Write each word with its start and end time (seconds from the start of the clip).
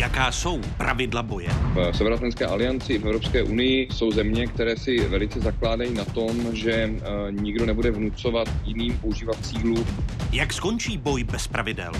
Jaká 0.00 0.32
jsou 0.32 0.60
pravidla 0.76 1.22
boje? 1.22 1.48
V 1.48 1.92
Severoatlantické 1.92 2.46
alianci 2.46 2.98
v 2.98 3.04
Evropské 3.04 3.42
unii 3.42 3.88
jsou 3.92 4.10
země, 4.10 4.46
které 4.46 4.76
si 4.76 5.08
velice 5.08 5.40
zakládají 5.40 5.94
na 5.94 6.04
tom, 6.04 6.56
že 6.56 6.72
eh, 6.72 7.00
nikdo 7.30 7.66
nebude 7.66 7.90
vnucovat 7.90 8.48
jiným 8.64 8.98
používat 8.98 9.46
sílu. 9.46 9.86
Jak 10.32 10.52
skončí 10.52 10.98
boj 10.98 11.24
bez 11.24 11.46
pravidel? 11.46 11.92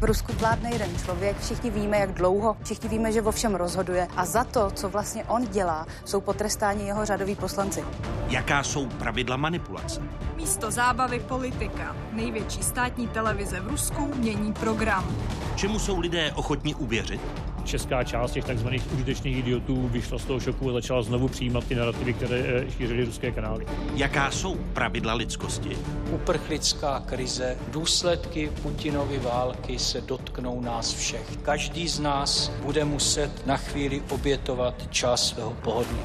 V 0.00 0.04
Rusku 0.04 0.32
vládne 0.32 0.70
jeden 0.72 0.98
člověk, 1.04 1.40
všichni 1.40 1.70
víme, 1.70 1.98
jak 1.98 2.12
dlouho, 2.12 2.56
všichni 2.64 2.88
víme, 2.88 3.12
že 3.12 3.20
vo 3.20 3.32
všem 3.32 3.54
rozhoduje 3.54 4.08
a 4.16 4.24
za 4.24 4.44
to, 4.44 4.70
co 4.70 4.88
vlastně 4.88 5.24
on 5.24 5.46
dělá, 5.46 5.86
jsou 6.04 6.20
potrestáni 6.20 6.86
jeho 6.86 7.04
řadoví 7.04 7.34
poslanci. 7.34 7.84
Jaká 8.28 8.62
jsou 8.62 8.86
pravidla 8.86 9.36
manipulace? 9.36 10.02
Místo 10.36 10.70
zábavy 10.70 11.20
politika. 11.20 11.96
Největší 12.12 12.62
státní 12.62 13.08
televize 13.08 13.60
v 13.60 13.68
Rusku 13.68 14.14
mění 14.14 14.52
program. 14.52 15.16
Čemu 15.56 15.78
jsou 15.78 16.00
lidé 16.00 16.32
ochotni 16.32 16.74
uvěřit? 16.74 17.20
Česká 17.68 18.04
část 18.04 18.32
těch 18.32 18.44
tzv. 18.44 18.68
užitečných 18.94 19.38
idiotů 19.38 19.88
vyšla 19.88 20.18
z 20.18 20.24
toho 20.24 20.40
šoku 20.40 20.70
a 20.70 20.72
začala 20.72 21.02
znovu 21.02 21.28
přijímat 21.28 21.64
ty 21.64 21.74
narrativy, 21.74 22.12
které 22.12 22.36
eh, 22.36 22.70
šířily 22.70 23.04
ruské 23.04 23.30
kanály. 23.30 23.66
Jaká 23.94 24.30
jsou 24.30 24.54
pravidla 24.54 25.14
lidskosti? 25.14 25.78
Uprchlická 26.10 27.00
krize, 27.00 27.56
důsledky 27.70 28.50
Putinovy 28.62 29.18
války 29.18 29.78
se 29.78 30.00
dotknou 30.00 30.60
nás 30.60 30.94
všech. 30.94 31.36
Každý 31.42 31.88
z 31.88 32.00
nás 32.00 32.52
bude 32.62 32.84
muset 32.84 33.46
na 33.46 33.56
chvíli 33.56 34.02
obětovat 34.10 34.88
čas 34.90 35.28
svého 35.28 35.50
pohodlí. 35.50 36.00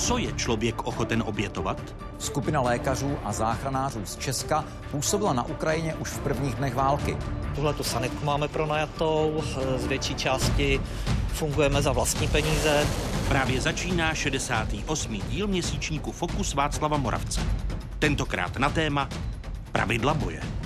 Co 0.00 0.18
je 0.18 0.32
člověk 0.32 0.86
ochoten 0.86 1.22
obětovat? 1.26 1.94
Skupina 2.18 2.60
lékařů 2.60 3.18
a 3.24 3.32
záchranářů 3.32 4.00
z 4.04 4.16
Česka 4.16 4.64
působila 4.90 5.32
na 5.32 5.46
Ukrajině 5.46 5.94
už 5.94 6.08
v 6.08 6.18
prvních 6.18 6.54
dnech 6.54 6.74
války. 6.74 7.16
Tuhle 7.54 7.74
tu 7.74 7.82
sanitku 7.82 8.24
máme 8.24 8.48
pronajatou, 8.48 9.42
z 9.76 9.86
větší 9.86 10.14
části 10.14 10.80
fungujeme 11.28 11.82
za 11.82 11.92
vlastní 11.92 12.28
peníze. 12.28 12.86
Právě 13.28 13.60
začíná 13.60 14.14
68. 14.14 15.20
díl 15.28 15.46
měsíčníku 15.46 16.12
Fokus 16.12 16.54
Václava 16.54 16.96
Moravce. 16.96 17.40
Tentokrát 17.98 18.56
na 18.56 18.70
téma 18.70 19.08
Pravidla 19.72 20.14
boje. 20.14 20.59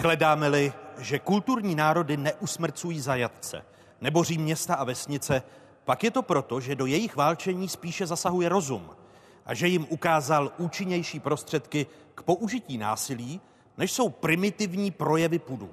Shledáme-li, 0.00 0.72
že 0.98 1.18
kulturní 1.18 1.74
národy 1.74 2.16
neusmrcují 2.16 3.00
zajatce, 3.00 3.62
neboří 4.00 4.38
města 4.38 4.74
a 4.74 4.84
vesnice, 4.84 5.42
pak 5.84 6.04
je 6.04 6.10
to 6.10 6.22
proto, 6.22 6.60
že 6.60 6.74
do 6.74 6.86
jejich 6.86 7.16
válčení 7.16 7.68
spíše 7.68 8.06
zasahuje 8.06 8.48
rozum 8.48 8.90
a 9.46 9.54
že 9.54 9.68
jim 9.68 9.86
ukázal 9.88 10.52
účinnější 10.58 11.20
prostředky 11.20 11.86
k 12.14 12.22
použití 12.22 12.78
násilí, 12.78 13.40
než 13.78 13.92
jsou 13.92 14.08
primitivní 14.08 14.90
projevy 14.90 15.38
pudů. 15.38 15.70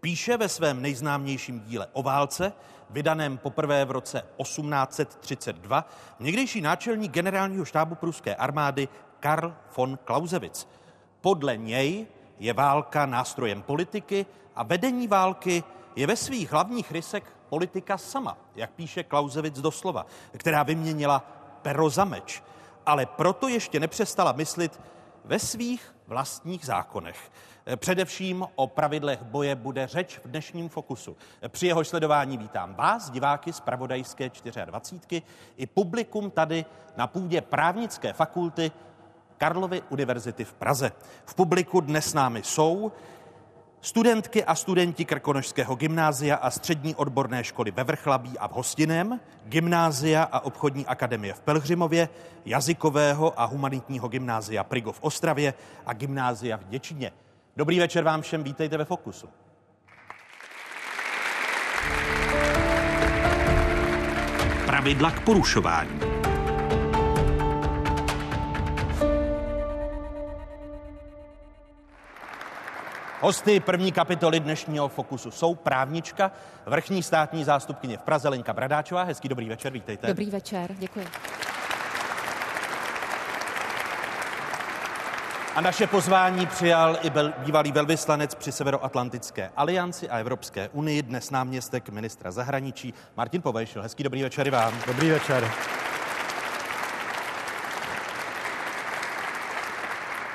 Píše 0.00 0.36
ve 0.36 0.48
svém 0.48 0.82
nejznámějším 0.82 1.60
díle 1.60 1.86
o 1.92 2.02
válce, 2.02 2.52
vydaném 2.90 3.38
poprvé 3.38 3.84
v 3.84 3.90
roce 3.90 4.22
1832, 4.42 5.88
někdejší 6.20 6.60
náčelník 6.60 7.12
generálního 7.12 7.64
štábu 7.64 7.94
pruské 7.94 8.34
armády 8.34 8.88
Karl 9.20 9.54
von 9.76 9.98
Clausewitz. 10.06 10.66
Podle 11.20 11.56
něj 11.56 12.06
je 12.40 12.52
válka 12.52 13.06
nástrojem 13.06 13.62
politiky 13.62 14.26
a 14.56 14.62
vedení 14.62 15.08
války 15.08 15.64
je 15.96 16.06
ve 16.06 16.16
svých 16.16 16.52
hlavních 16.52 16.92
rysech 16.92 17.22
politika 17.48 17.98
sama, 17.98 18.36
jak 18.54 18.70
píše 18.70 19.02
Klausevic 19.02 19.60
doslova, 19.60 20.06
která 20.36 20.62
vyměnila 20.62 21.24
pero 21.62 21.90
za 21.90 22.04
meč, 22.04 22.42
ale 22.86 23.06
proto 23.06 23.48
ještě 23.48 23.80
nepřestala 23.80 24.32
myslit 24.32 24.80
ve 25.24 25.38
svých 25.38 25.94
vlastních 26.06 26.66
zákonech. 26.66 27.30
Především 27.76 28.46
o 28.54 28.66
pravidlech 28.66 29.22
boje 29.22 29.54
bude 29.54 29.86
řeč 29.86 30.20
v 30.24 30.28
dnešním 30.28 30.68
fokusu. 30.68 31.16
Při 31.48 31.66
jeho 31.66 31.84
sledování 31.84 32.38
vítám 32.38 32.74
vás, 32.74 33.10
diváky 33.10 33.52
z 33.52 33.60
Pravodajské 33.60 34.30
24 34.64 35.22
i 35.56 35.66
publikum 35.66 36.30
tady 36.30 36.64
na 36.96 37.06
půdě 37.06 37.40
právnické 37.40 38.12
fakulty 38.12 38.72
Karlovy 39.40 39.82
univerzity 39.88 40.44
v 40.44 40.52
Praze. 40.52 40.92
V 41.24 41.34
publiku 41.34 41.80
dnes 41.80 42.10
s 42.10 42.14
námi 42.14 42.42
jsou 42.42 42.92
studentky 43.80 44.44
a 44.44 44.54
studenti 44.54 45.04
Krkonožského 45.04 45.74
gymnázia 45.74 46.36
a 46.36 46.50
střední 46.50 46.94
odborné 46.94 47.44
školy 47.44 47.70
ve 47.70 47.84
Vrchlabí 47.84 48.38
a 48.38 48.48
v 48.48 48.52
Hostinem, 48.52 49.20
gymnázia 49.44 50.22
a 50.22 50.40
obchodní 50.40 50.86
akademie 50.86 51.34
v 51.34 51.40
Pelhřimově, 51.40 52.08
jazykového 52.44 53.40
a 53.40 53.44
humanitního 53.44 54.08
gymnázia 54.08 54.64
Prigo 54.64 54.92
v 54.92 55.02
Ostravě 55.02 55.54
a 55.86 55.92
gymnázia 55.92 56.56
v 56.56 56.64
Děčíně. 56.64 57.12
Dobrý 57.56 57.78
večer 57.78 58.04
vám 58.04 58.22
všem, 58.22 58.42
vítejte 58.42 58.76
ve 58.76 58.84
Fokusu. 58.84 59.28
Pravidla 64.66 65.10
k 65.10 65.24
porušování. 65.24 66.09
Hosty 73.22 73.60
první 73.60 73.92
kapitoly 73.92 74.40
dnešního 74.40 74.88
Fokusu 74.88 75.30
jsou 75.30 75.54
právnička, 75.54 76.32
vrchní 76.66 77.02
státní 77.02 77.44
zástupkyně 77.44 77.96
v 77.96 78.02
Praze 78.02 78.28
Lenka 78.28 78.52
Bradáčová. 78.52 79.02
Hezký 79.02 79.28
dobrý 79.28 79.48
večer, 79.48 79.72
vítejte. 79.72 80.06
Dobrý 80.06 80.30
večer, 80.30 80.74
děkuji. 80.78 81.06
A 85.54 85.60
naše 85.60 85.86
pozvání 85.86 86.46
přijal 86.46 86.98
i 87.02 87.10
bel, 87.10 87.32
bývalý 87.38 87.72
velvyslanec 87.72 88.34
při 88.34 88.52
Severoatlantické 88.52 89.50
alianci 89.56 90.08
a 90.10 90.18
Evropské 90.18 90.68
unii, 90.72 91.02
dnes 91.02 91.30
náměstek 91.30 91.88
ministra 91.88 92.30
zahraničí 92.30 92.94
Martin 93.16 93.42
Povejšil. 93.42 93.82
Hezký 93.82 94.02
dobrý 94.02 94.22
večer 94.22 94.46
i 94.46 94.50
vám. 94.50 94.74
Dobrý 94.86 95.10
večer. 95.10 95.50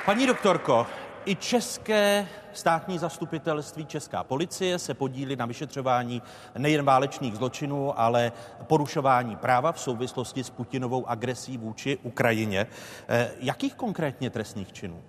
Paní 0.04 0.26
doktorko, 0.26 0.86
i 1.24 1.36
české 1.36 2.28
státní 2.58 2.98
zastupitelství, 2.98 3.86
česká 3.86 4.24
policie 4.24 4.78
se 4.78 4.94
podílí 4.94 5.36
na 5.36 5.46
vyšetřování 5.46 6.22
nejen 6.58 6.84
válečných 6.84 7.36
zločinů, 7.36 8.00
ale 8.00 8.32
porušování 8.66 9.36
práva 9.36 9.72
v 9.72 9.80
souvislosti 9.80 10.44
s 10.44 10.50
Putinovou 10.50 11.08
agresí 11.08 11.58
vůči 11.58 11.98
Ukrajině. 12.02 12.66
Eh, 13.08 13.30
jakých 13.40 13.74
konkrétně 13.74 14.30
trestných 14.30 14.72
činů? 14.72 15.02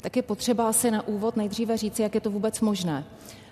Tak 0.00 0.16
je 0.16 0.22
potřeba 0.22 0.68
asi 0.68 0.90
na 0.90 1.08
úvod 1.08 1.36
nejdříve 1.36 1.76
říci, 1.76 2.02
jak 2.02 2.14
je 2.14 2.20
to 2.20 2.30
vůbec 2.30 2.60
možné. 2.60 3.04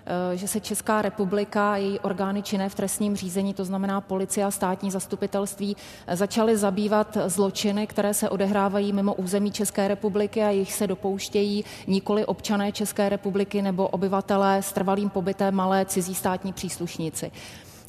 Eh, 0.05 0.37
že 0.37 0.47
se 0.47 0.59
Česká 0.59 1.01
republika, 1.01 1.77
její 1.77 1.99
orgány 1.99 2.43
činné 2.43 2.69
v 2.69 2.75
trestním 2.75 3.15
řízení, 3.15 3.53
to 3.53 3.65
znamená 3.65 4.01
policie 4.01 4.45
a 4.45 4.51
státní 4.51 4.91
zastupitelství, 4.91 5.77
eh, 6.07 6.15
začaly 6.15 6.57
zabývat 6.57 7.17
zločiny, 7.25 7.87
které 7.87 8.13
se 8.13 8.29
odehrávají 8.29 8.93
mimo 8.93 9.13
území 9.13 9.51
České 9.51 9.87
republiky 9.87 10.43
a 10.43 10.49
jich 10.49 10.73
se 10.73 10.87
dopouštějí 10.87 11.65
nikoli 11.87 12.25
občané 12.25 12.71
České 12.71 13.09
republiky 13.09 13.61
nebo 13.61 13.87
obyvatelé 13.87 14.61
s 14.61 14.71
trvalým 14.71 15.09
pobytem 15.09 15.55
malé 15.55 15.85
cizí 15.85 16.15
státní 16.15 16.53
příslušníci. 16.53 17.31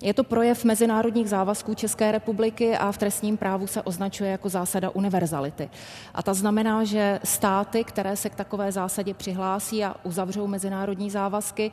Je 0.03 0.15
to 0.15 0.25
projev 0.25 0.65
mezinárodních 0.65 1.29
závazků 1.29 1.75
České 1.75 2.13
republiky 2.13 2.77
a 2.77 2.93
v 2.93 2.99
trestním 2.99 3.37
právu 3.37 3.67
se 3.67 3.83
označuje 3.83 4.31
jako 4.31 4.49
zásada 4.49 4.91
univerzality. 4.91 5.71
A 6.15 6.23
ta 6.23 6.35
znamená, 6.35 6.85
že 6.85 7.21
státy, 7.25 7.85
které 7.85 8.17
se 8.17 8.31
k 8.31 8.35
takové 8.35 8.73
zásadě 8.73 9.15
přihlásí 9.15 9.85
a 9.85 9.97
uzavřou 10.03 10.47
mezinárodní 10.47 11.11
závazky, 11.11 11.73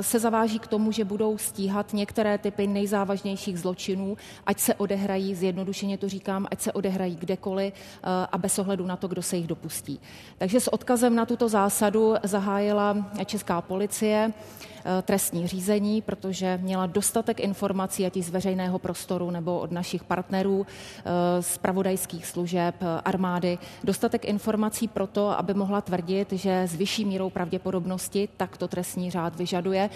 se 0.00 0.18
zaváží 0.18 0.58
k 0.58 0.66
tomu, 0.66 0.92
že 0.92 1.04
budou 1.04 1.38
stíhat 1.38 1.92
některé 1.92 2.38
typy 2.38 2.66
nejzávažnějších 2.66 3.58
zločinů, 3.58 4.16
ať 4.46 4.58
se 4.60 4.74
odehrají, 4.74 5.34
zjednodušeně 5.34 5.98
to 5.98 6.08
říkám, 6.08 6.46
ať 6.50 6.60
se 6.60 6.72
odehrají 6.72 7.16
kdekoliv 7.16 7.74
eh, 7.74 8.26
a 8.32 8.38
bez 8.38 8.58
ohledu 8.58 8.86
na 8.86 8.96
to, 8.96 9.08
kdo 9.08 9.22
se 9.22 9.36
jich 9.36 9.46
dopustí. 9.46 10.00
Takže 10.38 10.60
s 10.60 10.72
odkazem 10.72 11.14
na 11.14 11.26
tuto 11.26 11.48
zásadu 11.48 12.14
zahájila 12.22 12.96
Česká 13.24 13.60
policie 13.60 14.32
Eh, 14.75 14.75
trestní 15.02 15.46
řízení, 15.46 16.02
protože 16.02 16.58
měla 16.62 16.86
dostatek 16.86 17.40
informací, 17.40 18.06
ať 18.06 18.16
z 18.16 18.30
veřejného 18.30 18.78
prostoru 18.78 19.30
nebo 19.30 19.58
od 19.58 19.72
našich 19.72 20.04
partnerů 20.04 20.66
eh, 20.66 21.42
z 21.42 21.58
pravodajských 21.58 22.26
služeb, 22.26 22.74
eh, 22.80 23.00
armády, 23.04 23.58
dostatek 23.84 24.24
informací 24.24 24.88
pro 24.88 25.06
to, 25.06 25.38
aby 25.38 25.54
mohla 25.54 25.80
tvrdit, 25.80 26.32
že 26.32 26.62
s 26.62 26.74
vyšší 26.74 27.04
mírou 27.04 27.30
pravděpodobnosti, 27.30 28.28
tak 28.36 28.56
to 28.56 28.68
trestní 28.68 29.10
řád 29.10 29.36
vyžaduje, 29.36 29.90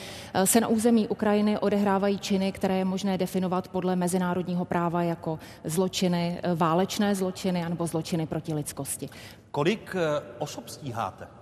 se 0.45 0.61
na 0.61 0.69
území 0.69 1.09
Ukrajiny 1.09 1.59
odehrávají 1.59 2.19
činy, 2.19 2.53
které 2.53 2.79
je 2.79 2.85
možné 2.85 3.19
definovat 3.19 3.69
podle 3.69 3.97
mezinárodního 3.97 4.65
práva 4.65 5.03
jako 5.03 5.39
zločiny, 5.65 6.41
válečné 6.55 7.15
zločiny 7.15 7.65
anebo 7.65 7.87
zločiny 7.87 8.27
proti 8.27 8.55
lidskosti. 8.55 9.09
Kolik 9.51 9.97
osob 10.39 10.69
stíháte? 10.69 11.40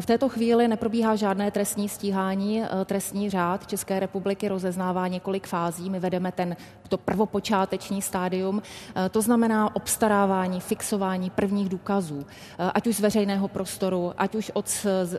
V 0.00 0.06
této 0.06 0.28
chvíli 0.28 0.68
neprobíhá 0.68 1.16
žádné 1.16 1.50
trestní 1.50 1.88
stíhání. 1.88 2.62
Trestní 2.84 3.30
řád 3.30 3.66
České 3.66 4.00
republiky 4.00 4.48
rozeznává 4.48 5.08
několik 5.08 5.46
fází. 5.46 5.90
My 5.90 6.00
vedeme 6.00 6.32
ten, 6.32 6.56
to 6.88 6.98
prvopočáteční 6.98 8.02
stádium, 8.02 8.62
to 9.10 9.22
znamená 9.22 9.76
obstarávání, 9.76 10.60
fixování 10.60 11.30
prvních 11.30 11.68
důkazů, 11.68 12.26
ať 12.74 12.86
už 12.86 12.96
z 12.96 13.00
veřejného 13.00 13.48
prostoru, 13.48 14.12
ať 14.18 14.34
už 14.34 14.50
od 14.54 14.68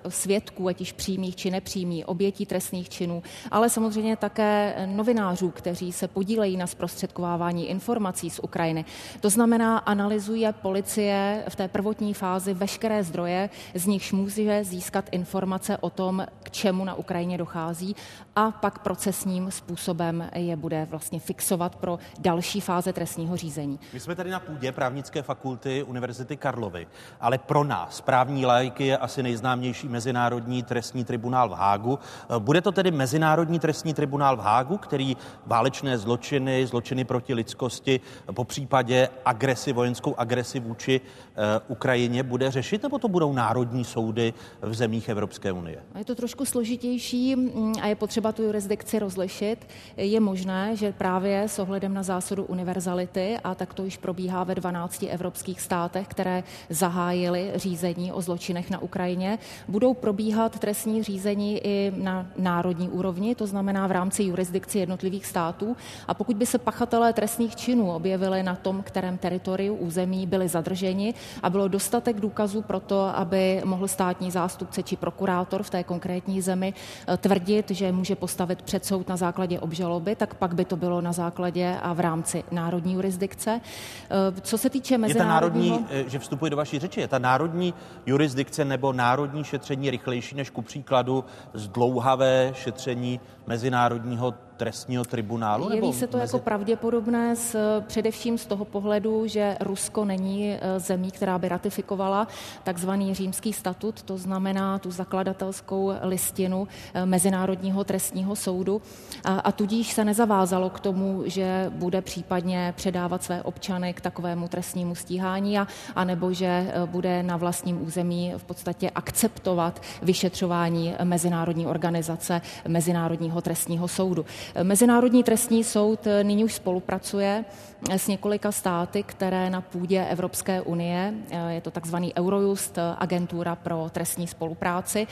svědků, 0.10 0.68
ať 0.68 0.82
už 0.82 0.92
přímých 0.92 1.36
či 1.36 1.52
nepřímých, 1.52 2.08
obětí 2.08 2.46
trestných 2.46 2.90
činů, 2.90 3.24
ale 3.52 3.70
samozřejmě 3.70 4.16
také 4.18 4.76
novinářů, 4.86 5.52
kteří 5.52 5.92
se 5.92 6.08
podílejí 6.08 6.58
na 6.58 6.68
zprostředkovávání 6.68 7.70
informací 7.70 8.30
z 8.30 8.40
Ukrajiny. 8.40 8.86
To 9.22 9.30
znamená, 9.30 9.78
analyzuje 9.78 10.54
policie 10.54 11.44
v 11.50 11.56
té 11.56 11.68
prvotní 11.68 12.14
fázi 12.14 12.54
veškeré 12.54 13.04
zdroje, 13.04 13.50
z 13.74 13.86
nichž 13.86 14.12
může 14.12 14.55
získat 14.64 15.10
informace 15.12 15.78
o 15.78 15.90
tom, 15.90 16.26
k 16.44 16.52
čemu 16.52 16.86
na 16.86 16.96
Ukrajině 16.96 17.38
dochází 17.38 17.96
a 18.36 18.52
pak 18.52 18.80
procesním 18.80 19.52
způsobem 19.52 20.30
je 20.36 20.56
bude 20.56 20.88
vlastně 20.90 21.20
fixovat 21.20 21.76
pro 21.76 22.00
další 22.20 22.62
fáze 22.62 22.94
trestního 22.94 23.38
řízení. 23.38 23.80
My 23.94 24.00
jsme 24.00 24.16
tady 24.16 24.30
na 24.30 24.40
půdě 24.40 24.72
právnické 24.72 25.22
fakulty 25.22 25.84
Univerzity 25.84 26.38
Karlovy, 26.38 26.88
ale 27.22 27.38
pro 27.38 27.64
nás, 27.64 28.02
právní 28.02 28.46
lajky, 28.46 28.86
je 28.86 28.98
asi 28.98 29.24
nejznámější 29.24 29.88
Mezinárodní 29.88 30.64
trestní 30.64 31.04
tribunál 31.04 31.50
v 31.50 31.52
Hágu. 31.52 32.00
Bude 32.40 32.62
to 32.62 32.72
tedy 32.72 32.92
Mezinárodní 32.92 33.60
trestní 33.60 33.94
tribunál 33.94 34.38
v 34.38 34.40
Hágu, 34.40 34.78
který 34.78 35.18
válečné 35.46 35.98
zločiny, 35.98 36.68
zločiny 36.68 37.04
proti 37.04 37.34
lidskosti, 37.34 38.00
po 38.34 38.44
případě 38.44 39.10
agresi, 39.26 39.74
vojenskou 39.74 40.16
agresi 40.18 40.60
vůči 40.60 41.02
uh, 41.02 41.44
Ukrajině 41.68 42.24
bude 42.24 42.52
řešit, 42.52 42.84
nebo 42.84 43.00
to 43.00 43.08
budou 43.08 43.34
národní 43.34 43.84
soudy 43.86 44.34
v 44.62 44.74
zemích 44.74 45.10
Evropské 45.10 45.52
unie? 45.52 45.84
Je 45.98 46.06
to 46.06 46.16
trošku 46.16 46.46
složitější 46.46 47.36
mm, 47.36 47.74
a 47.82 47.88
je 47.88 47.96
potřeba 47.96 48.25
tu 48.32 48.44
jurisdikci 48.44 49.00
rozlišit. 49.00 49.68
Je 49.98 50.20
možné, 50.20 50.76
že 50.76 50.92
právě 50.92 51.44
s 51.44 51.60
ohledem 51.60 51.94
na 51.94 52.04
zásadu 52.04 52.44
univerzality, 52.44 53.38
a 53.44 53.56
tak 53.56 53.74
to 53.74 53.84
již 53.84 53.98
probíhá 53.98 54.44
ve 54.44 54.56
12 54.56 55.06
evropských 55.10 55.62
státech, 55.62 56.08
které 56.08 56.44
zahájily 56.70 57.52
řízení 57.56 58.12
o 58.12 58.22
zločinech 58.22 58.70
na 58.70 58.80
Ukrajině, 58.80 59.40
budou 59.68 59.94
probíhat 59.94 60.60
trestní 60.60 61.04
řízení 61.04 61.60
i 61.64 61.94
na 61.96 62.28
národní 62.38 62.90
úrovni, 62.90 63.36
to 63.36 63.48
znamená 63.48 63.88
v 63.88 63.92
rámci 63.92 64.24
jurisdikci 64.24 64.80
jednotlivých 64.80 65.26
států. 65.26 65.78
A 66.08 66.14
pokud 66.14 66.38
by 66.38 66.46
se 66.46 66.58
pachatelé 66.58 67.14
trestných 67.14 67.56
činů 67.56 67.92
objevili 67.92 68.44
na 68.44 68.56
tom, 68.56 68.84
kterém 68.84 69.18
teritoriu 69.18 69.76
území 69.76 70.28
byli 70.28 70.48
zadrženi 70.48 71.14
a 71.44 71.50
bylo 71.50 71.68
dostatek 71.68 72.20
důkazů 72.20 72.62
pro 72.62 72.80
to, 72.80 73.18
aby 73.18 73.62
mohl 73.66 73.88
státní 73.88 74.32
zástupce 74.32 74.84
či 74.84 74.96
prokurátor 74.96 75.64
v 75.64 75.70
té 75.70 75.84
konkrétní 75.84 76.42
zemi 76.42 76.74
eh, 76.74 77.18
tvrdit, 77.18 77.72
že 77.72 77.92
může 77.92 78.15
postavit 78.16 78.62
před 78.62 78.86
soud 78.86 79.10
na 79.10 79.18
základě 79.18 79.60
obžaloby, 79.60 80.16
tak 80.16 80.34
pak 80.34 80.54
by 80.56 80.66
to 80.66 80.76
bylo 80.76 81.02
na 81.02 81.12
základě 81.12 81.78
a 81.82 81.94
v 81.94 82.00
rámci 82.00 82.44
národní 82.52 82.94
jurisdikce. 82.94 83.62
Eh, 84.10 84.42
co 84.42 84.58
se 84.58 84.70
týče 84.70 84.98
mezinárodního... 84.98 85.76
Je 85.76 85.80
ta 85.80 85.86
národní, 85.88 86.06
eh, 86.08 86.10
že 86.10 86.20
vstupuje 86.20 86.50
do 86.50 86.58
vaší 86.58 86.80
řeči, 86.80 87.02
je 87.02 87.08
ta 87.08 87.20
národní 87.20 87.74
jurisdikce 88.06 88.66
nebo 88.66 88.94
národní 88.94 89.44
šetření 89.44 89.90
rychlejší 89.90 90.36
než 90.36 90.50
ku 90.50 90.62
příkladu 90.62 91.26
zdlouhavé 91.54 92.52
šetření 92.56 93.20
mezinárodního 93.48 94.34
trestního 94.58 95.06
tribunálu? 95.06 95.74
Jeví 95.74 95.94
se 95.94 96.08
to 96.08 96.18
mezi... 96.18 96.36
jako 96.36 96.44
pravděpodobné 96.44 97.36
z, 97.36 97.56
především 97.88 98.38
z 98.38 98.46
toho 98.46 98.66
pohledu, 98.66 99.28
že 99.28 99.58
Rusko 99.60 100.06
není 100.06 100.52
e, 100.52 100.80
zemí, 100.80 101.12
která 101.12 101.38
by 101.38 101.50
ratifikovala 101.50 102.28
takzvaný 102.64 103.14
římský 103.14 103.54
statut, 103.54 104.04
to 104.04 104.18
znamená 104.18 104.80
tu 104.80 104.92
zakladatelskou 104.92 105.92
listinu 106.02 106.68
e, 106.94 107.06
Mezinárodního 107.06 107.84
trestního 107.84 108.36
soudu 108.36 108.82
a, 109.24 109.40
a 109.40 109.52
tudíž 109.52 109.94
se 109.94 110.06
nezavázalo 110.06 110.70
k 110.70 110.80
tomu, 110.80 111.24
že 111.26 111.66
bude 111.70 112.02
případně 112.02 112.74
předávat 112.78 113.24
své 113.24 113.44
občany 113.44 113.94
k 113.94 114.02
takovému 114.02 114.48
trestnímu 114.48 114.96
stíhání 114.96 115.60
a, 115.60 115.68
a 115.96 116.04
nebo 116.04 116.34
že 116.34 116.46
e, 116.46 116.86
bude 116.86 117.24
na 117.24 117.38
vlastním 117.38 117.86
území 117.88 118.34
v 118.38 118.44
podstatě 118.44 118.90
akceptovat 118.90 119.82
vyšetřování 120.02 120.96
Mezinárodní 121.04 121.68
organizace 121.68 122.42
Mezinárodního 122.68 123.42
trestního 123.42 123.88
soudu. 123.88 124.26
Mezinárodní 124.64 125.24
trestní 125.24 125.64
soud 125.64 126.08
nyní 126.24 126.44
už 126.44 126.54
spolupracuje 126.54 127.46
s 127.90 128.08
několika 128.08 128.52
státy, 128.52 129.04
které 129.04 129.50
na 129.50 129.62
půdě 129.62 130.06
Evropské 130.06 130.62
unie, 130.62 131.14
je 131.50 131.62
to 131.62 131.72
takzvaný 131.72 132.14
Eurojust, 132.18 132.78
agentura 132.98 133.56
pro 133.56 133.90
trestní 133.92 134.28
spolupráci, 134.28 135.08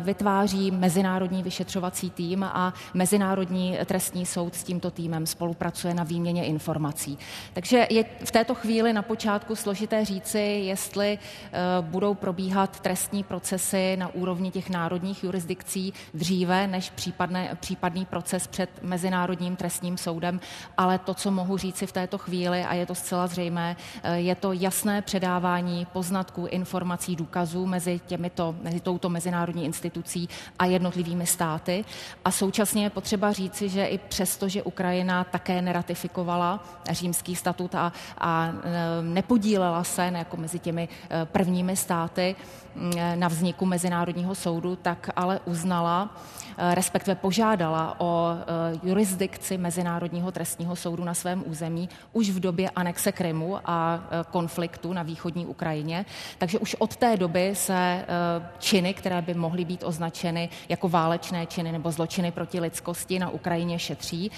vytváří 0.00 0.70
mezinárodní 0.70 1.42
vyšetřovací 1.42 2.10
tým 2.10 2.44
a 2.44 2.74
Mezinárodní 2.94 3.78
trestní 3.86 4.26
soud 4.26 4.54
s 4.54 4.62
tímto 4.64 4.90
týmem 4.90 5.26
spolupracuje 5.26 5.94
na 5.94 6.04
výměně 6.04 6.44
informací. 6.44 7.18
Takže 7.52 7.86
je 7.90 8.04
v 8.24 8.30
této 8.30 8.54
chvíli 8.54 8.92
na 8.92 9.02
počátku 9.02 9.56
složité 9.56 10.04
říci, 10.04 10.38
jestli 10.38 11.18
eh, 11.18 11.58
budou 11.80 12.14
probíhat 12.14 12.80
trestní 12.80 13.24
procesy 13.24 13.96
na 13.96 14.14
úrovni 14.14 14.50
těch 14.50 14.70
národních 14.70 15.24
jurisdikcí 15.24 15.92
dříve 16.14 16.66
než 16.66 16.90
případné, 16.90 17.56
případný 17.60 18.04
proces 18.04 18.46
před 18.54 18.70
Mezinárodním 18.82 19.56
trestním 19.56 19.98
soudem, 19.98 20.40
ale 20.78 20.98
to, 20.98 21.14
co 21.14 21.30
mohu 21.30 21.56
říci 21.58 21.86
v 21.86 21.92
této 21.92 22.18
chvíli, 22.18 22.64
a 22.64 22.74
je 22.74 22.86
to 22.86 22.94
zcela 22.94 23.26
zřejmé, 23.26 23.76
eh, 24.02 24.16
je 24.16 24.34
to 24.34 24.52
jasné 24.52 25.02
předávání 25.02 25.86
poznatků, 25.92 26.46
informací, 26.46 27.16
důkazů 27.16 27.66
mezi, 27.66 28.00
těmito, 28.06 28.54
mezi 28.62 28.80
touto 28.80 29.08
mezinárodní 29.08 29.64
institucí 29.64 30.28
a 30.58 30.64
jednotlivými 30.64 31.26
státy. 31.26 31.84
A 32.24 32.30
současně 32.30 32.84
je 32.84 32.90
potřeba 32.90 33.32
říci, 33.32 33.68
že 33.68 33.86
i 33.86 33.98
přesto, 33.98 34.48
že 34.48 34.62
Ukrajina 34.62 35.24
také 35.24 35.62
neratifikovala 35.62 36.62
římský 36.90 37.36
statut 37.36 37.74
a, 37.74 37.92
a 38.18 38.52
eh, 38.54 39.02
nepodílela 39.02 39.84
se 39.84 40.04
jako 40.14 40.36
mezi 40.36 40.58
těmi 40.58 40.88
eh, 41.10 41.26
prvními 41.26 41.76
státy 41.76 42.36
na 43.14 43.28
vzniku 43.28 43.66
Mezinárodního 43.66 44.34
soudu, 44.34 44.76
tak 44.76 45.10
ale 45.16 45.40
uznala, 45.44 46.16
respektive 46.74 47.14
požádala 47.14 47.96
o 47.98 48.28
jurisdikci 48.82 49.58
Mezinárodního 49.58 50.32
trestního 50.32 50.76
soudu 50.76 51.04
na 51.04 51.14
svém 51.14 51.42
území 51.46 51.88
už 52.12 52.30
v 52.30 52.40
době 52.40 52.70
anexe 52.70 53.12
Krymu 53.12 53.58
a 53.64 54.00
konfliktu 54.30 54.92
na 54.92 55.02
východní 55.02 55.46
Ukrajině. 55.46 56.06
Takže 56.38 56.58
už 56.58 56.76
od 56.78 56.96
té 56.96 57.16
doby 57.16 57.50
se 57.54 58.04
činy, 58.58 58.94
které 58.94 59.22
by 59.22 59.34
mohly 59.34 59.64
být 59.64 59.84
označeny 59.84 60.48
jako 60.68 60.88
válečné 60.88 61.46
činy 61.46 61.72
nebo 61.72 61.90
zločiny 61.90 62.30
proti 62.30 62.60
lidskosti 62.60 63.18
na 63.18 63.30
Ukrajině 63.30 63.78
šetří. 63.78 64.30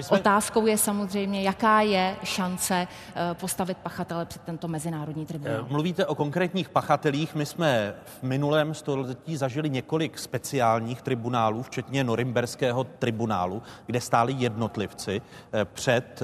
Jsme... 0.00 0.18
Otázkou 0.18 0.66
je 0.66 0.78
samozřejmě, 0.78 1.42
jaká 1.42 1.80
je 1.80 2.16
šance 2.24 2.86
postavit 3.32 3.78
pachatele 3.78 4.24
před 4.24 4.42
tento 4.42 4.68
mezinárodní 4.68 5.26
tribunál. 5.26 5.66
Mluvíte 5.68 6.06
o 6.06 6.14
konkrétních 6.14 6.68
pachatelích. 6.68 7.34
My 7.34 7.46
jsme 7.46 7.55
v 8.04 8.22
minulém 8.22 8.74
století 8.74 9.36
zažili 9.36 9.70
několik 9.70 10.18
speciálních 10.18 11.02
tribunálů, 11.02 11.62
včetně 11.62 12.04
Norimberského 12.04 12.84
tribunálu, 12.84 13.62
kde 13.86 14.00
stáli 14.00 14.34
jednotlivci 14.38 15.22
před 15.64 16.22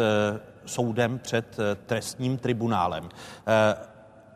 soudem 0.65 1.19
před 1.19 1.59
eh, 1.59 1.75
trestním 1.75 2.39
tribunálem. 2.39 3.09
Eh, 3.47 3.77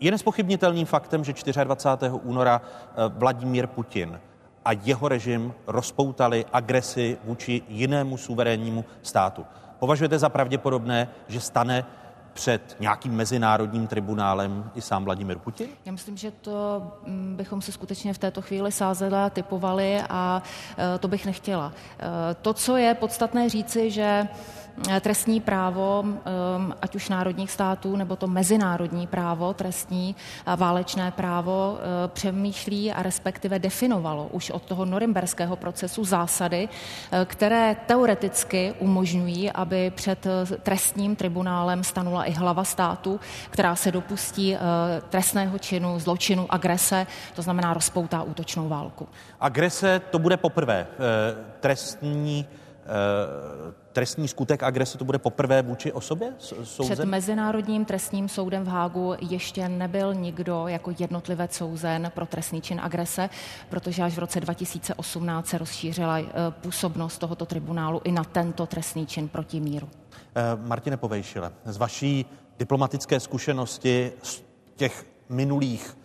je 0.01 0.11
nespochybnitelným 0.11 0.87
faktem, 0.87 1.25
že 1.25 1.35
24. 1.65 2.13
února 2.23 2.61
eh, 2.63 2.95
Vladimír 3.09 3.67
Putin 3.67 4.21
a 4.65 4.73
jeho 4.73 5.09
režim 5.09 5.55
rozpoutali 5.67 6.45
agresi 6.53 7.19
vůči 7.25 7.63
jinému 7.69 8.17
suverénnímu 8.17 8.85
státu. 9.03 9.47
Považujete 9.79 10.19
za 10.19 10.29
pravděpodobné, 10.29 11.09
že 11.29 11.41
stane 11.41 11.85
před 12.37 12.77
nějakým 12.81 13.13
mezinárodním 13.13 13.87
tribunálem 13.87 14.71
i 14.75 14.81
sám 14.81 15.05
Vladimir 15.05 15.39
Putin? 15.39 15.69
Já 15.85 15.93
myslím, 15.93 16.17
že 16.17 16.31
to 16.31 16.83
mm, 17.07 17.37
bychom 17.37 17.63
se 17.63 17.73
skutečně 17.73 18.15
v 18.15 18.19
této 18.19 18.43
chvíli 18.43 18.73
sázeli 18.73 19.15
a 19.17 19.31
typovali 19.31 20.01
a 20.09 20.43
to 21.01 21.09
bych 21.09 21.27
nechtěla. 21.27 21.73
To, 22.43 22.55
co 22.55 22.77
je 22.77 22.95
podstatné 22.95 23.49
říci, 23.49 23.91
že 23.91 24.29
trestní 25.01 25.41
právo, 25.41 26.05
eh, 26.07 26.75
ať 26.83 26.95
už 26.95 27.09
národních 27.09 27.51
států, 27.51 27.97
nebo 27.97 28.17
to 28.17 28.27
mezinárodní 28.27 29.07
právo 29.07 29.55
trestní 29.55 30.17
a 30.47 30.55
válečné 30.55 31.11
právo 31.11 31.79
eh, 31.79 32.09
přemýšlí 32.09 32.93
a 32.93 33.03
respektive 33.03 33.59
definovalo 33.59 34.29
už 34.33 34.51
od 34.51 34.63
toho 34.63 34.85
norimberského 34.85 35.57
procesu 35.57 36.05
zásady, 36.05 36.69
které 37.25 37.77
teoreticky 37.87 38.75
umožňují, 38.79 39.53
aby 39.53 39.91
před 39.91 40.27
trestním 40.63 41.17
tribunálem 41.17 41.85
stanula 41.85 42.25
i 42.25 42.33
hlava 42.33 42.65
státu, 42.65 43.21
která 43.51 43.77
se 43.77 43.93
dopustí 43.93 44.57
trestného 45.11 45.59
činu, 45.59 45.99
zločinu, 45.99 46.47
agrese, 46.49 47.07
to 47.35 47.43
znamená 47.43 47.75
rozpoutá 47.75 48.23
útočnou 48.23 48.69
válku. 48.69 49.09
Agrese 49.41 50.01
to 50.11 50.19
bude 50.19 50.37
poprvé. 50.37 50.87
Trestní 51.61 52.47
trestní 53.97 54.29
skutek 54.29 54.63
agrese 54.63 54.99
to 54.99 55.05
bude 55.05 55.19
poprvé 55.19 55.63
vůči 55.63 55.93
osobě 55.93 56.33
souzen? 56.39 56.97
Před 56.97 57.05
Mezinárodním 57.05 57.85
trestním 57.85 58.29
soudem 58.29 58.65
v 58.65 58.69
Hágu 58.69 59.15
ještě 59.21 59.69
nebyl 59.69 60.15
nikdo 60.15 60.69
jako 60.69 60.93
jednotlivec 60.99 61.55
souzen 61.55 62.13
pro 62.15 62.27
trestný 62.27 62.61
čin 62.61 62.81
agrese, 62.83 63.31
protože 63.69 64.03
až 64.03 64.15
v 64.15 64.19
roce 64.19 64.41
2018 64.41 65.47
se 65.47 65.59
rozšířila 65.59 66.19
působnost 66.51 67.19
tohoto 67.19 67.47
tribunálu 67.47 68.01
i 68.05 68.13
na 68.13 68.25
tento 68.25 68.67
trestný 68.67 69.07
čin 69.07 69.29
proti 69.29 69.61
míru. 69.61 69.89
Martine 70.57 70.97
Povejšile, 70.97 71.53
z 71.65 71.77
vaší 71.77 72.27
diplomatické 72.59 73.21
zkušenosti 73.21 74.13
z 74.23 74.43
těch 74.77 75.07
minulých 75.29 75.99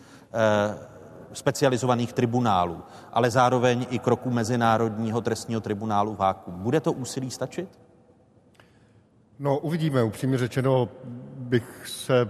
specializovaných 1.34 2.14
tribunálů, 2.14 2.82
ale 3.12 3.32
zároveň 3.32 3.86
i 3.90 4.00
kroku 4.00 4.32
Mezinárodního 4.32 5.22
trestního 5.22 5.62
tribunálu 5.62 6.16
v 6.16 6.20
Háku. 6.20 6.52
Bude 6.52 6.80
to 6.80 6.94
úsilí 6.94 7.32
stačit? 7.32 7.80
No, 9.42 9.58
uvidíme. 9.58 10.04
Upřímně 10.04 10.38
řečeno 10.38 10.90
bych 11.36 11.88
se 11.88 12.22
eh, 12.22 12.28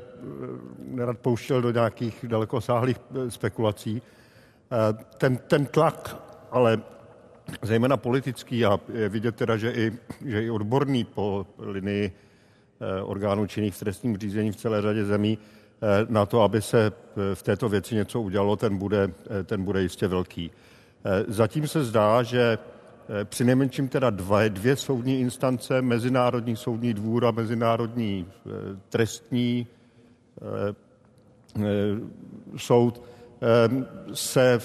nerad 0.78 1.18
pouštěl 1.18 1.62
do 1.62 1.72
nějakých 1.72 2.26
dalekosáhlých 2.28 2.98
eh, 2.98 3.32
spekulací. 3.32 4.02
Eh, 4.02 5.04
ten, 5.18 5.38
ten 5.38 5.66
tlak, 5.66 6.18
ale 6.52 6.80
zejména 7.62 7.98
politický 7.98 8.66
a 8.66 8.80
je 8.94 9.10
vidět 9.10 9.36
teda, 9.36 9.58
že 9.58 9.72
i, 9.72 9.92
že 10.26 10.44
i 10.44 10.50
odborný 10.50 11.04
po 11.04 11.48
linii 11.60 12.12
orgánů 13.04 13.48
činných 13.48 13.76
v 13.76 13.80
trestním 13.80 14.18
řízení 14.18 14.52
v 14.52 14.56
celé 14.56 14.82
řadě 14.82 15.06
zemí, 15.06 15.38
na 16.10 16.26
to, 16.26 16.42
aby 16.42 16.62
se 16.62 16.92
v 17.34 17.44
této 17.44 17.70
věci 17.70 17.96
něco 17.96 18.22
udělalo, 18.22 18.56
ten 18.56 18.78
bude, 18.78 19.10
ten 19.46 19.64
bude 19.64 19.82
jistě 19.82 20.08
velký. 20.08 20.52
Zatím 21.28 21.68
se 21.68 21.84
zdá, 21.84 22.24
že 22.24 22.58
při 23.24 23.44
nejmenším 23.44 23.88
teda 23.88 24.10
dva, 24.10 24.48
dvě 24.48 24.76
soudní 24.76 25.20
instance, 25.20 25.82
Mezinárodní 25.82 26.56
soudní 26.56 26.94
dvůr 26.94 27.26
a 27.26 27.32
Mezinárodní 27.32 28.28
trestní 28.90 29.68
soud, 32.58 33.04
se 34.14 34.60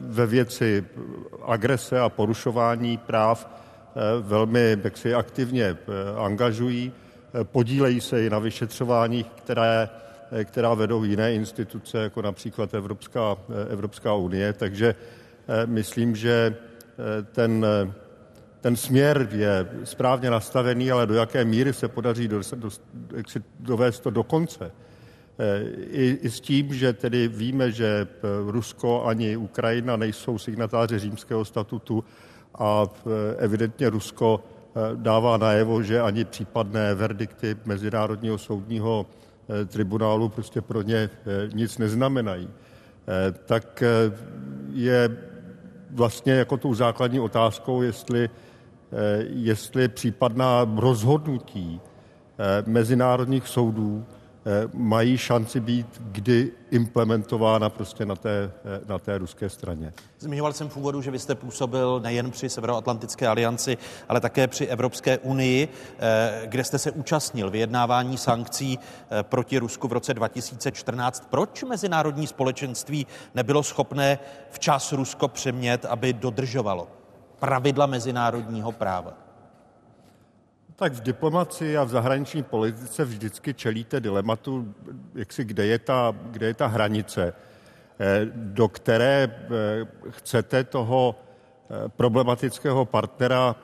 ve 0.00 0.26
věci 0.26 0.84
agrese 1.42 2.00
a 2.00 2.08
porušování 2.08 2.98
práv 2.98 3.48
velmi 4.20 4.78
jaksi 4.84 5.14
aktivně 5.14 5.76
angažují, 6.16 6.92
podílejí 7.42 8.00
se 8.00 8.26
i 8.26 8.30
na 8.30 8.38
vyšetřováních, 8.38 9.26
které 9.26 9.88
Eh, 10.32 10.44
která 10.44 10.74
vedou 10.74 11.04
jiné 11.04 11.34
instituce, 11.34 11.98
jako 11.98 12.22
například 12.22 12.74
Evropská, 12.74 13.36
eh, 13.48 13.72
Evropská 13.72 14.14
unie. 14.14 14.52
Takže 14.52 14.86
eh, 14.88 15.23
myslím, 15.66 16.16
že 16.16 16.56
ten, 17.32 17.66
ten 18.60 18.76
směr 18.76 19.28
je 19.32 19.68
správně 19.84 20.30
nastavený, 20.30 20.90
ale 20.90 21.06
do 21.06 21.14
jaké 21.14 21.44
míry 21.44 21.72
se 21.72 21.88
podaří 21.88 22.28
do, 22.28 22.40
do, 22.56 22.68
jak 23.16 23.30
si 23.30 23.42
dovést 23.60 24.02
to 24.02 24.10
do 24.10 24.22
konce. 24.22 24.72
I, 25.90 26.18
I 26.22 26.30
s 26.30 26.40
tím, 26.40 26.74
že 26.74 26.92
tedy 26.92 27.28
víme, 27.28 27.70
že 27.70 28.06
Rusko 28.46 29.04
ani 29.06 29.36
Ukrajina 29.36 29.96
nejsou 29.96 30.38
signatáři 30.38 30.98
římského 30.98 31.44
statutu 31.44 32.04
a 32.58 32.86
evidentně 33.36 33.90
Rusko 33.90 34.44
dává 34.94 35.36
najevo, 35.36 35.82
že 35.82 36.00
ani 36.00 36.24
případné 36.24 36.94
verdikty 36.94 37.56
Mezinárodního 37.64 38.38
soudního 38.38 39.06
Eh, 39.48 39.64
tribunálu 39.64 40.28
prostě 40.28 40.60
pro 40.60 40.82
ně 40.82 40.96
eh, 40.96 41.10
nic 41.54 41.78
neznamenají, 41.78 42.48
eh, 42.48 43.32
tak 43.32 43.82
je 44.72 45.16
vlastně 45.94 46.32
jako 46.32 46.56
tou 46.56 46.74
základní 46.74 47.20
otázkou, 47.20 47.82
jestli, 47.82 48.30
jestli 49.26 49.88
případná 49.88 50.66
rozhodnutí 50.76 51.80
mezinárodních 52.66 53.48
soudů 53.48 54.04
Eh, 54.08 54.13
mají 54.74 55.18
šanci 55.18 55.60
být 55.60 55.86
kdy 55.98 56.52
implementována 56.70 57.70
prostě 57.70 58.06
na 58.06 58.16
té, 58.16 58.50
eh, 58.64 58.80
na 58.86 58.98
té 58.98 59.18
ruské 59.18 59.48
straně. 59.48 59.92
Zmiňoval 60.18 60.52
jsem 60.52 60.68
v 60.68 60.76
úvodu, 60.76 61.02
že 61.02 61.10
vy 61.10 61.18
jste 61.18 61.34
působil 61.34 62.00
nejen 62.00 62.30
při 62.30 62.48
Severoatlantické 62.48 63.28
alianci, 63.28 63.78
ale 64.08 64.20
také 64.20 64.48
při 64.48 64.66
Evropské 64.66 65.18
unii, 65.18 65.68
eh, 65.98 66.42
kde 66.46 66.64
jste 66.64 66.78
se 66.78 66.90
účastnil 66.90 67.50
vyjednávání 67.50 68.18
sankcí 68.18 68.78
proti 69.22 69.58
Rusku 69.58 69.88
v 69.88 69.92
roce 69.92 70.14
2014. 70.14 71.26
Proč 71.30 71.62
mezinárodní 71.62 72.26
společenství 72.26 73.06
nebylo 73.34 73.62
schopné 73.62 74.18
včas 74.50 74.92
Rusko 74.92 75.28
přemět, 75.28 75.84
aby 75.84 76.12
dodržovalo 76.12 76.88
pravidla 77.38 77.86
mezinárodního 77.86 78.72
práva? 78.72 79.23
Tak 80.76 80.92
v 80.92 81.00
diplomaci 81.00 81.76
a 81.78 81.84
v 81.84 81.88
zahraniční 81.88 82.42
politice 82.42 83.04
vždycky 83.04 83.54
čelíte 83.54 84.00
dilematu, 84.00 84.74
jak 85.14 85.32
si, 85.32 85.44
kde, 85.44 85.66
je 85.66 85.78
ta, 85.78 86.14
kde 86.30 86.46
je 86.46 86.54
ta 86.54 86.66
hranice, 86.66 87.32
eh, 87.98 88.26
do 88.34 88.68
které 88.68 89.30
eh, 89.30 89.50
chcete 90.10 90.64
toho 90.64 91.14
eh, 91.14 91.88
problematického 91.88 92.84
partnera 92.84 93.56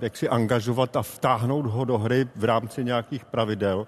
jak 0.00 0.16
si 0.16 0.28
angažovat 0.28 0.96
a 0.96 1.02
vtáhnout 1.02 1.66
ho 1.66 1.84
do 1.84 1.98
hry 1.98 2.26
v 2.36 2.44
rámci 2.44 2.84
nějakých 2.84 3.24
pravidel 3.24 3.86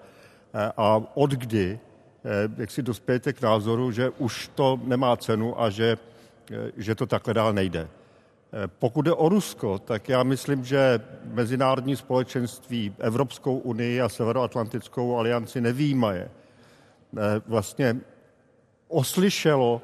a 0.77 1.03
od 1.15 1.31
kdy 1.31 1.79
jak 2.57 2.71
si 2.71 2.83
dospějete 2.83 3.33
k 3.33 3.43
názoru, 3.43 3.91
že 3.91 4.11
už 4.11 4.51
to 4.55 4.81
nemá 4.85 5.17
cenu 5.17 5.61
a 5.61 5.71
že, 5.71 5.99
že 6.77 6.95
to 6.95 7.07
takhle 7.07 7.35
dál 7.35 7.53
nejde. 7.53 7.89
Pokud 8.67 9.03
jde 9.03 9.13
o 9.13 9.29
Rusko, 9.29 9.79
tak 9.79 10.09
já 10.09 10.23
myslím, 10.23 10.65
že 10.65 11.01
mezinárodní 11.25 11.97
společenství, 11.97 12.95
Evropskou 12.99 13.59
unii 13.59 14.01
a 14.01 14.09
Severoatlantickou 14.09 15.17
alianci 15.17 15.61
nevýmaje, 15.61 16.31
vlastně 17.47 17.97
oslyšelo 18.89 19.83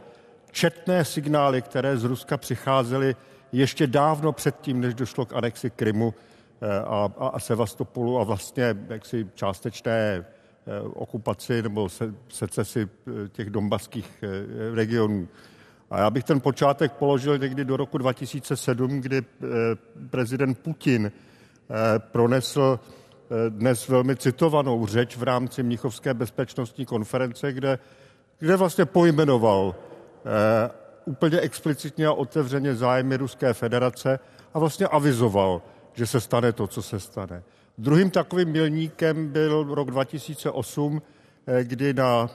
četné 0.51 1.05
signály, 1.05 1.63
které 1.63 1.97
z 1.97 2.05
Ruska 2.05 2.37
přicházely 2.37 3.17
ještě 3.53 3.87
dávno 3.87 4.33
předtím, 4.33 4.81
než 4.81 4.95
došlo 4.95 5.27
k 5.27 5.33
anexi 5.33 5.71
Krymu 5.71 6.15
eh, 6.61 6.81
a, 6.81 7.11
a, 7.19 7.29
a 7.29 7.41
Sevastopolu 7.41 8.21
a 8.21 8.25
vlastně 8.25 8.77
jaksi 8.89 9.27
částečné 9.35 9.93
eh, 9.97 10.25
okupaci 10.81 11.63
nebo 11.63 11.89
se, 11.89 12.15
secesi 12.29 12.89
eh, 12.89 13.29
těch 13.29 13.51
dombaských 13.51 14.25
regionů. 14.75 15.29
A 15.90 15.99
já 15.99 16.11
bych 16.11 16.25
ten 16.25 16.40
počátek 16.40 16.92
položil 16.92 17.38
někdy 17.38 17.64
do 17.64 17.76
roku 17.76 17.99
2007, 17.99 19.00
kdy 19.00 19.18
eh, 19.18 19.47
prezident 20.11 20.59
Putin 20.59 21.12
eh, 21.12 21.99
pronesl 21.99 22.80
eh, 22.80 23.50
dnes 23.50 23.88
velmi 23.88 24.16
citovanou 24.16 24.87
řeč 24.87 25.16
v 25.16 25.23
rámci 25.23 25.62
Mnichovské 25.62 26.14
bezpečnostní 26.14 26.87
konference, 26.87 27.52
kde, 27.52 27.78
kde 28.38 28.57
vlastně 28.57 28.85
pojmenoval 28.85 29.75
úplně 31.04 31.40
explicitně 31.40 32.07
a 32.07 32.12
otevřeně 32.12 32.75
zájmy 32.75 33.16
Ruské 33.16 33.54
federace 33.54 34.18
a 34.54 34.59
vlastně 34.59 34.87
avizoval, 34.87 35.62
že 35.92 36.07
se 36.07 36.21
stane 36.21 36.52
to, 36.52 36.66
co 36.66 36.83
se 36.83 37.00
stane. 37.00 37.42
Druhým 37.78 38.11
takovým 38.11 38.49
milníkem 38.49 39.28
byl 39.28 39.75
rok 39.75 39.90
2008, 39.90 41.02
kdy 41.62 41.95
na 41.95 42.30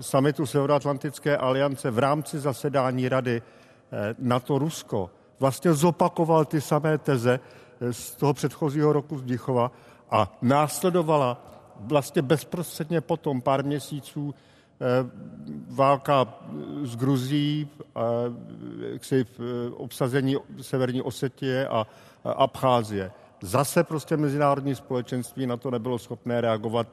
samitu 0.00 0.46
Severoatlantické 0.46 1.36
aliance 1.36 1.90
v 1.90 1.98
rámci 1.98 2.38
zasedání 2.38 3.08
Rady 3.08 3.42
eh, 3.42 4.14
NATO-Rusko 4.18 5.10
vlastně 5.40 5.74
zopakoval 5.74 6.44
ty 6.44 6.60
samé 6.60 6.98
teze 6.98 7.40
eh, 7.80 7.92
z 7.92 8.14
toho 8.14 8.34
předchozího 8.34 8.92
roku 8.92 9.18
z 9.18 9.22
Bdichova 9.22 9.72
a 10.10 10.38
následovala 10.42 11.44
vlastně 11.80 12.22
bezprostředně 12.22 13.00
potom 13.00 13.40
pár 13.40 13.64
měsíců 13.64 14.34
válka 15.68 16.34
s 16.82 16.96
Gruzí, 16.96 17.68
obsazení 19.72 20.36
severní 20.60 21.02
Osetie 21.02 21.68
a 21.68 21.86
Abcházie. 22.24 23.10
Zase 23.42 23.84
prostě 23.84 24.16
mezinárodní 24.16 24.74
společenství 24.74 25.46
na 25.46 25.56
to 25.56 25.70
nebylo 25.70 25.98
schopné 25.98 26.40
reagovat 26.40 26.86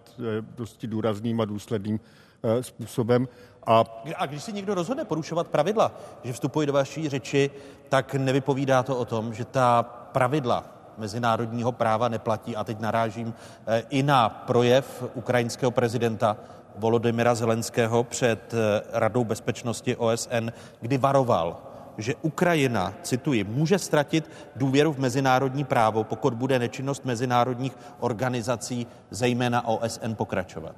dosti 0.55 0.87
důrazným 0.87 1.41
a 1.41 1.45
důsledným 1.45 1.99
Eh, 1.99 2.24
způsobem. 2.61 3.27
A... 3.65 3.83
a 4.15 4.25
když 4.25 4.43
si 4.43 4.53
někdo 4.53 4.73
rozhodne 4.73 5.05
porušovat 5.05 5.47
pravidla, 5.47 5.91
že 6.23 6.33
vstupují 6.33 6.67
do 6.67 6.73
vaší 6.73 7.09
řeči, 7.09 7.51
tak 7.89 8.15
nevypovídá 8.15 8.83
to 8.83 8.97
o 8.97 9.05
tom, 9.05 9.33
že 9.33 9.45
ta 9.45 9.83
pravidla 9.83 10.63
mezinárodního 10.97 11.71
práva 11.71 12.07
neplatí. 12.07 12.55
A 12.55 12.63
teď 12.63 12.79
narážím 12.79 13.33
eh, 13.67 13.83
i 13.89 14.03
na 14.03 14.29
projev 14.29 15.03
ukrajinského 15.13 15.71
prezidenta 15.71 16.37
Volodymyra 16.75 17.35
Zelenského 17.35 18.03
před 18.03 18.53
eh, 18.53 18.81
Radou 18.91 19.23
bezpečnosti 19.23 19.95
OSN, 19.95 20.49
kdy 20.81 20.97
varoval, 20.97 21.57
že 21.97 22.15
Ukrajina, 22.21 22.93
cituji, 23.01 23.43
může 23.43 23.79
ztratit 23.79 24.31
důvěru 24.55 24.93
v 24.93 24.99
mezinárodní 24.99 25.63
právo, 25.63 26.03
pokud 26.03 26.33
bude 26.33 26.59
nečinnost 26.59 27.05
mezinárodních 27.05 27.77
organizací, 27.99 28.87
zejména 29.11 29.67
OSN, 29.67 30.13
pokračovat. 30.13 30.75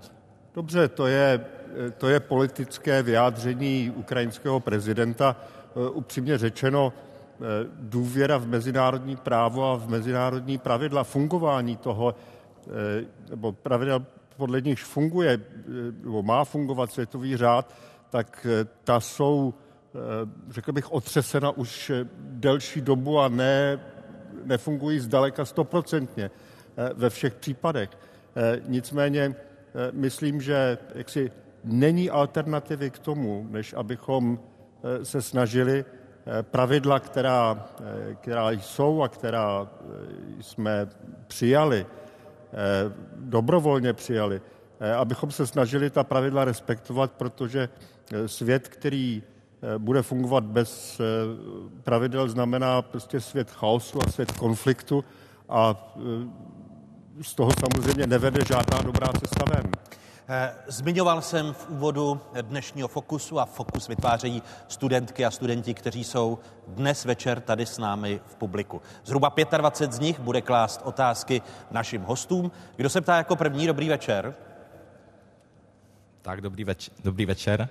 Dobře, 0.58 0.88
to 0.88 1.08
je, 1.08 1.46
to 1.98 2.10
je 2.10 2.20
politické 2.20 3.04
vyjádření 3.04 3.94
ukrajinského 3.96 4.60
prezidenta. 4.60 5.36
Upřímně 5.94 6.38
řečeno, 6.38 6.94
důvěra 7.80 8.38
v 8.38 8.48
mezinárodní 8.48 9.16
právo 9.16 9.72
a 9.72 9.76
v 9.76 9.90
mezinárodní 9.90 10.58
pravidla 10.58 11.04
fungování 11.04 11.78
toho, 11.78 12.16
nebo 13.30 13.52
pravidel, 13.52 14.06
podle 14.38 14.62
nichž 14.62 14.84
funguje, 14.84 15.40
nebo 16.04 16.24
má 16.24 16.46
fungovat 16.46 16.92
světový 16.92 17.38
řád, 17.38 17.74
tak 18.10 18.48
ta 18.84 19.00
jsou, 19.00 19.54
řekl 20.50 20.72
bych, 20.72 20.92
otřesena 20.92 21.52
už 21.52 21.92
delší 22.20 22.82
dobu 22.82 23.20
a 23.20 23.30
ne, 23.30 23.80
nefungují 24.44 25.00
zdaleka 25.00 25.46
stoprocentně 25.46 26.32
ve 26.94 27.10
všech 27.10 27.34
případech. 27.34 27.90
Nicméně 28.68 29.36
myslím, 29.92 30.42
že 30.42 30.78
jaksi 30.96 31.32
není 31.64 32.10
alternativy 32.10 32.90
k 32.90 33.00
tomu, 33.00 33.48
než 33.50 33.74
abychom 33.74 34.40
eh, 34.40 35.06
se 35.06 35.22
snažili 35.22 35.86
eh, 35.86 36.44
pravidla, 36.44 37.00
která, 37.00 37.68
eh, 37.80 38.16
která 38.16 38.52
jsou 38.52 39.02
a 39.02 39.08
která 39.08 39.68
jsme 40.42 40.90
přijali, 41.28 41.86
dobrovolně 43.16 43.94
přijali, 43.94 44.42
abychom 44.98 45.32
se 45.32 45.48
snažili 45.48 45.90
ta 45.90 46.04
pravidla 46.04 46.46
respektovat, 46.46 47.12
protože 47.12 47.70
svět, 48.26 48.68
který 48.68 49.24
bude 49.78 50.02
fungovat 50.02 50.44
bez 50.44 51.02
pravidel, 51.84 52.30
znamená 52.30 52.82
prostě 52.82 53.22
svět 53.22 53.52
chaosu 53.52 54.00
a 54.02 54.12
svět 54.12 54.32
konfliktu 54.32 55.04
a 55.50 55.94
z 57.22 57.36
toho 57.36 57.52
samozřejmě 57.60 58.08
nevede 58.08 58.46
žádná 58.46 58.82
dobrá 58.82 59.08
cesta 59.08 59.46
ven. 59.56 59.72
Eh, 60.30 60.54
zmiňoval 60.68 61.22
jsem 61.22 61.54
v 61.54 61.70
úvodu 61.70 62.22
dnešního 62.42 62.88
Fokusu 62.88 63.40
a 63.40 63.46
Fokus 63.46 63.88
vytvářejí 63.88 64.44
studentky 64.68 65.26
a 65.26 65.32
studenti, 65.32 65.74
kteří 65.74 66.04
jsou 66.04 66.40
dnes 66.68 67.06
večer 67.06 67.42
tady 67.42 67.66
s 67.66 67.78
námi 67.78 68.20
v 68.26 68.36
publiku. 68.36 68.82
Zhruba 69.06 69.34
25 69.58 69.94
z 69.94 70.00
nich 70.00 70.20
bude 70.20 70.42
klást 70.42 70.82
otázky 70.84 71.42
našim 71.72 72.02
hostům. 72.02 72.52
Kdo 72.76 72.90
se 72.90 73.02
ptá 73.02 73.18
jako 73.18 73.36
první? 73.36 73.68
Dobrý 73.68 73.90
večer. 73.90 74.36
Tak, 76.22 76.42
dobrý, 76.42 76.66
več- 76.66 76.92
dobrý 77.04 77.26
večer. 77.26 77.70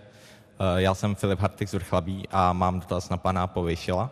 Eh, 0.58 0.82
já 0.82 0.94
jsem 0.94 1.14
Filip 1.14 1.40
Hartik 1.40 1.68
z 1.68 1.72
Vrchlabí 1.74 2.28
a 2.30 2.52
mám 2.52 2.80
dotaz 2.80 3.08
na 3.08 3.16
pana 3.16 3.46
Povyšila. 3.46 4.10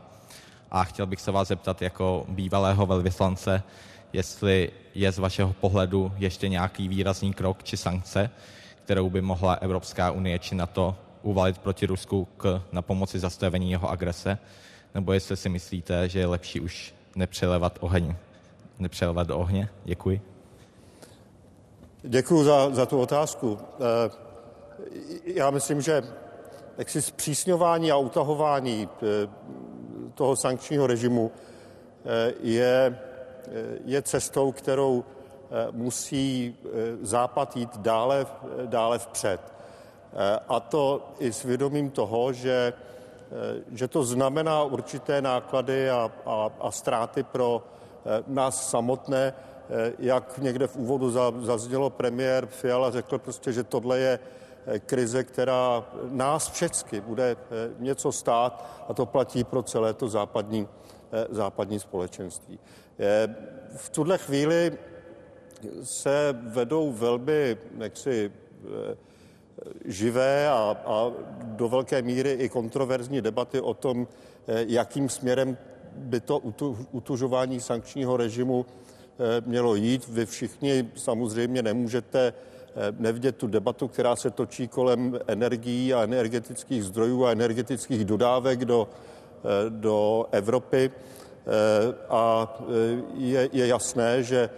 A 0.70 0.84
chtěl 0.84 1.06
bych 1.06 1.20
se 1.20 1.30
vás 1.30 1.48
zeptat 1.48 1.82
jako 1.82 2.24
bývalého 2.28 2.86
velvyslance, 2.86 3.62
jestli 4.14 4.70
je 4.94 5.12
z 5.12 5.18
vašeho 5.18 5.52
pohledu 5.52 6.12
ještě 6.18 6.48
nějaký 6.48 6.88
výrazný 6.88 7.32
krok 7.32 7.62
či 7.62 7.76
sankce, 7.76 8.30
kterou 8.84 9.10
by 9.10 9.20
mohla 9.20 9.54
Evropská 9.54 10.10
unie 10.10 10.38
či 10.38 10.54
NATO 10.54 10.96
uvalit 11.22 11.58
proti 11.58 11.86
Rusku 11.86 12.28
k, 12.36 12.62
na 12.72 12.82
pomoci 12.82 13.18
zastavení 13.18 13.70
jeho 13.70 13.90
agrese, 13.90 14.38
nebo 14.94 15.12
jestli 15.12 15.36
si 15.36 15.48
myslíte, 15.48 16.08
že 16.08 16.18
je 16.18 16.26
lepší 16.26 16.60
už 16.60 16.94
nepřelevat 17.16 17.78
oheň, 17.80 18.14
nepřelevat 18.78 19.26
do 19.26 19.38
ohně. 19.38 19.68
Děkuji. 19.84 20.20
Děkuji 22.02 22.44
za, 22.44 22.70
za 22.70 22.86
tu 22.86 23.00
otázku. 23.00 23.58
Eh, 23.80 24.10
já 25.24 25.50
myslím, 25.50 25.80
že 25.80 26.02
jaksi 26.78 27.02
zpřísňování 27.02 27.92
a 27.92 27.96
utahování 27.96 28.88
eh, 28.88 29.28
toho 30.14 30.36
sankčního 30.36 30.86
režimu 30.86 31.30
eh, 32.04 32.32
je 32.40 32.98
je 33.84 34.02
cestou, 34.02 34.52
kterou 34.52 35.04
eh, 35.04 35.68
musí 35.70 36.56
eh, 36.64 36.68
Západ 37.02 37.56
jít 37.56 37.76
dále, 37.76 38.26
dále 38.66 38.98
vpřed. 38.98 39.40
Eh, 39.40 40.38
a 40.48 40.60
to 40.60 41.12
i 41.18 41.32
s 41.32 41.42
vědomím 41.42 41.90
toho, 41.90 42.32
že, 42.32 42.72
že 43.72 43.88
to 43.88 44.04
znamená 44.04 44.62
určité 44.62 45.22
náklady 45.22 45.90
a, 45.90 46.10
a, 46.26 46.50
a 46.60 46.70
ztráty 46.70 47.22
pro 47.22 47.62
nás 48.26 48.70
samotné. 48.70 49.34
Jak 49.98 50.38
někde 50.38 50.66
v 50.66 50.76
úvodu 50.76 51.10
zaznělo 51.40 51.90
premiér 51.90 52.46
Fiala, 52.46 52.90
řekl 52.90 53.18
prostě, 53.18 53.52
že 53.52 53.64
tohle 53.64 53.98
je 53.98 54.18
krize, 54.86 55.24
která 55.24 55.84
nás 56.10 56.50
všechny 56.50 57.00
bude 57.00 57.36
něco 57.78 58.12
stát 58.12 58.84
a 58.88 58.94
to 58.94 59.06
platí 59.06 59.44
pro 59.44 59.62
celé 59.62 59.94
to 59.94 60.08
západní, 60.08 60.68
západní 61.30 61.80
společenství. 61.80 62.58
V 63.76 63.88
tuhle 63.90 64.18
chvíli 64.18 64.72
se 65.82 66.36
vedou 66.42 66.92
velmi 66.92 67.56
jaksi 67.78 68.32
eh, 68.32 68.96
živé 69.84 70.48
a, 70.48 70.76
a 70.86 71.12
do 71.42 71.68
velké 71.68 72.02
míry 72.02 72.30
i 72.32 72.48
kontroverzní 72.48 73.20
debaty 73.20 73.60
o 73.60 73.74
tom, 73.74 74.08
eh, 74.46 74.64
jakým 74.68 75.08
směrem 75.08 75.56
by 75.96 76.20
to 76.20 76.38
utužování 76.92 77.60
sankčního 77.60 78.16
režimu 78.16 78.66
eh, 78.66 79.42
mělo 79.46 79.74
jít. 79.74 80.08
Vy 80.08 80.26
všichni 80.26 80.90
samozřejmě 80.94 81.62
nemůžete 81.62 82.32
nevidět 82.98 83.36
tu 83.36 83.46
debatu, 83.46 83.88
která 83.88 84.16
se 84.16 84.30
točí 84.30 84.68
kolem 84.68 85.18
energií 85.26 85.94
a 85.94 86.02
energetických 86.02 86.84
zdrojů 86.84 87.24
a 87.24 87.32
energetických 87.32 88.04
dodávek 88.04 88.64
do, 88.64 88.88
do 89.68 90.26
Evropy. 90.30 90.90
Eh, 91.44 91.94
a 92.08 92.56
eh, 92.60 93.02
je, 93.14 93.48
je 93.52 93.66
jasné, 93.66 94.22
že 94.22 94.40
eh, 94.48 94.50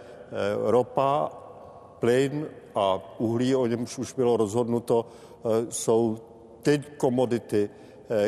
ropa, 0.71 1.31
plyn 1.99 2.47
a 2.75 2.99
uhlí, 3.17 3.55
o 3.55 3.67
němž 3.67 3.97
už 3.97 4.13
bylo 4.13 4.37
rozhodnuto, 4.37 5.05
jsou 5.69 6.17
ty 6.61 6.83
komodity, 6.97 7.69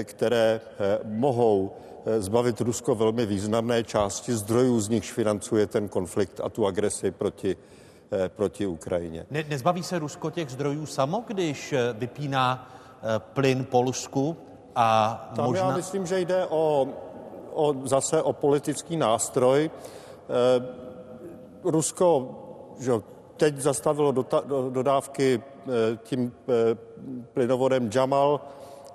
které 0.04 0.62
mohou 1.04 1.72
zbavit 2.20 2.62
Rusko 2.62 2.96
velmi 2.96 3.26
významné 3.26 3.84
části 3.84 4.34
zdrojů, 4.34 4.82
z 4.82 4.90
nichž 4.90 5.12
financuje 5.12 5.68
ten 5.68 5.90
konflikt 5.90 6.42
a 6.44 6.50
tu 6.50 6.68
agresi 6.68 7.12
proti, 7.12 7.58
proti 8.28 8.66
Ukrajině. 8.66 9.26
Ne, 9.32 9.44
nezbaví 9.50 9.84
se 9.84 10.00
Rusko 10.00 10.32
těch 10.32 10.50
zdrojů 10.50 10.86
samo, 10.86 11.24
když 11.28 11.74
vypíná 11.94 12.72
plyn 13.34 13.66
Polsku 13.66 14.38
a 14.76 15.32
Tam 15.36 15.46
možná... 15.46 15.70
já 15.70 15.76
myslím, 15.76 16.06
že 16.06 16.20
jde 16.20 16.46
o 16.50 16.88
o, 17.54 17.76
zase 17.84 18.22
o 18.22 18.34
politický 18.34 18.98
nástroj. 18.98 19.70
Eh, 19.70 20.66
Rusko 21.64 22.36
že 22.80 22.92
teď 23.38 23.56
zastavilo 23.58 24.12
dodávky 24.70 25.42
eh, 25.44 25.72
tím 26.04 26.32
eh, 26.32 26.78
plynovodem 27.34 27.90
Jamal, 27.94 28.42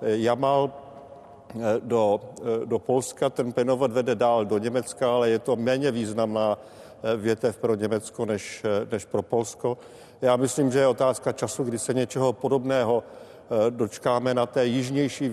Jamal 0.01 0.73
do, 1.79 2.21
do 2.65 2.79
Polska. 2.79 3.29
Ten 3.29 3.53
plynovod 3.53 3.91
vede 3.91 4.15
dál 4.15 4.45
do 4.45 4.57
Německa, 4.57 5.13
ale 5.13 5.29
je 5.29 5.39
to 5.39 5.55
méně 5.55 5.91
významná 5.91 6.57
větev 7.17 7.57
pro 7.57 7.75
Německo 7.75 8.25
než, 8.25 8.65
než 8.91 9.05
pro 9.05 9.21
Polsko. 9.21 9.77
Já 10.21 10.35
myslím, 10.35 10.71
že 10.71 10.79
je 10.79 10.87
otázka 10.87 11.31
času, 11.31 11.63
kdy 11.63 11.79
se 11.79 11.93
něčeho 11.93 12.33
podobného 12.33 13.03
dočkáme 13.69 14.33
na 14.33 14.45
té 14.45 14.65
jižnější 14.65 15.29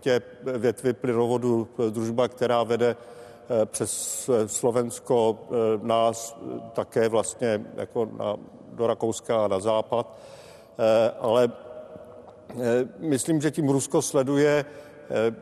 tě 0.00 0.22
větvy 0.42 0.92
plynovodu 0.92 1.68
eh, 1.78 1.90
družba, 1.90 2.28
která 2.28 2.62
vede 2.62 2.96
eh, 2.96 3.66
přes 3.66 4.28
eh, 4.28 4.48
Slovensko 4.48 5.38
nás 5.82 6.38
také 6.72 7.08
vlastně 7.08 7.64
jako 7.76 8.08
na, 8.18 8.36
do 8.72 8.86
Rakouska 8.86 9.44
a 9.44 9.48
na 9.48 9.60
západ. 9.60 10.18
Ale 11.20 11.52
myslím, 12.98 13.40
že 13.40 13.50
tím 13.50 13.68
Rusko 13.68 14.02
sleduje 14.02 14.64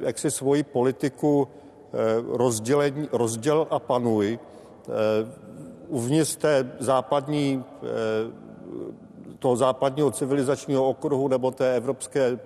jaksi 0.01 0.31
svoji 0.31 0.63
politiku 0.63 1.49
rozdělení, 2.29 3.09
rozděl 3.13 3.67
a 3.71 3.79
panuj 3.79 4.39
uvnitř 5.89 6.37
té 6.37 6.73
západní, 6.79 7.65
toho 9.39 9.57
západního 9.57 10.11
civilizačního 10.11 10.89
okruhu 10.89 11.29
nebo 11.29 11.51
té 11.51 11.77
evropské 11.77 12.39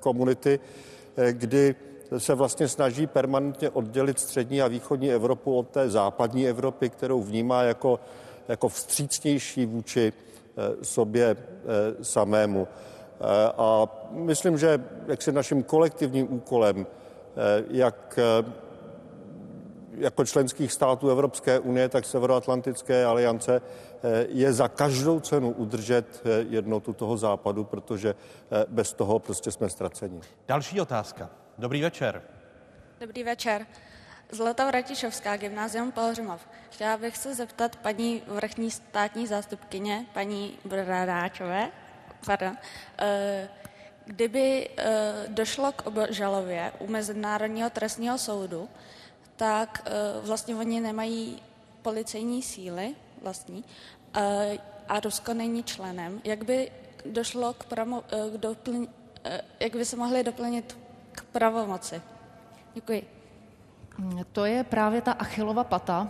komunity 0.00 0.60
Eh, 0.60 0.89
kdy 1.30 1.74
se 2.18 2.34
vlastně 2.34 2.68
snaží 2.68 3.06
permanentně 3.06 3.70
oddělit 3.70 4.18
střední 4.20 4.62
a 4.62 4.68
východní 4.68 5.12
Evropu 5.12 5.56
od 5.56 5.68
té 5.68 5.90
západní 5.90 6.48
Evropy, 6.48 6.90
kterou 6.90 7.22
vnímá 7.22 7.62
jako, 7.62 8.00
jako 8.48 8.68
vstřícnější 8.68 9.66
vůči 9.66 10.12
eh, 10.12 10.84
sobě 10.84 11.36
eh, 11.36 12.04
samému. 12.04 12.68
A 13.58 13.88
myslím, 14.10 14.58
že 14.58 14.84
jaksi 15.06 15.32
naším 15.32 15.62
kolektivním 15.62 16.32
úkolem, 16.34 16.86
jak 17.70 18.18
jako 20.00 20.24
členských 20.24 20.72
států 20.72 21.10
Evropské 21.10 21.58
unie, 21.58 21.88
tak 21.88 22.04
Severoatlantické 22.04 23.04
aliance 23.04 23.62
je 24.28 24.52
za 24.52 24.68
každou 24.68 25.20
cenu 25.20 25.50
udržet 25.50 26.22
jednotu 26.48 26.92
toho 26.92 27.16
západu, 27.16 27.64
protože 27.64 28.14
bez 28.68 28.92
toho 28.92 29.18
prostě 29.18 29.50
jsme 29.50 29.68
ztraceni. 29.68 30.20
Další 30.48 30.80
otázka. 30.80 31.30
Dobrý 31.58 31.82
večer. 31.82 32.22
Dobrý 33.00 33.22
večer. 33.22 33.66
Zlata 34.32 34.66
Vratišovská, 34.66 35.36
gymnázium 35.36 35.92
Pelhřimov. 35.92 36.40
Chtěla 36.70 36.96
bych 36.96 37.16
se 37.16 37.34
zeptat 37.34 37.76
paní 37.76 38.22
vrchní 38.26 38.70
státní 38.70 39.26
zástupkyně, 39.26 40.06
paní 40.14 40.58
Bradáčové, 40.64 41.70
pardon, 42.26 42.56
eh, 42.98 43.48
kdyby 44.04 44.68
eh, 44.76 45.12
došlo 45.28 45.72
k 45.72 45.86
obžalově 45.86 46.72
u 46.78 46.86
Mezinárodního 46.86 47.70
trestního 47.70 48.18
soudu, 48.18 48.68
tak 49.36 49.82
eh, 49.86 49.90
vlastně 50.26 50.56
oni 50.56 50.80
nemají 50.80 51.42
policejní 51.82 52.42
síly 52.42 52.94
vlastní 53.22 53.64
eh, 54.14 54.58
a 54.88 55.00
Rusko 55.00 55.34
není 55.34 55.62
členem. 55.62 56.20
Jak 56.24 56.44
by 56.44 56.70
došlo 57.06 57.52
k, 57.52 57.64
pramo, 57.64 58.02
k 58.02 58.36
doplň, 58.36 58.86
jak 59.60 59.76
by 59.76 59.84
se 59.84 59.96
mohli 59.96 60.24
doplnit 60.24 60.78
k 61.12 61.22
pravomoci? 61.22 62.02
Děkuji. 62.74 63.08
To 64.32 64.44
je 64.44 64.64
právě 64.64 65.02
ta 65.02 65.12
achilová 65.12 65.64
pata 65.64 66.08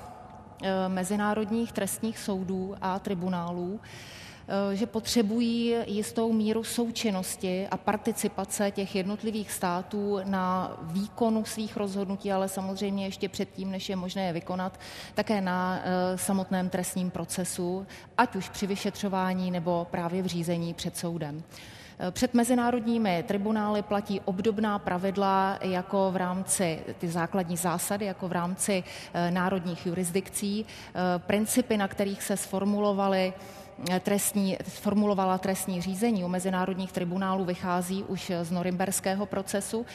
mezinárodních 0.89 1.73
trestních 1.73 2.19
soudů 2.19 2.77
a 2.81 2.99
tribunálů, 2.99 3.81
Eh, 3.81 4.20
že 4.73 4.87
potřebují 4.87 5.75
jistou 5.87 6.33
míru 6.33 6.65
součinnosti 6.65 7.69
a 7.71 7.77
participace 7.77 8.71
těch 8.71 8.95
jednotlivých 8.95 9.53
států 9.53 10.19
na 10.25 10.77
výkonu 10.83 11.45
svých 11.45 11.77
rozhodnutí, 11.77 12.33
ale 12.33 12.49
samozřejmě 12.49 13.05
ještě 13.05 13.29
předtím, 13.29 13.71
než 13.71 13.89
je 13.89 13.97
možné 13.97 14.27
je 14.27 14.33
vykonat, 14.33 14.81
také 15.15 15.41
na 15.41 15.81
eh, 15.83 16.19
samotném 16.19 16.69
trestním 16.69 17.11
procesu, 17.11 17.87
ať 18.19 18.37
už 18.37 18.49
při 18.49 18.67
vyšetřování 18.67 19.51
nebo 19.51 19.87
právě 19.91 20.23
v 20.23 20.27
řízení 20.27 20.75
před 20.75 20.97
soudem. 20.97 21.43
Eh, 21.99 22.11
před 22.11 22.35
mezinárodními 22.35 23.25
tribunály 23.29 23.83
platí 23.83 24.21
obdobná 24.21 24.79
pravidla 24.79 25.59
jako 25.63 26.11
v 26.13 26.17
rámci 26.17 26.81
ty 26.99 27.09
základní 27.09 27.57
zásady, 27.57 28.05
jako 28.05 28.29
v 28.29 28.33
rámci 28.33 28.85
národních 29.31 29.87
jurisdikcí. 29.87 30.67
Principy, 31.19 31.77
na 31.77 31.89
kterých 31.89 32.23
se 32.23 32.37
sformulovaly 32.37 33.33
trestní, 34.01 34.57
formulovala 34.63 35.39
trestní 35.39 35.83
řízení 35.83 36.25
u 36.25 36.29
mezinárodních 36.29 36.93
tribunálů, 36.93 37.45
vychází 37.45 38.05
už 38.05 38.33
z 38.43 38.51
norimberského 38.51 39.27
procesu. 39.27 39.87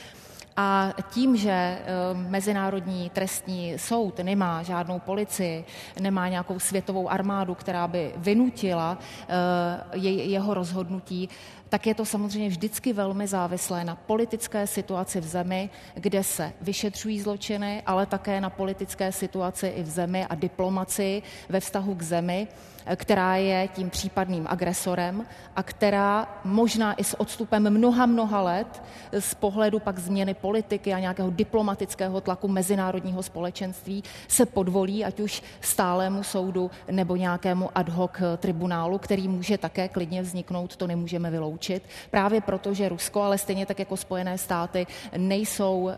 A 0.58 0.94
tím, 1.10 1.38
že 1.38 1.52
eh, 1.52 1.84
Mezinárodní 2.14 3.10
trestní 3.10 3.80
soud 3.80 4.20
nemá 4.20 4.64
žádnou 4.64 5.00
policii, 5.00 5.66
nemá 6.00 6.30
nějakou 6.30 6.60
světovou 6.60 7.10
armádu, 7.10 7.56
která 7.56 7.88
by 7.88 8.12
vynutila 8.18 8.98
eh, 8.98 9.98
jeho 10.08 10.54
rozhodnutí, 10.54 11.30
tak 11.70 11.88
je 11.88 11.96
to 11.96 12.06
samozřejmě 12.06 12.50
vždycky 12.50 12.94
velmi 12.94 13.28
závislé 13.28 13.86
na 13.86 13.96
politické 13.96 14.68
situaci 14.68 15.22
v 15.22 15.26
zemi, 15.26 15.70
kde 15.94 16.24
se 16.24 16.54
vyšetřují 16.62 17.22
zločiny, 17.22 17.84
ale 17.86 18.06
také 18.06 18.42
na 18.42 18.50
politické 18.50 19.12
situaci 19.12 19.68
i 19.68 19.84
v 19.84 19.90
zemi 19.90 20.26
a 20.26 20.36
diplomaci 20.36 21.24
ve 21.50 21.60
vztahu 21.60 21.96
k 21.96 22.02
zemi, 22.02 22.48
která 22.96 23.36
je 23.36 23.68
tím 23.68 23.90
případným 23.90 24.48
agresorem 24.50 25.26
a 25.56 25.64
která 25.64 26.40
možná 26.44 26.94
i 26.94 27.04
s 27.04 27.20
odstupem 27.20 27.70
mnoha, 27.70 28.06
mnoha 28.06 28.42
let 28.42 28.84
z 29.20 29.34
pohledu 29.34 29.80
pak 29.80 30.00
změny 30.00 30.34
politiky 30.34 30.94
a 30.94 31.00
nějakého 31.00 31.30
diplomatického 31.30 32.22
tlaku 32.22 32.48
mezinárodního 32.48 33.24
společenství 33.24 34.04
se 34.28 34.46
podvolí, 34.46 35.06
ať 35.06 35.20
už 35.20 35.44
stálému 35.62 36.24
soudu 36.24 36.72
nebo 36.92 37.16
nějakému 37.16 37.70
ad 37.76 37.90
hoc 37.90 38.12
tribunálu, 38.38 38.98
který 38.98 39.28
může 39.28 39.58
také 39.58 39.88
klidně 39.88 40.22
vzniknout, 40.22 40.76
to 40.76 40.88
nemůžeme 40.88 41.32
vyloučit. 41.32 41.84
Právě 42.12 42.42
proto, 42.42 42.74
že 42.74 42.90
Rusko, 42.90 43.22
ale 43.22 43.38
stejně 43.38 43.66
tak 43.66 43.80
jako 43.80 43.98
Spojené 43.98 44.38
státy, 44.38 44.88
nejsou 45.18 45.80
uh, 45.84 45.92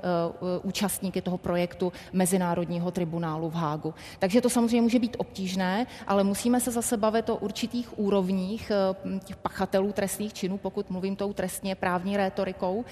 účastníky 0.63 1.21
toho 1.21 1.37
projektu 1.37 1.93
Mezinárodního 2.13 2.91
tribunálu 2.91 3.49
v 3.49 3.53
Hágu. 3.53 3.93
Takže 4.19 4.41
to 4.41 4.49
samozřejmě 4.49 4.81
může 4.81 4.99
být 4.99 5.15
obtížné, 5.19 5.85
ale 6.07 6.23
musíme 6.23 6.59
se 6.59 6.71
zase 6.77 6.97
bavit 6.97 7.29
o 7.29 7.35
určitých 7.35 7.99
úrovních 7.99 8.71
eh, 8.71 9.19
těch 9.25 9.37
pachatelů 9.37 9.91
trestných 9.91 10.33
činů, 10.33 10.57
pokud 10.57 10.89
mluvím 10.89 11.15
tou 11.15 11.33
trestně 11.33 11.75
právní 11.75 12.17
rétorikou, 12.17 12.85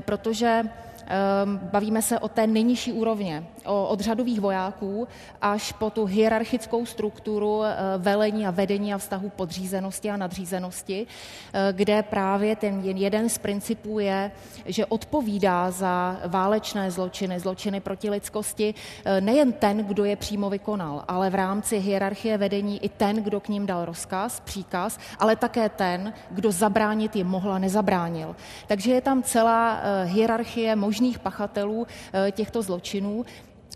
protože 0.00 0.64
Ehm, 1.06 1.60
bavíme 1.72 2.02
se 2.02 2.18
o 2.18 2.28
té 2.28 2.46
nejnižší 2.46 2.92
úrovně, 2.92 3.44
o, 3.64 3.86
od 3.86 4.00
řadových 4.00 4.40
vojáků 4.40 5.08
až 5.42 5.72
po 5.72 5.90
tu 5.90 6.04
hierarchickou 6.04 6.86
strukturu 6.86 7.62
eh, 7.64 7.76
velení 7.98 8.46
a 8.46 8.50
vedení 8.50 8.94
a 8.94 8.98
vztahu 8.98 9.28
podřízenosti 9.28 10.10
a 10.10 10.16
nadřízenosti, 10.16 11.06
eh, 11.52 11.72
kde 11.72 12.02
právě 12.02 12.56
ten 12.56 12.80
jeden 12.80 13.28
z 13.28 13.38
principů 13.38 13.98
je, 13.98 14.30
že 14.66 14.86
odpovídá 14.86 15.70
za 15.70 16.20
válečné 16.26 16.90
zločiny, 16.90 17.40
zločiny 17.40 17.80
proti 17.80 18.10
lidskosti 18.10 18.74
eh, 19.04 19.20
nejen 19.20 19.52
ten, 19.52 19.84
kdo 19.84 20.04
je 20.04 20.16
přímo 20.16 20.50
vykonal, 20.50 21.04
ale 21.08 21.30
v 21.30 21.34
rámci 21.34 21.78
hierarchie 21.78 22.38
vedení 22.38 22.84
i 22.84 22.88
ten, 22.88 23.16
kdo 23.16 23.40
k 23.40 23.48
ním 23.48 23.66
dal 23.66 23.84
rozkaz, 23.84 24.40
příkaz, 24.40 24.98
ale 25.18 25.36
také 25.36 25.68
ten, 25.68 26.12
kdo 26.30 26.52
zabránit 26.52 27.16
je 27.16 27.24
mohla, 27.24 27.58
nezabránil. 27.58 28.36
Takže 28.66 28.92
je 28.92 29.00
tam 29.00 29.22
celá 29.22 29.71
hierarchie 30.04 30.76
možných 30.76 31.18
pachatelů 31.18 31.86
eh, 31.86 32.30
těchto 32.30 32.62
zločinů 32.62 33.24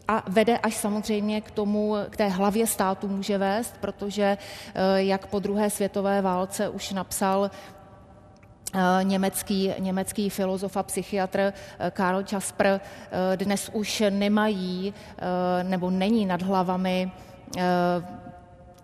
a 0.08 0.22
vede 0.28 0.58
až 0.58 0.74
samozřejmě 0.74 1.40
k 1.40 1.50
tomu, 1.50 1.94
k 2.10 2.16
té 2.16 2.28
hlavě 2.28 2.66
státu 2.66 3.08
může 3.08 3.38
vést, 3.38 3.74
protože 3.80 4.38
eh, 4.74 5.02
jak 5.02 5.26
po 5.26 5.38
druhé 5.38 5.70
světové 5.70 6.22
válce 6.22 6.68
už 6.68 6.92
napsal 6.92 7.50
eh, 7.50 8.80
německý, 9.02 9.72
německý 9.78 10.30
filozof 10.30 10.76
a 10.76 10.82
psychiatr 10.82 11.52
Karl 11.90 12.24
Jasper 12.32 12.80
dnes 13.36 13.70
už 13.72 14.02
nemají 14.10 14.94
nebo 15.62 15.90
není 15.90 16.26
nad 16.26 16.42
hlavami 16.42 17.10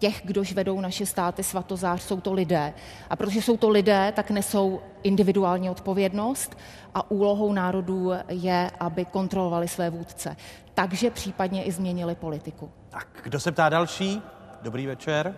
těch, 0.02 0.22
kdož 0.24 0.52
vedou 0.52 0.80
naše 0.80 1.06
státy 1.06 1.42
svatozář, 1.42 2.02
jsou 2.02 2.20
to 2.20 2.32
lidé. 2.32 2.74
A 3.10 3.16
protože 3.16 3.42
jsou 3.42 3.56
to 3.56 3.68
lidé, 3.68 4.12
tak 4.16 4.30
nesou 4.30 4.80
individuální 5.02 5.70
odpovědnost 5.70 6.58
a 6.94 7.10
úlohou 7.10 7.52
národů 7.52 8.12
je, 8.28 8.70
aby 8.80 9.04
kontrolovali 9.04 9.68
své 9.68 9.90
vůdce. 9.90 10.36
Takže 10.74 11.10
případně 11.10 11.64
i 11.64 11.72
změnili 11.72 12.14
politiku. 12.14 12.70
Tak, 12.90 13.08
kdo 13.22 13.40
se 13.40 13.52
ptá 13.52 13.68
další? 13.68 14.22
Dobrý 14.62 14.86
večer. 14.86 15.34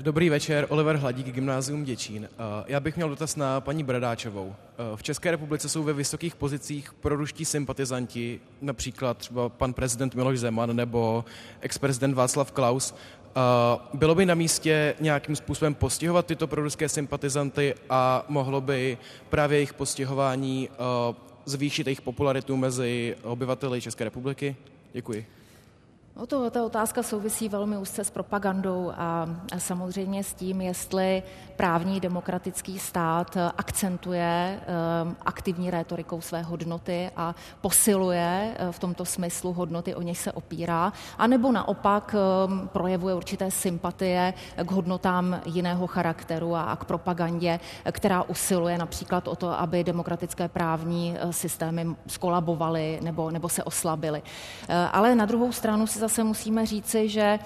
Dobrý 0.00 0.30
večer, 0.30 0.66
Oliver 0.68 0.96
Hladík, 0.96 1.26
Gymnázium 1.26 1.84
Děčín. 1.84 2.28
Eh, 2.32 2.64
já 2.66 2.80
bych 2.80 2.96
měl 2.96 3.08
dotaz 3.08 3.36
na 3.36 3.60
paní 3.60 3.84
Bradáčovou. 3.84 4.54
Eh, 4.54 4.96
v 4.96 5.02
České 5.02 5.30
republice 5.30 5.68
jsou 5.68 5.82
ve 5.82 5.92
vysokých 5.92 6.36
pozicích 6.36 6.94
proruští 6.94 7.44
sympatizanti, 7.44 8.40
například 8.60 9.18
třeba 9.18 9.48
pan 9.48 9.72
prezident 9.72 10.14
Miloš 10.14 10.38
Zeman 10.38 10.76
nebo 10.76 11.24
ex-prezident 11.60 12.14
Václav 12.14 12.52
Klaus. 12.52 12.94
Bylo 13.94 14.14
by 14.14 14.26
na 14.26 14.34
místě 14.34 14.94
nějakým 15.00 15.36
způsobem 15.36 15.74
postihovat 15.74 16.26
tyto 16.26 16.46
proruské 16.46 16.88
sympatizanty 16.88 17.74
a 17.90 18.24
mohlo 18.28 18.60
by 18.60 18.98
právě 19.30 19.56
jejich 19.58 19.74
postihování 19.74 20.68
zvýšit 21.44 21.86
jejich 21.86 22.00
popularitu 22.00 22.56
mezi 22.56 23.16
obyvateli 23.22 23.80
České 23.80 24.04
republiky? 24.04 24.56
Děkuji. 24.92 25.37
No 26.18 26.26
to, 26.26 26.50
ta 26.50 26.64
otázka 26.64 27.02
souvisí 27.02 27.48
velmi 27.48 27.78
úzce 27.78 28.04
s 28.04 28.10
propagandou 28.10 28.92
a, 28.96 29.28
a 29.52 29.58
samozřejmě 29.58 30.24
s 30.24 30.34
tím, 30.34 30.60
jestli 30.60 31.22
právní 31.56 32.00
demokratický 32.00 32.78
stát 32.78 33.36
akcentuje 33.56 34.60
um, 35.04 35.16
aktivní 35.26 35.70
rétorikou 35.70 36.20
své 36.20 36.42
hodnoty 36.42 37.10
a 37.16 37.34
posiluje 37.60 38.54
uh, 38.60 38.72
v 38.72 38.78
tomto 38.78 39.04
smyslu 39.04 39.52
hodnoty, 39.52 39.94
o 39.94 40.02
něž 40.02 40.18
se 40.18 40.32
opírá, 40.32 40.92
anebo 41.18 41.52
naopak 41.52 42.14
um, 42.14 42.68
projevuje 42.68 43.14
určité 43.14 43.50
sympatie 43.50 44.34
k 44.56 44.70
hodnotám 44.70 45.40
jiného 45.44 45.86
charakteru 45.86 46.54
a, 46.54 46.62
a 46.62 46.76
k 46.76 46.84
propagandě, 46.84 47.60
která 47.92 48.22
usiluje 48.22 48.78
například 48.78 49.28
o 49.28 49.36
to, 49.36 49.60
aby 49.60 49.84
demokratické 49.84 50.48
právní 50.48 51.16
systémy 51.30 51.86
skolabovaly 52.06 52.98
nebo, 53.02 53.30
nebo 53.30 53.48
se 53.48 53.64
oslabily. 53.64 54.22
Uh, 54.22 54.74
ale 54.92 55.14
na 55.14 55.24
druhou 55.24 55.52
stranu 55.52 55.86
si 55.86 56.07
zase 56.08 56.24
musíme 56.24 56.66
říci, 56.66 57.08
že 57.08 57.38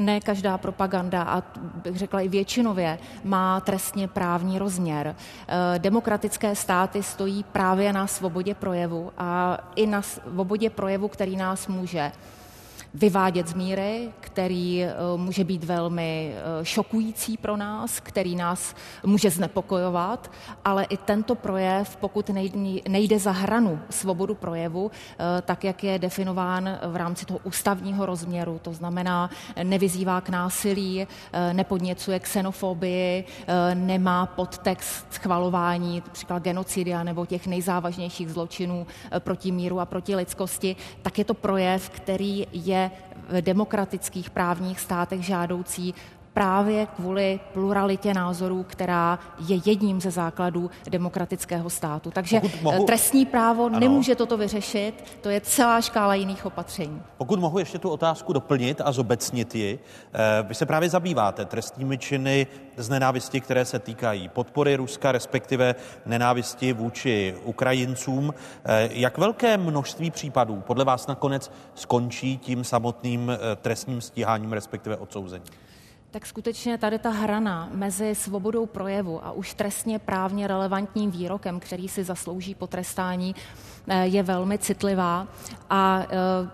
ne 0.00 0.20
každá 0.20 0.58
propaganda, 0.58 1.22
a 1.22 1.42
bych 1.56 1.96
řekla 1.96 2.20
i 2.20 2.28
většinově, 2.28 2.98
má 3.24 3.60
trestně 3.60 4.08
právní 4.08 4.58
rozměr. 4.58 5.16
Eh, 5.16 5.78
demokratické 5.78 6.56
státy 6.56 7.02
stojí 7.02 7.44
právě 7.44 7.92
na 7.92 8.06
svobodě 8.06 8.54
projevu 8.54 9.12
a 9.18 9.58
i 9.76 9.86
na 9.86 10.02
svobodě 10.02 10.70
projevu, 10.70 11.08
který 11.08 11.36
nás 11.36 11.66
může 11.66 12.12
vyvádět 12.94 13.48
z 13.48 13.54
míry, 13.54 14.08
který 14.20 14.84
eh, 14.84 14.94
může 15.16 15.44
být 15.44 15.64
velmi 15.64 16.34
eh, 16.34 16.64
šokující 16.64 17.36
pro 17.36 17.56
nás, 17.56 18.00
který 18.00 18.36
nás 18.36 18.74
může 19.04 19.30
znepokojovat, 19.30 20.30
ale 20.64 20.84
i 20.84 20.96
tento 20.96 21.34
projev, 21.34 21.96
pokud 21.96 22.30
nejde 22.88 23.18
za 23.18 23.30
hranu 23.30 23.80
svobodu 23.90 24.34
projevu, 24.34 24.90
eh, 24.90 25.42
tak 25.42 25.64
jak 25.64 25.84
je 25.84 25.98
definován 25.98 26.78
v 26.86 26.96
rámci 26.96 27.26
toho 27.26 27.40
ústavního 27.44 28.06
rozměru, 28.06 28.60
to 28.62 28.72
znamená 28.72 29.30
nevyzývá 29.62 30.20
k 30.20 30.28
násilí, 30.28 31.06
nepodněcuje 31.52 32.20
xenofobii, 32.20 33.24
nemá 33.74 34.26
podtext 34.26 35.06
schvalování 35.10 36.02
například 36.06 36.42
genocidia 36.42 37.02
nebo 37.02 37.26
těch 37.26 37.46
nejzávažnějších 37.46 38.30
zločinů 38.30 38.86
proti 39.18 39.52
míru 39.52 39.80
a 39.80 39.86
proti 39.86 40.16
lidskosti, 40.16 40.76
tak 41.02 41.18
je 41.18 41.24
to 41.24 41.34
projev, 41.34 41.90
který 41.90 42.46
je 42.52 42.81
v 43.28 43.42
demokratických 43.42 44.30
právních 44.30 44.80
státech 44.80 45.22
žádoucí 45.24 45.94
právě 46.32 46.86
kvůli 46.86 47.40
pluralitě 47.52 48.14
názorů, 48.14 48.62
která 48.62 49.18
je 49.48 49.60
jedním 49.64 50.00
ze 50.00 50.10
základů 50.10 50.70
demokratického 50.90 51.70
státu. 51.70 52.10
Takže 52.10 52.40
mohu... 52.62 52.86
trestní 52.86 53.26
právo 53.26 53.66
ano. 53.66 53.80
nemůže 53.80 54.14
toto 54.14 54.36
vyřešit, 54.36 55.04
to 55.20 55.28
je 55.28 55.40
celá 55.40 55.80
škála 55.80 56.14
jiných 56.14 56.46
opatření. 56.46 57.02
Pokud 57.18 57.40
mohu 57.40 57.58
ještě 57.58 57.78
tu 57.78 57.90
otázku 57.90 58.32
doplnit 58.32 58.80
a 58.84 58.92
zobecnit 58.92 59.54
ji, 59.54 59.78
vy 60.42 60.54
se 60.54 60.66
právě 60.66 60.88
zabýváte 60.88 61.44
trestními 61.44 61.98
činy 61.98 62.46
z 62.76 62.88
nenávisti, 62.88 63.40
které 63.40 63.64
se 63.64 63.78
týkají 63.78 64.28
podpory 64.28 64.76
Ruska, 64.76 65.12
respektive 65.12 65.74
nenávisti 66.06 66.72
vůči 66.72 67.34
Ukrajincům. 67.44 68.34
Jak 68.90 69.18
velké 69.18 69.56
množství 69.56 70.10
případů 70.10 70.62
podle 70.66 70.84
vás 70.84 71.06
nakonec 71.06 71.52
skončí 71.74 72.38
tím 72.38 72.64
samotným 72.64 73.32
trestním 73.62 74.00
stíháním, 74.00 74.52
respektive 74.52 74.96
odsouzením? 74.96 75.46
Tak 76.12 76.26
skutečně 76.26 76.78
tady 76.78 76.98
ta 76.98 77.10
hrana 77.10 77.68
mezi 77.72 78.14
svobodou 78.14 78.66
projevu 78.66 79.24
a 79.24 79.32
už 79.32 79.54
trestně 79.54 79.98
právně 79.98 80.46
relevantním 80.46 81.10
výrokem, 81.10 81.60
který 81.60 81.88
si 81.88 82.04
zaslouží 82.04 82.54
potrestání, 82.54 83.34
Eh, 83.88 84.06
je 84.06 84.22
velmi 84.22 84.58
citlivá 84.58 85.28
a 85.74 86.02
eh, 86.02 86.06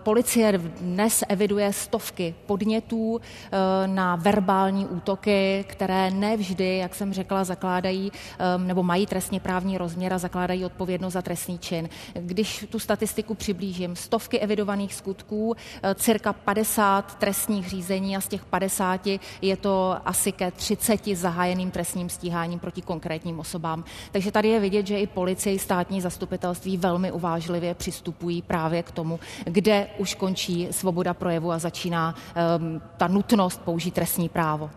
policie 0.02 0.58
dnes 0.58 1.24
eviduje 1.28 1.72
stovky 1.72 2.34
podnětů 2.46 3.20
eh, 3.20 3.58
na 3.86 4.16
verbální 4.16 4.86
útoky, 4.86 5.64
které 5.68 6.10
nevždy, 6.10 6.78
jak 6.78 6.94
jsem 6.94 7.12
řekla, 7.12 7.44
zakládají 7.44 8.12
nebo 8.56 8.82
mají 8.82 9.06
trestně 9.06 9.40
právní 9.40 9.78
rozměr 9.78 10.12
a 10.12 10.18
zakládají 10.18 10.64
odpovědnost 10.64 11.12
za 11.12 11.22
trestný 11.22 11.58
čin. 11.58 11.88
Když 12.14 12.66
tu 12.70 12.78
statistiku 12.78 13.34
přiblížím, 13.34 13.96
stovky 13.96 14.38
evidovaných 14.38 14.94
skutků, 14.94 15.56
cirka 15.94 16.32
50 16.32 17.18
trestních 17.18 17.68
řízení 17.68 18.16
a 18.16 18.20
z 18.20 18.28
těch 18.28 18.44
50 18.44 19.06
je 19.42 19.56
to 19.56 19.96
asi 20.04 20.32
ke 20.32 20.50
30 20.50 21.06
zahájeným 21.06 21.70
trestním 21.70 22.08
stíháním 22.08 22.58
proti 22.58 22.82
konkrétním 22.82 23.40
osobám. 23.40 23.84
Takže 24.12 24.32
tady 24.32 24.48
je 24.48 24.60
vidět, 24.60 24.86
že 24.86 25.00
i 25.00 25.06
policie, 25.06 25.54
i 25.54 25.58
státní 25.58 26.00
zastupitelství 26.00 26.76
velmi 26.76 27.12
uvážlivě 27.12 27.74
přistupují 27.74 28.42
právě 28.42 28.82
k 28.82 28.90
tomu, 28.90 29.07
kde 29.44 29.86
už 29.98 30.14
končí 30.14 30.68
svoboda 30.70 31.14
projevu 31.14 31.52
a 31.52 31.58
začíná 31.58 32.14
um, 32.58 32.82
ta 32.96 33.08
nutnost 33.08 33.60
použít 33.60 33.94
trestní 33.94 34.28
právo. 34.28 34.70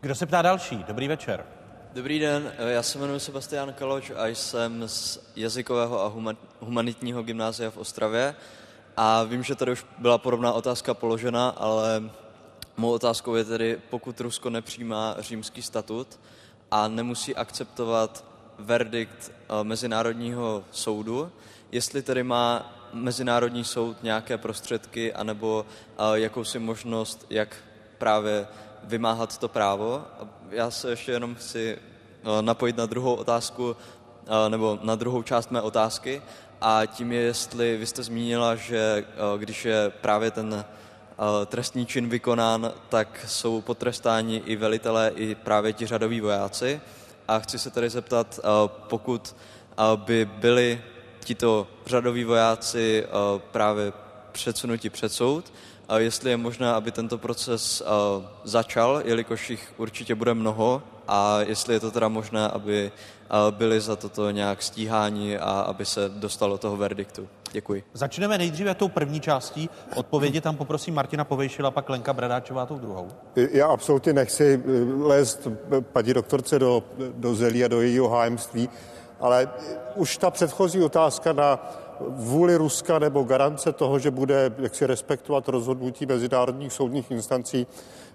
Kdo 0.00 0.14
se 0.14 0.26
ptá 0.26 0.42
další? 0.42 0.84
Dobrý 0.88 1.08
večer. 1.08 1.44
Dobrý 1.94 2.18
den, 2.18 2.52
já 2.58 2.82
se 2.82 2.98
jmenuji 2.98 3.20
Sebastian 3.20 3.72
Kaloč 3.72 4.12
a 4.16 4.26
jsem 4.26 4.88
z 4.88 5.18
jazykového 5.36 6.00
a 6.04 6.12
humanitního 6.60 7.22
gymnázia 7.22 7.70
v 7.70 7.76
Ostravě. 7.76 8.34
A 8.96 9.22
vím, 9.22 9.42
že 9.42 9.54
tady 9.54 9.72
už 9.72 9.86
byla 9.98 10.18
podobná 10.18 10.52
otázka 10.52 10.94
položena, 10.94 11.48
ale 11.48 12.02
mou 12.76 12.90
otázkou 12.90 13.34
je 13.34 13.44
tedy, 13.44 13.78
pokud 13.90 14.20
Rusko 14.20 14.50
nepřijímá 14.50 15.16
římský 15.18 15.62
statut 15.62 16.20
a 16.70 16.88
nemusí 16.88 17.36
akceptovat 17.36 18.24
verdikt 18.58 19.32
eh, 19.32 19.64
Mezinárodního 19.64 20.64
soudu, 20.70 21.32
jestli 21.72 22.02
tedy 22.02 22.22
má 22.22 22.72
Mezinárodní 22.92 23.64
soud 23.64 24.02
nějaké 24.02 24.38
prostředky 24.38 25.12
anebo 25.12 25.66
uh, 25.98 26.14
jakousi 26.14 26.58
možnost, 26.58 27.26
jak 27.30 27.56
právě 27.98 28.46
vymáhat 28.84 29.38
to 29.38 29.48
právo. 29.48 30.04
Já 30.50 30.70
se 30.70 30.90
ještě 30.90 31.12
jenom 31.12 31.34
chci 31.34 31.78
uh, 32.24 32.42
napojit 32.42 32.76
na 32.76 32.86
druhou 32.86 33.14
otázku, 33.14 33.64
uh, 33.70 33.76
nebo 34.48 34.78
na 34.82 34.94
druhou 34.94 35.22
část 35.22 35.50
mé 35.50 35.60
otázky, 35.60 36.22
a 36.60 36.86
tím 36.86 37.12
je, 37.12 37.20
jestli 37.20 37.76
vy 37.76 37.86
jste 37.86 38.02
zmínila, 38.02 38.54
že 38.54 39.04
když 39.36 39.64
je 39.64 39.92
právě 40.00 40.30
ten 40.30 40.64
trestní 41.46 41.86
čin 41.86 42.08
vykonán, 42.08 42.72
tak 42.88 43.24
jsou 43.26 43.60
potrestáni 43.60 44.42
i 44.46 44.56
velitelé, 44.56 45.12
i 45.14 45.34
právě 45.34 45.72
ti 45.72 45.86
řadoví 45.86 46.20
vojáci. 46.20 46.80
A 47.28 47.38
chci 47.38 47.58
se 47.58 47.70
tady 47.70 47.90
zeptat, 47.90 48.40
pokud 48.88 49.36
by 49.94 50.24
byli 50.24 50.82
tito 51.24 51.66
řadoví 51.86 52.24
vojáci 52.24 53.04
eh, 53.04 53.08
právě 53.52 53.92
předsunuti 54.32 54.90
před 54.90 55.12
soud, 55.12 55.52
a 55.88 55.98
jestli 55.98 56.30
je 56.30 56.36
možné, 56.36 56.72
aby 56.72 56.90
tento 56.90 57.18
proces 57.18 57.82
eh, 57.82 58.26
začal, 58.44 59.02
jelikož 59.04 59.50
jich 59.50 59.72
určitě 59.76 60.14
bude 60.14 60.34
mnoho, 60.34 60.82
a 61.08 61.40
jestli 61.40 61.74
je 61.74 61.80
to 61.80 61.90
teda 61.90 62.08
možné, 62.08 62.48
aby 62.48 62.92
eh, 62.92 63.30
byli 63.50 63.80
za 63.80 63.96
toto 63.96 64.30
nějak 64.30 64.62
stíháni 64.62 65.38
a 65.38 65.50
aby 65.50 65.84
se 65.84 66.08
dostalo 66.08 66.58
toho 66.58 66.76
verdiktu. 66.76 67.28
Děkuji. 67.52 67.82
Začneme 67.92 68.38
nejdříve 68.38 68.74
tou 68.74 68.88
první 68.88 69.20
částí. 69.20 69.70
Odpovědi 69.94 70.40
tam 70.40 70.56
poprosím 70.56 70.94
Martina 70.94 71.24
Povejšila, 71.24 71.70
pak 71.70 71.90
Lenka 71.90 72.12
Bradáčová 72.12 72.66
tou 72.66 72.78
druhou. 72.78 73.08
Já 73.36 73.66
absolutně 73.66 74.12
nechci 74.12 74.62
lézt 74.98 75.48
paní 75.80 76.14
doktorce 76.14 76.58
do, 76.58 76.84
do 77.14 77.34
zelí 77.34 77.64
a 77.64 77.68
do 77.68 77.80
jejího 77.80 78.08
hájemství. 78.08 78.68
Ale 79.22 79.48
už 79.94 80.16
ta 80.16 80.30
předchozí 80.30 80.82
otázka 80.82 81.32
na 81.32 81.72
vůli 82.08 82.56
Ruska 82.56 82.98
nebo 82.98 83.22
garance 83.22 83.72
toho, 83.72 83.98
že 83.98 84.10
bude 84.10 84.54
jaksi 84.58 84.86
respektovat 84.86 85.48
rozhodnutí 85.48 86.06
mezinárodních 86.06 86.72
soudních 86.72 87.10
instancí, 87.10 87.66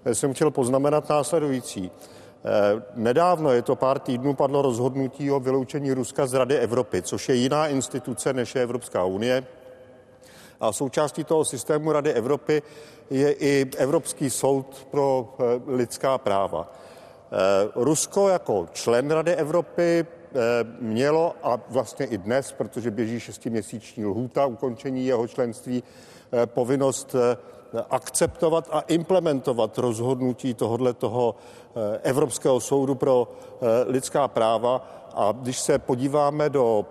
eh, 0.04 0.14
jsem 0.14 0.34
chtěl 0.34 0.50
poznamenat 0.50 1.08
následující. 1.08 1.90
Eh, 1.90 2.82
nedávno, 2.94 3.52
je 3.52 3.62
to 3.62 3.76
pár 3.76 3.98
týdnů, 3.98 4.34
padlo 4.34 4.62
rozhodnutí 4.62 5.30
o 5.30 5.40
vyloučení 5.40 5.92
Ruska 5.92 6.26
z 6.26 6.34
Rady 6.34 6.58
Evropy, 6.58 7.02
což 7.02 7.28
je 7.28 7.34
jiná 7.34 7.68
instituce 7.68 8.32
než 8.32 8.54
je 8.54 8.62
Evropská 8.62 9.04
unie. 9.04 9.46
A 10.60 10.72
součástí 10.72 11.24
toho 11.24 11.44
systému 11.44 11.92
Rady 11.92 12.12
Evropy 12.12 12.62
je 13.10 13.32
i 13.32 13.70
Evropský 13.76 14.30
soud 14.30 14.86
pro 14.90 15.34
eh, 15.38 15.42
lidská 15.66 16.18
práva. 16.18 16.72
Rusko 17.74 18.28
jako 18.28 18.68
člen 18.72 19.10
Rady 19.10 19.34
Evropy 19.34 20.06
mělo 20.80 21.34
a 21.42 21.60
vlastně 21.68 22.06
i 22.06 22.18
dnes, 22.18 22.52
protože 22.52 22.90
běží 22.90 23.20
šestiměsíční 23.20 24.04
lhůta 24.04 24.46
ukončení 24.46 25.06
jeho 25.06 25.28
členství, 25.28 25.82
eh, 26.32 26.46
povinnost 26.46 27.14
eh, 27.14 27.36
akceptovat 27.90 28.68
a 28.72 28.80
implementovat 28.80 29.78
rozhodnutí 29.78 30.54
tohoto 30.54 30.94
toho 30.94 31.34
Evropského 32.02 32.60
soudu 32.60 32.94
pro 32.94 33.28
lidská 33.86 34.28
práva. 34.28 34.88
A 35.14 35.32
když 35.32 35.60
se 35.60 35.78
podíváme 35.78 36.50
do 36.50 36.86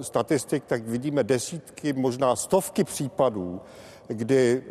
statistik, 0.00 0.64
tak 0.64 0.82
vidíme 0.82 1.24
desítky, 1.24 1.92
možná 1.92 2.36
stovky 2.36 2.84
případů, 2.84 3.60
kdy 4.08 4.62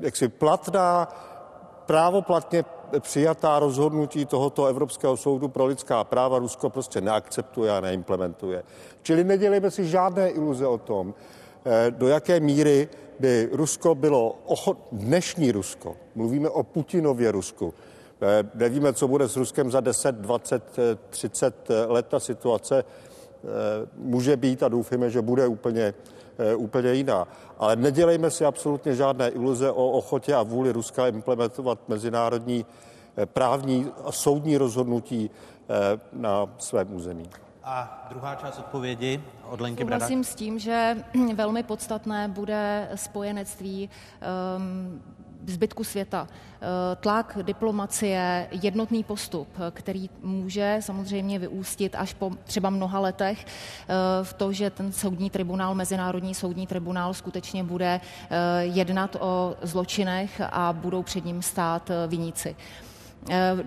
jaksi 0.00 0.28
platná, 0.28 1.08
právoplatně 1.86 2.64
přijatá 3.00 3.58
rozhodnutí 3.58 4.24
tohoto 4.24 4.66
Evropského 4.66 5.16
soudu 5.16 5.48
pro 5.48 5.66
lidská 5.66 6.04
práva 6.04 6.38
Rusko 6.38 6.70
prostě 6.70 7.00
neakceptuje 7.00 7.76
a 7.76 7.80
neimplementuje. 7.80 8.62
Čili 9.02 9.24
nedělejme 9.24 9.70
si 9.70 9.86
žádné 9.86 10.30
iluze 10.30 10.66
o 10.66 10.78
tom, 10.78 11.14
eh, 11.64 11.90
do 11.90 12.08
jaké 12.08 12.40
míry 12.40 12.88
by 13.20 13.48
Rusko 13.52 13.94
bylo 13.94 14.38
ochot, 14.46 14.78
dnešní 14.92 15.52
Rusko, 15.52 15.96
mluvíme 16.14 16.48
o 16.48 16.62
Putinově 16.62 17.32
Rusku, 17.32 17.74
eh, 18.20 18.50
nevíme, 18.54 18.92
co 18.92 19.08
bude 19.08 19.28
s 19.28 19.36
Ruskem 19.36 19.70
za 19.70 19.80
10, 19.80 20.14
20, 20.14 20.62
30 21.10 21.86
let, 21.86 22.06
ta 22.08 22.20
situace 22.20 22.84
eh, 22.84 23.46
může 23.96 24.36
být 24.36 24.62
a 24.62 24.68
doufíme, 24.68 25.10
že 25.10 25.22
bude 25.22 25.46
úplně 25.46 25.94
úplně 26.56 26.92
jiná. 26.92 27.28
Ale 27.58 27.76
nedělejme 27.76 28.30
si 28.30 28.44
absolutně 28.44 28.94
žádné 28.94 29.28
iluze 29.28 29.70
o 29.70 29.90
ochotě 29.90 30.34
a 30.34 30.42
vůli 30.42 30.72
Ruska 30.72 31.08
implementovat 31.08 31.78
mezinárodní 31.88 32.66
eh, 33.16 33.26
právní 33.26 33.92
a 34.04 34.12
soudní 34.12 34.56
rozhodnutí 34.56 35.30
eh, 35.30 36.00
na 36.12 36.48
svém 36.58 36.94
území. 36.94 37.30
A 37.68 38.06
druhá 38.10 38.34
část 38.34 38.58
odpovědi 38.58 39.24
od 39.50 39.60
Lenky 39.60 39.82
Souhlasím 39.82 40.24
s 40.24 40.34
tím, 40.34 40.58
že 40.58 40.96
velmi 41.34 41.62
podstatné 41.62 42.28
bude 42.28 42.88
spojenectví 42.94 43.90
um, 44.56 45.02
zbytku 45.46 45.84
světa. 45.84 46.28
Eh, 46.60 46.96
tlak, 46.96 47.38
diplomacie, 47.42 48.48
jednotný 48.50 49.04
postup, 49.04 49.48
který 49.70 50.10
může 50.22 50.76
samozřejmě 50.80 51.38
vyústit 51.38 51.94
až 51.94 52.14
po 52.14 52.30
třeba 52.44 52.70
mnoha 52.70 53.00
letech 53.00 53.44
eh, 53.44 53.94
v 54.22 54.32
to, 54.32 54.52
že 54.52 54.70
ten 54.70 54.92
soudní 54.92 55.30
tribunál, 55.30 55.74
Mezinárodní 55.74 56.34
soudní 56.34 56.66
tribunál 56.66 57.14
skutečně 57.14 57.64
bude 57.64 58.00
eh, 58.00 58.64
jednat 58.64 59.16
o 59.20 59.56
zločinech 59.62 60.40
a 60.52 60.72
budou 60.72 61.02
před 61.02 61.24
ním 61.24 61.42
stát 61.42 61.90
viníci. 62.06 62.56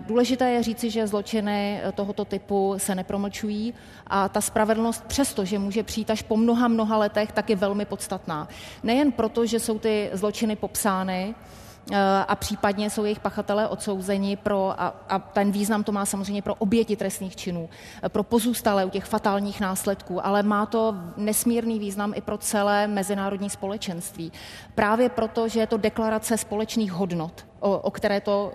Důležité 0.06 0.50
je 0.50 0.62
říci, 0.62 0.90
že 0.90 1.06
zločiny 1.06 1.80
tohoto 1.94 2.24
typu 2.24 2.74
se 2.76 2.94
nepromlčují 2.94 3.74
a 4.06 4.28
ta 4.28 4.40
spravedlnost 4.40 5.04
přesto, 5.04 5.44
že 5.44 5.58
může 5.58 5.82
přijít 5.82 6.10
až 6.10 6.22
po 6.22 6.36
mnoha, 6.36 6.68
mnoha 6.68 6.96
letech, 6.96 7.32
tak 7.32 7.50
je 7.50 7.56
velmi 7.56 7.84
podstatná. 7.84 8.48
Nejen 8.82 9.12
proto, 9.12 9.46
že 9.46 9.60
jsou 9.60 9.78
ty 9.78 10.10
zločiny 10.12 10.56
popsány, 10.56 11.34
Eh, 11.34 11.69
a 12.28 12.36
případně 12.36 12.90
jsou 12.90 13.04
jejich 13.04 13.20
pachatelé 13.20 13.68
odsouzeni 13.68 14.36
pro, 14.36 14.74
a, 14.80 14.94
a 15.08 15.18
ten 15.18 15.50
význam 15.50 15.84
to 15.84 15.92
má 15.92 16.06
samozřejmě 16.06 16.42
pro 16.42 16.54
oběti 16.54 16.96
trestných 16.96 17.36
činů, 17.36 17.68
eh, 18.02 18.08
pro 18.08 18.22
pozůstalé 18.22 18.84
u 18.84 18.90
těch 18.90 19.04
fatálních 19.04 19.60
následků, 19.60 20.26
ale 20.26 20.42
má 20.42 20.66
to 20.66 20.94
nesmírný 21.16 21.78
význam 21.78 22.12
i 22.16 22.20
pro 22.20 22.38
celé 22.38 22.86
mezinárodní 22.86 23.50
společenství. 23.50 24.32
Právě 24.74 25.08
proto, 25.08 25.48
že 25.48 25.60
je 25.60 25.66
to 25.66 25.76
deklarace 25.76 26.36
společných 26.36 26.92
hodnot, 26.92 27.49
o, 27.60 27.78
o 27.78 27.90
které 27.90 28.20
to 28.20 28.52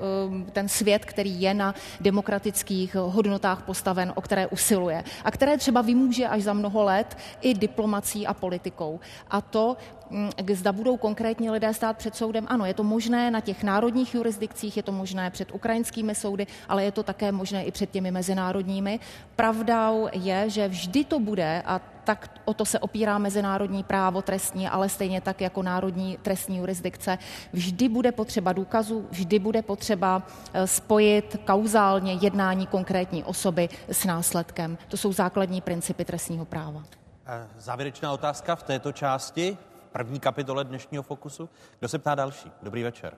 ten 0.51 0.67
svět, 0.67 1.05
který 1.05 1.41
je 1.41 1.53
na 1.53 1.75
demokratických 2.01 2.95
hodnotách 2.95 3.63
postaven, 3.63 4.13
o 4.15 4.21
které 4.21 4.47
usiluje 4.47 5.03
a 5.23 5.31
které 5.31 5.57
třeba 5.57 5.81
vymůže 5.81 6.27
až 6.27 6.43
za 6.43 6.53
mnoho 6.53 6.83
let 6.83 7.17
i 7.41 7.53
diplomací 7.53 8.27
a 8.27 8.33
politikou. 8.33 8.99
A 9.29 9.41
to 9.41 9.77
Mm, 10.09 10.29
zda 10.53 10.71
budou 10.71 10.97
konkrétní 10.97 11.49
lidé 11.49 11.73
stát 11.73 11.97
před 11.97 12.15
soudem. 12.15 12.45
Ano, 12.49 12.65
je 12.65 12.73
to 12.73 12.83
možné 12.83 13.31
na 13.31 13.41
těch 13.41 13.63
národních 13.63 14.15
jurisdikcích, 14.15 14.77
je 14.77 14.83
to 14.83 14.91
možné 14.91 15.31
před 15.31 15.51
ukrajinskými 15.53 16.15
soudy, 16.15 16.47
ale 16.69 16.83
je 16.83 16.91
to 16.91 17.03
také 17.03 17.31
možné 17.31 17.63
i 17.63 17.71
před 17.71 17.91
těmi 17.91 18.11
mezinárodními. 18.11 18.99
Pravdou 19.35 20.07
je, 20.13 20.49
že 20.49 20.67
vždy 20.67 21.03
to 21.03 21.19
bude, 21.19 21.63
a 21.65 21.81
tak 22.05 22.41
o 22.45 22.53
to 22.53 22.65
se 22.65 22.79
opírá 22.79 23.17
mezinárodní 23.17 23.83
právo 23.83 24.21
trestní, 24.21 24.67
ale 24.67 24.89
stejně 24.89 25.21
tak 25.21 25.41
jako 25.41 25.63
národní 25.63 26.17
trestní 26.21 26.57
jurisdikce. 26.57 27.17
Vždy 27.53 27.89
bude 27.89 28.11
potřeba 28.11 28.53
důkazů, 28.53 29.07
vždy 29.11 29.39
bude 29.39 29.61
potřeba 29.61 30.23
eh, 30.53 30.67
spojit 30.67 31.37
kauzálně 31.45 32.13
jednání 32.13 32.67
konkrétní 32.67 33.23
osoby 33.23 33.69
s 33.87 34.05
následkem. 34.05 34.77
To 34.87 34.97
jsou 34.97 35.13
základní 35.13 35.61
principy 35.61 36.05
trestního 36.05 36.45
práva. 36.45 36.83
Závěrečná 37.57 38.13
otázka 38.13 38.55
v 38.55 38.63
této 38.63 38.91
části 38.91 39.57
první 39.91 40.19
kapitole 40.19 40.63
dnešního 40.63 41.03
Fokusu. 41.03 41.49
Kdo 41.79 41.87
se 41.87 41.99
ptá 41.99 42.15
další? 42.15 42.51
Dobrý 42.61 42.83
večer. 42.83 43.13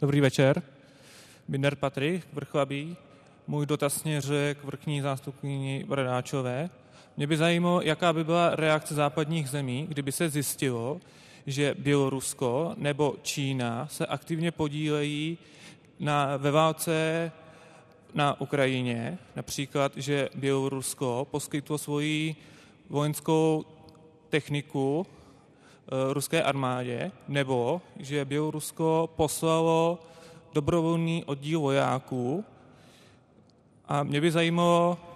Dobrý 0.00 0.20
večer. 0.20 0.62
Binder 1.48 1.76
Patrik, 1.76 2.28
Vrchlabí. 2.32 2.96
Můj 3.46 3.66
dotaz 3.66 3.94
směřuje 3.94 4.54
k 4.54 4.64
vrchní 4.64 5.00
zástupkyni 5.00 5.84
Bradáčové. 5.88 6.70
Mě 7.20 7.26
by 7.26 7.36
zajímalo, 7.36 7.80
jaká 7.82 8.12
by 8.12 8.24
byla 8.24 8.56
reakce 8.56 8.94
západních 8.94 9.48
zemí, 9.48 9.86
kdyby 9.88 10.12
se 10.12 10.30
zjistilo, 10.30 11.00
že 11.46 11.74
Bělorusko 11.78 12.74
nebo 12.76 13.16
Čína 13.22 13.88
se 13.90 14.06
aktivně 14.06 14.50
podílejí 14.50 15.38
na, 15.98 16.36
ve 16.36 16.50
válce 16.50 17.32
na 18.14 18.40
Ukrajině, 18.40 19.18
například, 19.36 19.92
že 19.96 20.28
Bělorusko 20.34 21.26
poskytlo 21.30 21.78
svoji 21.78 22.36
vojenskou 22.88 23.64
techniku 24.28 25.06
eh, 25.06 26.12
ruské 26.12 26.42
armádě, 26.42 27.12
nebo 27.28 27.82
že 27.98 28.24
Bělorusko 28.24 29.10
poslalo 29.16 29.98
dobrovolný 30.52 31.24
oddíl 31.24 31.60
vojáků. 31.60 32.44
A 33.88 34.02
mě 34.02 34.20
by 34.20 34.30
zajímalo, 34.30 35.09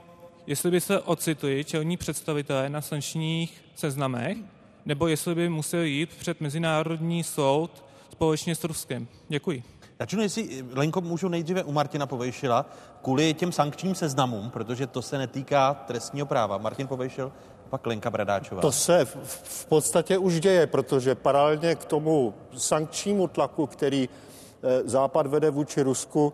jestli 0.46 0.70
by 0.70 0.80
se 0.80 1.00
ocitli 1.00 1.64
čelní 1.64 1.96
představitelé 1.96 2.68
na 2.68 2.80
sankčních 2.80 3.64
seznamech, 3.74 4.38
nebo 4.84 5.06
jestli 5.06 5.34
by 5.34 5.48
museli 5.48 5.88
jít 5.90 6.10
před 6.18 6.40
Mezinárodní 6.40 7.24
soud 7.24 7.84
společně 8.12 8.54
s 8.54 8.64
Ruskem. 8.64 9.08
Děkuji. 9.28 9.62
Začnu, 10.00 10.22
jestli, 10.22 10.64
Lenko, 10.72 11.00
můžu 11.00 11.28
nejdříve 11.28 11.62
u 11.62 11.72
Martina 11.72 12.06
Povejšila, 12.06 12.66
kvůli 13.02 13.34
těm 13.34 13.52
sankčním 13.52 13.94
seznamům, 13.94 14.50
protože 14.50 14.86
to 14.86 15.02
se 15.02 15.18
netýká 15.18 15.74
trestního 15.74 16.26
práva. 16.26 16.58
Martin 16.58 16.86
Povejšil 16.86 17.32
pak 17.70 17.86
Lenka 17.86 18.10
Bradáčová. 18.10 18.60
To 18.60 18.72
se 18.72 19.04
v, 19.04 19.16
v 19.42 19.66
podstatě 19.66 20.18
už 20.18 20.40
děje, 20.40 20.66
protože 20.66 21.14
paralelně 21.14 21.74
k 21.74 21.84
tomu 21.84 22.34
sankčnímu 22.56 23.28
tlaku, 23.28 23.66
který 23.66 24.08
eh, 24.62 24.82
Západ 24.84 25.26
vede 25.26 25.50
vůči 25.50 25.82
Rusku, 25.82 26.32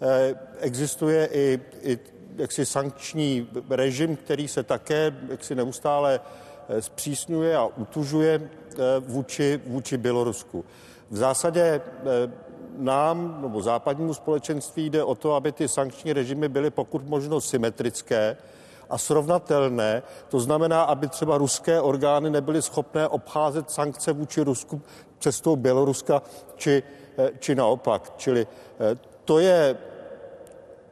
eh, 0.00 0.34
existuje 0.60 1.28
i, 1.32 1.60
i 1.82 1.98
jaksi 2.36 2.66
sankční 2.66 3.48
režim, 3.70 4.16
který 4.16 4.48
se 4.48 4.62
také 4.62 5.14
jaksi 5.28 5.54
neustále 5.54 6.20
eh, 6.68 6.82
zpřísňuje 6.82 7.56
a 7.56 7.66
utužuje 7.66 8.50
vůči, 9.00 9.60
vůči 9.66 9.96
Bělorusku. 9.96 10.64
V 11.10 11.16
zásadě 11.16 11.80
nám 12.78 13.38
nebo 13.42 13.62
západnímu 13.62 14.14
společenství 14.14 14.90
jde 14.90 15.04
o 15.04 15.14
to, 15.14 15.34
aby 15.34 15.52
ty 15.52 15.68
sankční 15.68 16.12
režimy 16.12 16.48
byly 16.48 16.70
pokud 16.70 17.08
možno 17.08 17.40
symetrické, 17.40 18.36
a 18.92 18.98
srovnatelné. 18.98 20.02
To 20.28 20.40
znamená, 20.40 20.82
aby 20.82 21.08
třeba 21.08 21.38
ruské 21.38 21.80
orgány 21.80 22.30
nebyly 22.30 22.62
schopné 22.62 23.08
obcházet 23.08 23.70
sankce 23.70 24.12
vůči 24.12 24.40
Rusku 24.40 24.82
cestou 25.18 25.56
Běloruska 25.56 26.22
či, 26.56 26.82
eh, 27.18 27.30
či 27.38 27.54
naopak. 27.54 28.12
Čili 28.16 28.46
eh, 28.46 28.98
to 29.24 29.38
je, 29.38 29.76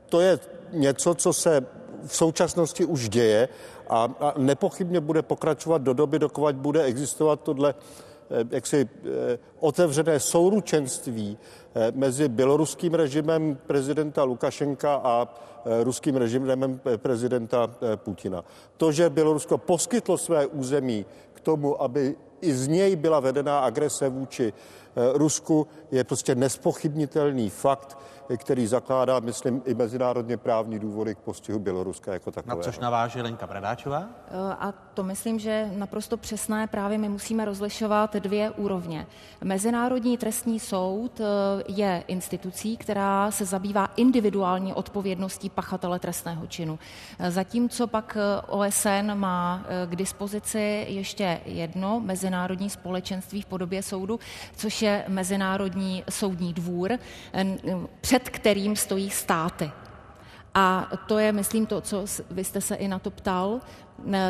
to 0.08 0.20
je 0.20 0.38
něco, 0.72 1.14
co 1.14 1.32
se 1.32 1.66
v 2.06 2.16
současnosti 2.16 2.84
už 2.84 3.08
děje 3.08 3.48
a, 3.88 4.08
a 4.20 4.34
nepochybně 4.38 5.00
bude 5.00 5.22
pokračovat 5.22 5.82
do 5.82 5.92
doby, 5.92 6.18
dokud 6.18 6.56
bude 6.56 6.82
existovat 6.82 7.40
tohle 7.40 7.74
eh, 7.74 8.44
jaksi 8.50 8.88
otevřené 9.60 10.20
souručenství 10.20 11.38
mezi 11.94 12.28
běloruským 12.28 12.94
režimem 12.94 13.58
prezidenta 13.66 14.22
Lukašenka 14.24 14.94
a 14.94 15.28
Eh, 15.64 15.84
ruským 15.84 16.16
režimem 16.16 16.80
prezidenta 16.96 17.68
eh, 17.68 17.96
Putina. 17.96 18.44
To, 18.76 18.92
že 18.92 19.10
Bělorusko 19.10 19.58
poskytlo 19.58 20.18
své 20.18 20.46
území 20.46 21.06
k 21.34 21.40
tomu, 21.40 21.82
aby 21.82 22.16
i 22.40 22.54
z 22.54 22.68
něj 22.68 22.96
byla 22.96 23.20
vedená 23.20 23.60
agrese 23.60 24.08
vůči 24.08 24.52
eh, 24.52 24.92
Rusku, 25.12 25.66
je 25.90 26.04
prostě 26.04 26.34
nespochybnitelný 26.34 27.50
fakt, 27.50 27.98
který 28.36 28.66
zakládá, 28.66 29.20
myslím, 29.20 29.62
i 29.64 29.74
mezinárodně 29.74 30.36
právní 30.36 30.78
důvody 30.78 31.14
k 31.14 31.18
postihu 31.18 31.58
Běloruska 31.58 32.12
jako 32.12 32.30
takové. 32.30 32.56
Na 32.56 32.62
což 32.62 32.78
naváže 32.78 33.22
Lenka 33.22 33.46
Bradáčová? 33.46 34.04
A 34.58 34.72
to 34.94 35.02
myslím, 35.02 35.38
že 35.38 35.70
naprosto 35.76 36.16
přesné 36.16 36.66
právě 36.66 36.98
my 36.98 37.08
musíme 37.08 37.44
rozlišovat 37.44 38.16
dvě 38.16 38.50
úrovně. 38.50 39.06
Mezinárodní 39.44 40.18
trestní 40.18 40.60
soud 40.60 41.20
je 41.68 42.04
institucí, 42.06 42.76
která 42.76 43.30
se 43.30 43.44
zabývá 43.44 43.88
individuální 43.96 44.74
odpovědností 44.74 45.50
pachatele 45.50 45.98
trestného 45.98 46.46
činu. 46.46 46.78
Zatímco 47.28 47.86
pak 47.86 48.16
OSN 48.48 49.14
má 49.14 49.64
k 49.86 49.96
dispozici 49.96 50.86
ještě 50.88 51.40
jedno 51.44 52.00
mezinárodní 52.00 52.70
společenství 52.70 53.42
v 53.42 53.46
podobě 53.46 53.82
soudu, 53.82 54.20
což 54.56 54.82
je 54.82 55.04
Mezinárodní 55.08 56.04
soudní 56.10 56.52
dvůr, 56.52 56.98
před 58.00 58.19
kterým 58.28 58.76
stojí 58.76 59.10
státy. 59.10 59.70
A 60.54 60.90
to 61.06 61.18
je, 61.18 61.32
myslím, 61.32 61.66
to, 61.66 61.80
co 61.80 62.04
vy 62.30 62.44
jste 62.44 62.60
se 62.60 62.74
i 62.74 62.88
na 62.88 62.98
to 62.98 63.10
ptal, 63.10 63.60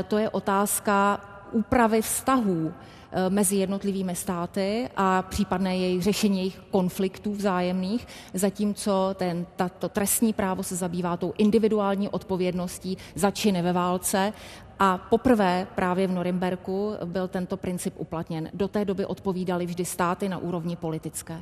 to 0.08 0.18
je 0.18 0.30
otázka 0.30 1.20
úpravy 1.52 2.02
vztahů 2.02 2.74
Eh, 3.12 3.30
mezi 3.30 3.56
jednotlivými 3.56 4.14
státy 4.14 4.88
a 4.96 5.22
případné 5.22 5.76
jejich 5.76 6.02
řešení 6.02 6.38
jejich 6.38 6.60
konfliktů 6.70 7.32
vzájemných, 7.32 8.06
zatímco 8.34 9.14
ten, 9.18 9.46
tato 9.56 9.88
trestní 9.88 10.32
právo 10.32 10.62
se 10.62 10.76
zabývá 10.76 11.16
tou 11.16 11.32
individuální 11.38 12.08
odpovědností 12.08 12.96
za 13.14 13.30
činy 13.30 13.62
ve 13.62 13.72
válce 13.72 14.32
a 14.78 14.98
poprvé 14.98 15.66
právě 15.74 16.06
v 16.06 16.12
Norimberku 16.12 16.94
byl 17.04 17.28
tento 17.28 17.56
princip 17.56 17.94
uplatněn. 17.96 18.50
Do 18.54 18.68
té 18.68 18.84
doby 18.84 19.06
odpovídali 19.06 19.66
vždy 19.66 19.84
státy 19.84 20.28
na 20.28 20.38
úrovni 20.38 20.76
politické. 20.76 21.40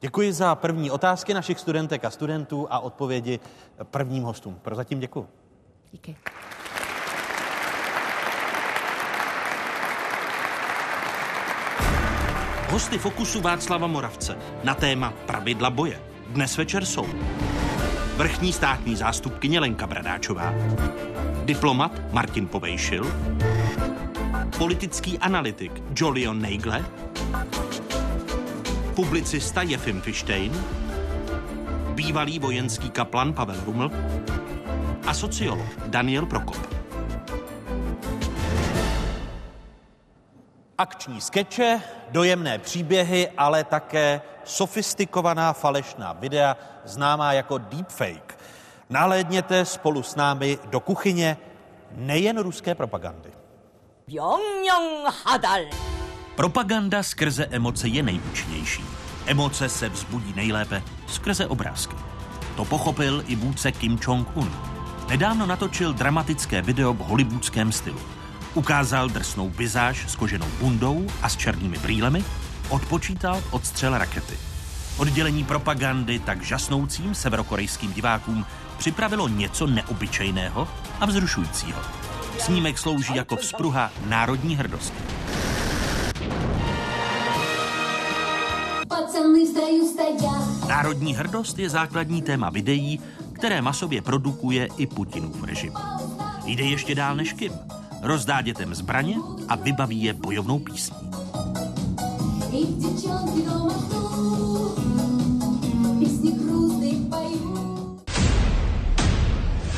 Děkuji 0.00 0.32
za 0.32 0.54
první 0.54 0.90
otázky 0.90 1.34
našich 1.34 1.60
studentek 1.60 2.04
a 2.04 2.10
studentů 2.10 2.66
a 2.70 2.78
odpovědi 2.78 3.40
prvním 3.84 4.22
hostům. 4.22 4.58
Prozatím 4.62 5.00
děkuji. 5.00 5.28
Díky. 5.92 6.16
Hosty 12.70 12.98
Fokusu 12.98 13.40
Václava 13.40 13.86
Moravce 13.86 14.38
na 14.64 14.74
téma 14.74 15.12
pravidla 15.26 15.70
boje. 15.70 16.02
Dnes 16.26 16.56
večer 16.56 16.84
jsou 16.84 17.06
vrchní 18.16 18.52
státní 18.52 18.96
zástupkyně 18.96 19.60
Lenka 19.60 19.86
Bradáčová, 19.86 20.54
diplomat 21.44 21.92
Martin 22.12 22.46
Povejšil, 22.46 23.12
politický 24.58 25.18
analytik 25.18 25.82
Jolion 25.96 26.40
Neigle, 26.40 26.84
publicista 28.96 29.62
Jefim 29.62 30.00
Fištejn, 30.00 30.64
bývalý 31.94 32.38
vojenský 32.38 32.90
kaplan 32.90 33.32
Pavel 33.32 33.60
Ruml 33.64 33.90
a 35.06 35.14
sociolog 35.14 35.68
Daniel 35.86 36.26
Prokop. 36.26 36.56
Akční 40.78 41.20
skeče, 41.20 41.82
dojemné 42.10 42.58
příběhy, 42.58 43.28
ale 43.38 43.64
také 43.64 44.20
sofistikovaná 44.44 45.52
falešná 45.52 46.12
videa, 46.12 46.56
známá 46.84 47.32
jako 47.32 47.58
deepfake. 47.58 48.38
Nalédněte 48.90 49.64
spolu 49.64 50.02
s 50.02 50.16
námi 50.16 50.58
do 50.64 50.80
kuchyně 50.80 51.36
nejen 51.90 52.38
ruské 52.38 52.74
propagandy. 52.74 53.32
Propaganda 56.36 57.02
skrze 57.02 57.46
emoce 57.46 57.88
je 57.88 58.02
nejúčinnější. 58.02 58.84
Emoce 59.26 59.68
se 59.68 59.88
vzbudí 59.88 60.32
nejlépe 60.36 60.82
skrze 61.06 61.46
obrázky. 61.46 61.96
To 62.56 62.64
pochopil 62.64 63.24
i 63.26 63.36
vůdce 63.36 63.72
Kim 63.72 63.98
Jong-un. 63.98 64.52
Nedávno 65.08 65.46
natočil 65.46 65.92
dramatické 65.92 66.62
video 66.62 66.92
v 66.92 66.98
hollywoodském 66.98 67.72
stylu. 67.72 68.00
Ukázal 68.54 69.08
drsnou 69.08 69.50
vizáž 69.50 70.04
s 70.08 70.16
koženou 70.16 70.46
bundou 70.60 71.06
a 71.22 71.28
s 71.28 71.36
černými 71.36 71.78
brýlemi, 71.78 72.24
odpočítal 72.68 73.42
odstřel 73.50 73.98
rakety. 73.98 74.34
Oddělení 74.96 75.44
propagandy 75.44 76.18
tak 76.18 76.42
žasnoucím 76.42 77.14
severokorejským 77.14 77.92
divákům 77.92 78.46
připravilo 78.78 79.28
něco 79.28 79.66
neobyčejného 79.66 80.68
a 81.00 81.06
vzrušujícího. 81.06 81.80
Snímek 82.38 82.78
slouží 82.78 83.16
jako 83.16 83.36
vzpruha 83.36 83.90
národní 84.08 84.56
hrdosti. 84.56 84.98
Národní 90.68 91.14
hrdost 91.14 91.58
je 91.58 91.70
základní 91.70 92.22
téma 92.22 92.50
videí, 92.50 93.00
které 93.32 93.62
masově 93.62 94.02
produkuje 94.02 94.68
i 94.76 94.86
Putinův 94.86 95.42
režim. 95.42 95.72
Jde 96.44 96.64
ještě 96.64 96.94
dál 96.94 97.16
než 97.16 97.32
Kim. 97.32 97.52
Rozdá 98.02 98.42
dětem 98.42 98.74
zbraně 98.74 99.16
a 99.48 99.56
vybaví 99.56 100.02
je 100.02 100.14
bojovnou 100.14 100.58
písní. 100.58 101.10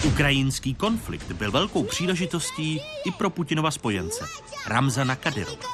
Ukrajinský 0.07 0.75
konflikt 0.75 1.33
byl 1.33 1.51
velkou 1.51 1.83
příležitostí 1.83 2.81
i 3.05 3.11
pro 3.19 3.31
Putinova 3.31 3.71
spojence, 3.71 4.25
Ramzana 4.67 5.17
Kadyrova. 5.17 5.67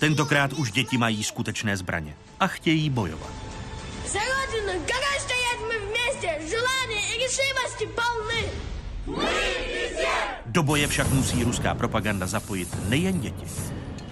Tentokrát 0.00 0.52
už 0.52 0.72
děti 0.72 0.98
mají 0.98 1.24
skutečné 1.24 1.76
zbraně 1.76 2.16
a 2.40 2.46
chtějí 2.46 2.90
bojovat. 2.90 3.30
Do 10.46 10.62
boje 10.62 10.86
však 10.86 11.10
musí 11.10 11.44
ruská 11.44 11.74
propaganda 11.74 12.26
zapojit 12.26 12.88
nejen 12.88 13.20
děti. 13.20 13.46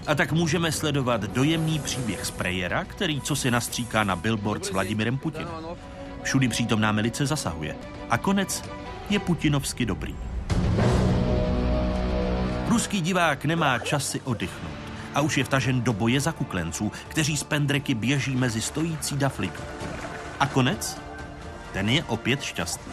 A 0.06 0.14
tak 0.14 0.32
můžeme 0.32 0.72
sledovat 0.72 1.20
dojemný 1.20 1.78
příběh 1.78 2.26
sprejera, 2.26 2.84
který 2.84 3.20
co 3.20 3.36
si 3.36 3.50
nastříká 3.50 4.04
na 4.04 4.16
billboard 4.16 4.64
s 4.64 4.70
Vladimirem 4.70 5.18
Putinem. 5.18 5.48
Všudy 6.22 6.48
přítomná 6.48 6.92
milice 6.92 7.26
zasahuje. 7.26 7.76
A 8.10 8.18
konec 8.18 8.64
je 9.10 9.18
putinovsky 9.18 9.86
dobrý. 9.86 10.16
Ruský 12.68 13.00
divák 13.00 13.44
nemá 13.44 13.78
čas 13.78 14.10
si 14.10 14.20
oddychnout 14.20 14.71
a 15.14 15.20
už 15.20 15.38
je 15.38 15.44
vtažen 15.44 15.82
do 15.82 15.92
boje 15.92 16.20
za 16.20 16.32
kuklenců, 16.32 16.92
kteří 17.08 17.36
z 17.36 17.42
pendreky 17.42 17.94
běží 17.94 18.36
mezi 18.36 18.60
stojící 18.60 19.16
dafliky. 19.16 19.62
A 20.40 20.46
konec? 20.46 21.00
Ten 21.72 21.88
je 21.88 22.04
opět 22.04 22.42
šťastný. 22.42 22.92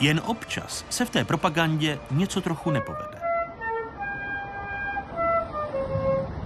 Jen 0.00 0.20
občas 0.26 0.84
se 0.90 1.04
v 1.04 1.10
té 1.10 1.24
propagandě 1.24 1.98
něco 2.10 2.40
trochu 2.40 2.70
nepovede. 2.70 3.18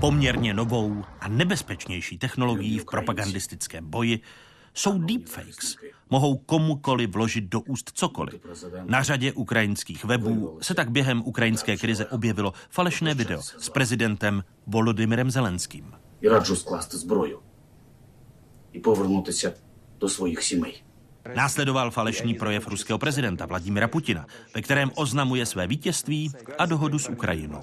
Poměrně 0.00 0.54
novou 0.54 1.04
a 1.20 1.28
nebezpečnější 1.28 2.18
technologií 2.18 2.78
v 2.78 2.84
propagandistickém 2.84 3.90
boji 3.90 4.20
jsou 4.73 4.97
deepfakes. 4.97 5.75
Mohou 6.09 6.37
komukoli 6.37 7.07
vložit 7.07 7.43
do 7.43 7.61
úst 7.61 7.91
cokoliv. 7.93 8.41
Na 8.85 9.03
řadě 9.03 9.31
ukrajinských 9.31 10.05
webů 10.05 10.59
se 10.61 10.73
tak 10.73 10.91
během 10.91 11.21
ukrajinské 11.25 11.77
krize 11.77 12.05
objevilo 12.05 12.53
falešné 12.69 13.13
video 13.13 13.41
s 13.41 13.69
prezidentem 13.69 14.43
Volodymyrem 14.67 15.31
Zelenským. 15.31 15.93
І 16.21 16.27
раджу 16.29 16.55
скласти 16.55 16.97
зброю 16.97 17.39
і 18.73 18.79
повернутися 18.79 19.53
до 19.99 20.09
своїх 20.09 20.43
сімей. 20.43 20.83
Následoval 21.35 21.91
falešný 21.91 22.33
projev 22.33 22.67
ruského 22.67 22.99
prezidenta 22.99 23.45
Vladimira 23.45 23.87
Putina, 23.87 24.25
ve 24.55 24.61
kterém 24.61 24.91
oznamuje 24.95 25.45
své 25.45 25.67
vítězství 25.67 26.31
a 26.57 26.65
dohodu 26.65 26.99
s 26.99 27.09
Ukrajinou. 27.09 27.61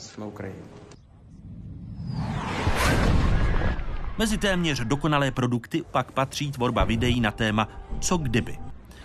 Mezi 4.20 4.38
téměř 4.38 4.80
dokonalé 4.80 5.32
produkty 5.32 5.84
pak 5.92 6.12
patří 6.12 6.52
tvorba 6.52 6.84
videí 6.84 7.22
na 7.22 7.32
téma 7.32 7.68
Co 8.00 8.18
kdyby. 8.18 8.58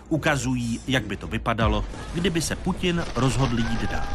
Ukazují, 0.09 0.81
jak 0.87 1.05
by 1.05 1.17
to 1.17 1.27
vypadalo, 1.27 1.85
kdyby 2.15 2.43
se 2.43 2.57
Putin 2.57 3.05
rozhodl 3.17 3.59
jít 3.59 3.91
dál. 3.91 4.07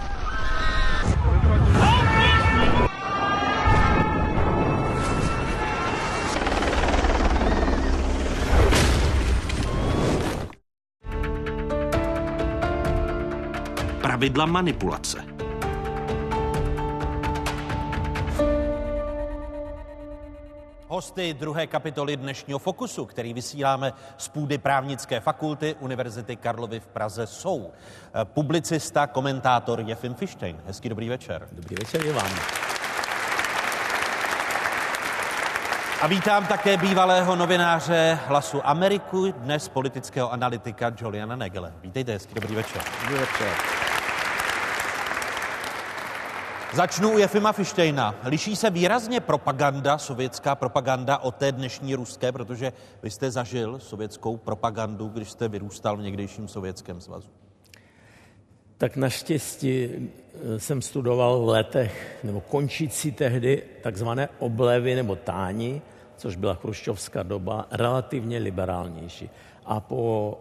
Pravidla 14.01 14.45
manipulace. 14.45 15.38
Hosty 20.91 21.33
druhé 21.33 21.67
kapitoly 21.67 22.17
dnešního 22.17 22.59
Fokusu, 22.59 23.05
který 23.05 23.33
vysíláme 23.33 23.93
z 24.17 24.27
půdy 24.27 24.57
právnické 24.57 25.19
fakulty 25.19 25.75
Univerzity 25.79 26.35
Karlovy 26.35 26.79
v 26.79 26.87
Praze, 26.87 27.27
jsou 27.27 27.71
publicista, 28.23 29.07
komentátor 29.07 29.79
Jefim 29.85 30.13
Fištejn. 30.13 30.61
Hezký 30.65 30.89
dobrý 30.89 31.09
večer. 31.09 31.47
Dobrý 31.51 31.75
večer 31.75 32.05
je 32.05 32.13
vám. 32.13 32.31
A 36.01 36.07
vítám 36.07 36.47
také 36.47 36.77
bývalého 36.77 37.35
novináře 37.35 38.19
Hlasu 38.27 38.67
Ameriku, 38.67 39.31
dnes 39.31 39.69
politického 39.69 40.31
analytika 40.31 40.91
Juliana 41.01 41.35
Negele. 41.35 41.73
Vítejte, 41.81 42.11
hezký 42.11 42.33
dobrý 42.33 42.55
večer. 42.55 42.81
Dobrý 43.01 43.17
večer. 43.19 43.49
Začnu 46.73 47.13
u 47.13 47.17
Jefima 47.17 47.51
Fištejna. 47.51 48.15
Liší 48.23 48.55
se 48.55 48.69
výrazně 48.69 49.19
propaganda, 49.19 49.97
sovětská 49.97 50.55
propaganda 50.55 51.17
od 51.17 51.35
té 51.35 51.51
dnešní 51.51 51.95
ruské, 51.95 52.31
protože 52.31 52.73
vy 53.03 53.11
jste 53.11 53.31
zažil 53.31 53.79
sovětskou 53.79 54.37
propagandu, 54.37 55.07
když 55.07 55.31
jste 55.31 55.47
vyrůstal 55.47 55.97
v 55.97 56.01
někdejším 56.01 56.47
sovětském 56.47 57.01
svazu. 57.01 57.29
Tak 58.77 58.95
naštěstí 58.95 59.89
jsem 60.57 60.81
studoval 60.81 61.39
v 61.39 61.47
letech, 61.47 62.19
nebo 62.23 62.41
končící 62.41 63.11
tehdy, 63.11 63.63
takzvané 63.83 64.29
oblevy 64.39 64.95
nebo 64.95 65.15
táni, 65.15 65.81
což 66.17 66.35
byla 66.35 66.53
chruščovská 66.53 67.23
doba, 67.23 67.67
relativně 67.71 68.37
liberálnější. 68.37 69.29
A 69.65 69.79
po 69.79 70.37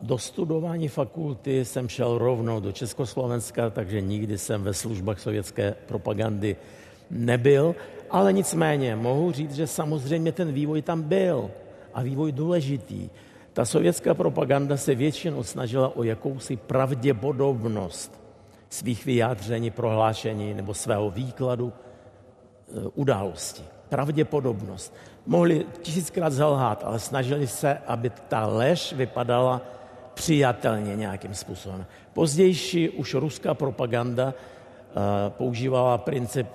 do 0.00 0.18
studování 0.18 0.88
fakulty 0.88 1.64
jsem 1.64 1.88
šel 1.88 2.18
rovnou 2.18 2.60
do 2.60 2.72
Československa, 2.72 3.70
takže 3.70 4.00
nikdy 4.00 4.38
jsem 4.38 4.62
ve 4.62 4.74
službách 4.74 5.20
sovětské 5.20 5.74
propagandy 5.86 6.56
nebyl, 7.10 7.74
ale 8.10 8.32
nicméně 8.32 8.96
mohu 8.96 9.32
říct, 9.32 9.54
že 9.54 9.66
samozřejmě 9.66 10.32
ten 10.32 10.52
vývoj 10.52 10.82
tam 10.82 11.02
byl 11.02 11.50
a 11.94 12.02
vývoj 12.02 12.32
důležitý. 12.32 13.10
Ta 13.52 13.64
sovětská 13.64 14.14
propaganda 14.14 14.76
se 14.76 14.94
většinou 14.94 15.42
snažila 15.42 15.96
o 15.96 16.02
jakousi 16.02 16.56
pravděpodobnost 16.56 18.20
svých 18.70 19.04
vyjádření, 19.04 19.70
prohlášení 19.70 20.54
nebo 20.54 20.74
svého 20.74 21.10
výkladu 21.10 21.72
e, 21.72 22.88
události. 22.94 23.62
Pravděpodobnost 23.88 24.94
mohli 25.26 25.66
tisíckrát 25.82 26.32
zalhát, 26.32 26.82
ale 26.86 26.98
snažili 26.98 27.46
se, 27.46 27.78
aby 27.86 28.10
ta 28.28 28.46
lež 28.46 28.92
vypadala 28.92 29.60
přijatelně 30.14 30.96
nějakým 30.96 31.34
způsobem. 31.34 31.86
Pozdější 32.12 32.90
už 32.90 33.14
ruská 33.14 33.54
propaganda 33.54 34.26
uh, 34.26 35.02
používala 35.28 35.98
princip 35.98 36.46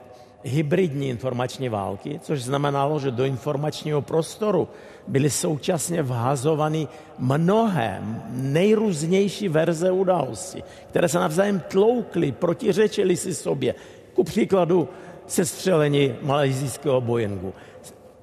hybridní 0.45 1.09
informační 1.09 1.69
války, 1.69 2.19
což 2.23 2.43
znamenalo, 2.43 2.99
že 2.99 3.11
do 3.11 3.25
informačního 3.25 4.01
prostoru 4.01 4.67
byly 5.07 5.29
současně 5.29 6.03
vhazovány 6.03 6.87
mnohé 7.19 8.01
nejrůznější 8.29 9.49
verze 9.49 9.91
události, 9.91 10.63
které 10.89 11.09
se 11.09 11.19
navzájem 11.19 11.59
tloukly, 11.59 12.31
protiřečily 12.31 13.17
si 13.17 13.33
sobě. 13.33 13.75
Ku 14.13 14.23
příkladu 14.23 14.89
sestřelení 15.27 16.15
malajzijského 16.21 17.01
Boeingu 17.01 17.53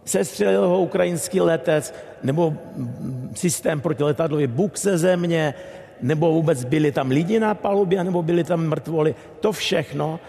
sestřelil 0.04 0.68
ho 0.68 0.80
ukrajinský 0.80 1.40
letec, 1.40 1.94
nebo 2.22 2.54
systém 3.34 3.80
protiletadlový 3.80 4.46
Buk 4.46 4.78
ze 4.78 4.98
země, 4.98 5.54
nebo 6.02 6.32
vůbec 6.32 6.64
byli 6.64 6.92
tam 6.92 7.10
lidi 7.10 7.40
na 7.40 7.54
palubě, 7.54 8.04
nebo 8.04 8.22
byli 8.22 8.44
tam 8.44 8.66
mrtvoli. 8.66 9.14
To 9.40 9.52
všechno 9.52 10.20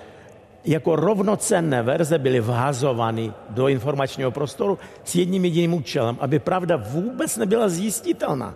jako 0.66 0.96
rovnocenné 0.96 1.84
verze 1.84 2.20
byly 2.20 2.40
vhazovány 2.40 3.34
do 3.50 3.68
informačního 3.68 4.32
prostoru 4.32 4.80
s 5.04 5.16
jedním 5.16 5.46
jediným 5.46 5.74
účelem, 5.74 6.18
aby 6.20 6.40
pravda 6.40 6.76
vůbec 6.76 7.38
nebyla 7.38 7.70
zjistitelná. 7.70 8.56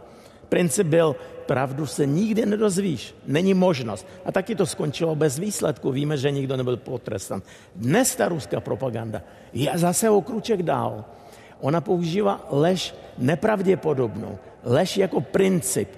Princip 0.49 0.87
byl, 0.87 1.15
pravdu 1.47 1.87
se 1.87 2.05
nikdy 2.05 2.45
nedozvíš, 2.45 3.15
není 3.27 3.53
možnost. 3.53 4.07
A 4.25 4.31
taky 4.31 4.55
to 4.55 4.65
skončilo 4.65 5.15
bez 5.15 5.39
výsledku, 5.39 5.91
víme, 5.91 6.17
že 6.17 6.31
nikdo 6.31 6.57
nebyl 6.57 6.77
potrestan. 6.77 7.41
Dnes 7.75 8.15
ta 8.15 8.27
ruská 8.27 8.59
propaganda 8.59 9.23
je 9.53 9.71
zase 9.75 10.09
o 10.09 10.21
kruček 10.21 10.63
dál. 10.63 11.05
Ona 11.63 11.81
používá 11.81 12.45
lež 12.51 12.95
nepravděpodobnou, 13.17 14.37
lež 14.63 14.97
jako 14.97 15.21
princip. 15.21 15.89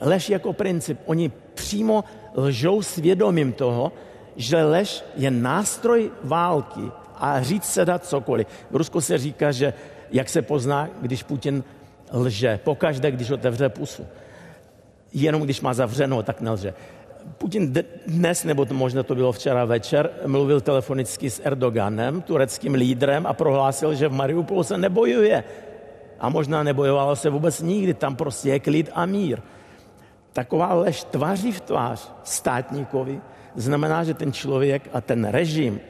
Lež 0.00 0.30
jako 0.30 0.52
princip. 0.52 0.98
Oni 1.06 1.32
přímo 1.54 2.04
lžou 2.36 2.82
svědomím 2.82 3.52
toho, 3.52 3.92
že 4.36 4.64
lež 4.64 5.04
je 5.16 5.30
nástroj 5.30 6.10
války 6.24 6.86
a 7.18 7.42
říct 7.42 7.66
se 7.66 7.84
dá 7.84 7.98
cokoliv. 7.98 8.46
V 8.70 8.76
Rusku 8.76 9.00
se 9.00 9.18
říká, 9.18 9.52
že 9.52 9.74
jak 10.10 10.28
se 10.28 10.42
pozná, 10.42 10.88
když 11.02 11.22
Putin 11.22 11.64
lže. 12.12 12.60
Pokaždé, 12.64 13.10
když 13.10 13.30
otevře 13.30 13.68
pusu. 13.68 14.06
Jenom 15.14 15.42
když 15.42 15.60
má 15.60 15.74
zavřenou, 15.74 16.22
tak 16.22 16.40
nelže. 16.40 16.74
Putin 17.38 17.74
dnes, 18.06 18.44
nebo 18.44 18.66
možná 18.72 19.02
to 19.02 19.14
bylo 19.14 19.32
včera 19.32 19.64
večer, 19.64 20.10
mluvil 20.26 20.60
telefonicky 20.60 21.30
s 21.30 21.42
Erdoganem, 21.44 22.22
tureckým 22.22 22.74
lídrem 22.74 23.26
a 23.26 23.32
prohlásil, 23.32 23.94
že 23.94 24.08
v 24.08 24.12
Mariupolu 24.12 24.62
se 24.62 24.78
nebojuje. 24.78 25.44
A 26.20 26.28
možná 26.28 26.62
nebojovalo 26.62 27.16
se 27.16 27.30
vůbec 27.30 27.60
nikdy, 27.62 27.94
tam 27.94 28.16
prostě 28.16 28.48
je 28.48 28.60
klid 28.60 28.90
a 28.94 29.06
mír. 29.06 29.40
Taková 30.32 30.74
lež 30.74 31.04
tváří 31.04 31.52
v 31.52 31.60
tvář 31.60 32.12
státníkovi 32.24 33.20
znamená, 33.54 34.04
že 34.04 34.14
ten 34.14 34.32
člověk 34.32 34.88
a 34.92 35.00
ten 35.00 35.24
režim 35.24 35.80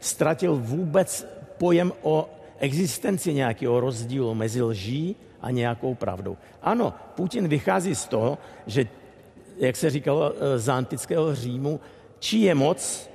ztratil 0.00 0.56
vůbec 0.56 1.26
pojem 1.58 1.92
o 2.02 2.28
existenci 2.58 3.34
nějakého 3.34 3.80
rozdílu 3.80 4.34
mezi 4.34 4.62
lží 4.62 5.16
a 5.44 5.50
nějakou 5.50 5.94
pravdou. 5.94 6.36
Ano, 6.62 6.94
Putin 7.14 7.48
vychází 7.48 7.94
z 7.94 8.06
toho, 8.08 8.38
že, 8.66 8.86
jak 9.58 9.76
se 9.76 9.90
říkalo 9.90 10.32
eh, 10.32 10.58
z 10.58 10.68
antického 10.68 11.34
Římu, 11.34 11.80
čí 12.18 12.42
je 12.42 12.54
moc, 12.54 13.10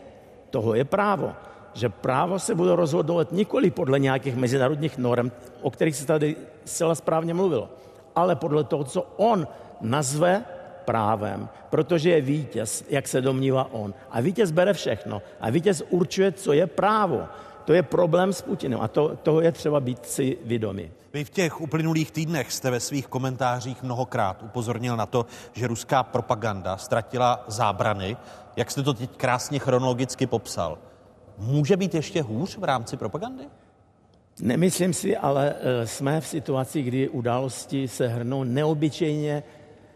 toho 0.49 0.75
je 0.75 0.85
právo. 0.85 1.33
Že 1.73 1.89
právo 1.89 2.39
se 2.39 2.55
bude 2.55 2.75
rozhodovat 2.75 3.31
nikoli 3.31 3.71
podle 3.71 3.99
nějakých 3.99 4.35
mezinárodních 4.35 4.97
norm, 4.97 5.31
o 5.61 5.71
kterých 5.71 5.95
se 5.95 6.05
tady 6.05 6.35
zcela 6.65 6.95
správně 6.95 7.33
mluvilo, 7.33 7.69
ale 8.15 8.35
podle 8.35 8.63
toho, 8.63 8.83
co 8.83 9.01
on 9.17 9.47
nazve 9.81 10.45
právem, 10.85 11.49
protože 11.69 12.09
je 12.09 12.21
vítěz, 12.21 12.85
jak 12.89 13.07
se 13.07 13.21
domnívá 13.21 13.73
on. 13.73 13.93
A 14.11 14.21
vítěz 14.21 14.51
bere 14.51 14.73
všechno. 14.73 15.21
A 15.41 15.49
vítěz 15.49 15.83
určuje, 15.89 16.31
co 16.31 16.53
je 16.53 16.67
právo. 16.67 17.25
To 17.69 17.73
je 17.73 17.83
problém 17.83 18.33
s 18.33 18.41
Putinem 18.41 18.81
a 18.81 18.87
to, 18.87 19.15
toho 19.23 19.41
je 19.41 19.51
třeba 19.51 19.79
být 19.79 20.05
si 20.05 20.37
vědomi. 20.45 20.91
Vy 21.13 21.23
v 21.23 21.29
těch 21.29 21.61
uplynulých 21.61 22.11
týdnech 22.11 22.51
jste 22.51 22.71
ve 22.71 22.79
svých 22.79 23.07
komentářích 23.07 23.83
mnohokrát 23.83 24.43
upozornil 24.43 24.97
na 24.97 25.05
to, 25.05 25.25
že 25.53 25.67
ruská 25.67 26.03
propaganda 26.03 26.77
ztratila 26.77 27.43
zábrany, 27.47 28.17
jak 28.55 28.71
jste 28.71 28.83
to 28.83 28.93
teď 28.93 29.09
krásně 29.17 29.59
chronologicky 29.59 30.27
popsal. 30.27 30.77
Může 31.37 31.77
být 31.77 31.95
ještě 31.95 32.21
hůř 32.21 32.57
v 32.57 32.63
rámci 32.63 32.97
propagandy? 32.97 33.43
Nemyslím 34.41 34.93
si, 34.93 35.17
ale 35.17 35.55
eh, 35.59 35.87
jsme 35.87 36.21
v 36.21 36.27
situaci, 36.27 36.81
kdy 36.81 37.09
události 37.09 37.87
se 37.87 38.07
hrnou 38.07 38.43
neobyčejně 38.43 39.43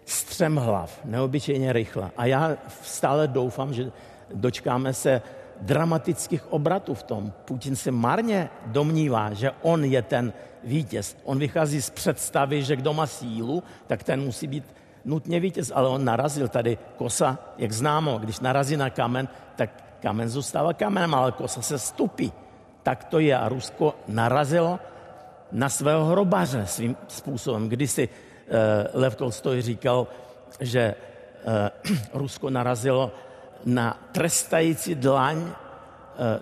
střemhlav, 0.05 0.99
neobyčejně 1.05 1.73
rychle. 1.73 2.11
A 2.17 2.25
já 2.25 2.57
stále 2.81 3.27
doufám, 3.27 3.73
že 3.73 3.91
dočkáme 4.33 4.93
se 4.93 5.21
dramatických 5.63 6.53
obratů 6.53 6.93
v 6.93 7.03
tom. 7.03 7.33
Putin 7.45 7.75
se 7.75 7.91
marně 7.91 8.49
domnívá, 8.65 9.33
že 9.33 9.51
on 9.61 9.83
je 9.83 10.01
ten 10.01 10.33
vítěz. 10.63 11.17
On 11.23 11.39
vychází 11.39 11.81
z 11.81 11.89
představy, 11.89 12.63
že 12.63 12.75
kdo 12.75 12.93
má 12.93 13.07
sílu, 13.07 13.63
tak 13.87 14.03
ten 14.03 14.21
musí 14.21 14.47
být 14.47 14.63
nutně 15.05 15.39
vítěz, 15.39 15.71
ale 15.75 15.87
on 15.87 16.05
narazil 16.05 16.47
tady 16.47 16.77
kosa, 16.97 17.39
jak 17.57 17.71
známo, 17.71 18.17
když 18.17 18.39
narazí 18.39 18.77
na 18.77 18.89
kamen, 18.89 19.27
tak 19.55 19.69
kamen 19.99 20.29
zůstává 20.29 20.73
kamenem, 20.73 21.15
ale 21.15 21.31
kosa 21.31 21.61
se 21.61 21.79
stupí. 21.79 22.31
Tak 22.83 23.03
to 23.03 23.19
je 23.19 23.37
a 23.37 23.49
Rusko 23.49 23.95
narazilo 24.07 24.79
na 25.51 25.69
svého 25.69 26.05
hrobaře 26.05 26.65
svým 26.67 26.95
způsobem. 27.07 27.69
Když 27.69 27.91
si 27.91 28.03
uh, 28.09 28.55
Lev 28.93 29.15
Tolstoj 29.15 29.61
říkal, 29.61 30.07
že 30.59 30.95
uh, 31.85 31.97
Rusko 32.13 32.49
narazilo 32.49 33.11
na 33.65 33.97
trestající 34.11 34.95
dlaň 34.95 35.37
eh, 35.47 36.39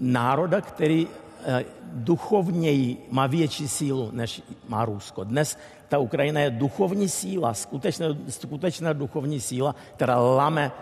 národa, 0.00 0.60
který 0.60 1.08
eh, 1.44 1.64
duchovněji 1.92 3.06
má 3.10 3.26
větší 3.26 3.68
sílu, 3.68 4.10
než 4.12 4.42
má 4.68 4.84
Rusko. 4.84 5.24
Dnes 5.24 5.58
ta 5.88 5.98
Ukrajina 5.98 6.40
je 6.40 6.50
duchovní 6.50 7.08
síla, 7.08 7.54
skutečná, 7.54 8.06
skutečná 8.28 8.92
duchovní 8.92 9.40
síla, 9.40 9.74
která 9.94 10.20
lame 10.20 10.72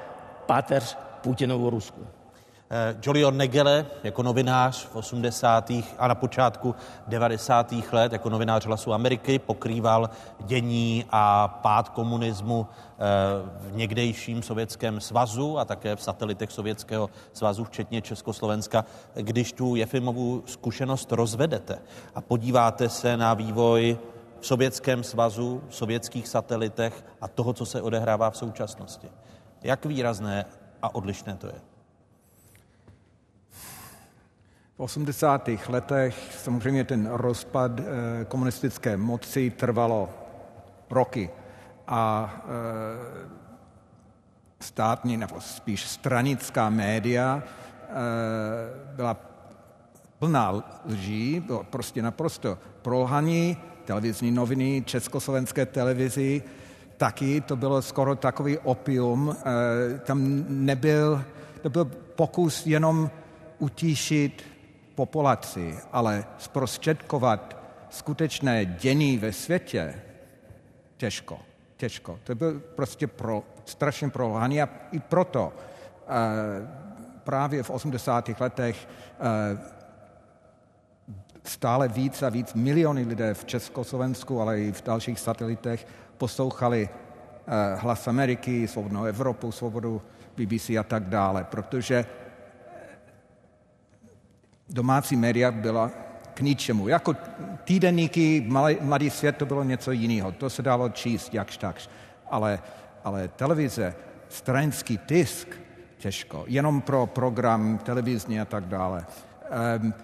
páteř 0.47 0.97
Putinovu 1.21 1.71
Rusku. 1.71 2.07
Eh, 2.71 2.97
Jolion 3.03 3.37
Negele 3.37 3.87
jako 4.05 4.23
novinář 4.23 4.87
v 4.87 4.97
80. 4.97 5.71
a 5.99 6.09
na 6.09 6.14
počátku 6.14 6.75
90. 7.07 7.93
let 7.93 8.12
jako 8.12 8.31
novinář 8.31 8.67
Hlasu 8.67 8.93
Ameriky 8.93 9.39
pokrýval 9.39 10.11
dění 10.45 11.05
a 11.11 11.49
pád 11.49 11.89
komunismu 11.89 12.67
eh, 12.67 13.05
v 13.61 13.77
někdejším 13.77 14.43
sovětském 14.43 15.01
svazu 15.01 15.59
a 15.59 15.64
také 15.64 15.97
v 15.97 16.03
satelitech 16.03 16.53
sovětského 16.53 17.11
svazu, 17.33 17.64
včetně 17.64 18.03
Československa. 18.03 18.85
Když 19.14 19.53
tu 19.53 19.77
Jefimovu 19.77 20.43
zkušenost 20.47 21.12
rozvedete 21.12 21.79
a 22.14 22.21
podíváte 22.21 22.89
se 22.89 23.17
na 23.17 23.35
vývoj 23.35 23.99
v 24.41 24.47
sovětském 24.47 25.05
svazu, 25.05 25.62
v 25.69 25.75
sovětských 25.75 26.29
satelitech 26.29 27.05
a 27.21 27.29
toho, 27.29 27.53
co 27.53 27.67
se 27.67 27.83
odehrává 27.83 28.31
v 28.31 28.37
současnosti. 28.37 29.09
Jak 29.62 29.87
výrazné 29.87 30.45
a 30.83 30.95
odlišné 30.95 31.37
to 31.37 31.47
je? 31.47 31.76
V 34.77 34.81
80. 34.81 35.51
letech 35.68 36.14
samozřejmě 36.39 36.85
ten 36.85 37.09
rozpad 37.12 37.81
eh, 37.81 37.85
komunistické 38.24 38.97
moci 38.97 39.51
trvalo 39.51 40.09
roky 40.91 41.31
a 41.87 42.35
eh, 42.45 43.29
státní 44.61 45.16
nebo 45.16 45.41
spíš 45.41 45.85
stranická 45.85 46.70
média 46.70 47.43
eh, 47.43 47.93
byla 48.97 49.16
plná 50.18 50.53
lží, 50.89 51.41
bylo 51.41 51.64
prostě 51.64 52.03
naprosto 52.03 52.59
prolhaní, 52.83 53.57
televizní 53.85 54.31
noviny, 54.31 54.83
československé 54.87 55.66
televizi, 55.66 56.43
taky 56.97 57.41
to 57.41 57.57
bylo 57.57 57.83
skoro 57.83 58.16
takový 58.16 58.59
opium. 58.59 59.37
Tam 60.05 60.45
nebyl, 60.49 61.24
to 61.62 61.70
byl 61.70 61.85
pokus 62.14 62.66
jenom 62.66 63.11
utíšit 63.59 64.56
populaci, 64.97 65.78
ale 65.92 66.24
zprostředkovat 66.38 67.57
skutečné 67.90 68.64
dění 68.64 69.18
ve 69.18 69.32
světě, 69.32 70.03
těžko, 70.97 71.38
těžko. 71.76 72.18
To 72.24 72.34
byl 72.34 72.61
prostě 72.61 73.07
pro, 73.07 73.42
strašně 73.64 74.09
prolhaný 74.09 74.62
a 74.62 74.68
i 74.92 74.99
proto 74.99 75.53
uh, 75.53 76.12
právě 77.24 77.62
v 77.62 77.70
80. 77.70 78.40
letech 78.40 78.88
uh, 78.88 79.61
stále 81.44 81.88
víc 81.88 82.22
a 82.22 82.28
víc 82.28 82.55
miliony 82.55 83.03
lidé 83.03 83.34
v 83.34 83.44
Československu, 83.44 84.40
ale 84.40 84.61
i 84.61 84.72
v 84.72 84.82
dalších 84.82 85.20
satelitech 85.20 85.86
poslouchali 86.18 86.88
uh, 86.88 87.80
hlas 87.80 88.09
Ameriky, 88.09 88.68
svobodnou 88.68 89.05
Evropu, 89.05 89.53
svobodu 89.53 90.03
BBC 90.36 90.70
a 90.70 90.82
tak 90.82 91.05
dále, 91.05 91.44
protože 91.44 92.05
domácí 94.69 95.17
média 95.17 95.51
byla 95.51 95.91
k 96.35 96.41
ničemu. 96.41 96.89
Jako 96.89 97.17
týdenníky, 97.64 98.47
Mladý 98.81 99.11
svět, 99.11 99.37
to 99.37 99.47
bylo 99.47 99.64
něco 99.64 99.93
jiného. 99.93 100.33
To 100.33 100.51
se 100.51 100.62
dalo 100.62 100.89
číst 100.89 101.35
jakž 101.35 101.57
takž. 101.57 101.89
Ale, 102.31 102.59
ale 103.05 103.29
televize, 103.29 103.95
stranický 104.29 104.99
tisk, 105.07 105.49
těžko. 105.99 106.45
Jenom 106.47 106.81
pro 106.81 107.07
program 107.07 107.79
televizní 107.79 108.41
a 108.41 108.45
tak 108.45 108.64
dále. 108.64 109.07
Um, 109.83 109.95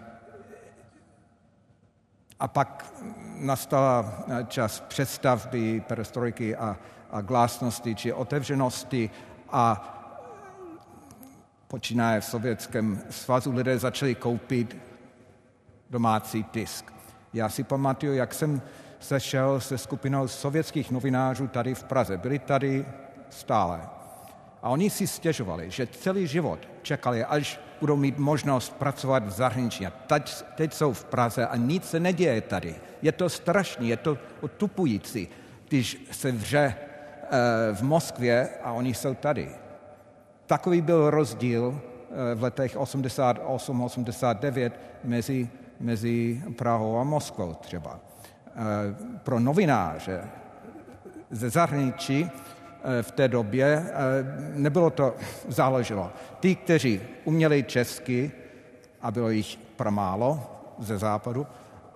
a 2.40 2.48
pak 2.48 2.94
nastala 3.38 4.24
čas 4.48 4.80
přestavby, 4.80 5.80
perestrojky 5.80 6.56
a, 6.56 6.76
a 7.10 7.20
glásnosti 7.20 7.94
či 7.94 8.12
otevřenosti 8.12 9.10
a 9.50 9.98
počínaje 11.72 12.20
v 12.20 12.24
Sovětském 12.24 13.00
svazu, 13.10 13.52
lidé 13.52 13.78
začali 13.78 14.14
koupit 14.14 14.76
domácí 15.90 16.44
tisk. 16.44 16.92
Já 17.32 17.48
si 17.48 17.64
pamatuju, 17.64 18.14
jak 18.14 18.34
jsem 18.34 18.62
sešel 19.00 19.60
se 19.60 19.78
skupinou 19.78 20.28
sovětských 20.28 20.90
novinářů 20.90 21.48
tady 21.48 21.74
v 21.74 21.84
Praze. 21.84 22.16
Byli 22.16 22.38
tady 22.38 22.86
stále. 23.30 23.80
A 24.62 24.68
oni 24.68 24.90
si 24.90 25.06
stěžovali, 25.06 25.70
že 25.70 25.86
celý 25.86 26.26
život 26.26 26.68
čekali, 26.82 27.24
až 27.24 27.60
budou 27.80 27.96
mít 27.96 28.18
možnost 28.18 28.76
pracovat 28.76 29.26
v 29.26 29.30
zahraničí. 29.30 29.86
A 29.86 29.92
teď, 30.06 30.44
teď 30.54 30.74
jsou 30.74 30.92
v 30.92 31.04
Praze 31.04 31.46
a 31.46 31.56
nic 31.56 31.88
se 31.88 32.00
neděje 32.00 32.40
tady. 32.40 32.74
Je 33.02 33.12
to 33.12 33.28
strašný, 33.28 33.88
je 33.88 33.96
to 33.96 34.18
otupující, 34.40 35.28
když 35.68 36.04
se 36.10 36.32
vře 36.32 36.74
eh, 36.76 37.74
v 37.74 37.82
Moskvě 37.82 38.48
a 38.62 38.72
oni 38.72 38.94
jsou 38.94 39.14
tady. 39.14 39.61
Takový 40.52 40.80
byl 40.80 41.10
rozdíl 41.10 41.80
eh, 41.80 42.34
v 42.34 42.42
letech 42.42 42.76
88-89 42.76 44.70
mezi, 45.04 45.48
mezi 45.80 46.42
Prahou 46.56 46.98
a 46.98 47.04
Moskvou 47.04 47.54
třeba. 47.54 48.00
Eh, 48.46 48.50
pro 49.22 49.40
novináře 49.40 50.24
ze 51.30 51.50
zahraničí 51.50 52.30
v 53.02 53.10
té 53.10 53.28
době. 53.28 53.92
Nebylo 54.54 54.90
to, 54.90 55.14
záleželo. 55.48 56.12
Ty, 56.40 56.54
kteří 56.54 57.00
uměli 57.24 57.62
česky, 57.62 58.32
a 59.02 59.10
bylo 59.10 59.30
jich 59.30 59.58
pramálo 59.76 60.40
ze 60.78 60.98
západu, 60.98 61.46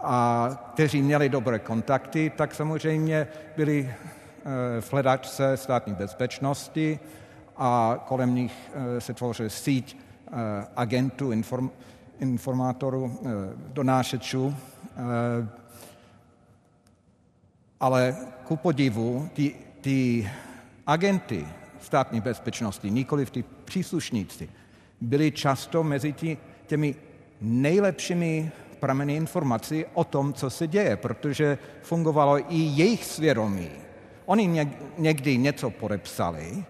a 0.01 0.49
kteří 0.73 1.03
měli 1.03 1.29
dobré 1.29 1.59
kontakty, 1.59 2.33
tak 2.37 2.55
samozřejmě 2.55 3.29
byli 3.57 3.95
v 4.81 4.93
hledačce 4.93 5.57
státní 5.57 5.95
bezpečnosti 5.95 7.01
a 7.59 8.05
kolem 8.09 8.35
nich 8.35 8.71
se 8.99 9.15
tvořil 9.15 9.51
síť 9.51 9.97
agentů, 10.77 11.33
inform, 11.33 11.71
informátorů, 12.21 13.19
donášečů. 13.73 14.55
Ale 17.81 18.17
ku 18.45 18.57
podivu, 18.57 19.29
ty, 19.35 19.55
ty 19.81 20.31
agenty 20.87 21.47
státní 21.81 22.21
bezpečnosti, 22.21 22.91
nikoli 22.91 23.27
ty 23.27 23.45
příslušníci, 23.65 24.49
byli 25.01 25.33
často 25.33 25.85
mezi 25.85 26.13
tí, 26.13 26.39
těmi 26.67 26.95
nejlepšími 27.41 28.53
prameny 28.81 29.17
informací 29.17 29.85
o 29.95 30.05
tom, 30.05 30.33
co 30.33 30.51
se 30.51 30.67
děje, 30.67 30.97
protože 30.97 31.59
fungovalo 31.83 32.39
i 32.39 32.59
jejich 32.59 33.05
svědomí. 33.05 33.71
Oni 34.27 34.67
někdy 34.99 35.39
něco 35.39 35.71
podepsali, 35.71 36.65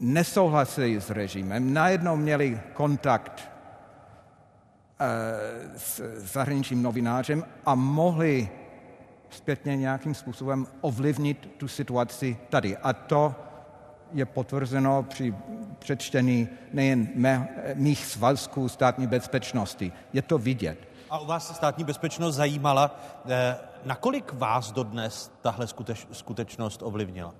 nesouhlasili 0.00 1.00
s 1.00 1.10
režimem, 1.10 1.74
najednou 1.74 2.16
měli 2.16 2.60
kontakt 2.72 3.52
s 5.76 6.02
zahraničním 6.32 6.82
novinářem 6.82 7.44
a 7.66 7.74
mohli 7.74 8.48
zpětně 9.30 9.76
nějakým 9.76 10.14
způsobem 10.14 10.66
ovlivnit 10.80 11.50
tu 11.56 11.68
situaci 11.68 12.36
tady. 12.50 12.76
A 12.76 12.92
to 12.92 13.34
je 14.12 14.26
potvrzeno 14.26 15.02
při 15.02 15.34
přečtení 15.78 16.48
nejen 16.72 17.08
mé, 17.14 17.48
mých 17.74 18.06
svazků 18.06 18.68
státní 18.68 19.06
bezpečnosti. 19.06 19.92
Je 20.12 20.22
to 20.22 20.38
vidět. 20.38 20.88
A 21.10 21.18
u 21.18 21.26
vás 21.26 21.56
státní 21.56 21.84
bezpečnost 21.84 22.34
zajímala, 22.34 23.00
eh, 23.28 23.56
nakolik 23.84 24.32
vás 24.32 24.72
dodnes 24.72 25.32
tahle 25.42 25.66
skuteč, 25.66 26.06
skutečnost 26.12 26.82
ovlivnila? 26.82 27.34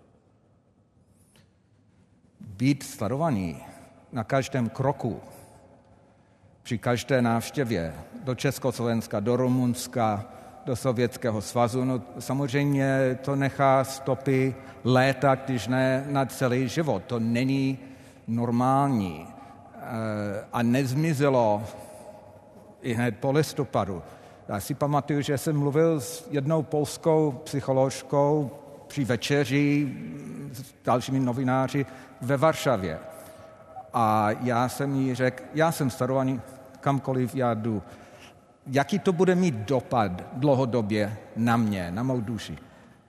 Být 2.46 2.82
sledovaný 2.82 3.56
na 4.12 4.24
každém 4.24 4.68
kroku, 4.68 5.20
při 6.62 6.78
každé 6.78 7.22
návštěvě 7.22 7.94
do 8.24 8.34
Československa, 8.34 9.20
do 9.20 9.36
Rumunska, 9.36 10.24
do 10.66 10.76
Sovětského 10.76 11.40
svazu, 11.40 11.84
no 11.84 12.02
samozřejmě 12.18 13.18
to 13.22 13.36
nechá 13.36 13.84
stopy 13.84 14.54
léta, 14.84 15.34
když 15.34 15.68
ne 15.68 16.04
na 16.08 16.26
celý 16.26 16.68
život. 16.68 17.02
To 17.06 17.18
není 17.20 17.78
normální 18.26 19.26
eh, 19.26 20.44
a 20.52 20.62
nezmizelo 20.62 21.62
i 22.82 22.94
hned 22.94 23.16
po 23.16 23.32
listopadu. 23.32 24.02
Já 24.48 24.60
si 24.60 24.74
pamatuju, 24.74 25.20
že 25.20 25.38
jsem 25.38 25.58
mluvil 25.58 26.00
s 26.00 26.28
jednou 26.30 26.62
polskou 26.62 27.40
psycholožkou 27.44 28.50
při 28.92 29.04
večeři 29.04 29.88
s 30.52 30.74
dalšími 30.84 31.20
novináři 31.20 31.86
ve 32.20 32.36
Varšavě. 32.36 32.98
A 33.92 34.28
já 34.40 34.68
jsem 34.68 34.94
jí 34.94 35.14
řekl, 35.14 35.44
já 35.54 35.72
jsem 35.72 35.90
starovaný, 35.90 36.40
kamkoliv 36.80 37.34
já 37.34 37.54
jdu, 37.54 37.82
jaký 38.66 38.98
to 38.98 39.12
bude 39.12 39.34
mít 39.34 39.54
dopad 39.54 40.12
dlouhodobě 40.32 41.16
na 41.36 41.56
mě, 41.56 41.90
na 41.90 42.02
mou 42.02 42.20
duši. 42.20 42.58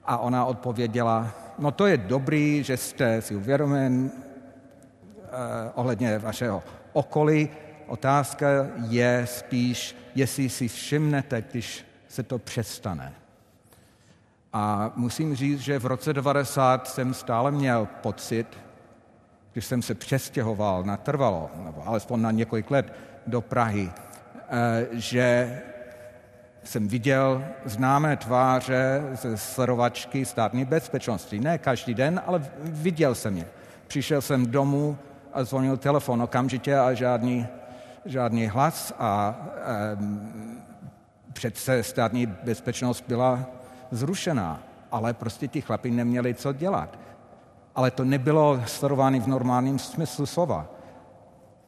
A 0.04 0.18
ona 0.18 0.44
odpověděla, 0.44 1.30
no 1.58 1.70
to 1.70 1.86
je 1.86 1.96
dobrý, 1.96 2.62
že 2.62 2.76
jste 2.76 3.22
si 3.22 3.36
uvědomen 3.36 4.10
eh, 4.10 5.28
ohledně 5.74 6.18
vašeho 6.18 6.62
okolí. 6.92 7.48
Otázka 7.86 8.46
je 8.88 9.26
spíš, 9.28 9.96
jestli 10.14 10.48
si 10.48 10.68
všimnete, 10.68 11.44
když 11.50 11.84
se 12.08 12.22
to 12.22 12.38
přestane. 12.38 13.23
A 14.54 14.92
musím 14.96 15.34
říct, 15.34 15.60
že 15.60 15.78
v 15.78 15.86
roce 15.86 16.12
90 16.12 16.88
jsem 16.88 17.14
stále 17.14 17.50
měl 17.50 17.88
pocit, 18.00 18.46
když 19.52 19.64
jsem 19.66 19.82
se 19.82 19.94
přestěhoval 19.94 20.82
natrvalo, 20.84 21.50
nebo 21.64 21.82
alespoň 21.86 22.20
na 22.20 22.30
několik 22.30 22.70
let 22.70 22.92
do 23.26 23.40
Prahy, 23.40 23.90
Eh, 24.48 24.86
že 24.92 25.60
jsem 26.64 26.88
viděl 26.88 27.44
známé 27.64 28.16
tváře 28.16 29.02
ze 29.12 29.36
sledovačky 29.36 30.24
státní 30.24 30.64
bezpečnosti. 30.64 31.40
Ne 31.40 31.58
každý 31.58 31.94
den, 31.94 32.22
ale 32.26 32.42
viděl 32.60 33.14
jsem 33.14 33.36
je. 33.36 33.48
Přišel 33.86 34.22
jsem 34.22 34.46
domů 34.46 34.98
a 35.32 35.44
zvonil 35.44 35.76
telefon 35.76 36.22
okamžitě 36.22 36.78
a 36.78 36.94
žádný, 36.94 37.46
žádný 38.04 38.46
hlas 38.46 38.92
a 38.98 39.36
um, 39.98 40.62
přece 41.32 41.82
státní 41.82 42.26
bezpečnost 42.26 43.04
byla 43.08 43.46
zrušená, 43.90 44.62
ale 44.90 45.14
prostě 45.14 45.48
ti 45.48 45.60
chlapi 45.60 45.90
neměli 45.90 46.34
co 46.34 46.52
dělat. 46.52 46.98
Ale 47.74 47.90
to 47.90 48.04
nebylo 48.04 48.62
sledováno 48.66 49.20
v 49.20 49.26
normálním 49.26 49.78
smyslu 49.78 50.26
slova 50.26 50.74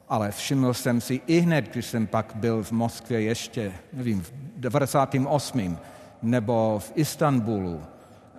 ale 0.08 0.30
všiml 0.30 0.74
jsem 0.74 1.00
si 1.00 1.20
i 1.26 1.38
hned, 1.38 1.68
když 1.68 1.86
jsem 1.86 2.06
pak 2.06 2.32
byl 2.34 2.62
v 2.62 2.72
Moskvě 2.72 3.20
ještě, 3.20 3.72
nevím, 3.92 4.22
v 4.22 4.32
98. 4.56 5.78
nebo 6.22 6.78
v 6.78 6.92
Istanbulu 6.94 7.82
eh, 7.82 8.38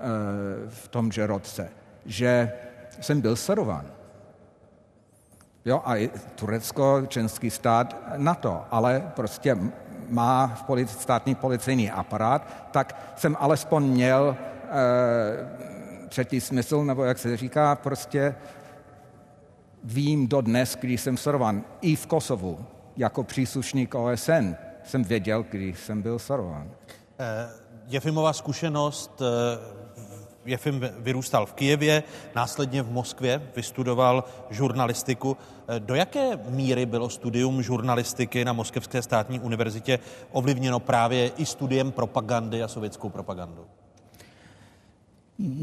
v 0.70 0.88
tomže 0.88 1.28
roce, 1.28 1.70
že 2.06 2.52
jsem 3.02 3.22
byl 3.22 3.36
sledován. 3.36 3.86
Jo, 5.66 5.82
a 5.86 6.10
Turecko, 6.36 7.02
členský 7.08 7.50
stát, 7.50 7.96
na 8.18 8.36
to, 8.36 8.66
ale 8.72 9.12
prostě 9.16 9.58
má 10.10 10.48
v 10.48 10.64
polici, 10.64 11.00
státní 11.00 11.36
policejní 11.36 11.92
aparát, 11.92 12.68
tak 12.72 13.14
jsem 13.16 13.38
alespoň 13.40 13.84
měl 13.84 14.36
e, 14.36 16.08
třetí 16.10 16.42
smysl, 16.42 16.86
nebo 16.86 17.04
jak 17.04 17.18
se 17.18 17.38
říká, 17.38 17.76
prostě 17.76 18.36
vím 19.84 20.28
dodnes, 20.28 20.78
když 20.80 21.02
jsem 21.02 21.18
sledován 21.18 21.64
i 21.82 21.96
v 21.96 22.06
Kosovu 22.06 22.66
jako 22.98 23.24
příslušník 23.24 23.96
OSN. 23.96 24.56
Jsem 24.84 25.04
věděl, 25.04 25.46
když 25.50 25.80
jsem 25.80 26.02
byl 26.02 26.20
sledován. 26.20 26.72
Eh, 27.20 27.50
Jefimová 27.88 28.34
zkušenost, 28.34 29.22
eh, 29.22 29.87
Jefim 30.48 30.90
vyrůstal 31.00 31.46
v 31.46 31.54
Kijevě, 31.54 32.04
následně 32.36 32.82
v 32.82 32.92
Moskvě, 32.92 33.42
vystudoval 33.56 34.24
žurnalistiku. 34.50 35.38
Do 35.80 35.96
jaké 35.96 36.40
míry 36.50 36.86
bylo 36.86 37.10
studium 37.10 37.64
žurnalistiky 37.64 38.46
na 38.46 38.54
Moskevské 38.54 39.02
státní 39.02 39.40
univerzitě 39.40 40.00
ovlivněno 40.32 40.80
právě 40.80 41.32
i 41.38 41.46
studiem 41.46 41.92
propagandy 41.92 42.64
a 42.64 42.68
sovětskou 42.68 43.10
propagandu? 43.10 43.66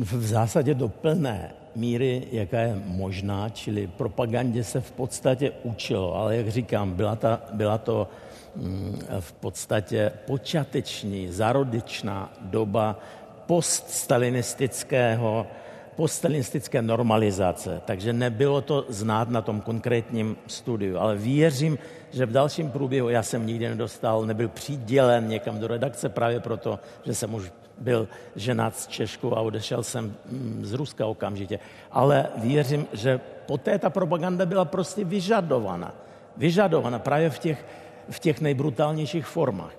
V 0.01 0.26
zásadě 0.26 0.74
do 0.74 0.89
plné 0.89 1.53
míry, 1.76 2.28
jaká 2.32 2.61
je 2.61 2.82
možná, 2.87 3.49
čili 3.49 3.87
propagandě 3.87 4.64
se 4.64 4.80
v 4.80 4.93
podstatě 4.93 5.53
učilo, 5.62 6.14
ale 6.16 6.37
jak 6.37 6.49
říkám, 6.49 6.93
byla, 6.93 7.16
ta, 7.16 7.41
byla 7.53 7.78
to 7.78 8.09
mm, 8.57 8.99
v 9.20 9.32
podstatě 9.32 10.12
počáteční, 10.26 11.28
zarodičná 11.28 12.32
doba 12.41 12.99
poststalinistického, 13.47 15.47
poststalinistické 15.97 16.82
normalizace, 16.82 17.82
takže 17.84 18.12
nebylo 18.12 18.61
to 18.61 18.86
znát 18.88 19.28
na 19.28 19.42
tom 19.42 19.61
konkrétním 19.61 20.36
studiu, 20.47 20.99
ale 20.99 21.16
věřím, 21.16 21.78
že 22.11 22.26
v 22.26 22.32
dalším 22.32 22.70
průběhu, 22.70 23.09
já 23.09 23.22
jsem 23.22 23.47
nikdy 23.47 23.68
nedostal, 23.68 24.26
nebyl 24.26 24.49
přidělen 24.49 25.28
někam 25.28 25.59
do 25.59 25.66
redakce 25.66 26.09
právě 26.09 26.40
proto, 26.40 26.78
že 27.05 27.14
jsem 27.14 27.34
už 27.34 27.53
byl 27.78 28.09
ženat 28.36 28.76
z 28.76 28.86
Češku 28.86 29.38
a 29.38 29.40
odešel 29.40 29.82
jsem 29.82 30.05
mm, 30.05 30.61
z 30.64 30.72
Ruska 30.72 31.07
okamžitě. 31.07 31.59
Ale 31.90 32.26
věřím, 32.36 32.86
že 32.92 33.20
poté 33.47 33.78
ta 33.78 33.90
propaganda 33.90 34.47
byla 34.47 34.64
prostě 34.64 35.05
vyžadovaná. 35.05 35.95
Vyžadovaná 36.36 36.99
právě 36.99 37.30
v 37.30 37.38
těch, 37.38 37.66
v 38.11 38.18
těch 38.18 38.40
nejbrutálnějších 38.40 39.26
formách. 39.26 39.72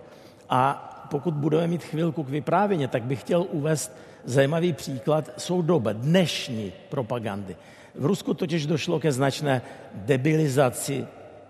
A 0.49 0.91
pokud 1.09 1.33
budeme 1.33 1.67
mít 1.67 1.83
chvilku 1.83 2.23
k 2.23 2.29
vyprávění, 2.29 2.87
tak 2.87 3.03
bych 3.03 3.21
chtěl 3.21 3.45
uvést 3.51 3.97
zajímavý 4.25 4.73
příklad 4.73 5.29
soudobe, 5.37 5.93
dnešní 5.93 6.73
propagandy. 6.89 7.55
V 7.95 8.05
Rusku 8.05 8.33
totiž 8.33 8.65
došlo 8.65 8.99
ke 8.99 9.11
značné 9.11 9.61
debilizaci 9.93 11.07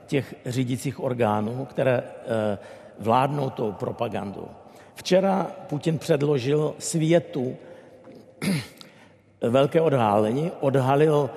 těch 0.08 0.36
řídících 0.45 1.03
orgánů, 1.03 1.66
které 1.66 2.03
eh, 2.03 2.58
vládnou 2.99 3.49
tou 3.49 3.72
propagandou. 3.72 4.47
Včera 4.95 5.51
Putin 5.70 5.97
předložil 5.97 6.76
světu 6.80 7.56
velké 9.41 9.82
odhálení, 9.82 10.51
odhalil 10.60 11.30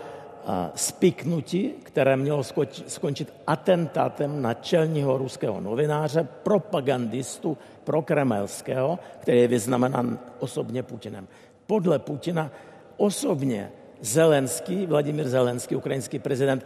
spiknutí, 0.75 1.71
které 1.83 2.17
mělo 2.17 2.43
skončit 2.87 3.33
atentátem 3.47 4.43
na 4.43 4.55
čelního 4.55 5.19
ruského 5.19 5.61
novináře, 5.61 6.29
propagandistu 6.43 7.59
prokremelského, 7.89 8.99
který 9.25 9.41
je 9.41 9.49
vyznamenán 9.49 10.19
osobně 10.45 10.83
Putinem. 10.83 11.25
Podle 11.67 11.99
Putina 11.99 12.53
osobně 12.97 13.73
Zelenský, 14.01 14.87
Vladimír 14.87 15.29
Zelenský, 15.29 15.77
ukrajinský 15.77 16.19
prezident, 16.21 16.61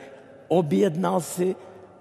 objednal 0.49 1.21
si 1.23 1.55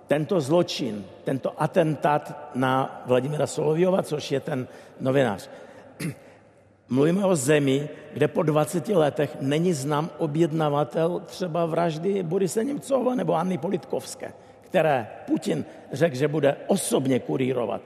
tento 0.09 0.41
zločin, 0.41 1.05
tento 1.24 1.53
atentát 1.53 2.49
na 2.57 3.03
Vladimira 3.05 3.47
Soloviova, 3.47 4.01
což 4.01 4.32
je 4.32 4.39
ten 4.39 4.67
novinář. 4.99 5.49
Mluvíme 6.89 7.26
o 7.26 7.36
zemi, 7.36 7.89
kde 8.13 8.28
po 8.28 8.43
20 8.43 8.89
letech 8.89 9.38
není 9.41 9.74
znám 9.74 10.09
objednavatel 10.17 11.22
třeba 11.30 11.65
vraždy 11.65 12.24
Borise 12.24 12.63
Němcova 12.63 13.15
nebo 13.15 13.38
Anny 13.38 13.57
Politkovské, 13.57 14.34
které 14.61 15.07
Putin 15.30 15.65
řekl, 15.93 16.15
že 16.15 16.28
bude 16.28 16.55
osobně 16.67 17.19
kurírovat 17.19 17.82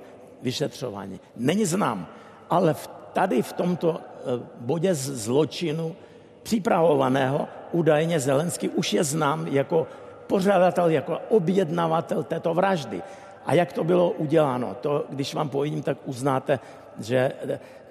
vyšetřování. 0.46 1.20
Není 1.36 1.66
znám, 1.66 2.08
ale 2.50 2.74
v, 2.74 2.90
tady 3.14 3.42
v 3.42 3.54
tomto 3.54 3.98
eh, 3.98 4.22
bodě 4.62 4.96
zločinu 4.96 5.96
připravovaného 6.44 7.48
údajně 7.74 8.20
Zelenský 8.20 8.70
už 8.70 8.94
je 8.94 9.04
znám 9.04 9.48
jako 9.50 9.88
pořadatel, 10.30 10.90
jako 10.90 11.20
objednavatel 11.30 12.24
této 12.24 12.54
vraždy. 12.54 13.02
A 13.46 13.54
jak 13.54 13.74
to 13.74 13.84
bylo 13.84 14.12
uděláno, 14.22 14.78
to, 14.82 15.06
když 15.10 15.34
vám 15.34 15.50
povím, 15.50 15.82
tak 15.82 15.98
uznáte, 16.06 16.60
že, 17.02 17.32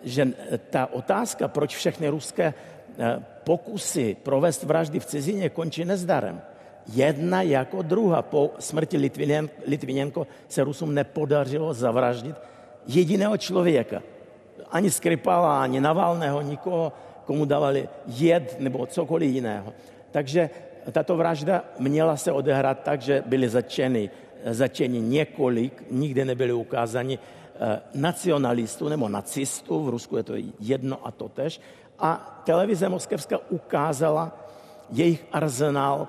že 0.02 0.22
ta 0.70 0.86
otázka, 0.92 1.48
proč 1.48 1.76
všechny 1.76 2.08
ruské 2.08 2.54
eh, 2.54 3.22
pokusy 3.44 4.16
provést 4.22 4.62
vraždy 4.62 5.00
v 5.00 5.06
cizině 5.06 5.50
končí 5.50 5.84
nezdarem. 5.84 6.53
Jedna 6.92 7.42
jako 7.42 7.82
druhá. 7.82 8.22
Po 8.22 8.50
smrti 8.58 9.10
Litvinenko 9.66 10.26
se 10.48 10.64
Rusům 10.64 10.94
nepodařilo 10.94 11.74
zavraždit 11.74 12.36
jediného 12.86 13.36
člověka. 13.36 14.02
Ani 14.70 14.90
Skripala, 14.90 15.62
ani 15.62 15.80
Navalného, 15.80 16.42
nikoho, 16.42 16.92
komu 17.24 17.44
dávali 17.44 17.88
jed 18.06 18.56
nebo 18.58 18.86
cokoliv 18.86 19.34
jiného. 19.34 19.72
Takže 20.10 20.50
tato 20.92 21.16
vražda 21.16 21.64
měla 21.78 22.16
se 22.16 22.32
odehrát 22.32 22.82
tak, 22.82 23.02
že 23.02 23.22
byli 23.26 23.48
začeny, 23.48 24.10
začeni 24.44 25.00
několik, 25.00 25.82
nikdy 25.90 26.24
nebyli 26.24 26.52
ukázáni 26.52 27.18
eh, 27.18 27.80
nacionalistů 27.94 28.88
nebo 28.88 29.08
nacistů, 29.08 29.84
v 29.84 29.88
Rusku 29.88 30.16
je 30.16 30.22
to 30.22 30.34
jedno 30.60 31.06
a 31.06 31.10
to 31.10 31.28
tež, 31.28 31.60
a 31.98 32.42
televize 32.44 32.88
Moskevská 32.88 33.38
ukázala 33.48 34.38
jejich 34.90 35.24
arzenál 35.32 36.08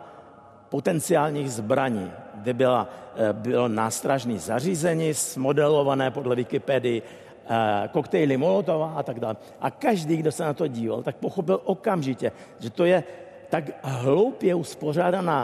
potenciálních 0.76 1.52
zbraní, 1.52 2.12
kde 2.36 2.54
byla, 2.54 2.88
eh, 3.16 3.34
bylo 3.34 3.68
nástražné 3.72 4.36
zařízení, 4.36 5.16
smodelované 5.16 6.12
podle 6.12 6.36
Wikipedii, 6.36 7.00
eh, 7.00 7.88
koktejly 7.96 8.36
Molotova 8.36 9.00
a 9.00 9.04
tak 9.04 9.24
dále. 9.24 9.40
A 9.62 9.72
každý, 9.72 10.20
kdo 10.20 10.32
se 10.36 10.44
na 10.44 10.52
to 10.52 10.68
díval, 10.68 11.00
tak 11.00 11.16
pochopil 11.16 11.64
okamžitě, 11.64 12.32
že 12.60 12.70
to 12.70 12.84
je 12.84 13.04
tak 13.48 13.72
hloupě 14.04 14.52
uspořádaná 14.52 15.40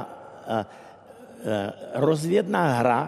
eh, 0.47 0.65
rozvědná 1.95 2.84
hra, 2.84 2.99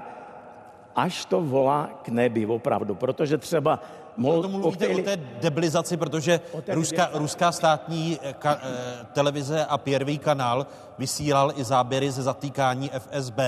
až 0.96 1.28
to 1.28 1.44
volá 1.44 2.00
k 2.08 2.10
nebi 2.10 2.48
opravdu. 2.48 2.96
Protože 2.96 3.38
třeba 3.38 3.84
mohl... 4.18 4.42
To 4.42 4.50
mluvíte 4.50 4.70
koktejly... 4.70 5.02
o 5.02 5.06
té 5.06 5.18
debilizaci, 5.42 5.98
protože 5.98 6.40
ruská, 6.68 7.10
ruská 7.14 7.52
státní 7.52 8.20
eh, 8.22 8.34
ka, 8.34 8.60
eh, 8.64 9.06
televize 9.14 9.66
a 9.66 9.78
Pěrvý 9.78 10.18
kanál 10.18 10.68
vysílal 10.98 11.54
i 11.56 11.64
záběry 11.64 12.12
ze 12.12 12.24
zatýkání 12.24 12.90
FSB, 12.90 13.40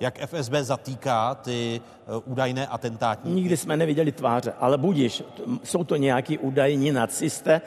jak 0.00 0.18
FSB 0.26 0.52
zatýká 0.52 1.34
ty 1.34 1.80
eh, 1.80 2.16
údajné 2.24 2.66
atentátní. 2.66 3.34
Nikdy 3.34 3.56
jsme 3.56 3.76
neviděli 3.76 4.12
tváře, 4.12 4.52
ale 4.60 4.78
budíš, 4.78 5.22
jsou 5.64 5.84
to 5.84 5.96
nějaký 5.96 6.38
údajní 6.38 6.92
nacisté, 6.92 7.60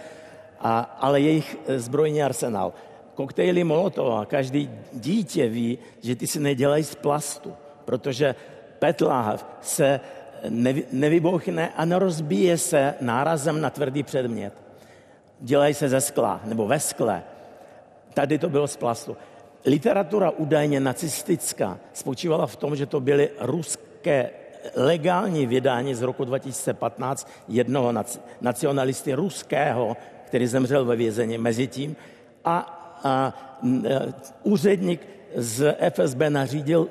a, 0.59 0.79
ale 0.99 1.21
jejich 1.21 1.57
zbrojní 1.77 2.23
arsenál. 2.23 2.73
Koktejly 3.15 3.63
Molotova, 3.63 4.25
každý 4.25 4.69
dítě 4.93 5.47
ví, 5.47 5.77
že 6.01 6.15
ty 6.15 6.27
si 6.27 6.39
nedělají 6.39 6.83
z 6.83 6.95
plastu, 6.95 7.53
protože 7.85 8.35
petláv 8.79 9.45
se 9.61 9.99
nevy, 10.49 11.21
a 11.75 11.85
nerozbíje 11.85 12.57
se 12.57 12.93
nárazem 13.01 13.61
na 13.61 13.69
tvrdý 13.69 14.03
předmět. 14.03 14.53
Dělají 15.39 15.73
se 15.73 15.89
ze 15.89 16.01
skla 16.01 16.41
nebo 16.43 16.67
ve 16.67 16.79
skle. 16.79 17.23
Tady 18.13 18.39
to 18.39 18.49
bylo 18.49 18.67
z 18.67 18.77
plastu. 18.77 19.17
Literatura 19.65 20.29
údajně 20.29 20.79
nacistická 20.79 21.77
spočívala 21.93 22.47
v 22.47 22.55
tom, 22.55 22.75
že 22.75 22.85
to 22.85 22.99
byly 22.99 23.29
ruské 23.39 24.29
legální 24.75 25.45
vydání 25.45 25.95
z 25.95 26.01
roku 26.01 26.25
2015 26.25 27.29
jednoho 27.47 27.93
nacionalisty 28.41 29.13
ruského, 29.13 29.97
který 30.25 30.47
zemřel 30.47 30.85
ve 30.85 30.95
vězení 30.95 31.37
mezi 31.37 31.67
tím 31.67 31.95
a, 32.45 32.57
a 33.03 33.33
úředník 34.43 35.07
z 35.35 35.75
FSB 35.89 36.19
nařídil 36.29 36.87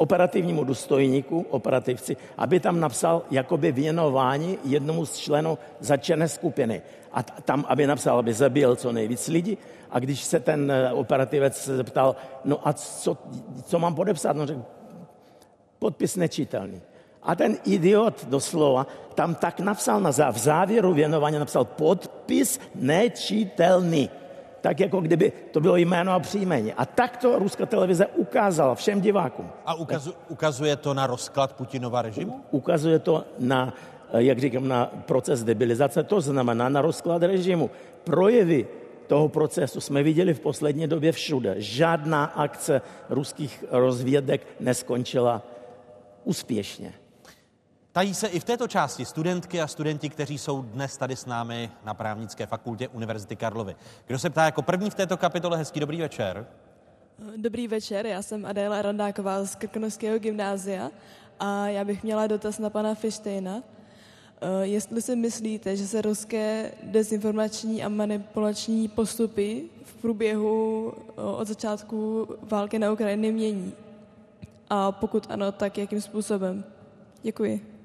operativnímu 0.00 0.64
důstojníku, 0.64 1.46
operativci, 1.50 2.16
aby 2.38 2.60
tam 2.60 2.80
napsal 2.80 3.22
jakoby 3.30 3.72
věnování 3.72 4.58
jednomu 4.64 5.06
z 5.06 5.16
členů 5.16 5.58
začené 5.80 6.28
skupiny. 6.28 6.82
A 7.12 7.22
tam, 7.22 7.64
aby 7.68 7.86
napsal, 7.86 8.18
aby 8.18 8.32
zabil 8.32 8.76
co 8.76 8.92
nejvíc 8.92 9.28
lidí. 9.28 9.58
A 9.90 9.98
když 9.98 10.24
se 10.24 10.40
ten 10.40 10.72
eh, 10.72 10.92
operativec 10.92 11.64
zeptal, 11.64 12.16
no 12.44 12.68
a 12.68 12.72
co, 12.72 13.16
co 13.64 13.78
mám 13.78 13.94
podepsat? 13.94 14.36
No 14.36 14.46
řekl, 14.46 14.62
podpis 15.78 16.16
nečitelný. 16.16 16.80
A 17.22 17.34
ten 17.36 17.56
idiot 17.64 18.24
doslova 18.28 18.86
tam 19.14 19.34
tak 19.34 19.60
napsal 19.60 20.00
na 20.00 20.10
v 20.10 20.38
závěru 20.38 20.94
věnování, 20.94 21.38
napsal 21.38 21.64
podpis 21.64 22.60
nečitelný 22.74 24.10
tak 24.60 24.80
jako 24.80 25.00
kdyby 25.00 25.32
to 25.50 25.60
bylo 25.60 25.76
jméno 25.76 26.12
a 26.12 26.20
příjmení. 26.20 26.72
A 26.72 26.86
tak 26.86 27.16
to 27.16 27.38
ruská 27.38 27.66
televize 27.66 28.06
ukázala 28.06 28.74
všem 28.74 29.00
divákům. 29.00 29.48
A 29.66 29.74
ukazu, 29.74 30.14
ukazuje 30.28 30.76
to 30.76 30.94
na 30.94 31.06
rozklad 31.06 31.52
Putinova 31.52 32.02
režimu? 32.02 32.40
Ukazuje 32.50 32.98
to 32.98 33.24
na, 33.38 33.74
jak 34.12 34.38
říkám, 34.38 34.68
na 34.68 34.86
proces 34.86 35.44
debilizace, 35.44 36.02
to 36.02 36.20
znamená 36.20 36.68
na 36.68 36.82
rozklad 36.82 37.22
režimu. 37.22 37.70
Projevy 38.04 38.66
toho 39.06 39.28
procesu 39.28 39.80
jsme 39.80 40.02
viděli 40.02 40.34
v 40.34 40.40
poslední 40.40 40.86
době 40.86 41.12
všude. 41.12 41.54
Žádná 41.58 42.24
akce 42.24 42.82
ruských 43.08 43.64
rozvědek 43.70 44.46
neskončila 44.60 45.42
úspěšně. 46.24 46.99
Tají 47.92 48.14
se 48.14 48.26
i 48.26 48.40
v 48.40 48.44
této 48.44 48.68
části 48.68 49.04
studentky 49.04 49.60
a 49.60 49.66
studenti, 49.66 50.08
kteří 50.08 50.38
jsou 50.38 50.62
dnes 50.62 50.96
tady 50.96 51.16
s 51.16 51.26
námi 51.26 51.70
na 51.84 51.94
právnické 51.94 52.46
fakultě 52.46 52.88
Univerzity 52.88 53.36
Karlovy. 53.36 53.76
Kdo 54.06 54.18
se 54.18 54.30
ptá 54.30 54.44
jako 54.44 54.62
první 54.62 54.90
v 54.90 54.94
této 54.94 55.16
kapitole, 55.16 55.56
hezký 55.56 55.80
dobrý 55.80 56.00
večer. 56.00 56.46
Dobrý 57.36 57.68
večer, 57.68 58.06
já 58.06 58.22
jsem 58.22 58.46
Adéla 58.46 58.82
Randáková 58.82 59.44
z 59.44 59.54
Krkonoského 59.54 60.18
gymnázia 60.18 60.90
a 61.40 61.68
já 61.68 61.84
bych 61.84 62.02
měla 62.02 62.26
dotaz 62.26 62.58
na 62.58 62.70
pana 62.70 62.94
Fištejna. 62.94 63.62
Eh, 64.40 64.66
jestli 64.66 65.02
si 65.02 65.16
myslíte, 65.16 65.76
že 65.76 65.86
se 65.86 66.02
ruské 66.02 66.72
dezinformační 66.82 67.84
a 67.84 67.88
manipulační 67.88 68.88
postupy 68.88 69.64
v 69.84 69.94
průběhu 69.94 70.92
od 71.16 71.48
začátku 71.48 72.28
války 72.42 72.78
na 72.78 72.92
Ukrajině 72.92 73.32
mění? 73.32 73.72
A 74.70 74.92
pokud 74.92 75.26
ano, 75.30 75.52
tak 75.52 75.78
jakým 75.78 76.00
způsobem? 76.00 76.64
Děkuji. 77.22 77.79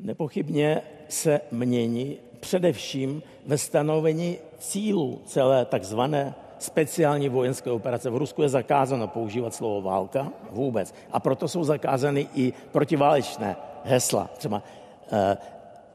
Nepochybně 0.00 0.82
se 1.08 1.40
mění 1.52 2.16
především 2.40 3.22
ve 3.46 3.58
stanovení 3.58 4.36
cílu 4.58 5.20
celé 5.26 5.64
takzvané 5.64 6.34
speciální 6.58 7.28
vojenské 7.28 7.70
operace. 7.70 8.10
V 8.10 8.16
Rusku 8.16 8.42
je 8.42 8.48
zakázáno 8.48 9.08
používat 9.08 9.54
slovo 9.54 9.82
válka 9.82 10.32
vůbec. 10.50 10.94
A 11.12 11.20
proto 11.20 11.48
jsou 11.48 11.64
zakázány 11.64 12.28
i 12.34 12.52
protiválečné 12.72 13.56
hesla. 13.84 14.30
Třeba 14.36 14.62
uh, 15.12 15.18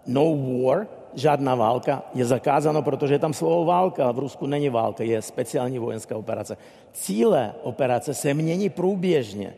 no 0.07 0.35
war, 0.35 0.87
žádná 1.13 1.55
válka, 1.55 2.03
je 2.13 2.25
zakázáno, 2.25 2.81
protože 2.81 3.13
je 3.13 3.19
tam 3.19 3.33
slovo 3.33 3.65
válka. 3.65 4.11
V 4.11 4.19
Rusku 4.19 4.47
není 4.47 4.69
válka, 4.69 5.03
je 5.03 5.21
speciální 5.21 5.79
vojenská 5.79 6.17
operace. 6.17 6.57
Cíle 6.93 7.53
operace 7.63 8.13
se 8.13 8.33
mění 8.33 8.69
průběžně. 8.69 9.53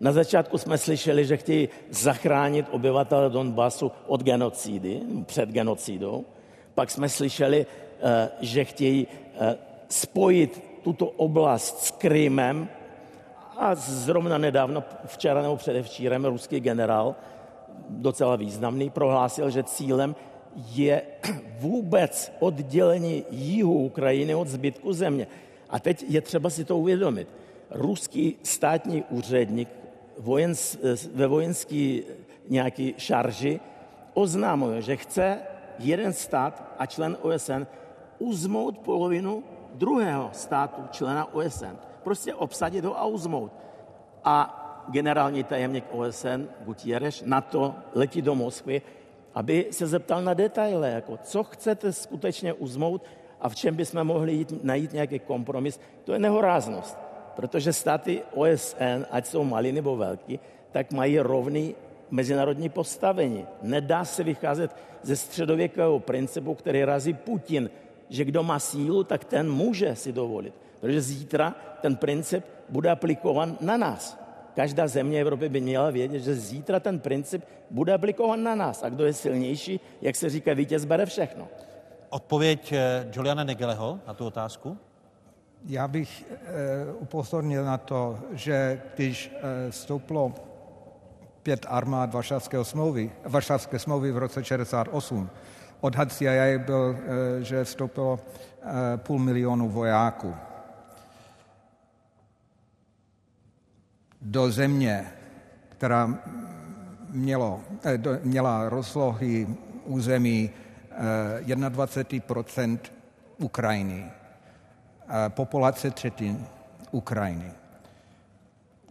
Na 0.00 0.12
začátku 0.12 0.58
jsme 0.58 0.78
slyšeli, 0.78 1.24
že 1.24 1.36
chtějí 1.36 1.68
zachránit 1.90 2.66
obyvatele 2.70 3.30
Donbasu 3.30 3.92
od 4.06 4.22
genocidy, 4.22 5.00
před 5.26 5.48
genocidou. 5.48 6.24
Pak 6.74 6.90
jsme 6.90 7.08
slyšeli, 7.08 7.66
eh, 8.02 8.28
že 8.40 8.64
chtějí 8.64 9.06
eh, 9.40 9.56
spojit 9.88 10.64
tuto 10.82 11.06
oblast 11.06 11.84
s 11.84 11.90
Krymem 11.90 12.68
a 13.56 13.74
zrovna 13.74 14.38
nedávno, 14.38 14.84
včera 15.06 15.42
nebo 15.42 15.56
předevčírem, 15.56 16.24
ruský 16.24 16.60
generál, 16.60 17.14
docela 17.88 18.36
významný, 18.36 18.90
prohlásil, 18.90 19.50
že 19.50 19.62
cílem 19.62 20.16
je 20.72 21.02
vůbec 21.58 22.32
oddělení 22.38 23.24
jihu 23.30 23.74
Ukrajiny 23.74 24.34
od 24.34 24.48
zbytku 24.48 24.92
země. 24.92 25.26
A 25.70 25.78
teď 25.78 26.04
je 26.08 26.20
třeba 26.20 26.50
si 26.50 26.64
to 26.64 26.78
uvědomit. 26.78 27.28
Ruský 27.70 28.36
státní 28.42 29.04
úředník 29.10 29.79
vojens, 30.20 30.76
ve 31.14 31.26
vojenský 31.26 32.04
nějaký 32.48 32.94
šarži 32.98 33.60
oznámuje, 34.14 34.82
že 34.82 34.96
chce 34.96 35.38
jeden 35.78 36.12
stát 36.12 36.74
a 36.78 36.86
člen 36.86 37.16
OSN 37.22 37.66
uzmout 38.18 38.78
polovinu 38.78 39.44
druhého 39.74 40.30
státu, 40.32 40.82
člena 40.90 41.34
OSN. 41.34 41.76
Prostě 42.02 42.34
obsadit 42.34 42.84
ho 42.84 42.98
a 42.98 43.04
uzmout. 43.04 43.52
A 44.24 44.56
generální 44.88 45.44
tajemník 45.44 45.84
OSN 45.90 46.48
Gutierrez 46.64 47.22
na 47.26 47.40
to 47.40 47.74
letí 47.94 48.22
do 48.22 48.34
Moskvy, 48.34 48.82
aby 49.34 49.66
se 49.70 49.86
zeptal 49.86 50.22
na 50.22 50.34
detaily, 50.34 50.90
jako 50.90 51.16
co 51.22 51.44
chcete 51.44 51.92
skutečně 51.92 52.52
uzmout 52.52 53.04
a 53.40 53.48
v 53.48 53.54
čem 53.54 53.76
bychom 53.76 54.04
mohli 54.04 54.32
jít, 54.32 54.64
najít 54.64 54.92
nějaký 54.92 55.18
kompromis. 55.18 55.80
To 56.04 56.12
je 56.12 56.18
nehoráznost, 56.18 56.98
protože 57.40 57.72
státy 57.72 58.22
OSN, 58.34 59.08
ať 59.10 59.26
jsou 59.26 59.44
malý 59.44 59.72
nebo 59.72 59.96
velký, 59.96 60.40
tak 60.72 60.92
mají 60.92 61.20
rovný 61.20 61.74
mezinárodní 62.10 62.68
postavení. 62.68 63.46
Nedá 63.62 64.04
se 64.04 64.24
vycházet 64.24 64.76
ze 65.02 65.16
středověkého 65.16 66.00
principu, 66.00 66.54
který 66.54 66.84
razí 66.84 67.14
Putin, 67.14 67.70
že 68.08 68.24
kdo 68.24 68.42
má 68.42 68.58
sílu, 68.58 69.04
tak 69.04 69.24
ten 69.24 69.52
může 69.52 69.96
si 69.96 70.12
dovolit. 70.12 70.54
Protože 70.80 71.00
zítra 71.00 71.54
ten 71.80 71.96
princip 71.96 72.44
bude 72.68 72.90
aplikovan 72.90 73.56
na 73.60 73.76
nás. 73.76 74.20
Každá 74.54 74.88
země 74.88 75.20
Evropy 75.20 75.48
by 75.48 75.60
měla 75.60 75.90
vědět, 75.90 76.20
že 76.20 76.34
zítra 76.34 76.80
ten 76.80 77.00
princip 77.00 77.44
bude 77.70 77.94
aplikovan 77.94 78.42
na 78.42 78.54
nás. 78.54 78.82
A 78.82 78.88
kdo 78.88 79.04
je 79.04 79.12
silnější, 79.12 79.80
jak 80.02 80.16
se 80.16 80.28
říká, 80.28 80.54
vítěz 80.54 80.84
bere 80.84 81.06
všechno. 81.06 81.48
Odpověď 82.10 82.72
eh, 82.72 83.08
Juliana 83.12 83.44
Negeleho 83.44 84.00
na 84.06 84.14
tu 84.14 84.26
otázku? 84.26 84.89
Já 85.64 85.88
bych 85.88 86.24
e, 86.30 86.92
upozornil 86.92 87.64
na 87.64 87.78
to, 87.78 88.18
že 88.32 88.82
když 88.94 89.32
e, 89.34 89.72
stouplo 89.72 90.34
pět 91.42 91.66
armád 91.68 92.14
Varšavské 92.14 92.64
smlouvy, 92.64 93.10
Varšavské 93.24 93.78
smlouvy 93.78 94.12
v 94.12 94.18
roce 94.18 94.44
68, 94.44 95.30
odhad 95.80 96.12
CIA 96.12 96.58
byl, 96.58 96.96
e, 97.40 97.44
že 97.44 97.64
vstoupilo 97.64 98.20
půl 98.96 99.18
milionu 99.18 99.68
vojáků. 99.68 100.34
Do 104.20 104.50
země, 104.50 105.12
která 105.68 106.18
mělo, 107.10 107.60
měla 108.22 108.68
rozlohy 108.68 109.46
území 109.84 110.50
21% 111.56 112.78
Ukrajiny, 113.38 114.10
populace 115.28 115.90
třetin 115.90 116.46
Ukrajiny. 116.90 117.52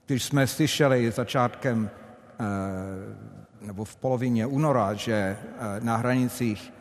Když 0.05 0.23
jsme 0.23 0.47
slyšeli 0.47 1.11
začátkem 1.11 1.89
nebo 3.61 3.85
v 3.85 3.95
polovině 3.95 4.45
února, 4.45 4.93
že 4.93 5.37
na 5.79 5.97
hranicích 5.97 6.73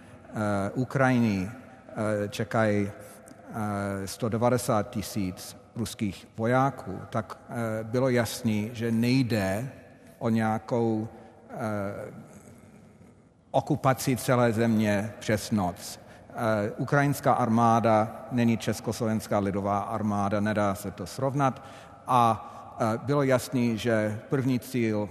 Ukrajiny 0.75 1.51
čekají 2.29 2.91
190 4.05 4.91
tisíc 4.91 5.57
ruských 5.77 6.29
vojáků, 6.37 7.01
tak 7.11 7.39
bylo 7.83 8.09
jasný, 8.09 8.71
že 8.73 8.91
nejde 8.93 9.71
o 10.19 10.29
nějakou 10.29 11.09
okupaci 13.51 14.17
celé 14.17 14.53
země 14.53 15.13
přes 15.19 15.51
noc. 15.51 16.01
Eh, 16.39 16.73
ukrajinská 16.77 17.33
armáda 17.33 18.27
není 18.33 18.57
československá 18.57 19.39
lidová 19.39 19.79
armáda, 19.79 20.41
nedá 20.41 20.75
se 20.75 20.91
to 20.91 21.07
srovnat. 21.07 21.63
A 22.07 22.21
eh, 22.81 22.99
bylo 23.03 23.23
jasný, 23.23 23.79
že 23.79 24.21
první 24.29 24.61
cíl 24.61 25.09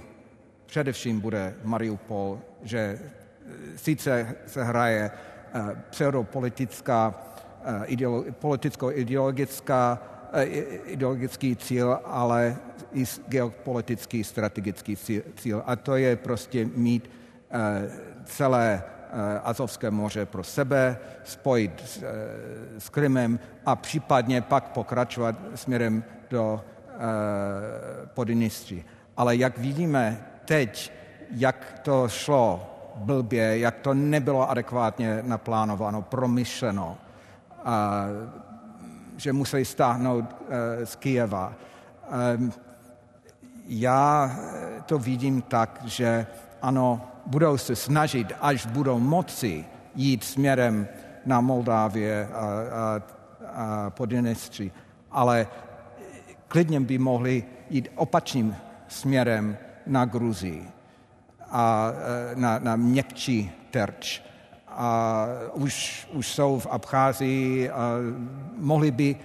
především 0.65 1.19
bude 1.19 1.55
Mariupol, 1.63 2.39
že 2.63 2.79
eh, 2.79 3.77
sice 3.77 4.35
se 4.45 4.63
hraje 4.63 5.11
pseudopolitická, 5.89 7.15
politicko-ideologická 8.31 9.99
ideologický 10.85 11.55
cíl, 11.55 11.99
ale 12.05 12.57
i 12.93 13.03
geopolitický 13.27 14.23
strategický 14.23 14.97
cíl. 15.35 15.63
A 15.65 15.75
to 15.75 15.95
je 15.95 16.15
prostě 16.15 16.65
mít 16.65 17.09
celé 18.25 18.83
Azovské 19.43 19.91
moře 19.91 20.25
pro 20.25 20.43
sebe, 20.43 20.97
spojit 21.23 21.81
s, 21.85 22.03
eh, 22.03 22.79
s 22.79 22.89
Krymem 22.89 23.39
a 23.65 23.75
případně 23.75 24.41
pak 24.41 24.63
pokračovat 24.63 25.35
směrem 25.55 26.03
do 26.29 26.61
eh, 26.61 26.97
Podinistří. 28.13 28.85
Ale 29.17 29.35
jak 29.35 29.57
vidíme 29.57 30.25
teď, 30.45 30.91
jak 31.31 31.79
to 31.81 32.07
šlo 32.07 32.73
blbě, 32.95 33.59
jak 33.59 33.79
to 33.79 33.93
nebylo 33.93 34.49
adekvátně 34.49 35.19
naplánováno, 35.23 36.01
promyšleno, 36.01 36.97
a, 37.65 38.05
že 39.17 39.33
museli 39.33 39.65
stáhnout 39.65 40.35
z 40.83 40.95
Kijeva. 40.95 41.53
Já 43.67 44.31
to 44.85 44.99
vidím 44.99 45.41
tak, 45.41 45.81
že 45.85 46.27
ano, 46.61 47.01
budou 47.27 47.57
se 47.57 47.75
snažit, 47.75 48.33
až 48.41 48.65
budou 48.65 48.99
moci 48.99 49.65
jít 49.95 50.23
směrem 50.23 50.87
na 51.25 51.41
Moldávie 51.41 52.27
a, 52.27 52.39
a, 52.39 53.01
a 53.53 53.89
Podinestří, 53.89 54.71
ale 55.11 55.47
klidně 56.47 56.79
by 56.79 56.97
mohli 56.97 57.43
jít 57.69 57.89
opačným 57.95 58.55
směrem 58.87 59.57
na 59.87 60.05
Gruzii 60.05 60.67
a 61.51 61.91
e, 61.91 62.35
na, 62.35 62.59
na 62.59 62.75
měkčí 62.75 63.51
terč. 63.71 64.21
A 64.67 65.27
už, 65.53 66.07
už 66.13 66.33
jsou 66.33 66.59
v 66.59 66.67
Abcházii 66.69 67.69
a 67.69 67.91
mohli 68.57 68.91
by, 68.91 69.15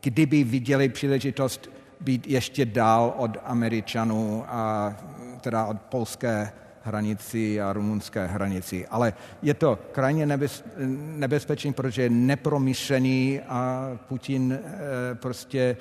kdyby 0.00 0.44
viděli 0.44 0.88
příležitost, 0.88 1.70
být 2.00 2.26
ještě 2.26 2.64
dál 2.64 3.14
od 3.16 3.36
Američanů 3.44 4.44
a 4.48 4.94
teda 5.40 5.66
od 5.66 5.80
polské 5.80 6.52
hranici 6.86 7.60
a 7.60 7.72
rumunské 7.72 8.26
hranici. 8.26 8.86
Ale 8.86 9.12
je 9.42 9.54
to 9.54 9.78
krajně 9.92 10.26
nebez, 10.26 10.64
nebezpečný, 11.16 11.72
protože 11.72 12.02
je 12.02 12.10
nepromyšlený 12.10 13.40
a 13.40 13.90
Putin 14.08 14.52
e, 14.52 15.14
prostě 15.14 15.76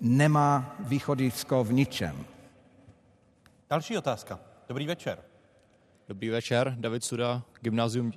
nemá 0.00 0.76
východisko 0.80 1.64
v 1.64 1.72
ničem. 1.72 2.24
Další 3.70 3.98
otázka. 3.98 4.40
Dobrý 4.68 4.86
večer. 4.86 5.18
Dobrý 6.08 6.28
večer, 6.28 6.74
David 6.78 7.04
Suda, 7.04 7.42
gymnázium 7.60 8.12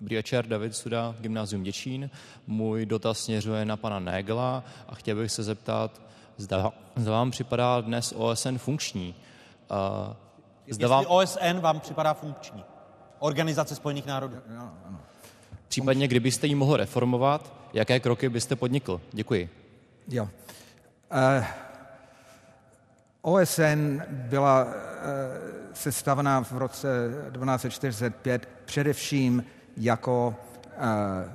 Dobrý 0.00 0.16
večer, 0.16 0.46
David 0.46 0.76
Suda, 0.76 1.14
Gymnázium 1.20 1.62
Děčín. 1.62 2.10
Můj 2.46 2.86
dotaz 2.86 3.18
směřuje 3.18 3.64
na 3.64 3.76
pana 3.76 3.98
Négla 3.98 4.64
a 4.88 4.94
chtěl 4.94 5.16
bych 5.16 5.32
se 5.32 5.42
zeptat, 5.42 6.02
zda, 6.36 6.72
zda 6.96 7.12
vám 7.12 7.30
připadá 7.30 7.80
dnes 7.80 8.14
OSN 8.16 8.56
funkční. 8.56 9.14
Uh, 9.70 9.76
Zda 10.70 10.88
vám... 10.88 11.04
OSN 11.08 11.60
vám 11.60 11.80
připadá 11.80 12.14
funkční. 12.14 12.64
Organizace 13.18 13.74
spojených 13.74 14.06
národů. 14.06 14.36
Ano, 14.50 14.72
ano. 14.84 15.00
Případně, 15.68 16.08
kdybyste 16.08 16.46
ji 16.46 16.54
mohl 16.54 16.76
reformovat, 16.76 17.54
jaké 17.72 18.00
kroky 18.00 18.28
byste 18.28 18.56
podnikl? 18.56 19.00
Děkuji. 19.12 19.50
Jo. 20.08 20.22
Uh, 20.22 20.28
eh, 21.10 21.46
OSN 23.22 24.00
byla 24.10 24.64
uh, 24.64 24.72
sestavená 25.72 26.42
v 26.42 26.52
roce 26.52 26.88
1245 27.32 28.48
především 28.64 29.44
jako 29.76 30.36
uh, 30.66 31.32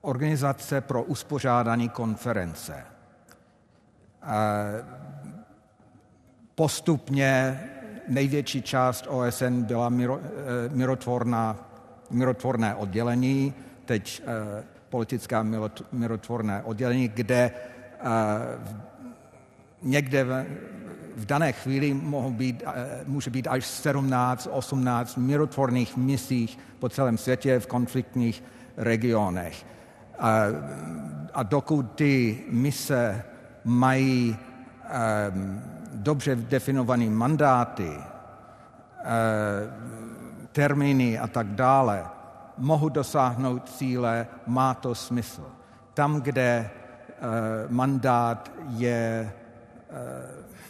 organizace 0.00 0.80
pro 0.80 1.02
uspořádání 1.02 1.88
konference. 1.88 2.86
Uh, 4.22 4.28
postupně 6.54 7.60
největší 8.10 8.62
část 8.62 9.06
OSN 9.08 9.62
byla 9.62 9.88
miro, 9.88 10.20
eh, 10.22 10.28
mirotvorná, 10.68 11.56
mirotvorné 12.10 12.74
oddělení, 12.74 13.54
teď 13.84 14.22
eh, 14.26 14.64
politická 14.88 15.46
mirotvorné 15.92 16.62
oddělení, 16.62 17.08
kde 17.08 17.50
eh, 17.50 18.04
někde 19.82 20.24
v, 20.24 20.46
v 21.16 21.26
dané 21.26 21.52
chvíli 21.52 21.94
mohou 21.94 22.30
být, 22.30 22.62
může 23.06 23.30
být 23.30 23.46
až 23.46 23.66
17, 23.66 24.48
18 24.50 25.16
mirotvorných 25.16 25.96
misích 25.96 26.58
po 26.78 26.88
celém 26.88 27.18
světě 27.18 27.60
v 27.60 27.66
konfliktních 27.66 28.44
regionech. 28.76 29.66
A, 30.18 30.42
a 31.34 31.42
dokud 31.42 31.92
ty 31.94 32.44
mise 32.50 33.22
mají 33.64 34.36
dobře 35.92 36.36
definované 36.36 37.10
mandáty, 37.10 37.90
eh, 37.90 39.04
termíny 40.52 41.18
a 41.18 41.26
tak 41.26 41.46
dále, 41.46 42.04
mohu 42.58 42.88
dosáhnout 42.88 43.70
cíle, 43.70 44.26
má 44.46 44.74
to 44.74 44.94
smysl. 44.94 45.46
Tam, 45.94 46.20
kde 46.20 46.42
eh, 46.42 46.70
mandát 47.68 48.50
je 48.68 49.32
eh, 49.90 49.94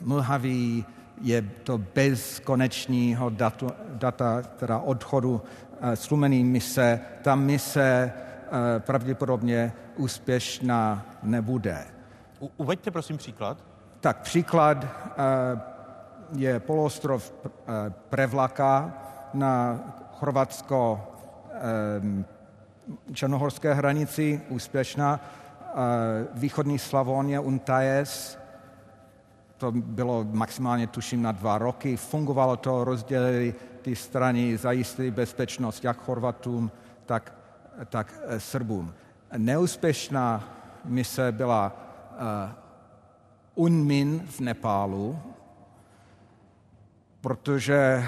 mlhavý, 0.00 0.84
je 1.20 1.42
to 1.42 1.78
bez 1.78 2.40
konečního 2.40 3.30
datu, 3.30 3.68
data, 3.92 4.42
teda 4.42 4.78
odchodu 4.78 5.42
slumený 5.94 6.44
mise, 6.44 7.00
ta 7.22 7.34
mise 7.34 8.12
pravděpodobně 8.78 9.72
úspěšná 9.96 11.06
nebude. 11.22 11.86
U, 12.40 12.50
uveďte 12.56 12.90
prosím 12.90 13.16
příklad. 13.16 13.69
Tak 14.00 14.20
příklad 14.20 14.86
je 16.32 16.60
poloostrov 16.60 17.32
Prevlaka 18.08 18.92
na 19.34 19.80
chorvatsko 20.12 21.06
černohorské 23.12 23.74
hranici, 23.74 24.40
úspěšná. 24.48 25.20
Východní 26.34 26.78
Slavonie, 26.78 27.40
Untajes, 27.40 28.38
to 29.56 29.72
bylo 29.72 30.24
maximálně 30.24 30.86
tuším 30.86 31.22
na 31.22 31.32
dva 31.32 31.58
roky. 31.58 31.96
Fungovalo 31.96 32.56
to, 32.56 32.84
rozdělili 32.84 33.54
ty 33.82 33.96
strany, 33.96 34.56
zajistili 34.56 35.10
bezpečnost 35.10 35.84
jak 35.84 35.96
Chorvatům, 35.96 36.70
tak, 37.06 37.32
tak 37.88 38.14
eh, 38.26 38.40
Srbům. 38.40 38.94
Neúspěšná 39.36 40.44
mise 40.84 41.32
byla 41.32 41.72
UNMIN 43.60 44.22
v 44.26 44.40
Nepálu, 44.40 45.18
protože 47.20 48.04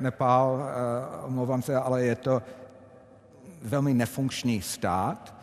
Nepál, 0.00 0.54
uh, 0.54 1.26
omlouvám 1.26 1.62
se, 1.62 1.76
ale 1.76 2.02
je 2.02 2.14
to 2.16 2.42
velmi 3.62 3.94
nefunkční 3.94 4.62
stát, 4.62 5.34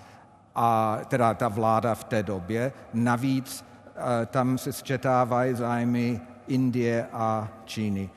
a 0.57 0.99
teda 1.07 1.33
ta 1.33 1.47
vláda 1.47 1.95
v 1.95 2.03
té 2.03 2.23
době. 2.23 2.71
Navíc 2.93 3.65
eh, 3.95 4.25
tam 4.25 4.57
se 4.57 4.73
sčetávají 4.73 5.55
zájmy 5.55 6.21
Indie 6.47 7.07
a 7.13 7.47
Číny, 7.65 8.09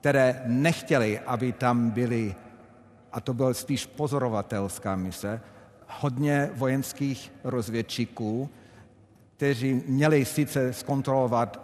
které 0.00 0.42
nechtěli, 0.46 1.20
aby 1.20 1.52
tam 1.52 1.90
byly, 1.90 2.34
a 3.12 3.20
to 3.20 3.34
byla 3.34 3.54
spíš 3.54 3.86
pozorovatelská 3.86 4.96
mise, 4.96 5.40
hodně 5.88 6.50
vojenských 6.54 7.32
rozvědčíků, 7.44 8.50
kteří 9.42 9.82
měli 9.86 10.24
sice 10.24 10.72
zkontrolovat 10.72 11.60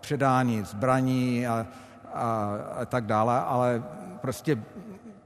předání 0.00 0.64
zbraní 0.64 1.46
a, 1.46 1.66
a, 2.14 2.56
a 2.80 2.84
tak 2.84 3.06
dále, 3.06 3.40
ale 3.40 3.82
prostě 4.20 4.58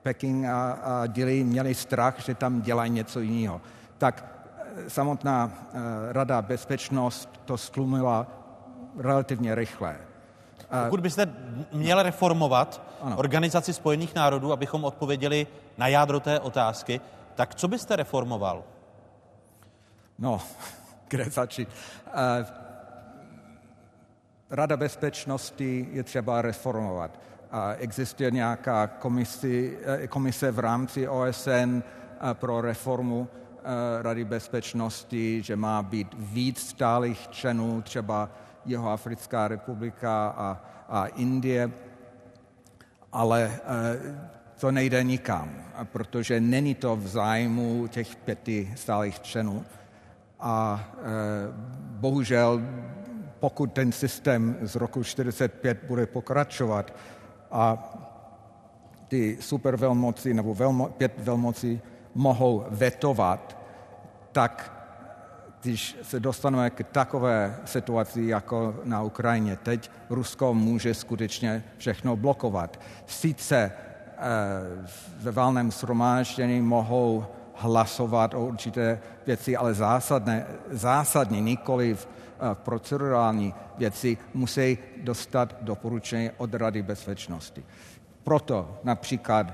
Peking 0.02 0.46
a, 0.46 0.72
a 0.72 1.06
Dili 1.06 1.44
měli 1.44 1.74
strach, 1.74 2.20
že 2.20 2.34
tam 2.34 2.60
dělají 2.60 2.90
něco 2.90 3.20
jiného. 3.20 3.60
Tak 3.98 4.24
eh, 4.76 4.90
samotná 4.90 5.50
eh, 5.50 5.78
Rada 6.12 6.42
bezpečnost 6.42 7.28
to 7.44 7.58
stlumila 7.58 8.26
relativně 8.98 9.54
rychle. 9.54 9.96
Pokud 10.84 11.00
byste 11.00 11.34
měl 11.72 12.02
reformovat 12.02 12.82
ano. 13.02 13.16
Organizaci 13.16 13.72
spojených 13.72 14.14
národů, 14.14 14.52
abychom 14.52 14.84
odpověděli 14.84 15.46
na 15.78 15.88
jádro 15.88 16.20
té 16.20 16.40
otázky, 16.40 17.00
tak 17.34 17.54
co 17.54 17.68
byste 17.68 17.96
reformoval? 17.96 18.64
No, 20.18 20.40
kde 21.08 21.24
začít? 21.24 21.68
Uh, 22.06 22.12
Rada 24.50 24.76
bezpečnosti 24.76 25.88
je 25.92 26.02
třeba 26.02 26.42
reformovat 26.42 27.18
existuje 27.78 28.30
nějaká 28.30 28.86
komisi, 28.86 29.78
eh, 29.84 30.06
komise 30.06 30.50
v 30.50 30.58
rámci 30.58 31.08
OSN 31.08 31.82
eh, 31.82 32.34
pro 32.34 32.60
reformu 32.60 33.28
eh, 33.28 34.02
Rady 34.02 34.24
bezpečnosti, 34.24 35.42
že 35.42 35.56
má 35.56 35.82
být 35.82 36.08
víc 36.18 36.68
stálých 36.68 37.28
členů, 37.28 37.82
třeba 37.82 38.30
Jihoafrická 38.64 39.48
republika 39.48 40.28
a, 40.28 40.60
a 40.88 41.06
Indie, 41.06 41.70
ale 43.12 43.58
to 44.60 44.70
nejde 44.70 45.04
nikam, 45.04 45.50
protože 45.84 46.40
není 46.40 46.74
to 46.74 46.96
v 46.96 47.06
zájmu 47.06 47.86
těch 47.86 48.16
pěti 48.16 48.72
stálých 48.76 49.20
členů. 49.20 49.64
A 50.40 50.84
bohužel, 51.78 52.62
pokud 53.40 53.72
ten 53.72 53.92
systém 53.92 54.56
z 54.62 54.76
roku 54.76 55.02
1945 55.02 55.78
bude 55.88 56.06
pokračovat, 56.06 56.92
a 57.50 57.92
ty 59.08 59.38
supervelmoci 59.40 60.34
nebo 60.34 60.54
velmo, 60.54 60.88
pět 60.88 61.12
velmocí 61.18 61.80
mohou 62.14 62.64
vetovat, 62.70 63.58
tak 64.32 64.72
když 65.62 65.96
se 66.02 66.20
dostaneme 66.20 66.70
k 66.70 66.86
takové 66.92 67.56
situaci 67.64 68.22
jako 68.22 68.74
na 68.84 69.02
Ukrajině 69.02 69.56
teď, 69.56 69.90
Rusko 70.10 70.54
může 70.54 70.94
skutečně 70.94 71.64
všechno 71.78 72.16
blokovat. 72.16 72.80
Sice 73.06 73.72
eh, 73.72 74.20
ve 75.18 75.30
válném 75.30 75.70
shromáždění 75.70 76.60
mohou 76.60 77.26
hlasovat 77.54 78.34
o 78.34 78.46
určité 78.46 78.98
věci, 79.26 79.56
ale 79.56 79.74
zásadné, 79.74 80.46
zásadní, 80.70 81.40
nikoli 81.40 81.94
v 81.94 82.08
Eh, 82.40 82.54
procedurální 82.54 83.54
věci 83.78 84.18
musí 84.34 84.78
dostat 85.02 85.56
doporučení 85.60 86.30
od 86.36 86.54
Rady 86.54 86.82
bezpečnosti. 86.82 87.64
Proto 88.24 88.80
například 88.84 89.46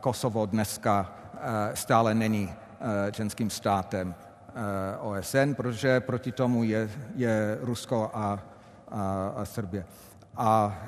Kosovo 0.00 0.46
dneska 0.46 1.12
eh, 1.34 1.76
stále 1.76 2.14
není 2.14 2.52
eh, 2.52 3.12
členským 3.12 3.50
státem 3.50 4.14
OSN, 5.00 5.52
protože 5.56 6.00
proti 6.00 6.32
tomu 6.32 6.64
je, 6.64 6.90
je 7.14 7.58
Rusko 7.60 8.10
a, 8.14 8.38
a, 8.88 9.32
a 9.36 9.44
Srbě. 9.44 9.84
A 10.36 10.78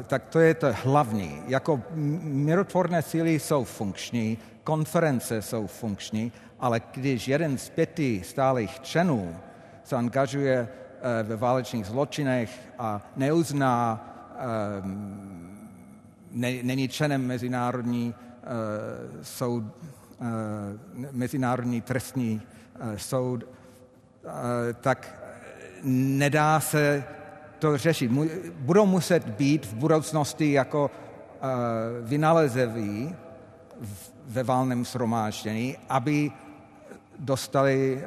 e, 0.00 0.02
tak 0.02 0.24
to 0.24 0.40
je 0.40 0.54
to 0.54 0.66
hlavní. 0.82 1.42
Jako 1.46 1.82
mirotvorné 2.22 3.02
síly 3.02 3.38
jsou 3.38 3.64
funkční, 3.64 4.38
konference 4.64 5.42
jsou 5.42 5.66
funkční, 5.66 6.32
ale 6.60 6.80
když 6.92 7.28
jeden 7.28 7.58
z 7.58 7.70
pěti 7.70 8.22
stálých 8.24 8.80
členů 8.80 9.36
se 9.84 9.96
angažuje 9.96 10.68
Eh, 11.02 11.22
ve 11.22 11.36
válečných 11.36 11.86
zločinech 11.86 12.50
a 12.78 13.00
neuzná, 13.16 14.04
eh, 14.36 14.82
ne, 16.30 16.62
není 16.62 16.88
členem 16.88 17.26
mezinárodní 17.26 18.14
eh, 18.14 18.44
soud, 19.22 19.64
mezinárodní 21.12 21.80
trestní 21.80 22.42
soud, 22.96 23.44
tak 24.80 25.14
nedá 25.84 26.60
se 26.60 27.04
to 27.58 27.78
řešit. 27.78 28.10
Budou 28.58 28.86
muset 28.86 29.28
být 29.28 29.66
v 29.66 29.74
budoucnosti 29.74 30.52
jako 30.52 30.90
vynalezeví 32.02 33.16
ve 34.26 34.42
válném 34.42 34.84
shromáždění, 34.84 35.76
aby 35.88 36.32
dostali 37.20 38.02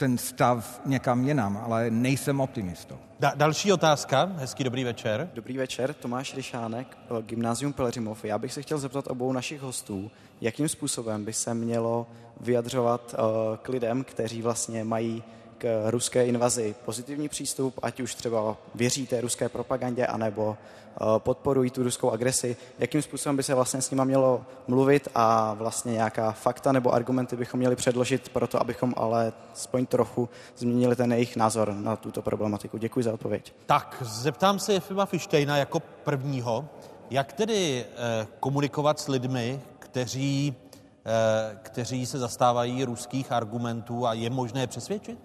ten 0.00 0.18
stav 0.18 0.80
někam 0.84 1.24
jinam, 1.24 1.60
ale 1.64 1.90
nejsem 1.90 2.40
optimistou. 2.40 2.98
Da- 3.20 3.32
další 3.36 3.72
otázka. 3.72 4.32
Hezký 4.36 4.64
dobrý 4.64 4.84
večer. 4.84 5.30
Dobrý 5.34 5.56
večer, 5.56 5.94
Tomáš 5.94 6.34
Ryšánek, 6.34 6.98
eh, 7.04 7.22
Gymnázium 7.22 7.72
Pelřimov. 7.72 8.24
Já 8.24 8.38
bych 8.38 8.52
se 8.52 8.62
chtěl 8.62 8.78
zeptat 8.78 9.06
obou 9.06 9.32
našich 9.32 9.60
hostů, 9.60 10.10
jakým 10.40 10.68
způsobem 10.68 11.24
by 11.24 11.32
se 11.32 11.54
mělo 11.54 12.06
vyjadřovat 12.40 13.14
uh, 13.14 13.56
k 13.56 13.68
lidem, 13.68 14.04
kteří 14.04 14.42
vlastně 14.42 14.84
mají 14.84 15.22
k 15.58 15.90
ruské 15.90 16.26
invazi 16.26 16.74
pozitivní 16.84 17.28
přístup, 17.28 17.78
ať 17.82 18.00
už 18.00 18.14
třeba 18.14 18.56
věří 18.74 19.06
té 19.06 19.20
ruské 19.20 19.48
propagandě, 19.48 20.06
anebo 20.06 20.56
eh, 20.56 20.79
podporují 21.18 21.70
tu 21.70 21.82
ruskou 21.82 22.10
agresi, 22.10 22.56
jakým 22.78 23.02
způsobem 23.02 23.36
by 23.36 23.42
se 23.42 23.54
vlastně 23.54 23.82
s 23.82 23.90
nima 23.90 24.04
mělo 24.04 24.44
mluvit 24.68 25.08
a 25.14 25.54
vlastně 25.54 25.92
nějaká 25.92 26.32
fakta 26.32 26.72
nebo 26.72 26.94
argumenty 26.94 27.36
bychom 27.36 27.58
měli 27.58 27.76
předložit 27.76 28.28
pro 28.28 28.46
to, 28.46 28.60
abychom 28.60 28.94
ale 28.96 29.32
aspoň 29.52 29.86
trochu 29.86 30.28
změnili 30.56 30.96
ten 30.96 31.12
jejich 31.12 31.36
názor 31.36 31.74
na 31.74 31.96
tuto 31.96 32.22
problematiku. 32.22 32.78
Děkuji 32.78 33.04
za 33.04 33.12
odpověď. 33.12 33.54
Tak, 33.66 33.96
zeptám 34.00 34.58
se 34.58 34.72
Jefima 34.72 35.06
Fištejna 35.06 35.56
jako 35.56 35.80
prvního, 35.80 36.68
jak 37.10 37.32
tedy 37.32 37.84
eh, 37.84 38.26
komunikovat 38.40 39.00
s 39.00 39.08
lidmi, 39.08 39.60
kteří, 39.78 40.54
eh, 41.06 41.58
kteří 41.62 42.06
se 42.06 42.18
zastávají 42.18 42.84
ruských 42.84 43.32
argumentů 43.32 44.06
a 44.06 44.12
je 44.12 44.30
možné 44.30 44.66
přesvědčit? 44.66 45.18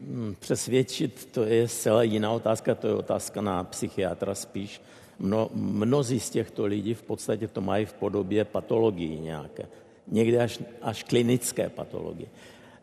Hmm, 0.00 0.36
přesvědčit, 0.38 1.28
to 1.32 1.44
je 1.44 1.68
zcela 1.68 2.02
jiná 2.02 2.32
otázka, 2.32 2.74
to 2.74 2.86
je 2.86 2.94
otázka 2.94 3.40
na 3.40 3.64
psychiatra 3.64 4.34
spíš. 4.34 4.82
Mno, 5.18 5.50
mnozí 5.54 6.20
z 6.20 6.30
těchto 6.30 6.64
lidí 6.66 6.94
v 6.94 7.02
podstatě 7.02 7.48
to 7.48 7.60
mají 7.60 7.86
v 7.86 7.92
podobě 7.92 8.44
patologii 8.44 9.20
nějaké. 9.20 9.66
Někdy 10.08 10.38
až, 10.38 10.58
až 10.82 11.02
klinické 11.02 11.68
patologie. 11.68 12.28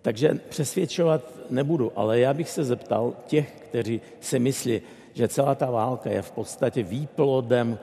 Takže 0.01 0.39
přesvědčovat 0.49 1.21
nebudu, 1.49 1.91
ale 1.95 2.19
já 2.19 2.33
bych 2.33 2.49
se 2.49 2.63
zeptal 2.63 3.13
těch, 3.27 3.51
kteří 3.51 4.01
si 4.19 4.39
myslí, 4.39 4.81
že 5.13 5.27
celá 5.27 5.55
ta 5.55 5.71
válka 5.71 6.09
je 6.09 6.21
v 6.21 6.31
podstatě 6.31 6.83
výplodem 6.83 7.79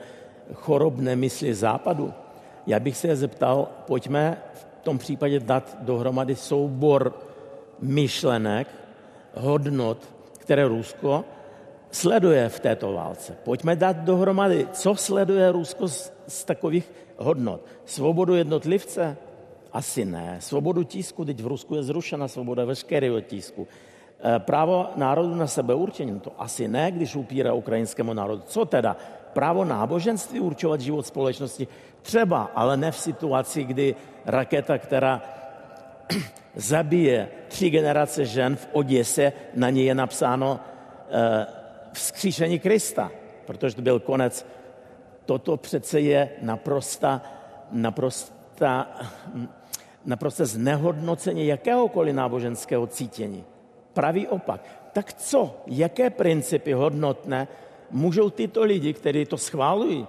chorobné 0.53 1.15
mysli 1.15 1.53
západu. 1.53 2.13
Já 2.67 2.79
bych 2.79 2.97
se 2.97 3.07
je 3.07 3.15
zeptal, 3.15 3.67
pojďme 3.87 4.41
v 4.53 4.65
tom 4.83 4.97
případě 4.97 5.39
dát 5.39 5.77
dohromady 5.81 6.35
soubor 6.35 7.13
myšlenek, 7.81 8.67
hodnot, 9.35 9.97
které 10.37 10.67
Rusko 10.67 11.25
sleduje 11.91 12.49
v 12.49 12.59
této 12.59 12.93
válce. 12.93 13.37
Pojďme 13.43 13.75
dát 13.75 13.97
dohromady, 13.97 14.67
co 14.71 14.95
sleduje 14.95 15.51
Rusko 15.51 15.87
z, 15.87 16.13
z 16.27 16.43
takových 16.43 16.91
hodnot. 17.17 17.61
Svobodu 17.85 18.35
jednotlivce, 18.35 19.17
Asi 19.75 20.07
ne. 20.07 20.39
Svobodu 20.39 20.83
tisku, 20.83 21.25
teď 21.25 21.43
v 21.43 21.47
Rusku 21.47 21.75
je 21.75 21.83
zrušena 21.83 22.27
svoboda 22.31 22.63
veškerého 22.63 23.19
tisku. 23.27 23.67
Eh, 23.67 24.39
právo 24.39 24.95
národu 24.95 25.35
na 25.35 25.47
sebeurčení, 25.51 26.19
to 26.23 26.31
asi 26.39 26.67
ne, 26.67 26.91
když 26.91 27.15
upírá 27.15 27.51
ukrajinskému 27.51 28.13
národu. 28.15 28.47
Co 28.47 28.65
teda? 28.65 28.95
Právo 29.35 29.67
náboženství 29.67 30.39
určovat 30.39 30.79
život 30.81 31.03
společnosti? 31.03 31.67
Třeba, 32.01 32.55
ale 32.55 32.77
ne 32.77 32.91
v 32.91 32.97
situaci, 32.97 33.63
kdy 33.63 33.95
raketa, 34.25 34.77
která 34.77 35.21
zabije 36.55 37.27
tři 37.47 37.69
generace 37.69 38.25
žen 38.25 38.55
v 38.55 38.67
Oděse, 38.71 39.33
na 39.53 39.69
ní 39.69 39.85
je 39.85 39.95
napsáno 39.95 40.59
eh, 41.09 41.45
vzkříšení 41.93 42.59
Krista, 42.59 43.11
protože 43.45 43.75
to 43.75 43.81
byl 43.81 43.99
konec. 43.99 44.45
Toto 45.25 45.57
přece 45.57 45.99
je 45.99 46.29
naprosta, 46.41 47.21
naprosta, 47.71 48.87
naprosto 50.05 50.45
znehodnocení 50.45 51.47
jakéhokoliv 51.47 52.15
náboženského 52.15 52.87
cítění. 52.87 53.43
Pravý 53.93 54.27
opak. 54.27 54.61
Tak 54.93 55.13
co, 55.13 55.57
jaké 55.67 56.09
principy 56.09 56.73
hodnotné 56.73 57.47
můžou 57.91 58.29
tyto 58.29 58.63
lidi, 58.63 58.93
kteří 58.93 59.25
to 59.25 59.37
schválují, 59.37 60.07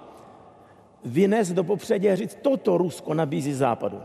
vynést 1.05 1.53
do 1.53 1.65
popředí 1.65 2.11
a 2.11 2.17
říct, 2.17 2.39
toto 2.43 2.79
Rusko 2.79 3.15
nabízí 3.15 3.53
západu. 3.55 4.03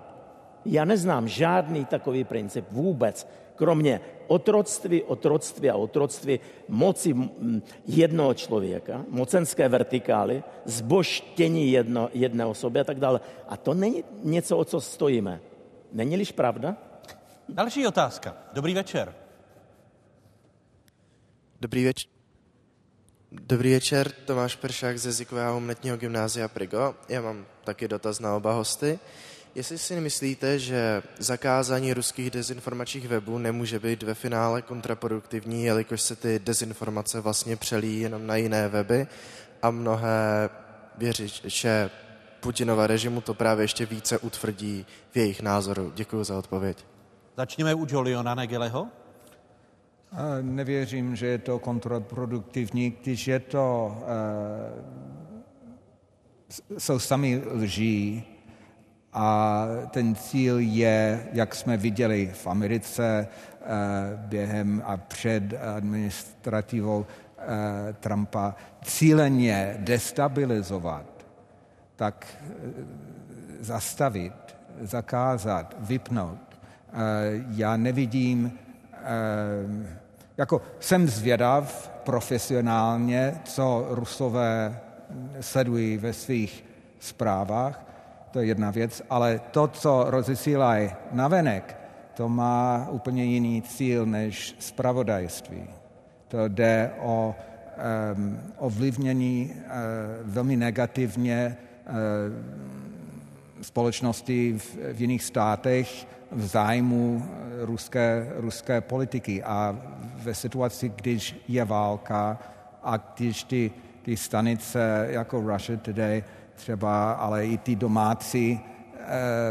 Já 0.66 0.86
neznám 0.86 1.28
žádný 1.28 1.86
takový 1.86 2.24
princip 2.24 2.66
vůbec, 2.72 3.28
kromě 3.55 4.01
otroctví, 4.28 5.03
otroctví 5.03 5.70
a 5.70 5.76
otroctví 5.76 6.39
moci 6.68 7.16
jednoho 7.88 8.34
člověka, 8.34 9.05
mocenské 9.09 9.70
vertikály, 9.70 10.43
zboštění 10.66 11.72
jedno, 11.72 12.09
jedné 12.14 12.45
osoby 12.45 12.80
a 12.80 12.84
tak 12.84 12.99
dále. 12.99 13.22
A 13.47 13.57
to 13.57 13.74
není 13.74 14.03
něco, 14.24 14.57
o 14.57 14.66
co 14.66 14.82
stojíme. 14.82 15.41
Není-liž 15.93 16.32
pravda? 16.32 16.78
Další 17.49 17.88
otázka. 17.88 18.38
Dobrý 18.53 18.74
večer. 18.74 19.16
Dobrý 21.62 21.86
večer. 21.86 22.12
Dobrý 23.32 23.74
večer, 23.74 24.12
Tomáš 24.12 24.55
Peršák 24.55 24.97
z 24.97 25.05
jazykového 25.05 25.57
umětního 25.57 25.97
gymnázia 25.97 26.47
Prigo. 26.47 26.95
Já 27.09 27.22
mám 27.22 27.45
taky 27.64 27.88
dotaz 27.88 28.20
na 28.20 28.36
oba 28.36 28.53
hosty. 28.53 28.99
Jestli 29.55 29.77
si 29.77 30.01
myslíte, 30.01 30.59
že 30.59 31.03
zakázání 31.17 31.93
ruských 31.93 32.31
dezinformačních 32.31 33.07
webů 33.07 33.37
nemůže 33.37 33.79
být 33.79 34.03
ve 34.03 34.13
finále 34.13 34.61
kontraproduktivní, 34.61 35.63
jelikož 35.63 36.01
se 36.01 36.15
ty 36.15 36.39
dezinformace 36.39 37.21
vlastně 37.21 37.55
přelí 37.55 37.99
jenom 37.99 38.27
na 38.27 38.35
jiné 38.35 38.67
weby 38.67 39.07
a 39.61 39.71
mnohé 39.71 40.49
věřiče 40.97 41.89
Putinova 42.39 42.87
režimu 42.87 43.21
to 43.21 43.33
právě 43.33 43.63
ještě 43.63 43.85
více 43.85 44.17
utvrdí 44.17 44.85
v 45.11 45.17
jejich 45.17 45.41
názoru. 45.41 45.91
Děkuji 45.95 46.23
za 46.23 46.37
odpověď. 46.37 46.85
Začněme 47.37 47.73
u 47.73 47.87
Joliona 47.89 48.35
Negeleho. 48.35 48.87
Nevěřím, 50.41 51.15
že 51.15 51.27
je 51.27 51.37
to 51.37 51.59
kontraproduktivní, 51.59 52.97
když 53.01 53.27
je 53.27 53.39
to, 53.39 53.97
uh, 53.97 54.05
jsou 56.77 56.99
sami 56.99 57.41
lží 57.45 58.30
a 59.14 59.66
ten 59.89 60.16
cíl 60.16 60.59
je, 60.59 61.28
jak 61.34 61.55
jsme 61.55 61.78
viděli 61.78 62.32
v 62.34 62.47
Americe 62.47 63.28
uh, 63.28 63.68
během 64.16 64.84
a 64.86 64.97
před 64.97 65.43
administrativou 65.78 66.99
uh, 66.99 67.05
Trumpa, 67.99 68.55
cíleně 68.84 69.76
destabilizovat, 69.80 71.05
tak 71.95 72.28
zastavit, 73.59 74.34
zakázat, 74.82 75.76
vypnout. 75.80 76.39
Já 77.49 77.78
nevidím 77.78 78.59
jako 80.38 80.62
jsem 80.80 81.07
zvědav 81.07 81.91
profesionálně, 82.03 83.41
co 83.43 83.88
Rusové 83.89 84.80
sledují 85.41 85.97
ve 85.97 86.14
svých 86.14 86.66
zprávách, 86.99 87.90
to 88.32 88.39
je 88.39 88.45
jedna 88.45 88.71
věc, 88.71 89.01
ale 89.09 89.41
to, 89.51 89.67
co 89.67 90.05
rozesílají 90.07 90.89
navenek, 91.11 91.77
to 92.13 92.29
má 92.29 92.88
úplně 92.91 93.23
jiný 93.23 93.61
cíl 93.61 94.05
než 94.05 94.55
spravodajství. 94.59 95.63
To 96.27 96.47
jde 96.47 96.91
o 96.99 97.36
um, 98.15 98.39
ovlivnění 98.57 99.51
uh, 99.53 99.61
velmi 100.23 100.57
negativně 100.57 101.57
uh, 101.89 101.93
společnosti 103.61 104.57
v, 104.57 104.75
v 104.93 105.01
jiných 105.01 105.23
státech 105.23 106.07
v 106.32 106.45
zájmu 106.45 107.25
ruské, 107.61 108.27
ruské 108.36 108.82
politiky. 108.82 109.43
A 109.43 109.77
ve 110.15 110.36
situaci, 110.36 110.89
když 110.95 111.43
je 111.47 111.65
válka 111.65 112.39
a 112.84 112.97
když 112.97 113.43
ty, 113.43 113.71
ty 114.01 114.17
stanice 114.17 115.07
jako 115.09 115.41
Russia 115.41 115.79
Today 115.79 116.23
třeba, 116.55 117.11
ale 117.11 117.47
i 117.47 117.57
ty 117.57 117.75
domácí 117.75 118.59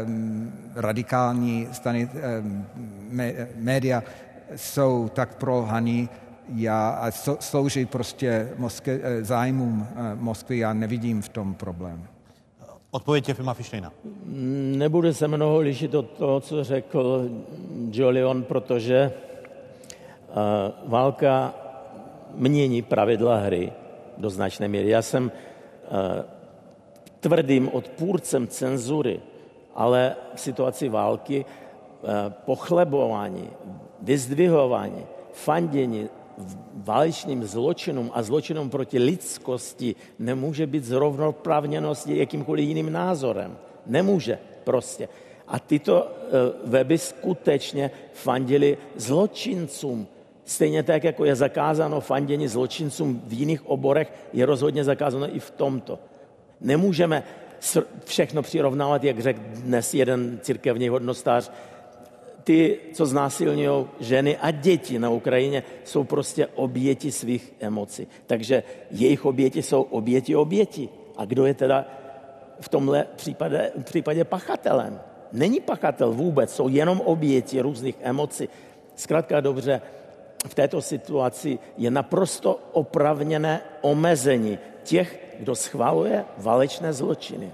um, 0.05 0.53
radikální 0.75 1.67
stani, 1.71 2.09
um, 2.41 2.65
média 3.55 4.03
jsou 4.55 5.09
tak 5.13 5.35
prolhaný 5.35 6.09
já, 6.55 6.89
a 6.89 7.11
slouží 7.39 7.85
prostě 7.85 8.49
Moskve, 8.57 8.99
eh, 9.03 9.23
zájmům 9.23 9.87
eh, 9.89 10.15
Moskvy, 10.15 10.57
já 10.57 10.73
nevidím 10.73 11.21
v 11.21 11.29
tom 11.29 11.53
problém. 11.53 12.07
Odpověď 12.91 13.27
je 13.27 13.33
Fima 13.33 13.53
Fištejna. 13.53 13.91
Nebude 14.77 15.13
se 15.13 15.27
mnoho 15.27 15.59
lišit 15.59 15.95
od 15.95 16.09
toho, 16.09 16.39
co 16.39 16.63
řekl 16.63 17.29
Jolion, 17.91 18.43
protože 18.43 19.11
uh, 20.29 20.35
válka 20.91 21.53
mění 22.35 22.81
pravidla 22.81 23.37
hry 23.37 23.71
do 24.17 24.29
značné 24.29 24.67
míry. 24.67 24.89
Já 24.89 25.01
jsem 25.01 25.31
tvrdým 27.21 27.69
odpůrcem 27.69 28.47
cenzury, 28.47 29.19
ale 29.75 30.15
v 30.35 30.39
situaci 30.39 30.89
války 30.89 31.45
uh, 31.45 32.09
pochlebování, 32.45 33.49
vyzdvihování, 34.01 35.05
fandění 35.33 36.09
válečným 36.73 37.43
zločinům 37.43 38.11
a 38.13 38.23
zločinům 38.23 38.69
proti 38.69 38.99
lidskosti 38.99 39.95
nemůže 40.19 40.67
být 40.67 40.83
zrovnoprávněno 40.83 41.95
s 41.95 42.07
jakýmkoliv 42.07 42.67
jiným 42.67 42.91
názorem. 42.91 43.57
Nemůže 43.85 44.39
prostě. 44.63 45.09
A 45.47 45.59
tyto 45.59 46.07
eh, 46.07 46.29
weby 46.65 46.97
skutečně 46.97 47.91
fandili 48.13 48.77
zločincům. 48.95 50.07
Stejně 50.45 50.83
tak, 50.83 51.03
jako 51.03 51.25
je 51.25 51.35
zakázáno 51.35 52.01
fandění 52.01 52.47
zločincům 52.47 53.21
v 53.25 53.33
jiných 53.33 53.69
oborech, 53.69 54.13
je 54.33 54.45
rozhodně 54.45 54.83
zakázáno 54.83 55.35
i 55.35 55.39
v 55.39 55.51
tomto. 55.51 55.99
Nemůžeme 56.61 57.23
všechno 58.05 58.41
přirovnávat, 58.41 59.03
jak 59.03 59.19
řekl 59.19 59.39
dnes 59.53 59.93
jeden 59.93 60.39
církevní 60.41 60.89
hodnostář, 60.89 61.51
ty, 62.43 62.79
co 62.93 63.05
znásilňují 63.05 63.85
ženy 63.99 64.37
a 64.37 64.51
děti 64.51 64.99
na 64.99 65.09
Ukrajině, 65.09 65.63
jsou 65.83 66.03
prostě 66.03 66.47
oběti 66.47 67.11
svých 67.11 67.53
emocí. 67.59 68.07
Takže 68.27 68.63
jejich 68.91 69.25
oběti 69.25 69.61
jsou 69.61 69.81
oběti 69.81 70.35
oběti. 70.35 70.89
A 71.17 71.25
kdo 71.25 71.45
je 71.45 71.53
teda 71.53 71.85
v 72.61 72.69
tomhle 72.69 73.05
případě, 73.15 73.71
případě 73.83 74.23
pachatelem? 74.23 74.99
Není 75.31 75.59
pachatel 75.59 76.13
vůbec, 76.13 76.55
jsou 76.55 76.67
jenom 76.69 77.01
oběti 77.01 77.61
různých 77.61 77.95
emocí. 78.01 78.49
Zkrátka 78.95 79.41
dobře, 79.41 79.81
v 80.47 80.53
této 80.53 80.81
situaci 80.81 81.59
je 81.77 81.91
naprosto 81.91 82.59
opravněné 82.71 83.61
omezení 83.81 84.59
těch, 84.83 85.35
kdo 85.39 85.55
schvaluje 85.55 86.25
válečné 86.37 86.93
zločiny. 86.93 87.53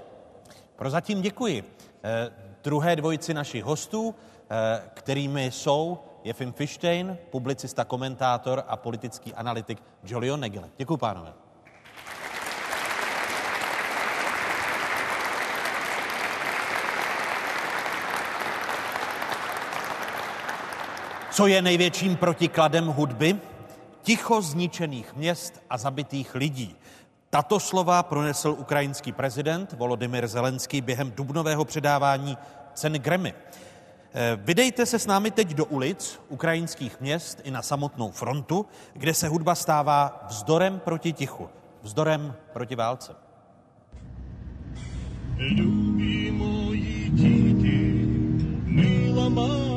Prozatím 0.76 1.22
děkuji. 1.22 1.64
Eh, 2.04 2.30
druhé 2.64 2.96
dvojici 2.96 3.34
našich 3.34 3.64
hostů, 3.64 4.14
Eh, 4.50 4.82
kterými 4.94 5.44
jsou 5.44 5.98
Jefim 6.24 6.52
Fištejn, 6.52 7.18
publicista, 7.30 7.84
komentátor 7.84 8.62
a 8.66 8.76
politický 8.76 9.34
analytik 9.34 9.82
Jolion 10.04 10.40
Negele. 10.40 10.68
Děkuji, 10.76 10.96
pánové. 10.96 11.32
Co 21.37 21.47
je 21.47 21.61
největším 21.61 22.15
protikladem 22.15 22.87
hudby? 22.87 23.35
Ticho 24.03 24.41
zničených 24.41 25.15
měst 25.15 25.61
a 25.69 25.77
zabitých 25.77 26.35
lidí. 26.35 26.75
Tato 27.29 27.59
slova 27.59 28.03
pronesl 28.03 28.55
ukrajinský 28.57 29.11
prezident 29.11 29.73
Volodymyr 29.73 30.27
Zelenský 30.27 30.81
během 30.81 31.11
dubnového 31.11 31.65
předávání 31.65 32.37
ceny 32.73 32.99
Grammy. 32.99 33.33
Eh, 34.13 34.39
vydejte 34.43 34.85
se 34.85 34.99
s 34.99 35.07
námi 35.07 35.31
teď 35.31 35.53
do 35.53 35.65
ulic 35.65 36.19
ukrajinských 36.29 37.01
měst 37.01 37.41
i 37.43 37.51
na 37.51 37.61
samotnou 37.61 38.11
frontu, 38.11 38.65
kde 38.93 39.13
se 39.13 39.27
hudba 39.27 39.55
stává 39.55 40.25
vzdorem 40.29 40.79
proti 40.79 41.13
tichu, 41.13 41.49
vzdorem 41.81 42.35
proti 42.53 42.75
válce. 42.75 43.15
Любі 45.39 46.31
мої 46.31 47.09
діти, 47.09 48.05
мамо 49.13 49.47
й 49.47 49.76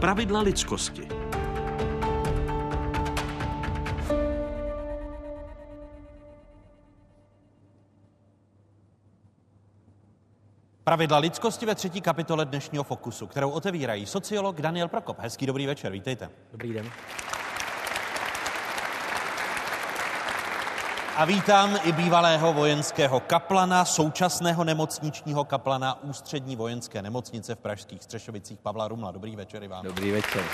Pravidla 0.00 0.40
lidskosti. 0.40 1.08
Pravidla 10.84 11.18
lidskosti 11.18 11.66
ve 11.66 11.74
třetí 11.74 12.00
kapitole 12.00 12.44
dnešního 12.44 12.84
Fokusu, 12.84 13.26
kterou 13.26 13.50
otevírají 13.50 14.06
sociolog 14.06 14.60
Daniel 14.60 14.88
Prokop. 14.88 15.18
Hezký 15.18 15.46
dobrý 15.46 15.66
večer, 15.66 15.92
vítejte. 15.92 16.30
Dobrý 16.52 16.72
den. 16.72 16.90
A 21.16 21.24
vítám 21.24 21.78
i 21.84 21.92
bývalého 21.92 22.52
vojenského 22.52 23.20
kaplana, 23.20 23.84
současného 23.84 24.64
nemocničního 24.64 25.44
kaplana 25.44 26.02
Ústřední 26.02 26.56
vojenské 26.56 27.02
nemocnice 27.02 27.54
v 27.54 27.58
Pražských 27.58 28.02
Střešovicích 28.02 28.58
Pavla 28.58 28.88
Rumla. 28.88 29.10
Dobrý 29.10 29.36
večer 29.36 29.62
i 29.62 29.68
vám. 29.68 29.84
Dobrý 29.84 30.10
večer. 30.10 30.44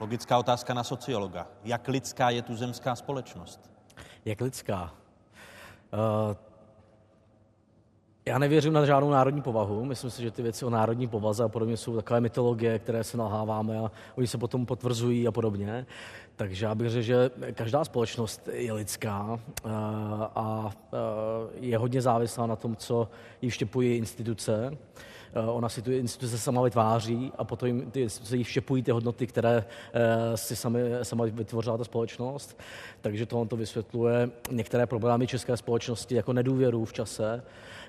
Logická 0.00 0.38
otázka 0.38 0.74
na 0.74 0.84
sociologa. 0.84 1.46
Jak 1.64 1.88
lidská 1.88 2.30
je 2.30 2.42
tuzemská 2.42 2.96
společnost? 2.96 3.70
Jak 4.24 4.40
lidská? 4.40 4.94
Uh, 5.92 6.36
já 8.28 8.38
nevěřím 8.38 8.72
na 8.72 8.84
žádnou 8.84 9.10
národní 9.10 9.42
povahu. 9.42 9.84
Myslím 9.84 10.10
si, 10.10 10.22
že 10.22 10.30
ty 10.30 10.42
věci 10.42 10.64
o 10.64 10.70
národní 10.70 11.08
povaze 11.08 11.44
a 11.44 11.48
podobně 11.48 11.76
jsou 11.76 11.96
takové 11.96 12.20
mytologie, 12.20 12.78
které 12.78 13.04
se 13.04 13.16
nalháváme 13.16 13.78
a 13.78 13.90
oni 14.16 14.26
se 14.26 14.38
potom 14.38 14.66
potvrzují 14.66 15.28
a 15.28 15.32
podobně. 15.32 15.86
Takže 16.36 16.66
já 16.66 16.74
bych 16.74 16.90
řekl, 16.90 17.02
že 17.02 17.30
každá 17.52 17.84
společnost 17.84 18.48
je 18.52 18.72
lidská 18.72 19.24
uh, 19.32 19.70
a 20.34 20.70
uh, 20.92 20.98
je 21.60 21.78
hodně 21.78 22.02
závislá 22.02 22.46
na 22.46 22.56
tom, 22.56 22.76
co 22.76 23.08
jí 23.42 23.50
vštěpují 23.50 23.96
instituce. 23.96 24.70
Uh, 24.70 25.56
ona 25.56 25.68
si 25.68 25.82
tu 25.82 25.92
instituce 25.92 26.38
sama 26.38 26.62
vytváří 26.62 27.32
a 27.38 27.44
potom 27.44 27.66
jim 27.66 27.90
ty 27.90 28.00
instituce 28.00 28.36
jí 28.36 28.44
vštěpují 28.44 28.82
ty 28.82 28.90
hodnoty, 28.90 29.26
které 29.26 29.64
si 30.34 30.56
sami, 30.56 30.80
sama 31.02 31.24
vytvořila 31.24 31.76
ta 31.76 31.84
společnost. 31.84 32.60
Takže 33.00 33.26
tohle 33.26 33.46
to 33.46 33.56
vysvětluje 33.56 34.30
některé 34.50 34.86
problémy 34.86 35.26
české 35.26 35.56
společnosti 35.56 36.14
jako 36.14 36.32
nedůvěru 36.32 36.84
v 36.84 36.92
čase, 36.92 37.42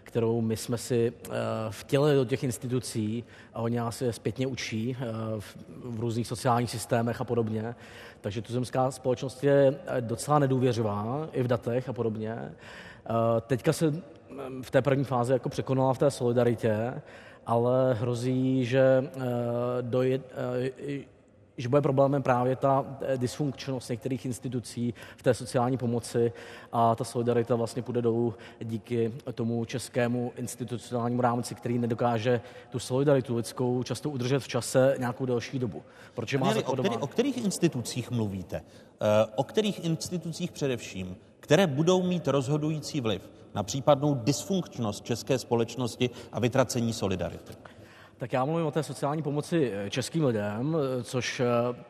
kterou 0.09 0.41
my 0.41 0.57
jsme 0.57 0.77
si 0.77 1.11
uh, 1.11 1.33
vtělili 1.69 2.15
do 2.15 2.25
těch 2.25 2.43
institucí 2.43 3.23
a 3.53 3.61
oni 3.61 3.77
nás 3.77 4.01
je 4.01 4.13
zpětně 4.13 4.47
učí 4.47 4.97
uh, 4.99 5.39
v, 5.39 5.99
různých 5.99 6.27
sociálních 6.27 6.71
systémech 6.71 7.21
a 7.21 7.23
podobně. 7.23 7.75
Takže 8.21 8.41
tuzemská 8.41 8.91
společnost 8.91 9.43
je 9.43 9.79
docela 9.99 10.39
nedůvěřivá 10.39 11.29
i 11.33 11.43
v 11.43 11.47
datech 11.47 11.89
a 11.89 11.93
podobně. 11.93 12.51
Teďka 13.47 13.73
se 13.73 13.93
v 14.61 14.71
té 14.71 14.81
první 14.81 15.03
fázi 15.03 15.33
jako 15.33 15.49
překonala 15.49 15.93
v 15.93 15.97
té 15.97 16.11
solidaritě, 16.11 17.01
ale 17.45 17.93
hrozí, 17.93 18.65
že 18.65 19.09
dojde, 19.81 20.23
že 21.59 21.69
bude 21.69 21.81
problémem 21.81 22.23
právě 22.23 22.55
ta 22.55 22.85
dysfunkčnost 23.17 23.89
některých 23.89 24.25
institucí 24.25 24.93
v 25.17 25.23
té 25.23 25.33
sociální 25.33 25.77
pomoci 25.77 26.33
a 26.71 26.95
ta 26.95 27.03
solidarita 27.03 27.55
vlastně 27.55 27.81
půjde 27.81 28.01
dolů 28.01 28.33
díky 28.63 29.13
tomu 29.33 29.65
českému 29.65 30.31
institucionálnímu 30.35 31.21
rámci, 31.21 31.55
který 31.55 31.77
nedokáže 31.77 32.41
tu 32.69 32.79
solidaritu 32.79 33.35
lidskou 33.35 33.83
často 33.83 34.09
udržet 34.09 34.39
v 34.39 34.47
čase 34.47 34.95
nějakou 34.99 35.25
delší 35.25 35.59
dobu. 35.59 35.83
Protože 36.13 36.37
má 36.37 36.45
Měli, 36.45 36.63
o, 36.63 36.75
který, 36.75 36.97
o 36.97 37.07
kterých 37.07 37.37
institucích 37.37 38.11
mluvíte? 38.11 38.61
O 39.35 39.43
kterých 39.43 39.85
institucích 39.85 40.51
především, 40.51 41.15
které 41.39 41.67
budou 41.67 42.03
mít 42.03 42.27
rozhodující 42.27 43.01
vliv 43.01 43.29
na 43.55 43.63
případnou 43.63 44.15
dysfunkčnost 44.15 45.05
české 45.05 45.37
společnosti 45.37 46.09
a 46.31 46.39
vytracení 46.39 46.93
solidarity? 46.93 47.53
Tak 48.19 48.33
já 48.33 48.45
mluvím 48.45 48.67
o 48.67 48.71
té 48.71 48.83
sociální 48.83 49.21
pomoci 49.21 49.71
eh, 49.73 49.89
českým 49.89 50.25
lidem, 50.25 50.77
eh, 50.77 51.03
což 51.03 51.39
eh, 51.39 51.45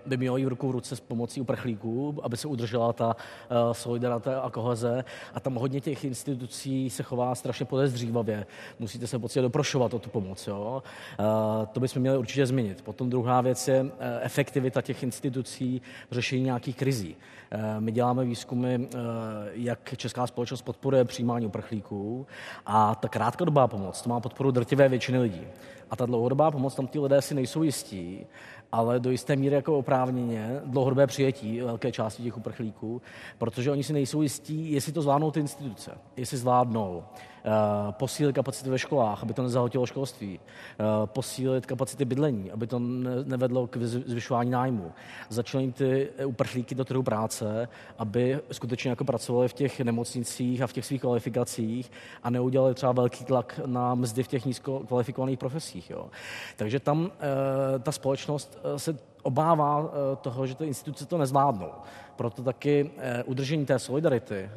by 0.05 0.17
mělo 0.17 0.37
jít 0.37 0.45
v 0.45 0.47
ruku 0.47 0.67
v 0.67 0.71
ruce 0.71 0.95
s 0.95 0.99
pomocí 0.99 1.41
uprchlíků, 1.41 2.19
aby 2.23 2.37
se 2.37 2.47
udržela 2.47 2.93
ta 2.93 3.15
solidarita 3.71 4.41
a 4.41 4.49
koheze. 4.49 5.03
A 5.33 5.39
tam 5.39 5.55
hodně 5.55 5.81
těch 5.81 6.03
institucí 6.03 6.89
se 6.89 7.03
chová 7.03 7.35
strašně 7.35 7.65
podezřívavě. 7.65 8.45
Musíte 8.79 9.07
se 9.07 9.19
pocit 9.19 9.41
doprošovat 9.41 9.93
o 9.93 9.99
tu 9.99 10.09
pomoc. 10.09 10.47
Jo? 10.47 10.83
To 11.71 11.79
bychom 11.79 12.01
měli 12.01 12.17
určitě 12.17 12.45
změnit. 12.45 12.81
Potom 12.81 13.09
druhá 13.09 13.41
věc 13.41 13.67
je 13.67 13.85
efektivita 14.21 14.81
těch 14.81 15.03
institucí 15.03 15.81
v 16.09 16.13
řešení 16.13 16.43
nějakých 16.43 16.75
krizí. 16.75 17.15
My 17.79 17.91
děláme 17.91 18.25
výzkumy, 18.25 18.87
jak 19.51 19.97
česká 19.97 20.27
společnost 20.27 20.61
podporuje 20.61 21.05
přijímání 21.05 21.45
uprchlíků 21.45 22.27
a 22.65 22.95
ta 22.95 23.07
krátkodobá 23.07 23.67
pomoc, 23.67 24.01
to 24.01 24.09
má 24.09 24.19
podporu 24.19 24.51
drtivé 24.51 24.89
většiny 24.89 25.19
lidí. 25.19 25.41
A 25.91 25.95
ta 25.95 26.05
dlouhodobá 26.05 26.51
pomoc, 26.51 26.75
tam 26.75 26.87
ti 26.87 26.99
lidé 26.99 27.21
si 27.21 27.35
nejsou 27.35 27.63
jistí, 27.63 28.25
ale 28.71 28.99
do 28.99 29.11
jisté 29.11 29.35
míry 29.35 29.55
jako 29.55 29.77
oprávněně 29.77 30.61
dlouhodobé 30.65 31.07
přijetí 31.07 31.61
velké 31.61 31.91
části 31.91 32.23
těch 32.23 32.37
uprchlíků, 32.37 33.01
protože 33.37 33.71
oni 33.71 33.83
si 33.83 33.93
nejsou 33.93 34.21
jistí, 34.21 34.71
jestli 34.71 34.91
to 34.91 35.01
zvládnou 35.01 35.31
ty 35.31 35.39
instituce, 35.39 35.91
jestli 36.17 36.37
zvládnou 36.37 37.03
Eh, 37.38 37.38
posílit 37.91 38.35
kapacity 38.35 38.69
ve 38.69 38.79
školách, 38.79 39.23
aby 39.23 39.33
to 39.33 39.43
nezahltilo 39.43 39.85
školství, 39.85 40.39
eh, 40.39 40.83
posílit 41.05 41.65
kapacity 41.65 42.05
bydlení, 42.05 42.51
aby 42.51 42.67
to 42.67 42.79
nevedlo 43.23 43.67
k 43.67 43.77
zvyšování 43.83 44.49
nájmu, 44.49 44.91
začlenit 45.29 45.75
ty 45.75 46.09
uprchlíky 46.25 46.75
do 46.75 46.85
trhu 46.85 47.03
práce, 47.03 47.67
aby 47.97 48.39
skutečně 48.51 48.89
jako 48.89 49.05
pracovali 49.05 49.47
v 49.47 49.53
těch 49.53 49.79
nemocnicích 49.79 50.61
a 50.61 50.67
v 50.67 50.73
těch 50.73 50.85
svých 50.85 51.01
kvalifikacích 51.01 51.91
a 52.23 52.29
neudělali 52.29 52.73
třeba 52.73 52.91
velký 52.91 53.25
tlak 53.25 53.59
na 53.65 53.95
mzdy 53.95 54.23
v 54.23 54.27
těch 54.27 54.45
nízko 54.45 54.79
kvalifikovaných 54.79 55.39
profesích. 55.39 55.89
Jo. 55.89 56.09
Takže 56.55 56.79
tam 56.79 57.11
eh, 57.19 57.79
ta 57.79 57.91
společnost 57.91 58.59
se 58.77 58.97
obává 59.23 59.91
toho, 60.21 60.47
že 60.47 60.55
ty 60.55 60.65
instituce 60.65 61.05
to 61.05 61.17
nezvládnou. 61.17 61.71
Proto 62.15 62.43
taky 62.43 62.91
udržení 63.25 63.65
té 63.65 63.79
solidarity 63.79 64.49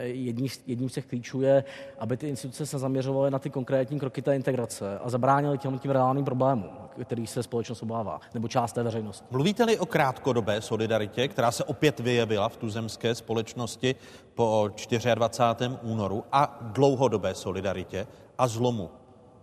jedním, 0.00 0.48
jedním 0.66 0.88
z 0.88 0.92
těch 0.92 1.06
klíčů 1.06 1.42
je, 1.42 1.64
aby 1.98 2.16
ty 2.16 2.28
instituce 2.28 2.66
se 2.66 2.78
zaměřovaly 2.78 3.30
na 3.30 3.38
ty 3.38 3.50
konkrétní 3.50 4.00
kroky 4.00 4.22
té 4.22 4.36
integrace 4.36 4.98
a 4.98 5.10
zabránili 5.10 5.58
těm 5.58 5.78
tím 5.78 5.90
reálným 5.90 6.24
problémům, 6.24 6.70
který 7.04 7.26
se 7.26 7.42
společnost 7.42 7.82
obává, 7.82 8.20
nebo 8.34 8.48
část 8.48 8.72
té 8.72 8.82
veřejnosti. 8.82 9.26
Mluvíte-li 9.30 9.78
o 9.78 9.86
krátkodobé 9.86 10.60
solidaritě, 10.60 11.28
která 11.28 11.50
se 11.50 11.64
opět 11.64 12.00
vyjevila 12.00 12.48
v 12.48 12.56
tuzemské 12.56 13.14
společnosti 13.14 13.94
po 14.34 14.70
24. 15.14 15.76
únoru 15.82 16.24
a 16.32 16.58
dlouhodobé 16.62 17.34
solidaritě 17.34 18.06
a 18.38 18.48
zlomu, 18.48 18.90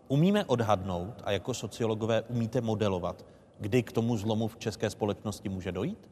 umíme 0.08 0.46
odhadnout 0.46 1.22
a 1.24 1.32
jako 1.32 1.54
sociologové 1.54 2.22
umíte 2.22 2.62
modelovat, 2.62 3.26
kdy 3.60 3.84
k 3.84 3.92
tomu 3.92 4.18
zlomu 4.18 4.48
v 4.48 4.58
české 4.58 4.90
společnosti 4.90 5.50
může 5.50 5.72
dojít? 5.72 6.10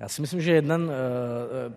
Já 0.00 0.08
si 0.08 0.20
myslím, 0.20 0.40
že 0.40 0.52
jeden 0.52 0.82
uh, 0.82 0.90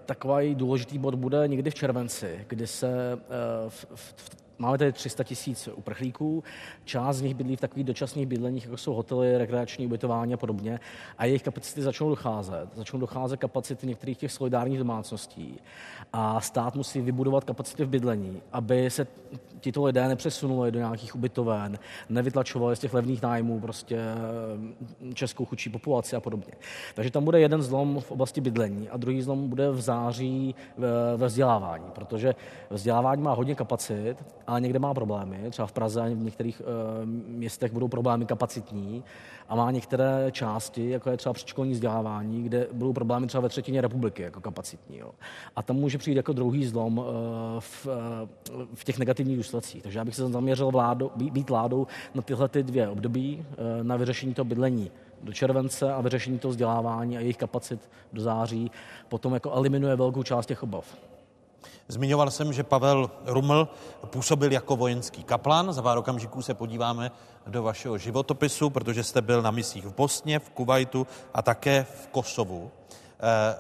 takový 0.05 0.55
důležitý 0.55 0.97
bod 0.97 1.15
bude 1.15 1.47
někdy 1.47 1.69
v 1.71 1.75
červenci, 1.75 2.45
kdy 2.47 2.67
se 2.67 2.87
uh, 3.15 3.69
v, 3.69 3.85
v, 3.95 4.35
Máme 4.59 4.77
tady 4.77 4.91
300 4.91 5.23
tisíc 5.23 5.69
uprchlíků, 5.75 6.43
část 6.85 7.17
z 7.17 7.21
nich 7.21 7.33
bydlí 7.33 7.55
v 7.55 7.61
takových 7.61 7.85
dočasných 7.85 8.27
bydleních, 8.27 8.63
jako 8.63 8.77
jsou 8.77 8.93
hotely, 8.93 9.37
rekreační 9.37 9.85
ubytování 9.85 10.33
a 10.33 10.37
podobně, 10.37 10.79
a 11.17 11.25
jejich 11.25 11.43
kapacity 11.43 11.81
začnou 11.81 12.09
docházet. 12.09 12.69
Začnou 12.75 12.99
docházet 12.99 13.37
kapacity 13.37 13.87
některých 13.87 14.17
těch 14.17 14.31
solidárních 14.31 14.77
domácností 14.77 15.59
a 16.13 16.41
stát 16.41 16.75
musí 16.75 17.01
vybudovat 17.01 17.43
kapacity 17.43 17.85
v 17.85 17.89
bydlení, 17.89 18.41
aby 18.51 18.89
se 18.89 19.07
tito 19.59 19.83
lidé 19.83 20.07
nepřesunuli 20.07 20.71
do 20.71 20.79
nějakých 20.79 21.15
ubytoven, 21.15 21.79
nevytlačovali 22.09 22.75
z 22.75 22.79
těch 22.79 22.93
levných 22.93 23.21
nájmů 23.21 23.59
prostě 23.59 23.97
eh, 23.97 25.13
českou 25.13 25.45
chudší 25.45 25.69
populaci 25.69 26.15
a 26.15 26.19
podobně. 26.19 26.53
Takže 26.95 27.11
tam 27.11 27.25
bude 27.25 27.39
jeden 27.39 27.61
zlom 27.61 27.99
v 27.99 28.11
oblasti 28.11 28.41
bydlení 28.41 28.89
a 28.89 28.97
druhý 28.97 29.21
zlom 29.21 29.49
bude 29.49 29.71
v 29.71 29.81
září 29.81 30.55
ve 31.17 31.27
vzdělávání, 31.27 31.85
protože 31.95 32.35
vzdělávání 32.69 33.21
má 33.21 33.33
hodně 33.33 33.55
kapacit 33.55 34.15
ale 34.47 34.61
někde 34.61 34.79
má 34.79 34.93
problémy. 34.93 35.39
Třeba 35.49 35.67
v 35.67 35.71
Praze 35.71 36.01
a 36.01 36.05
v 36.05 36.23
některých 36.23 36.61
uh, 36.61 37.05
městech 37.27 37.73
budou 37.73 37.87
problémy 37.87 38.25
kapacitní 38.25 39.03
a 39.49 39.55
má 39.55 39.71
některé 39.71 40.27
části, 40.31 40.89
jako 40.89 41.09
je 41.09 41.17
třeba 41.17 41.33
předškolní 41.33 41.71
vzdělávání, 41.71 42.43
kde 42.43 42.67
budou 42.73 42.93
problémy 42.93 43.27
třeba 43.27 43.41
ve 43.41 43.49
třetině 43.49 43.81
republiky 43.81 44.23
jako 44.23 44.41
kapacitní. 44.41 44.97
Jo. 44.97 45.11
A 45.55 45.63
tam 45.63 45.75
může 45.75 45.97
přijít 45.97 46.15
jako 46.15 46.33
druhý 46.33 46.65
zlom 46.65 46.97
uh, 46.97 47.05
v, 47.59 47.87
uh, 47.87 48.63
v 48.73 48.83
těch 48.83 48.99
negativních 48.99 49.37
důsledcích. 49.37 49.83
Takže 49.83 49.99
já 49.99 50.05
bych 50.05 50.15
se 50.15 50.27
zaměřil 50.27 50.71
vládu, 50.71 51.11
být, 51.15 51.49
vládou 51.49 51.87
na 52.13 52.21
tyhle 52.21 52.49
ty 52.49 52.63
dvě 52.63 52.89
období, 52.89 53.45
na 53.83 53.95
vyřešení 53.95 54.33
toho 54.33 54.45
bydlení 54.45 54.91
do 55.23 55.33
července 55.33 55.93
a 55.93 56.01
vyřešení 56.01 56.39
toho 56.39 56.49
vzdělávání 56.49 57.17
a 57.17 57.19
jejich 57.19 57.37
kapacit 57.37 57.89
do 58.13 58.21
září 58.21 58.71
potom 59.09 59.33
jako 59.33 59.51
eliminuje 59.51 59.95
velkou 59.95 60.23
část 60.23 60.45
těch 60.45 60.63
obav. 60.63 60.97
Zmiňoval 61.87 62.31
jsem, 62.31 62.53
že 62.53 62.63
Pavel 62.63 63.11
Ruml 63.25 63.67
působil 64.05 64.51
jako 64.51 64.75
vojenský 64.75 65.23
kaplan. 65.23 65.73
Za 65.73 65.81
pár 65.81 65.97
okamžiků 65.97 66.41
se 66.41 66.53
podíváme 66.53 67.11
do 67.47 67.63
vašeho 67.63 67.97
životopisu, 67.97 68.69
protože 68.69 69.03
jste 69.03 69.21
byl 69.21 69.41
na 69.41 69.51
misích 69.51 69.85
v 69.85 69.95
Bosně, 69.95 70.39
v 70.39 70.49
Kuwaitu 70.49 71.07
a 71.33 71.41
také 71.41 71.83
v 71.83 72.07
Kosovu. 72.07 72.71
Eh, 73.19 73.55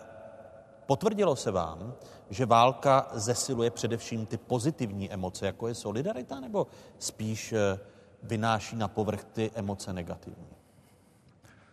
potvrdilo 0.85 1.35
se 1.35 1.51
vám, 1.51 1.93
že 2.29 2.45
válka 2.45 3.07
zesiluje 3.13 3.71
především 3.71 4.25
ty 4.25 4.37
pozitivní 4.37 5.11
emoce, 5.11 5.45
jako 5.45 5.67
je 5.67 5.75
solidarita, 5.75 6.39
nebo 6.39 6.67
spíš 6.99 7.53
eh, 7.53 7.79
vynáší 8.23 8.75
na 8.75 8.87
povrch 8.87 9.23
ty 9.23 9.51
emoce 9.55 9.93
negativní? 9.93 10.47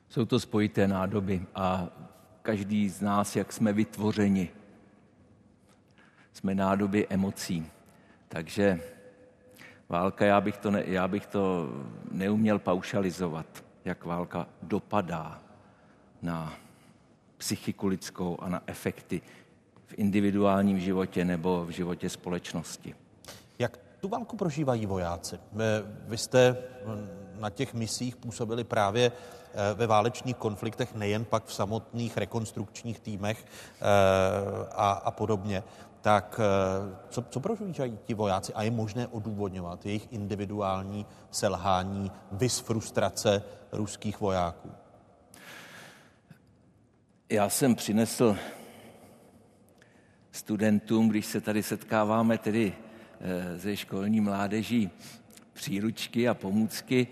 Jsou 0.09 0.25
to 0.25 0.41
spojité 0.41 0.89
nádoby 0.89 1.47
a 1.55 1.89
každý 2.43 2.89
z 2.89 3.01
nás, 3.01 3.37
jak 3.37 3.53
jsme 3.53 3.73
vytvořeni, 3.73 4.51
jsme 6.33 6.55
nádoby 6.55 7.07
emocí. 7.11 7.67
Takže 8.29 8.81
válka, 9.89 10.25
já 10.25 10.41
bych 10.41 10.57
to, 10.57 10.71
ne, 10.71 10.83
já 10.87 11.09
bych 11.09 11.27
to 11.27 11.69
neuměl 12.11 12.59
paušalizovat, 12.59 13.47
jak 13.85 14.05
válka 14.05 14.47
dopadá 14.63 15.43
na 16.23 16.53
psychiku 17.37 17.87
lidskou 17.87 18.37
a 18.41 18.49
na 18.49 18.63
efekty 18.67 19.21
v 19.87 19.95
individuálním 19.97 20.81
životě 20.81 21.25
nebo 21.25 21.65
v 21.65 21.71
životě 21.71 22.09
společnosti. 22.11 22.95
Jak 23.59 23.79
tu 24.01 24.09
válku 24.09 24.37
prožívají 24.37 24.87
vojáci? 24.87 25.39
Vy 26.07 26.19
jste 26.19 26.57
na 27.39 27.51
těch 27.51 27.75
misích 27.75 28.17
působili 28.17 28.65
právě 28.65 29.13
eh, 29.13 29.75
ve 29.75 29.87
válečných 29.87 30.37
konfliktech, 30.37 30.95
nejen 30.95 31.25
pak 31.25 31.45
v 31.45 31.55
samotných 31.55 32.17
rekonstrukčních 32.17 33.01
týmech 33.01 33.47
eh, 33.47 33.85
a, 34.73 34.91
a 34.93 35.11
podobně 35.11 35.63
tak 36.03 36.41
eh, 36.43 36.97
co, 37.09 37.23
co 37.23 37.41
prožívají 37.41 37.99
ti 38.05 38.15
vojáci 38.15 38.55
a 38.55 38.63
je 38.63 38.71
možné 38.71 39.07
odůvodňovat 39.07 39.87
jejich 39.87 40.13
individuální 40.13 41.07
selhání, 41.31 42.13
vys 42.33 42.59
frustrace 42.59 43.43
ruských 43.73 44.21
vojáků? 44.21 44.71
Já 47.29 47.49
jsem 47.49 47.75
přinesl 47.75 48.37
studentům, 50.33 51.09
když 51.09 51.27
se 51.27 51.41
tady 51.41 51.63
setkáváme 51.63 52.39
tedy 52.39 52.75
ze 53.57 53.77
školní 53.77 54.21
mládeží, 54.21 54.91
příručky 55.53 56.29
a 56.29 56.35
pomůcky 56.35 57.07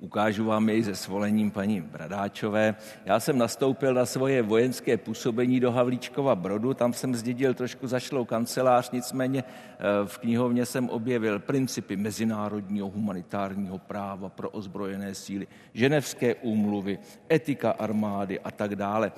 Ukážu 0.00 0.44
vám 0.44 0.68
jej 0.68 0.84
se 0.84 0.94
svolením 0.94 1.50
paní 1.50 1.80
Bradáčové. 1.80 2.74
Já 3.04 3.20
jsem 3.20 3.38
nastoupil 3.38 3.94
na 3.94 4.06
svoje 4.06 4.42
vojenské 4.42 4.96
působení 4.96 5.60
do 5.60 5.72
Havlíčkova 5.72 6.34
Brodu, 6.34 6.74
tam 6.74 6.92
jsem 6.92 7.14
zdědil 7.14 7.54
trošku 7.54 7.86
zašlou 7.86 8.24
kancelář, 8.24 8.90
nicméně 8.90 9.44
eh, 9.44 9.84
v 10.06 10.18
knihovně 10.18 10.66
jsem 10.66 10.88
objevil 10.88 11.38
principy 11.38 11.96
mezinárodního 11.96 12.88
humanitárního 12.88 13.78
práva 13.78 14.28
pro 14.28 14.50
ozbrojené 14.50 15.14
síly, 15.14 15.46
ženevské 15.74 16.34
úmluvy, 16.34 16.98
etika 17.30 17.70
armády 17.70 18.40
a 18.40 18.50
tak 18.50 18.76
dále. 18.76 19.12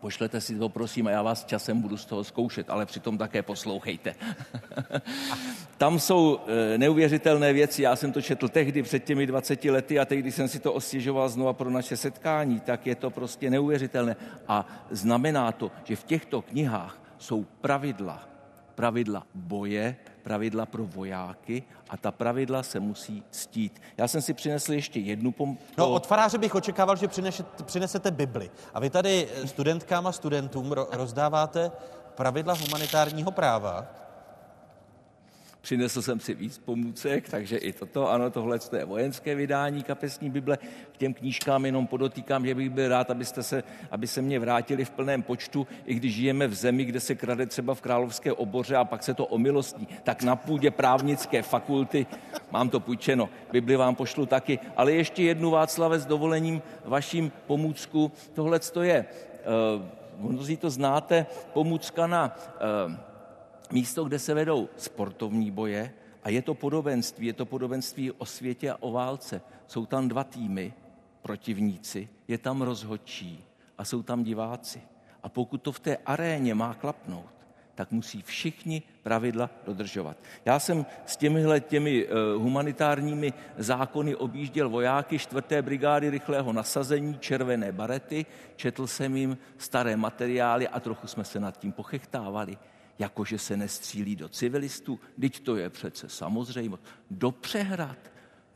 Pošlete 0.00 0.40
si 0.40 0.58
to, 0.58 0.68
prosím, 0.68 1.06
a 1.06 1.10
já 1.10 1.22
vás 1.22 1.44
časem 1.44 1.80
budu 1.80 1.96
z 1.96 2.04
toho 2.04 2.24
zkoušet, 2.24 2.70
ale 2.70 2.86
přitom 2.86 3.18
také 3.18 3.42
poslouchejte. 3.42 4.14
Tam 5.78 5.98
jsou 5.98 6.40
e, 6.74 6.78
neuvěřitelné 6.78 7.52
věci, 7.52 7.82
já 7.82 7.96
jsem 7.96 8.12
to 8.12 8.22
četl 8.22 8.48
tehdy 8.48 8.82
před 8.82 9.04
těmi 9.04 9.26
20 9.26 9.64
lety 9.64 9.98
a 9.98 10.04
teď, 10.04 10.18
když 10.18 10.34
jsem 10.34 10.48
si 10.48 10.58
to 10.58 10.72
ostěžoval 10.72 11.28
znova 11.28 11.52
pro 11.52 11.70
naše 11.70 11.96
setkání, 11.96 12.60
tak 12.60 12.86
je 12.86 12.94
to 12.94 13.10
prostě 13.10 13.50
neuvěřitelné. 13.50 14.16
A 14.48 14.66
znamená 14.90 15.52
to, 15.52 15.72
že 15.84 15.96
v 15.96 16.04
těchto 16.04 16.42
knihách 16.42 17.02
jsou 17.18 17.44
pravidla, 17.60 18.28
pravidla 18.74 19.26
boje, 19.34 19.96
pravidla 20.22 20.66
pro 20.66 20.86
vojáky 20.86 21.62
a 21.88 21.96
ta 21.96 22.10
pravidla 22.10 22.62
se 22.62 22.80
musí 22.80 23.22
stít. 23.30 23.82
Já 23.96 24.08
jsem 24.08 24.22
si 24.22 24.34
přinesl 24.34 24.72
ještě 24.72 25.00
jednu 25.00 25.32
pom... 25.32 25.58
No, 25.78 25.90
od 25.90 26.06
faráře 26.06 26.38
bych 26.38 26.54
očekával, 26.54 26.96
že 26.96 27.08
přinesete, 27.08 27.64
přinesete 27.64 28.10
Bibli. 28.10 28.50
A 28.74 28.80
vy 28.80 28.90
tady 28.90 29.28
studentkám 29.44 30.06
a 30.06 30.12
studentům 30.12 30.72
rozdáváte 30.72 31.70
pravidla 32.14 32.54
humanitárního 32.54 33.30
práva. 33.30 33.86
Přinesl 35.66 36.02
jsem 36.02 36.20
si 36.20 36.34
víc 36.34 36.58
pomůcek, 36.58 37.28
takže 37.28 37.56
i 37.56 37.72
toto, 37.72 38.10
ano, 38.10 38.30
tohle 38.30 38.58
je 38.78 38.84
vojenské 38.84 39.34
vydání 39.34 39.82
kapesní 39.82 40.30
Bible. 40.30 40.56
K 40.92 40.96
těm 40.96 41.14
knížkám 41.14 41.66
jenom 41.66 41.86
podotýkám, 41.86 42.46
že 42.46 42.54
bych 42.54 42.70
byl 42.70 42.88
rád, 42.88 43.10
abyste 43.10 43.42
se, 43.42 43.62
aby 43.90 44.06
se 44.06 44.22
mě 44.22 44.38
vrátili 44.38 44.84
v 44.84 44.90
plném 44.90 45.22
počtu, 45.22 45.66
i 45.86 45.94
když 45.94 46.14
žijeme 46.14 46.46
v 46.46 46.54
zemi, 46.54 46.84
kde 46.84 47.00
se 47.00 47.14
krade 47.14 47.46
třeba 47.46 47.74
v 47.74 47.80
královské 47.80 48.32
oboře 48.32 48.76
a 48.76 48.84
pak 48.84 49.02
se 49.02 49.14
to 49.14 49.26
omilostní, 49.26 49.88
tak 50.04 50.22
na 50.22 50.36
půdě 50.36 50.70
právnické 50.70 51.42
fakulty 51.42 52.06
mám 52.50 52.68
to 52.68 52.80
půjčeno. 52.80 53.28
Bibli 53.52 53.76
vám 53.76 53.94
pošlu 53.94 54.26
taky. 54.26 54.58
Ale 54.76 54.92
ještě 54.92 55.22
jednu 55.22 55.50
Václave 55.50 55.98
s 55.98 56.06
dovolením 56.06 56.62
vaším 56.84 57.32
pomůcku. 57.46 58.12
Tohle 58.34 58.58
to 58.58 58.82
je, 58.82 59.04
uh, 60.20 60.30
mnozí 60.30 60.56
to 60.56 60.70
znáte, 60.70 61.26
pomůcka 61.52 62.06
na 62.06 62.36
uh, 62.86 63.05
místo, 63.72 64.04
kde 64.04 64.18
se 64.18 64.34
vedou 64.34 64.68
sportovní 64.76 65.50
boje 65.50 65.92
a 66.22 66.28
je 66.28 66.42
to 66.42 66.54
podobenství, 66.54 67.26
je 67.26 67.32
to 67.32 67.46
podobenství 67.46 68.12
o 68.12 68.26
světě 68.26 68.70
a 68.70 68.76
o 68.80 68.92
válce. 68.92 69.42
Jsou 69.66 69.86
tam 69.86 70.08
dva 70.08 70.24
týmy, 70.24 70.72
protivníci, 71.22 72.08
je 72.28 72.38
tam 72.38 72.62
rozhodčí 72.62 73.44
a 73.78 73.84
jsou 73.84 74.02
tam 74.02 74.24
diváci. 74.24 74.82
A 75.22 75.28
pokud 75.28 75.62
to 75.62 75.72
v 75.72 75.80
té 75.80 75.96
aréně 76.06 76.54
má 76.54 76.74
klapnout, 76.74 77.36
tak 77.74 77.90
musí 77.90 78.22
všichni 78.22 78.82
pravidla 79.02 79.50
dodržovat. 79.66 80.16
Já 80.44 80.58
jsem 80.58 80.86
s 81.06 81.16
těmihle 81.16 81.60
těmi 81.60 82.06
uh, 82.06 82.42
humanitárními 82.42 83.32
zákony 83.58 84.16
objížděl 84.16 84.68
vojáky 84.68 85.18
4. 85.18 85.62
brigády 85.62 86.10
rychlého 86.10 86.52
nasazení, 86.52 87.18
červené 87.18 87.72
barety, 87.72 88.26
četl 88.56 88.86
jsem 88.86 89.16
jim 89.16 89.38
staré 89.58 89.96
materiály 89.96 90.68
a 90.68 90.80
trochu 90.80 91.06
jsme 91.06 91.24
se 91.24 91.40
nad 91.40 91.58
tím 91.58 91.72
pochechtávali 91.72 92.58
jako 92.98 93.24
že 93.24 93.38
se 93.38 93.56
nestřílí 93.56 94.16
do 94.16 94.28
civilistů, 94.28 95.00
teď 95.20 95.40
to 95.40 95.56
je 95.56 95.70
přece 95.70 96.08
samozřejmost, 96.08 96.82
do 97.10 97.30
přehrad, 97.30 97.98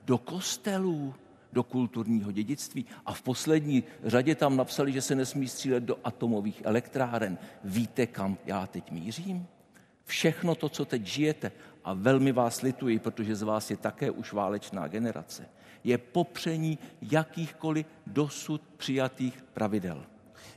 do 0.05 0.19
kostelů, 0.19 1.15
do 1.53 1.62
kulturního 1.62 2.33
dědictví. 2.33 2.87
A 3.07 3.12
v 3.12 3.23
poslední 3.23 3.85
řadě 4.05 4.35
tam 4.35 4.57
napsali, 4.57 4.93
že 4.93 5.03
se 5.03 5.15
nesmí 5.15 5.49
střílet 5.49 5.85
do 5.85 5.99
atomových 6.05 6.62
elektráren. 6.65 7.39
Víte, 7.65 8.07
kam 8.07 8.39
já 8.47 8.67
teď 8.67 8.91
mířím? 8.91 9.47
Všechno 10.05 10.55
to, 10.55 10.69
co 10.69 10.85
teď 10.85 11.07
žijete, 11.07 11.53
a 11.85 11.95
velmi 11.95 12.33
vás 12.33 12.62
lituji, 12.62 12.99
protože 12.99 13.37
z 13.37 13.43
vás 13.43 13.71
je 13.71 13.77
také 13.77 14.11
už 14.11 14.33
válečná 14.33 14.89
generace, 14.89 15.49
je 15.85 15.99
popření 15.99 16.79
jakýchkoliv 17.03 17.87
dosud 18.07 18.62
přijatých 18.77 19.45
pravidel. 19.53 20.07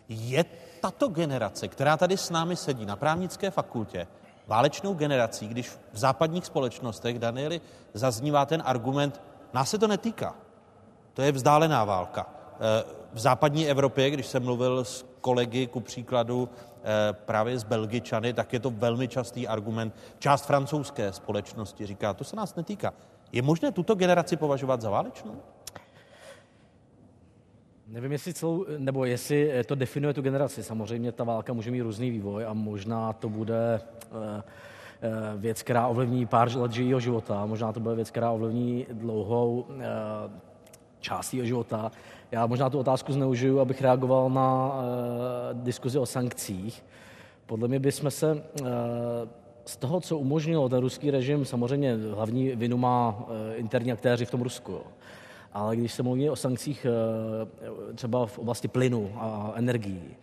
Je 0.10 0.46
tato 0.82 1.08
generace, 1.08 1.68
která 1.68 1.98
tady 1.98 2.18
s 2.18 2.30
námi 2.30 2.56
sedí 2.56 2.86
na 2.86 2.96
právnické 2.96 3.52
fakultě, 3.52 4.08
válečnou 4.48 4.94
generací, 4.94 5.48
když 5.48 5.70
v 5.70 5.98
západních 5.98 6.46
společnostech, 6.46 7.20
Danieli, 7.20 7.62
zaznívá 7.94 8.46
ten 8.46 8.64
argument, 8.66 9.22
nás 9.54 9.70
se 9.70 9.78
to 9.78 9.88
netýká. 9.88 10.36
To 11.14 11.22
je 11.22 11.32
vzdálená 11.32 11.86
válka. 11.86 12.28
Eh, 12.56 12.84
v 13.14 13.20
západní 13.20 13.68
Evropě, 13.68 14.10
když 14.10 14.28
jsem 14.28 14.44
mluvil 14.44 14.84
s 14.84 15.06
kolegy, 15.22 15.68
ku 15.68 15.80
příkladu 15.80 16.50
eh, 16.50 17.14
právě 17.14 17.60
z 17.60 17.64
Belgičany, 17.64 18.34
tak 18.34 18.54
je 18.54 18.60
to 18.60 18.70
velmi 18.70 19.08
častý 19.08 19.48
argument. 19.48 19.96
Část 20.20 20.46
francouzské 20.46 21.14
společnosti 21.14 21.86
říká, 21.86 22.14
to 22.14 22.24
se 22.24 22.36
nás 22.36 22.56
netýká. 22.56 22.94
Je 23.32 23.42
možné 23.42 23.72
tuto 23.72 23.96
generaci 23.96 24.38
považovat 24.38 24.82
za 24.82 24.90
válečnou? 24.90 25.42
Nevím, 27.94 28.12
jestli 28.12 28.34
celou, 28.34 28.66
nebo 28.78 29.06
jestli 29.06 29.52
to 29.66 29.76
definuje 29.76 30.14
tu 30.14 30.22
generaci. 30.22 30.64
Samozřejmě 30.64 31.12
ta 31.12 31.24
válka 31.24 31.54
může 31.54 31.72
mít 31.72 31.82
různý 31.82 32.10
vývoj 32.10 32.46
a 32.46 32.54
možná 32.54 33.14
to 33.14 33.30
bude 33.30 33.82
eh, 33.82 34.44
eh, 35.02 35.10
věc, 35.38 35.64
která 35.64 35.88
ovlivní 35.88 36.26
pár 36.26 36.58
let 36.58 36.78
jejího 36.78 37.00
života, 37.00 37.46
možná 37.46 37.74
to 37.74 37.80
bude 37.80 37.96
věc, 37.96 38.12
která 38.12 38.32
ovlivní 38.32 38.86
dlouhou 38.92 39.66
eh, 39.70 39.84
část 41.00 41.34
jeho 41.34 41.46
života. 41.46 41.92
Já 42.32 42.46
možná 42.46 42.70
tu 42.70 42.80
otázku 42.80 43.14
zneužiju, 43.14 43.60
abych 43.60 43.82
reagoval 43.82 44.30
na 44.30 44.74
diskuzi 45.54 46.00
o 46.00 46.06
sankcích. 46.06 46.86
Podle 47.46 47.68
mě 47.68 47.80
bychom 47.80 48.12
se 48.12 48.44
z 49.66 49.78
toho, 49.78 50.02
co 50.02 50.18
umožnilo 50.18 50.70
ten 50.70 50.80
ruský 50.80 51.12
režim, 51.12 51.46
samozřejmě 51.46 51.98
hlavní 52.14 52.56
vinu 52.56 52.78
má 52.78 53.26
interní 53.56 53.92
aktéři 53.92 54.26
v 54.26 54.32
tom 54.32 54.42
Rusku. 54.42 54.80
Ale 55.54 55.76
když 55.76 55.94
se 55.94 56.04
mluví 56.04 56.30
o 56.30 56.36
sankcích 56.36 56.86
eh, 56.86 57.96
třeba 57.96 58.26
v 58.26 58.40
oblasti 58.40 58.68
plynu 58.68 59.12
a 59.16 59.54
energií, 59.56 60.16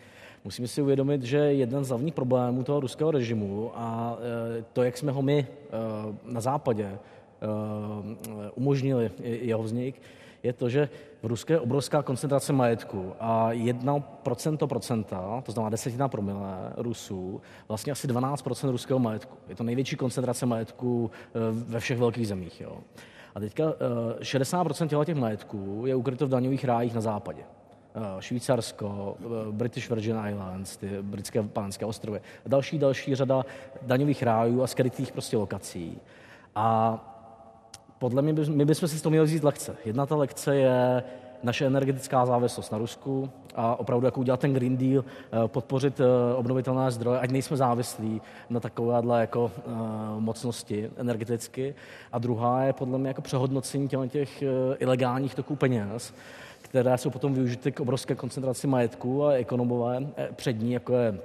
musíme 0.45 0.69
si 0.69 0.83
uvědomit, 0.83 1.23
že 1.23 1.39
jeden 1.39 1.85
z 1.85 1.89
hlavních 1.89 2.15
problémů 2.15 2.63
toho 2.63 2.81
ruského 2.81 3.11
režimu 3.11 3.73
a 3.75 4.19
eh, 4.19 4.65
to, 4.73 4.83
jak 4.83 4.99
jsme 4.99 5.13
ho 5.13 5.23
my 5.23 5.47
eh, 5.49 5.73
na 6.25 6.41
západě 6.41 6.99
umožnili 8.55 9.11
jeho 9.23 9.63
vznik, 9.63 10.03
je 10.43 10.53
to, 10.53 10.69
že 10.69 10.89
v 11.23 11.27
Ruské 11.27 11.55
je 11.55 11.61
obrovská 11.61 12.03
koncentrace 12.03 12.53
majetku 12.53 13.13
a 13.21 13.51
1% 13.53 14.67
procenta, 14.67 15.43
to 15.47 15.53
znamená 15.53 15.71
desetina 15.71 16.09
promile 16.09 16.73
Rusů, 16.77 17.41
vlastně 17.69 17.93
asi 17.93 18.09
12% 18.09 18.71
ruského 18.71 18.99
majetku. 18.99 19.37
Je 19.49 19.55
to 19.55 19.65
největší 19.65 19.97
koncentrace 19.97 20.47
majetku 20.47 21.11
ve 21.53 21.81
všech 21.81 21.99
velkých 21.99 22.29
zemích. 22.29 22.61
Jo. 22.61 22.77
A 23.35 23.41
teďka 23.41 23.65
60% 24.21 25.03
eh, 25.03 25.05
těch 25.05 25.15
majetků 25.15 25.83
je 25.87 25.95
ukryto 25.95 26.27
v 26.27 26.31
daňových 26.31 26.65
rájích 26.65 26.95
na 26.95 27.01
západě. 27.01 27.43
Eh, 27.95 28.23
Švýcarsko, 28.23 29.17
eh, 29.21 29.53
British 29.53 29.91
Virgin 29.91 30.17
Islands, 30.29 30.77
ty 30.77 30.89
britské 31.03 31.43
pánské 31.43 31.85
ostrovy, 31.87 32.21
další, 32.47 32.79
další 32.79 33.15
řada 33.15 33.45
daňových 33.83 34.23
rájů 34.23 34.63
a 34.63 34.67
skrytých 34.67 35.13
prostě 35.13 35.37
lokací. 35.37 35.99
A 36.55 36.99
podle 37.99 38.23
mě, 38.23 38.33
my 38.33 38.65
bychom 38.65 38.89
si 38.89 39.03
toho 39.03 39.11
měli 39.11 39.27
vzít 39.27 39.45
lekce. 39.45 39.77
Jedna 39.85 40.07
ta 40.07 40.17
lekce 40.17 40.57
je 40.57 41.03
naše 41.43 41.67
energetická 41.67 42.27
závislost 42.27 42.73
na 42.73 42.79
Rusku 42.79 43.31
a 43.55 43.81
opravdu 43.81 44.07
jako 44.07 44.21
udělat 44.21 44.41
ten 44.41 44.55
Green 44.55 44.77
Deal, 44.77 45.05
eh, 45.05 45.49
podpořit 45.49 46.01
eh, 46.01 46.35
obnovitelné 46.35 46.91
zdroje, 46.91 47.21
ať 47.21 47.31
nejsme 47.31 47.57
závislí 47.57 48.23
na 48.51 48.61
takovéhle 48.61 49.21
jako 49.21 49.53
eh, 49.57 49.71
mocnosti 50.19 50.91
energeticky. 50.97 51.75
A 52.13 52.19
druhá 52.19 52.63
je 52.63 52.73
podle 52.73 52.99
mě 52.99 53.09
jako 53.09 53.23
přehodnocení 53.23 53.89
těch 54.09 54.45
ilegálních 54.79 55.35
toků 55.35 55.57
peněz, 55.57 56.15
které 56.63 56.99
jsou 56.99 57.11
potom 57.11 57.35
využity 57.35 57.73
k 57.73 57.81
obrovské 57.81 58.15
koncentraci 58.15 58.67
majetku 58.67 59.25
a 59.25 59.33
ekonomové 59.33 60.07
přední, 60.37 60.73
jako 60.73 60.95
je 60.95 61.19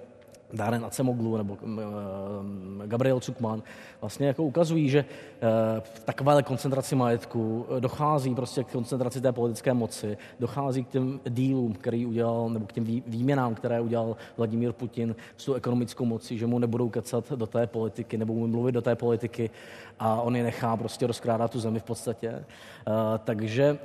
Dáren 0.53 0.85
Acemoglu 0.85 1.37
nebo 1.37 1.57
eh, 1.63 2.87
Gabriel 2.87 3.19
Cukman 3.19 3.63
vlastně 4.01 4.27
jako 4.27 4.43
ukazují, 4.43 4.89
že 4.89 4.99
eh, 4.99 5.81
v 5.81 5.99
takovéhle 5.99 6.43
koncentraci 6.43 6.95
majetku 6.95 7.65
eh, 7.77 7.81
dochází 7.81 8.35
prostě 8.35 8.63
k 8.63 8.71
koncentraci 8.71 9.21
té 9.21 9.31
politické 9.31 9.73
moci, 9.73 10.17
dochází 10.39 10.83
k 10.83 10.89
těm 10.89 11.19
dílům, 11.29 11.73
který 11.73 12.05
udělal, 12.05 12.49
nebo 12.49 12.65
k 12.65 12.73
těm 12.73 12.83
výměnám, 13.07 13.55
které 13.55 13.81
udělal 13.81 14.15
Vladimír 14.37 14.71
Putin 14.71 15.15
s 15.37 15.45
tou 15.45 15.53
ekonomickou 15.53 16.05
mocí, 16.05 16.37
že 16.37 16.47
mu 16.47 16.59
nebudou 16.59 16.89
kecat 16.89 17.31
do 17.31 17.47
té 17.47 17.67
politiky, 17.67 18.17
nebo 18.17 18.33
mu 18.33 18.47
mluvit 18.47 18.71
do 18.71 18.81
té 18.81 18.95
politiky 18.95 19.49
a 19.99 20.21
on 20.21 20.35
je 20.35 20.43
nechá 20.43 20.77
prostě 20.77 21.07
rozkrádat 21.07 21.51
tu 21.51 21.59
zemi 21.59 21.79
v 21.79 21.83
podstatě. 21.83 22.45
Takže 23.23 23.77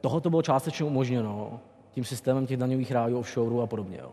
tohoto 0.00 0.30
bylo 0.30 0.42
částečně 0.42 0.86
umožněno 0.86 1.60
tím 1.90 2.04
systémem 2.04 2.46
těch 2.46 2.56
daňových 2.56 2.92
rájů, 2.92 3.18
offshore 3.18 3.62
a 3.62 3.66
podobně. 3.66 3.98
Jo. 4.02 4.10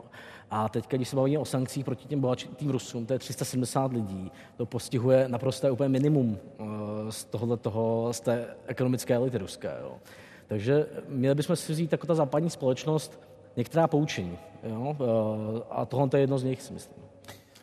A 0.51 0.69
teď, 0.69 0.87
když 0.89 1.09
se 1.09 1.15
bavíme 1.15 1.39
o 1.39 1.45
sankcích 1.45 1.85
proti 1.85 2.07
těm 2.07 2.19
bohatým 2.21 2.69
Rusům, 2.69 3.05
to 3.05 3.13
je 3.13 3.19
370 3.19 3.93
lidí, 3.93 4.31
to 4.57 4.65
postihuje 4.65 5.27
naprosto 5.27 5.73
úplně 5.73 5.89
minimum 5.89 6.37
eh, 6.59 6.63
z 7.09 7.25
tohohle 7.25 7.57
toho, 7.57 8.13
z 8.13 8.19
té 8.19 8.47
ekonomické 8.67 9.15
elity 9.15 9.37
ruské. 9.37 9.77
Jo. 9.81 9.91
Takže 10.47 10.85
měli 11.07 11.35
bychom 11.35 11.55
si 11.55 11.71
vzít 11.71 11.91
jako 11.91 12.07
ta 12.07 12.15
západní 12.15 12.49
společnost 12.49 13.19
některá 13.55 13.87
poučení. 13.87 14.37
Jo? 14.63 14.97
Eh, 14.99 15.63
a 15.69 15.85
tohle 15.85 16.09
je 16.13 16.19
jedno 16.19 16.39
z 16.39 16.43
nich, 16.43 16.61
si 16.61 16.73
myslím. 16.73 17.03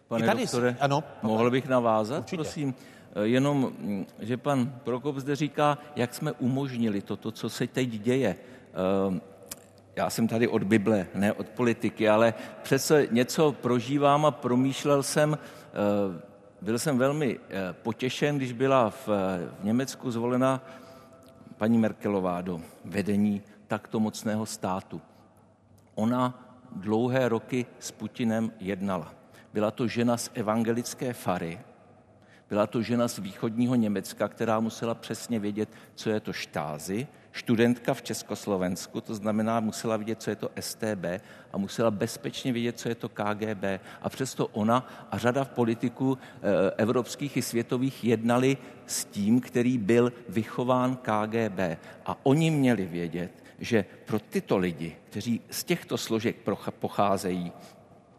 Pane 0.09 0.27
tady, 0.27 0.43
doktore, 0.43 0.77
ano, 0.81 1.05
mohl 1.23 1.51
bych 1.51 1.69
navázat, 1.69 2.19
Určitě. 2.19 2.37
prosím? 2.37 2.75
Eh, 3.15 3.27
jenom, 3.27 3.73
hm, 3.79 4.07
že 4.21 4.37
pan 4.37 4.81
Prokop 4.85 5.17
zde 5.17 5.37
říká, 5.37 5.79
jak 5.97 6.15
jsme 6.15 6.33
umožnili 6.33 7.01
toto, 7.01 7.31
co 7.31 7.51
se 7.51 7.67
teď 7.67 7.89
děje 7.89 8.37
já 9.97 10.11
jsem 10.11 10.29
tady 10.29 10.49
od 10.49 10.65
Bible, 10.65 11.07
ne 11.15 11.33
od 11.33 11.49
politiky, 11.49 12.09
ale 12.09 12.35
přece 12.63 13.07
něco 13.11 13.53
prožívám 13.53 14.27
a 14.27 14.31
promýšlel 14.31 15.03
jsem, 15.03 15.39
eh, 15.39 16.21
byl 16.63 16.79
jsem 16.79 16.99
velmi 16.99 17.39
eh, 17.39 17.73
potěšen, 17.73 18.37
když 18.37 18.53
byla 18.53 18.91
v, 18.91 19.09
v 19.61 19.65
Německu 19.65 20.11
zvolena 20.11 20.63
paní 21.57 21.79
Merkelová 21.79 22.41
do 22.41 22.61
vedení 22.85 23.43
takto 23.67 24.01
mocného 24.01 24.47
státu. 24.47 25.01
Ona 25.95 26.49
dlouhé 26.77 27.29
roky 27.29 27.67
s 27.79 27.91
Putinem 27.91 28.53
jednala. 28.61 29.15
Byla 29.53 29.71
to 29.71 29.87
žena 29.87 30.17
z 30.17 30.31
evangelické 30.35 31.13
fary, 31.13 31.59
Byla 32.49 32.67
to 32.67 32.83
žena 32.83 33.09
z 33.09 33.19
východního 33.19 33.75
Německa, 33.75 34.29
která 34.29 34.61
musela 34.61 34.95
přesně 34.95 35.39
vědět, 35.39 35.69
co 35.95 36.11
je 36.11 36.21
to 36.21 36.33
štázy, 36.33 37.07
studentka 37.35 37.95
v 37.95 38.03
Československu, 38.03 39.01
to 39.01 39.15
znamená, 39.15 39.61
musela 39.61 39.97
vidět, 39.97 40.23
co 40.23 40.31
je 40.31 40.37
to 40.37 40.51
STB 40.61 41.05
a 41.53 41.59
musela 41.59 41.91
bezpečně 41.91 42.53
vědět, 42.53 42.79
co 42.79 42.89
je 42.89 42.95
to 42.95 43.09
KGB. 43.09 43.65
A 44.03 44.09
přesto 44.09 44.47
ona 44.47 45.09
a 45.11 45.19
řada 45.19 45.45
politiků 45.45 46.19
eh, 46.19 46.41
evropských 46.77 47.37
i 47.37 47.43
světových 47.43 48.05
jednali 48.05 48.57
s 48.87 49.05
tím, 49.05 49.41
který 49.41 49.79
byl 49.79 50.13
vychován 50.29 50.97
KGB. 50.97 51.59
A 52.07 52.19
oni 52.23 52.51
měli 52.51 52.85
vědět, 52.87 53.45
že 53.59 53.85
pro 54.05 54.19
tyto 54.19 54.59
lidi, 54.59 54.97
kteří 55.11 55.41
z 55.51 55.65
těchto 55.65 55.99
složek 55.99 56.37
pocházejí 56.71 57.53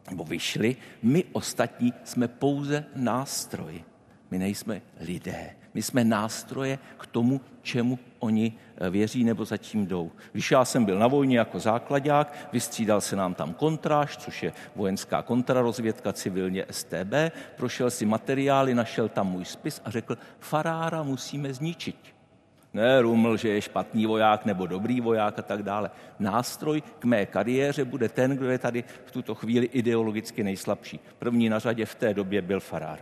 nebo 0.10 0.24
vyšli, 0.24 0.76
my 1.04 1.24
ostatní 1.32 1.94
jsme 2.04 2.28
pouze 2.28 2.86
nástroj. 2.96 3.84
My 4.32 4.40
nejsme 4.40 4.82
lidé. 5.00 5.65
My 5.76 5.82
jsme 5.82 6.04
nástroje 6.04 6.80
k 6.98 7.08
tomu, 7.08 7.42
čemu 7.62 8.00
oni 8.20 8.54
eh, 8.78 8.90
věří 8.90 9.24
nebo 9.24 9.46
zatím 9.46 9.88
jdou. 9.88 10.12
Když 10.32 10.52
já 10.52 10.66
jsem 10.66 10.86
byl 10.86 11.00
na 11.00 11.08
vojně 11.08 11.38
jako 11.38 11.60
základák, 11.60 12.50
vystřídal 12.52 13.02
se 13.02 13.16
nám 13.16 13.34
tam 13.34 13.54
kontráž, 13.54 14.18
což 14.18 14.44
je 14.44 14.54
vojenská 14.76 15.22
kontrarozvědka, 15.22 16.14
civilně 16.14 16.66
STB, 16.72 17.14
prošel 17.56 17.92
si 17.92 18.06
materiály, 18.06 18.76
našel 18.76 19.10
tam 19.10 19.32
můj 19.32 19.46
spis 19.46 19.82
a 19.86 19.92
řekl, 19.92 20.18
farára 20.40 21.04
musíme 21.04 21.54
zničit. 21.54 22.16
Ne, 22.74 23.02
ruml, 23.02 23.38
že 23.38 23.50
je 23.50 23.62
špatný 23.62 24.06
voják 24.06 24.46
nebo 24.46 24.68
dobrý 24.68 25.02
voják 25.02 25.40
a 25.40 25.42
tak 25.42 25.64
dále. 25.64 25.92
Nástroj 26.20 26.84
k 27.00 27.06
mé 27.06 27.26
kariéře 27.26 27.86
bude 27.86 28.10
ten, 28.10 28.32
kdo 28.32 28.50
je 28.50 28.58
tady 28.58 28.84
v 29.06 29.12
tuto 29.12 29.36
chvíli 29.36 29.66
ideologicky 29.66 30.44
nejslabší. 30.44 31.00
První 31.20 31.50
na 31.50 31.60
řadě 31.60 31.86
v 31.86 31.96
té 31.96 32.14
době 32.14 32.42
byl 32.42 32.60
farár. 32.60 33.00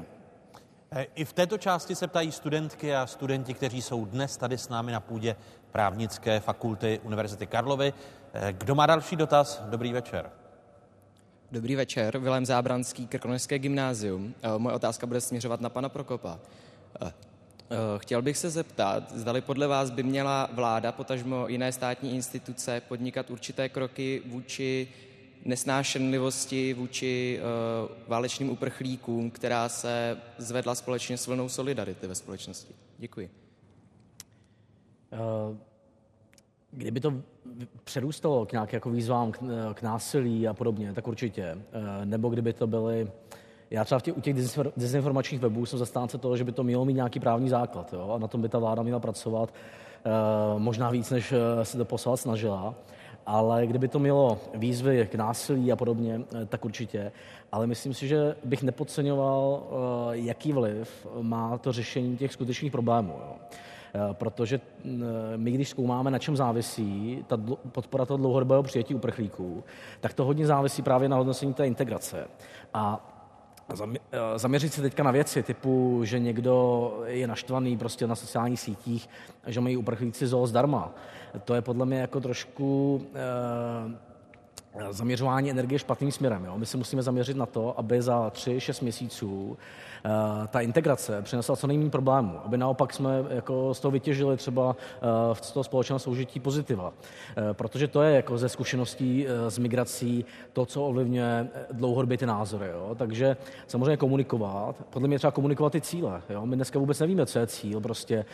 Eh, 0.95 1.07
I 1.15 1.25
v 1.25 1.33
této 1.33 1.57
části 1.57 1.95
se 1.95 2.07
ptají 2.07 2.31
studentky 2.31 2.95
a 2.95 3.07
studenti, 3.07 3.53
kteří 3.53 3.81
jsou 3.81 4.05
dnes 4.05 4.37
tady 4.37 4.57
s 4.57 4.69
námi 4.69 4.91
na 4.91 4.99
půdě 4.99 5.35
právnické 5.71 6.39
fakulty 6.39 6.99
Univerzity 7.03 7.47
Karlovy. 7.47 7.93
Eh, 8.33 8.53
kdo 8.53 8.75
má 8.75 8.85
další 8.85 9.15
dotaz? 9.15 9.63
Dobrý 9.69 9.93
večer. 9.93 10.29
Dobrý 11.51 11.75
večer, 11.75 12.17
Vilém 12.17 12.45
Zábranský, 12.45 13.07
Krkonožské 13.07 13.59
gymnázium. 13.59 14.33
Eh, 14.41 14.47
moje 14.57 14.75
otázka 14.75 15.07
bude 15.07 15.21
směřovat 15.21 15.61
na 15.61 15.69
pana 15.69 15.89
Prokopa. 15.89 16.39
Chtěl 17.97 18.21
bych 18.21 18.37
se 18.37 18.49
zeptat, 18.49 19.11
zdali 19.11 19.41
podle 19.41 19.67
vás 19.67 19.89
by 19.89 20.03
měla 20.03 20.49
vláda, 20.53 20.91
potažmo 20.91 21.47
jiné 21.47 21.71
státní 21.71 22.15
instituce, 22.15 22.81
podnikat 22.87 23.29
určité 23.29 23.69
kroky 23.69 24.21
vůči 24.25 24.87
nesnášenlivosti 25.45 26.73
vůči 26.73 27.39
uh, 27.39 27.91
válečným 28.07 28.49
uprchlíkům, 28.49 29.31
která 29.31 29.69
se 29.69 30.17
zvedla 30.37 30.75
společně 30.75 31.17
s 31.17 31.27
vlnou 31.27 31.49
solidarity 31.49 32.07
ve 32.07 32.15
společnosti. 32.15 32.73
Děkuji. 32.97 33.29
Uh, 35.11 35.57
kdyby 36.71 36.99
to 36.99 37.13
přerůstalo 37.83 38.45
k 38.45 38.51
nějakým 38.51 38.77
jako 38.77 38.89
výzvám 38.89 39.31
k, 39.31 39.39
k 39.73 39.81
násilí 39.81 40.47
a 40.47 40.53
podobně, 40.53 40.93
tak 40.93 41.07
určitě. 41.07 41.57
Nebo 42.05 42.29
kdyby 42.29 42.53
to 42.53 42.67
byly 42.67 43.11
já 43.71 43.83
třeba 43.83 43.99
v 43.99 44.01
těch, 44.01 44.17
u 44.17 44.21
těch 44.21 44.35
dezinformačních 44.77 45.41
webů 45.41 45.65
jsem 45.65 45.79
zastánce 45.79 46.17
toho, 46.17 46.37
že 46.37 46.43
by 46.43 46.51
to 46.51 46.63
mělo 46.63 46.85
mít 46.85 46.93
nějaký 46.93 47.19
právní 47.19 47.49
základ 47.49 47.93
jo? 47.93 48.11
a 48.15 48.17
na 48.17 48.27
tom 48.27 48.41
by 48.41 48.49
ta 48.49 48.59
vláda 48.59 48.83
měla 48.83 48.99
pracovat 48.99 49.53
možná 50.57 50.89
víc, 50.89 51.09
než 51.09 51.33
se 51.63 51.77
to 51.77 51.85
poslat 51.85 52.17
snažila 52.17 52.75
ale 53.25 53.67
kdyby 53.67 53.87
to 53.87 53.99
mělo 53.99 54.39
výzvy 54.53 55.07
k 55.11 55.15
násilí 55.15 55.71
a 55.71 55.75
podobně, 55.75 56.21
eh, 56.35 56.45
tak 56.45 56.65
určitě. 56.65 57.11
Ale 57.51 57.67
myslím 57.67 57.93
si, 57.93 58.07
že 58.07 58.35
bych 58.43 58.63
nepodceňoval, 58.63 59.63
eh, 59.63 60.17
jaký 60.17 60.53
vliv 60.53 61.07
má 61.21 61.57
to 61.57 61.71
řešení 61.71 62.17
těch 62.17 62.33
skutečných 62.33 62.71
problémů. 62.71 63.13
Jo. 63.19 63.35
Eh, 63.95 64.13
protože 64.13 64.61
my, 65.35 65.51
když 65.51 65.69
zkoumáme, 65.69 66.11
na 66.11 66.19
čem 66.19 66.35
závisí 66.35 67.23
ta 67.27 67.37
podpora 67.71 68.05
toho 68.05 68.17
dlouhodobého 68.17 68.63
přijetí 68.63 68.95
uprchlíků, 68.95 69.63
tak 69.99 70.13
to 70.13 70.25
hodně 70.25 70.45
závisí 70.45 70.81
právě 70.81 71.09
na 71.09 71.17
hodnocení 71.17 71.53
té 71.53 71.67
integrace. 71.67 72.27
A 72.73 73.09
zaměřit 74.35 74.73
se 74.73 74.81
teďka 74.81 75.03
na 75.03 75.11
věci 75.11 75.43
typu, 75.43 76.01
že 76.03 76.19
někdo 76.19 76.93
je 77.05 77.27
naštvaný 77.27 77.77
prostě 77.77 78.07
na 78.07 78.15
sociálních 78.15 78.59
sítích, 78.59 79.09
že 79.47 79.61
mají 79.61 79.77
uprchlíci 79.77 80.27
zoo 80.27 80.47
zdarma, 80.47 80.91
to 81.39 81.55
je 81.55 81.61
podle 81.61 81.85
mě 81.85 81.99
jako 81.99 82.19
trošku 82.19 83.01
eh, 83.15 84.13
zaměřování 84.93 85.51
energie 85.51 85.79
špatným 85.79 86.11
směrem. 86.11 86.45
Jo? 86.45 86.57
My 86.57 86.65
se 86.65 86.77
musíme 86.77 87.01
zaměřit 87.03 87.37
na 87.37 87.45
to, 87.45 87.79
aby 87.79 88.01
za 88.01 88.29
3-6 88.29 88.83
měsíců 88.83 89.57
ta 90.47 90.61
integrace 90.61 91.21
přinesla 91.21 91.55
co 91.55 91.67
nejméně 91.67 91.89
problémů, 91.89 92.39
aby 92.45 92.57
naopak 92.57 92.93
jsme 92.93 93.23
jako 93.29 93.73
z 93.73 93.79
toho 93.79 93.91
vytěžili 93.91 94.37
třeba 94.37 94.75
v 95.33 95.41
eh, 95.49 95.53
toho 95.53 95.63
společného 95.63 95.99
soužití 95.99 96.39
pozitiva. 96.39 96.93
Eh, 97.37 97.53
protože 97.53 97.87
to 97.87 98.01
je 98.01 98.15
jako 98.15 98.37
ze 98.37 98.49
zkušeností 98.49 99.27
s 99.47 99.57
migrací 99.57 100.25
to, 100.53 100.65
co 100.65 100.85
ovlivňuje 100.85 101.47
dlouhodobě 101.71 102.17
ty 102.17 102.25
názory. 102.25 102.67
Jo? 102.67 102.95
Takže 102.95 103.37
samozřejmě 103.67 103.97
komunikovat, 103.97 104.75
podle 104.89 105.07
mě 105.07 105.17
třeba 105.17 105.31
komunikovat 105.31 105.69
ty 105.69 105.81
cíle. 105.81 106.21
Jo? 106.29 106.45
My 106.45 106.55
dneska 106.55 106.79
vůbec 106.79 106.99
nevíme, 106.99 107.25
co 107.25 107.39
je 107.39 107.47
cíl 107.47 107.81
prostě 107.81 108.25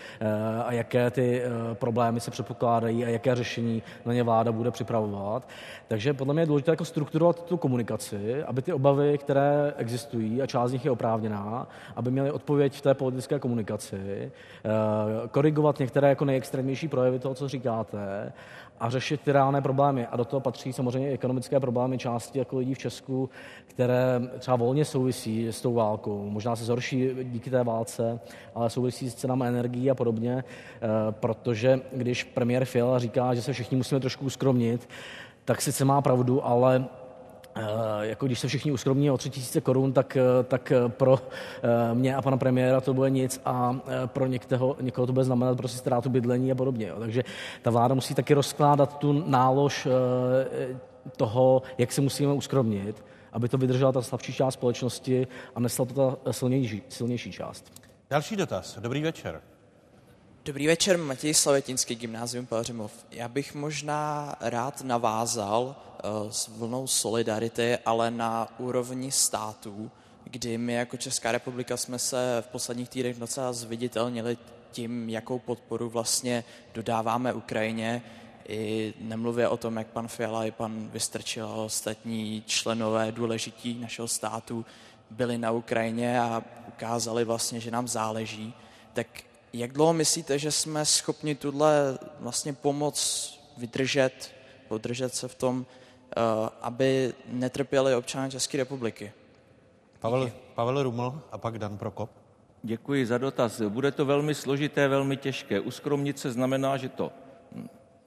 a 0.66 0.74
jaké 0.74 1.12
ty 1.12 1.44
problémy 1.74 2.20
se 2.20 2.32
předpokládají 2.32 3.06
a 3.06 3.10
jaké 3.10 3.36
řešení 3.36 3.84
na 4.06 4.14
ně 4.14 4.24
vláda 4.24 4.52
bude 4.52 4.72
připravovat. 4.72 5.48
Takže 5.88 6.14
podle 6.14 6.34
mě 6.34 6.42
je 6.42 6.48
důležité 6.48 6.72
jako 6.72 6.86
strukturovat 6.86 7.46
tu 7.46 7.58
komunikaci, 7.58 8.44
aby 8.44 8.62
ty 8.62 8.74
obavy, 8.74 9.18
které 9.18 9.74
existují, 9.78 10.42
a 10.42 10.46
část 10.46 10.70
z 10.70 10.74
nich 10.74 10.86
je 10.86 10.92
oprávněná, 10.92 11.59
aby 11.96 12.12
měli 12.12 12.32
odpověď 12.32 12.74
v 12.74 12.82
té 12.82 12.94
politické 12.94 13.40
komunikaci, 13.40 13.98
eh, 14.02 14.70
korigovat 15.28 15.80
některé 15.80 16.10
jako 16.10 16.26
nejextrémnější 16.26 16.88
projevy 16.88 17.20
toho, 17.20 17.36
co 17.36 17.48
říkáte 17.48 18.34
a 18.80 18.90
řešit 18.90 19.22
ty 19.22 19.32
reálné 19.32 19.62
problémy. 19.62 20.08
A 20.08 20.18
do 20.18 20.26
toho 20.26 20.40
patří 20.40 20.74
samozřejmě 20.74 21.10
ekonomické 21.10 21.60
problémy 21.60 21.98
části 21.98 22.40
jako 22.40 22.58
lidí 22.58 22.74
v 22.74 22.78
Česku, 22.78 23.30
které 23.68 24.22
třeba 24.40 24.58
volně 24.58 24.86
souvisí 24.86 25.48
s 25.48 25.62
tou 25.62 25.74
válkou. 25.74 26.30
Možná 26.30 26.56
se 26.56 26.66
zhorší 26.66 27.10
díky 27.24 27.50
té 27.50 27.64
válce, 27.64 28.20
ale 28.56 28.70
souvisí 28.70 29.10
s 29.10 29.16
cenami 29.16 29.48
energií 29.48 29.92
a 29.92 29.96
podobně, 29.96 30.44
eh, 30.44 30.88
protože 31.12 31.80
když 31.94 32.24
premiér 32.24 32.66
Fiala 32.66 33.00
říká, 33.00 33.34
že 33.34 33.42
se 33.42 33.54
všichni 33.54 33.78
musíme 33.78 34.00
trošku 34.00 34.26
uskromnit, 34.26 34.90
tak 35.46 35.62
sice 35.62 35.86
má 35.86 36.02
pravdu, 36.02 36.46
ale 36.46 36.86
jako 38.02 38.26
když 38.26 38.40
se 38.40 38.48
všichni 38.48 38.72
uskromní 38.72 39.12
o 39.12 39.18
3000 39.18 39.62
korun, 39.62 39.94
tak, 39.94 40.18
eh, 40.18 40.44
tak 40.44 40.72
eh, 40.72 40.90
pro 40.90 41.20
mě 41.94 42.16
a 42.16 42.22
pana 42.22 42.38
premiéra 42.38 42.82
to 42.82 42.94
bude 42.94 43.10
nic 43.10 43.42
a 43.46 43.80
pro 44.06 44.26
někoho, 44.26 44.76
někoho 44.82 45.08
to 45.08 45.14
bude 45.14 45.26
znamenat 45.26 45.58
prostě 45.58 45.78
ztrátu 45.78 46.10
bydlení 46.10 46.52
a 46.52 46.56
podobně. 46.56 46.88
Jo. 46.88 46.96
Takže 47.00 47.24
ta 47.62 47.72
vláda 47.72 47.96
musí 47.96 48.16
taky 48.16 48.34
rozkládat 48.34 48.98
tu 48.98 49.24
nálož 49.28 49.88
toho, 51.18 51.62
jak 51.78 51.92
se 51.92 52.02
musíme 52.02 52.34
uskromnit, 52.34 53.06
aby 53.34 53.50
to 53.50 53.58
vydržela 53.58 53.92
ta 53.92 54.02
slabší 54.02 54.34
část 54.34 54.54
společnosti 54.54 55.28
a 55.56 55.60
nesla 55.60 55.86
to 55.86 56.20
ta 56.24 56.34
silnější, 56.34 56.82
silnější 56.90 57.32
část. 57.32 57.72
Další 58.10 58.36
dotaz. 58.36 58.80
Dobrý 58.80 59.02
večer. 59.02 59.42
Dobrý 60.46 60.68
večer, 60.68 60.98
Matěj 60.98 61.34
Slavetinský, 61.34 61.96
Gymnázium 61.96 62.46
Pelřimov. 62.46 62.92
Já 63.12 63.28
bych 63.28 63.56
možná 63.56 64.36
rád 64.40 64.82
navázal 64.82 65.76
uh, 66.24 66.32
s 66.32 66.48
vlnou 66.48 66.88
solidarity, 66.88 67.78
ale 67.86 68.12
na 68.12 68.48
úrovni 68.60 69.12
států, 69.12 69.92
kdy 70.24 70.58
my 70.58 70.74
jako 70.74 70.98
Česká 70.98 71.32
republika 71.32 71.78
jsme 71.78 72.00
se 72.00 72.38
v 72.42 72.48
posledních 72.48 72.90
týdnech 72.90 73.20
docela 73.20 73.54
zviditelnili 73.54 74.38
tím, 74.72 75.10
jakou 75.10 75.40
podporu 75.40 75.90
vlastně 75.90 76.44
dodáváme 76.74 77.34
Ukrajině. 77.34 78.02
I 78.48 78.94
nemluvě 79.00 79.48
o 79.48 79.58
tom, 79.58 79.78
jak 79.78 79.88
pan 79.88 80.08
Fiala 80.08 80.46
i 80.46 80.52
pan 80.52 80.90
Vystrčil 80.90 81.46
a 81.46 81.56
ostatní 81.56 82.44
členové 82.48 83.12
důležití 83.12 83.80
našeho 83.80 84.08
státu 84.08 84.66
byli 85.10 85.38
na 85.38 85.52
Ukrajině 85.52 86.22
a 86.22 86.44
ukázali 86.68 87.26
vlastně, 87.26 87.60
že 87.60 87.72
nám 87.72 87.88
záleží. 87.88 88.54
Tak 88.94 89.08
jak 89.54 89.72
dlouho 89.72 89.94
myslíte, 89.94 90.40
že 90.40 90.52
jsme 90.52 90.86
schopni 90.86 91.36
tuhle 91.36 91.98
vlastně 92.20 92.54
pomoc 92.54 93.40
vydržet, 93.58 94.32
podržet 94.68 95.14
se 95.16 95.28
v 95.28 95.36
tom, 95.36 95.66
eh, 95.66 96.22
aby 96.62 97.14
netrpěli 97.26 97.96
občané 97.96 98.32
České 98.32 98.58
republiky? 98.58 99.12
Pavel, 100.00 100.32
Pavel 100.56 100.84
Ruml 100.84 101.22
a 101.32 101.38
pak 101.38 101.60
Dan 101.60 101.78
Prokop. 101.78 102.10
Děkuji 102.64 103.06
za 103.06 103.18
dotaz. 103.18 103.62
Bude 103.62 103.92
to 103.92 104.06
velmi 104.06 104.36
složité, 104.36 104.88
velmi 104.88 105.18
těžké. 105.18 105.60
Uskromnit 105.60 106.20
se 106.20 106.32
znamená, 106.32 106.78
že 106.78 106.90
to 106.90 107.12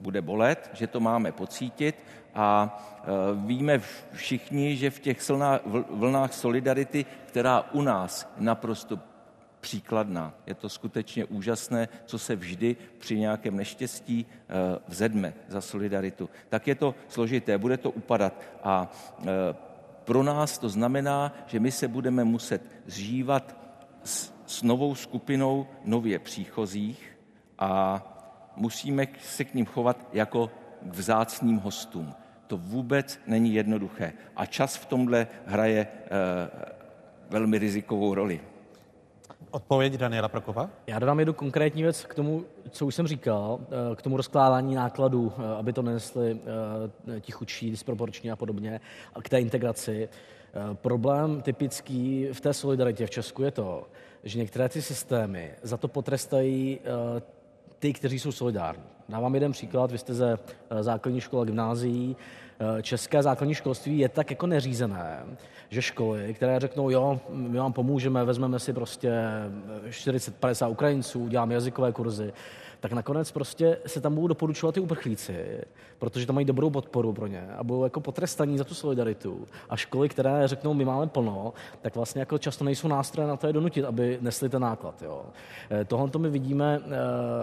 bude 0.00 0.22
bolet, 0.22 0.70
že 0.72 0.86
to 0.86 1.00
máme 1.00 1.32
pocítit 1.32 1.94
a 2.34 2.78
eh, 3.00 3.06
víme 3.46 3.80
všichni, 4.12 4.76
že 4.76 4.90
v 4.90 5.00
těch 5.00 5.30
vlnách 5.90 6.34
solidarity, 6.34 7.04
která 7.26 7.60
u 7.72 7.82
nás 7.82 8.32
naprosto 8.36 8.98
příkladná. 9.62 10.34
Je 10.46 10.54
to 10.54 10.68
skutečně 10.68 11.24
úžasné, 11.24 11.88
co 12.04 12.18
se 12.18 12.36
vždy 12.36 12.76
při 12.98 13.18
nějakém 13.18 13.56
neštěstí 13.56 14.26
eh, 14.26 14.78
vzedme 14.88 15.34
za 15.48 15.60
solidaritu. 15.60 16.30
Tak 16.48 16.66
je 16.66 16.74
to 16.74 16.94
složité, 17.08 17.58
bude 17.58 17.76
to 17.76 17.90
upadat 17.90 18.42
a 18.62 18.92
eh, 19.20 19.24
pro 20.04 20.22
nás 20.22 20.58
to 20.58 20.68
znamená, 20.68 21.32
že 21.46 21.60
my 21.60 21.72
se 21.72 21.88
budeme 21.88 22.24
muset 22.24 22.62
zžívat 22.86 23.56
s 24.04 24.32
s 24.52 24.62
novou 24.62 24.94
skupinou 24.94 25.66
nově 25.84 26.18
příchozích 26.18 27.18
a 27.58 28.02
musíme 28.56 29.06
se 29.22 29.44
k 29.44 29.54
ním 29.54 29.66
chovat 29.66 30.08
jako 30.12 30.50
k 30.82 30.94
vzácným 30.94 31.56
hostům. 31.56 32.14
To 32.46 32.56
vůbec 32.56 33.20
není 33.26 33.54
jednoduché. 33.54 34.12
A 34.36 34.46
čas 34.46 34.76
v 34.76 34.86
tomhle 34.86 35.26
hraje 35.46 35.80
e, 35.80 35.88
velmi 37.30 37.58
rizikovou 37.58 38.14
roli. 38.14 38.40
Odpověď 39.52 39.92
Daniela 39.92 40.28
Prokopa? 40.28 40.70
Já 40.86 40.98
dodám 40.98 41.18
jednu 41.18 41.34
konkrétní 41.34 41.82
věc 41.82 42.04
k 42.04 42.14
tomu, 42.14 42.44
co 42.70 42.86
už 42.86 42.94
jsem 42.94 43.06
říkal, 43.06 43.60
eh, 43.62 43.96
k 43.96 44.02
tomu 44.02 44.16
rozkládání 44.16 44.74
nákladů, 44.74 45.32
eh, 45.38 45.56
aby 45.58 45.72
to 45.72 45.82
nesli 45.82 46.40
ti 47.20 47.32
chudší 47.32 47.70
disproporčně 47.70 48.32
a 48.32 48.36
podobně, 48.36 48.80
a 49.14 49.22
k 49.22 49.28
té 49.28 49.40
integraci. 49.40 50.08
Problém 50.74 51.42
typický 51.42 52.28
v 52.32 52.40
té 52.40 52.54
solidaritě 52.54 53.06
v 53.06 53.10
Česku 53.10 53.42
je 53.42 53.50
to, 53.50 53.86
že 54.24 54.38
některé 54.38 54.68
ty 54.68 54.82
systémy 54.82 55.50
za 55.62 55.76
to 55.76 55.88
potrestají 55.88 56.80
ty, 57.78 57.92
kteří 57.92 58.18
jsou 58.18 58.32
solidární. 58.32 58.82
Dávám 59.08 59.34
jeden 59.34 59.52
příklad, 59.52 59.92
vy 59.92 59.98
jste 59.98 60.14
ze 60.14 60.38
základní 60.80 61.20
školy 61.20 61.42
a 61.42 61.44
gymnázií, 61.44 62.16
české 62.82 63.22
základní 63.22 63.54
školství 63.54 63.98
je 63.98 64.08
tak 64.08 64.30
jako 64.30 64.46
neřízené, 64.46 65.22
že 65.70 65.82
školy, 65.82 66.34
které 66.34 66.60
řeknou, 66.60 66.90
jo, 66.90 67.20
my 67.30 67.58
vám 67.58 67.72
pomůžeme, 67.72 68.24
vezmeme 68.24 68.58
si 68.58 68.72
prostě 68.72 69.12
40-50 69.88 70.70
Ukrajinců, 70.70 71.28
děláme 71.28 71.54
jazykové 71.54 71.92
kurzy, 71.92 72.32
tak 72.82 72.92
nakonec 72.92 73.32
prostě 73.32 73.78
se 73.86 74.00
tam 74.00 74.14
budou 74.14 74.26
doporučovat 74.26 74.74
ty 74.74 74.80
uprchlíci, 74.80 75.60
protože 75.98 76.26
tam 76.26 76.34
mají 76.34 76.46
dobrou 76.46 76.70
podporu 76.70 77.12
pro 77.12 77.26
ně 77.26 77.48
a 77.56 77.64
budou 77.64 77.84
jako 77.84 78.00
potrestaní 78.00 78.58
za 78.58 78.64
tu 78.64 78.74
solidaritu. 78.74 79.46
A 79.68 79.76
školy, 79.76 80.08
které 80.08 80.48
řeknou, 80.48 80.74
my 80.74 80.84
máme 80.84 81.06
plno, 81.06 81.52
tak 81.82 81.94
vlastně 81.94 82.20
jako 82.20 82.38
často 82.38 82.64
nejsou 82.64 82.88
nástroje 82.88 83.28
na 83.28 83.36
to 83.36 83.46
je 83.46 83.52
donutit, 83.52 83.84
aby 83.84 84.18
nesli 84.20 84.48
ten 84.48 84.62
náklad. 84.62 85.02
Jo. 85.02 85.22
Eh, 85.70 85.84
tohle 85.84 86.10
to 86.10 86.18
my 86.18 86.30
vidíme 86.30 86.80
eh, 86.84 86.90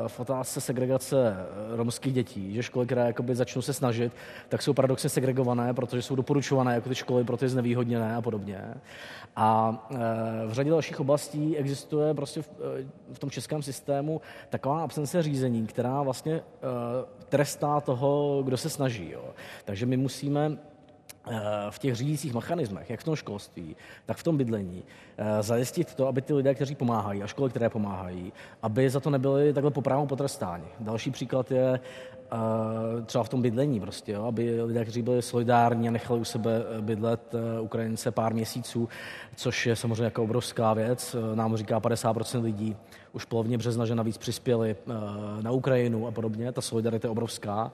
v 0.08 0.20
otázce 0.20 0.62
segregace 0.62 1.36
eh, 1.38 1.76
romských 1.76 2.14
dětí, 2.14 2.54
že 2.54 2.64
školy, 2.64 2.86
které 2.86 3.08
jakoby 3.08 3.36
začnou 3.36 3.62
se 3.62 3.74
snažit, 3.74 4.14
tak 4.50 4.62
jsou 4.62 4.74
paradoxně 4.74 5.10
segregované, 5.10 5.74
protože 5.74 6.02
jsou 6.02 6.16
doporučované 6.16 6.74
jako 6.74 6.90
ty 6.90 6.96
školy 6.96 7.24
pro 7.24 7.38
ty 7.38 7.50
znevýhodněné 7.50 8.16
a 8.16 8.22
podobně. 8.22 8.74
A 9.36 9.80
v 10.48 10.54
řadě 10.54 10.70
dalších 10.70 11.00
oblastí 11.00 11.58
existuje 11.58 12.14
prostě 12.14 12.42
v, 12.42 12.50
v 13.14 13.20
tom 13.20 13.30
českém 13.30 13.62
systému 13.62 14.22
taková 14.50 14.84
absence 14.84 15.22
řízení, 15.30 15.68
která 15.68 16.02
vlastně 16.02 16.42
trestá 17.30 17.82
toho, 17.82 18.42
kdo 18.46 18.58
se 18.58 18.70
snaží. 18.70 19.12
Jo. 19.12 19.24
Takže 19.66 19.86
my 19.86 19.98
musíme 19.98 20.58
v 21.70 21.80
těch 21.80 21.96
řídících 21.96 22.34
mechanismech, 22.34 22.90
jak 22.90 23.00
v 23.00 23.04
tom 23.04 23.16
školství, 23.16 23.76
tak 24.06 24.18
v 24.18 24.24
tom 24.24 24.38
bydlení, 24.38 24.84
zajistit 25.42 25.96
to, 25.96 26.08
aby 26.08 26.22
ty 26.22 26.34
lidé, 26.34 26.56
kteří 26.56 26.76
pomáhají 26.76 27.24
a 27.24 27.28
školy, 27.28 27.50
které 27.50 27.70
pomáhají, 27.70 28.34
aby 28.62 28.90
za 28.90 29.00
to 29.00 29.10
nebyli 29.10 29.54
takhle 29.54 29.72
po 29.72 29.82
právu 29.82 30.06
potrestáni. 30.06 30.68
Další 30.80 31.12
příklad 31.12 31.52
je 31.52 31.80
třeba 33.06 33.24
v 33.24 33.30
tom 33.30 33.42
bydlení 33.42 33.80
prostě, 33.80 34.12
jo, 34.12 34.26
aby 34.26 34.62
lidé, 34.64 34.84
kteří 34.84 35.02
byli 35.02 35.22
solidární 35.22 35.88
a 35.88 35.92
nechali 35.92 36.20
u 36.20 36.24
sebe 36.24 36.64
bydlet 36.82 37.36
Ukrajince 37.62 38.12
pár 38.12 38.34
měsíců, 38.34 38.90
což 39.36 39.66
je 39.66 39.76
samozřejmě 39.76 40.04
jako 40.04 40.24
obrovská 40.24 40.74
věc. 40.74 41.16
Nám 41.36 41.58
říká 41.58 41.80
50% 41.80 42.44
lidí 42.44 42.76
už 43.14 43.26
polovně 43.26 43.58
března, 43.58 43.86
že 43.86 43.96
navíc 43.96 44.18
přispěli 44.18 44.72
e, 44.72 45.44
na 45.44 45.52
Ukrajinu 45.52 46.08
a 46.08 46.12
podobně. 46.12 46.52
Ta 46.52 46.62
solidarita 46.62 47.08
je 47.08 47.12
obrovská 47.12 47.72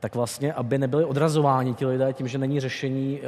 tak 0.00 0.14
vlastně, 0.14 0.52
aby 0.52 0.78
nebyli 0.78 1.04
odrazováni 1.04 1.74
ti 1.74 1.86
lidé 1.86 2.12
tím, 2.12 2.28
že 2.28 2.38
není 2.38 2.60
řešení 2.60 3.20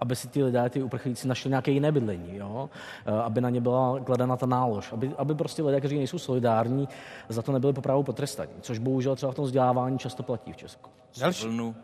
aby 0.00 0.16
si 0.16 0.28
ty 0.28 0.44
lidé, 0.44 0.70
ty 0.70 0.82
uprchlíci, 0.82 1.28
našli 1.28 1.50
nějaké 1.50 1.70
jiné 1.70 1.92
bydlení, 1.92 2.36
jo? 2.36 2.70
Eh, 3.06 3.12
aby 3.12 3.40
na 3.40 3.50
ně 3.50 3.60
byla 3.60 4.00
kladena 4.00 4.36
ta 4.36 4.46
nálož, 4.46 4.92
aby, 4.92 5.10
aby 5.18 5.34
prostě 5.34 5.62
lidé, 5.62 5.78
kteří 5.78 5.98
nejsou 5.98 6.18
solidární, 6.18 6.88
za 7.28 7.42
to 7.42 7.52
nebyli 7.52 7.72
poprávu 7.72 8.02
potrestaní, 8.02 8.52
což 8.60 8.78
bohužel 8.78 9.16
třeba 9.16 9.32
v 9.32 9.34
tom 9.34 9.44
vzdělávání 9.44 9.98
často 9.98 10.22
platí 10.22 10.52
v 10.52 10.56
Česku. 10.56 10.90
Další. 11.20 11.46
Vlnu, 11.46 11.74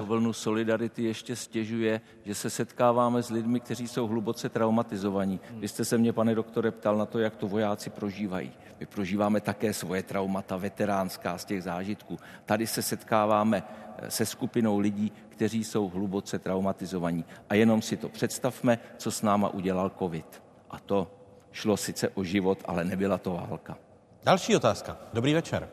vlnu 0.00 0.32
solidarity 0.32 1.02
ještě 1.02 1.36
stěžuje, 1.36 2.00
že 2.24 2.34
se 2.34 2.50
setkáváme 2.50 3.22
s 3.22 3.30
lidmi, 3.30 3.60
kteří 3.60 3.88
jsou 3.88 4.06
hluboce 4.06 4.48
traumatizovaní. 4.48 5.40
Vy 5.50 5.68
jste 5.68 5.84
se 5.84 5.98
mě, 5.98 6.12
pane 6.12 6.34
doktore, 6.34 6.70
ptal 6.70 6.96
na 6.96 7.06
to, 7.06 7.18
jak 7.18 7.36
to 7.36 7.48
vojáci 7.48 7.90
prožívají. 7.90 8.52
My 8.80 8.86
prožíváme 8.86 9.40
také 9.40 9.72
svoje 9.72 10.02
traumata 10.02 10.56
veteránská 10.56 11.38
z 11.38 11.44
těch 11.44 11.62
zážitků. 11.62 12.18
Tady 12.44 12.66
se 12.66 12.82
setkáváme 12.82 13.62
eh, 13.98 14.10
se 14.10 14.26
skupinou 14.26 14.78
lidí, 14.78 15.12
kteří 15.28 15.64
jsou 15.64 15.88
hluboce 15.88 16.38
traumatizovaní. 16.38 17.24
A 17.50 17.54
jenom 17.54 17.82
si 17.82 17.96
to 17.96 18.08
představme, 18.08 18.78
co 18.96 19.10
s 19.10 19.22
náma 19.22 19.48
udělal 19.48 19.92
covid. 19.98 20.42
A 20.70 20.78
to 20.78 21.10
šlo 21.52 21.76
sice 21.76 22.08
o 22.08 22.24
život, 22.24 22.58
ale 22.64 22.84
nebyla 22.84 23.18
to 23.18 23.32
válka. 23.32 23.78
Další 24.24 24.56
otázka. 24.56 24.96
Dobrý 25.12 25.34
večer. 25.34 25.68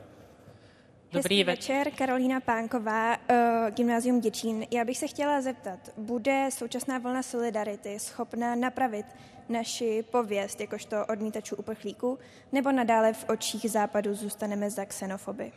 Dobrý 1.13 1.37
Hezký 1.37 1.43
večer, 1.43 1.91
Karolína 1.91 2.39
Pánková, 2.39 3.17
uh, 3.17 3.35
Gymnázium 3.69 4.21
Děčín. 4.21 4.65
Já 4.71 4.85
bych 4.85 4.97
se 4.97 5.07
chtěla 5.07 5.41
zeptat, 5.41 5.79
bude 5.97 6.49
současná 6.51 6.97
vlna 6.97 7.23
solidarity 7.23 7.99
schopná 7.99 8.55
napravit 8.55 9.05
naši 9.49 10.03
pověst 10.11 10.61
jakožto 10.61 11.05
odmítačů 11.05 11.55
uprchlíků, 11.55 12.19
nebo 12.51 12.71
nadále 12.71 13.13
v 13.13 13.29
očích 13.29 13.71
západu 13.71 14.13
zůstaneme 14.13 14.69
za 14.69 14.85
xenofoby? 14.85 15.51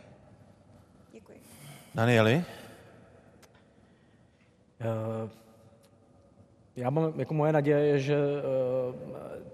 Děkuji. 1.12 1.40
Danieli? 1.94 2.44
Uh, 5.24 5.30
já 6.76 6.90
mám, 6.90 7.12
jako 7.16 7.34
moje 7.34 7.52
naděje 7.52 7.98
že 7.98 8.16
uh, 8.16 8.94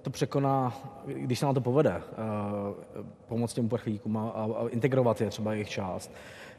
to 0.02 0.10
překoná, 0.10 0.74
když 1.06 1.38
se 1.38 1.46
nám 1.46 1.54
to 1.54 1.60
povede, 1.60 1.96
uh, 1.96 3.04
pomoct 3.28 3.54
těm 3.54 3.64
uprchlíkům 3.64 4.16
a, 4.16 4.30
a, 4.30 4.68
integrovat 4.68 5.20
je 5.20 5.30
třeba 5.30 5.52
jejich 5.52 5.68
část, 5.68 6.12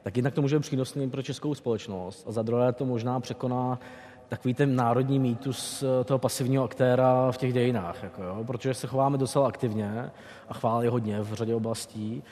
tak 0.03 0.18
jednak 0.18 0.34
to 0.34 0.41
může 0.41 0.60
být 0.60 0.61
přínosný 0.61 1.10
pro 1.10 1.22
českou 1.22 1.56
společnost 1.56 2.26
a 2.27 2.31
za 2.31 2.41
druhé 2.41 2.73
to 2.73 2.85
možná 2.85 3.19
překoná 3.19 3.80
takový 4.30 4.53
ten 4.53 4.76
národní 4.76 5.19
mýtus 5.19 5.84
toho 6.06 6.19
pasivního 6.19 6.64
aktéra 6.64 7.31
v 7.31 7.38
těch 7.38 7.53
dějinách, 7.53 8.03
jako 8.03 8.23
jo, 8.23 8.44
protože 8.48 8.73
se 8.73 8.88
chováme 8.88 9.18
docela 9.18 9.48
aktivně 9.48 10.11
a 10.49 10.53
chválí 10.53 10.88
hodně 10.88 11.22
v 11.22 11.34
řadě 11.34 11.56
oblastí, 11.56 12.23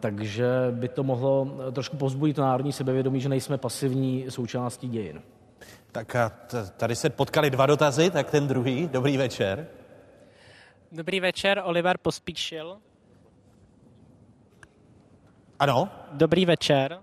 takže 0.00 0.46
by 0.70 0.88
to 0.88 1.02
mohlo 1.02 1.48
trošku 1.72 1.96
pozbudit 1.96 2.36
to 2.36 2.42
národní 2.42 2.72
sebevědomí, 2.72 3.20
že 3.20 3.28
nejsme 3.28 3.58
pasivní 3.58 4.24
součástí 4.28 4.88
dějin. 4.88 5.22
Tak 5.96 6.16
a 6.16 6.32
tady 6.76 6.96
se 6.96 7.10
potkali 7.10 7.50
dva 7.50 7.66
dotazy, 7.66 8.10
tak 8.10 8.30
ten 8.30 8.48
druhý. 8.48 8.88
Dobrý 8.88 9.16
večer. 9.16 9.66
Dobrý 10.92 11.20
večer, 11.20 11.62
Oliver 11.64 11.98
Pospíšil. 11.98 12.78
Ano. 15.58 15.88
Dobrý 16.12 16.46
večer. 16.46 17.00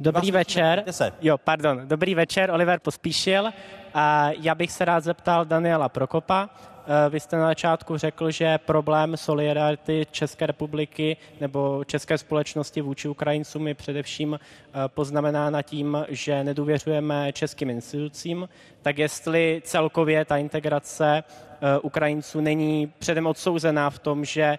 Dobrý 0.00 0.30
večer. 0.30 0.84
Jo, 1.20 1.38
pardon. 1.38 1.88
Dobrý 1.88 2.14
večer, 2.14 2.50
Oliver 2.50 2.80
Pospíšil. 2.80 3.50
A 3.94 4.30
já 4.30 4.54
bych 4.54 4.72
se 4.72 4.84
rád 4.84 5.04
zeptal 5.04 5.44
Daniela 5.44 5.88
Prokopa. 5.88 6.50
Eh, 6.88 7.10
vy 7.10 7.20
jste 7.20 7.36
na 7.36 7.46
začátku 7.46 7.96
řekl, 7.96 8.30
že 8.30 8.58
problém 8.58 9.16
solidarity 9.16 10.06
České 10.10 10.46
republiky 10.46 11.16
nebo 11.40 11.84
české 11.84 12.18
společnosti 12.18 12.80
vůči 12.80 13.08
Ukrajincům 13.08 13.68
je 13.68 13.74
především 13.74 14.38
eh, 14.40 14.78
poznamenána 14.86 15.62
tím, 15.62 16.04
že 16.08 16.44
nedůvěřujeme 16.44 17.32
českým 17.32 17.70
institucím, 17.70 18.48
tak 18.82 18.98
jestli 18.98 19.62
celkově 19.64 20.24
ta 20.24 20.36
integrace 20.36 21.24
eh, 21.24 21.78
Ukrajinců 21.78 22.40
není 22.40 22.92
předem 22.98 23.26
odsouzená 23.26 23.90
v 23.90 23.98
tom, 23.98 24.24
že 24.24 24.58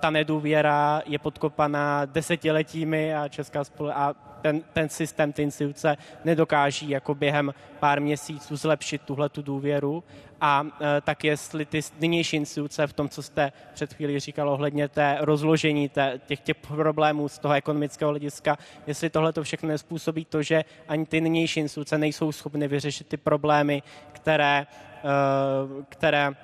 ta 0.00 0.10
nedůvěra 0.10 1.02
je 1.06 1.18
podkopaná 1.18 2.04
desetiletími 2.04 3.14
a 3.14 3.28
česká 3.28 3.62
spole- 3.62 3.92
a 3.94 4.14
ten, 4.42 4.62
ten 4.72 4.88
systém, 4.88 5.32
ty 5.32 5.42
instituce 5.42 5.96
nedokáží 6.24 6.90
jako 6.90 7.14
během 7.14 7.54
pár 7.80 8.00
měsíců 8.00 8.56
zlepšit 8.56 9.02
tuhle 9.02 9.28
tu 9.28 9.42
důvěru. 9.42 10.04
A 10.40 10.66
e, 10.80 11.00
tak 11.00 11.24
jestli 11.24 11.64
ty 11.66 11.80
nynější 12.00 12.36
instituce 12.36 12.86
v 12.86 12.92
tom, 12.92 13.08
co 13.08 13.22
jste 13.22 13.52
před 13.74 13.94
chvílí 13.94 14.20
říkal 14.20 14.48
ohledně 14.48 14.88
té 14.88 15.16
rozložení 15.20 15.88
té, 15.88 16.20
těch, 16.26 16.40
těch 16.40 16.56
problémů 16.56 17.28
z 17.28 17.38
toho 17.38 17.54
ekonomického 17.54 18.10
hlediska, 18.10 18.58
jestli 18.86 19.10
tohle 19.10 19.32
to 19.32 19.42
všechno 19.42 19.68
nespůsobí 19.68 20.24
to, 20.24 20.42
že 20.42 20.64
ani 20.88 21.06
ty 21.06 21.20
nynější 21.20 21.60
instituce 21.60 21.98
nejsou 21.98 22.32
schopny 22.32 22.68
vyřešit 22.68 23.06
ty 23.06 23.16
problémy, 23.16 23.82
které, 24.12 24.58
e, 24.60 25.84
které 25.88 26.34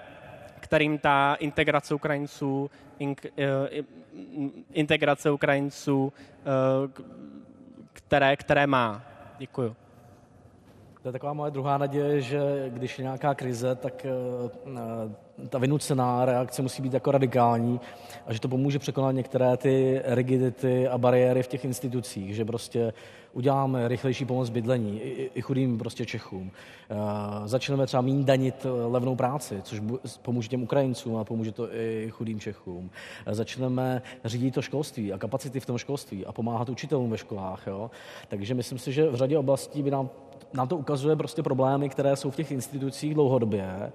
kterým 0.60 0.98
ta 0.98 1.34
integrace 1.34 1.94
Ukrajinců, 1.94 2.70
in, 2.98 3.16
e, 3.38 3.68
integrace 4.72 5.30
Ukrajinců 5.30 6.12
které, 7.96 8.36
které 8.36 8.66
má. 8.66 9.02
Děkuju. 9.38 9.76
To 11.06 11.08
je 11.08 11.12
taková 11.12 11.32
moje 11.32 11.50
druhá 11.50 11.78
naděje, 11.78 12.20
že 12.20 12.40
když 12.68 12.98
je 12.98 13.02
nějaká 13.02 13.34
krize, 13.34 13.74
tak 13.74 14.06
eh, 14.06 15.48
ta 15.48 15.58
vynucená 15.58 16.24
reakce 16.24 16.62
musí 16.62 16.82
být 16.82 16.94
jako 16.94 17.10
radikální 17.10 17.80
a 18.26 18.32
že 18.32 18.40
to 18.40 18.48
pomůže 18.48 18.78
překonat 18.78 19.12
některé 19.12 19.56
ty 19.56 20.02
rigidity 20.04 20.88
a 20.88 20.98
bariéry 20.98 21.42
v 21.42 21.48
těch 21.48 21.64
institucích, 21.64 22.34
že 22.34 22.44
prostě 22.44 22.92
uděláme 23.32 23.88
rychlejší 23.88 24.24
pomoc 24.24 24.50
bydlení 24.50 25.00
i, 25.00 25.42
chudým 25.42 25.78
prostě 25.78 26.06
Čechům. 26.06 26.50
Uh, 26.90 26.96
začneme 27.46 27.86
třeba 27.86 28.00
méně 28.00 28.24
danit 28.24 28.66
levnou 28.86 29.16
práci, 29.16 29.60
což 29.62 29.82
pomůže 30.22 30.48
těm 30.48 30.62
Ukrajincům 30.62 31.16
a 31.16 31.24
pomůže 31.24 31.52
to 31.52 31.74
i 31.74 32.10
chudým 32.10 32.40
Čechům. 32.40 32.90
Začneme 33.26 34.02
řídit 34.24 34.54
to 34.54 34.62
školství 34.62 35.12
a 35.12 35.18
kapacity 35.18 35.60
v 35.60 35.66
tom 35.66 35.78
školství 35.78 36.26
a 36.26 36.32
pomáhat 36.32 36.68
učitelům 36.68 37.10
ve 37.10 37.18
školách. 37.18 37.66
Jo? 37.66 37.90
Takže 38.28 38.54
myslím 38.54 38.78
si, 38.78 38.92
že 38.92 39.10
v 39.10 39.14
řadě 39.14 39.38
oblastí 39.38 39.82
by 39.82 39.90
nám 39.90 40.10
nám 40.52 40.68
to 40.68 40.76
ukazuje 40.76 41.16
prostě 41.16 41.42
problémy, 41.42 41.88
které 41.88 42.16
jsou 42.16 42.30
v 42.30 42.36
těch 42.36 42.50
institucích 42.50 43.14
dlouhodobě 43.14 43.92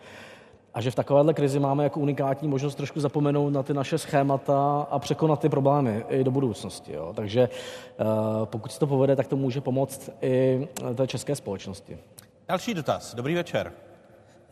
a 0.73 0.81
že 0.81 0.91
v 0.91 0.95
takovéhle 0.95 1.33
krizi 1.33 1.59
máme 1.59 1.83
jako 1.83 1.99
unikátní 1.99 2.47
možnost 2.47 2.75
trošku 2.75 2.99
zapomenout 2.99 3.49
na 3.49 3.63
ty 3.63 3.73
naše 3.73 3.97
schémata 3.97 4.87
a 4.91 4.99
překonat 4.99 5.39
ty 5.39 5.49
problémy 5.49 6.05
i 6.09 6.23
do 6.23 6.31
budoucnosti. 6.31 6.93
Jo. 6.93 7.13
Takže 7.15 7.41
eh, 7.41 8.05
pokud 8.45 8.71
se 8.71 8.79
to 8.79 8.87
povede, 8.87 9.15
tak 9.15 9.27
to 9.27 9.35
může 9.35 9.61
pomoct 9.61 10.09
i 10.21 10.67
té 10.95 11.07
české 11.07 11.35
společnosti. 11.35 11.97
Další 12.47 12.73
dotaz. 12.73 13.15
Dobrý 13.15 13.35
večer. 13.35 13.73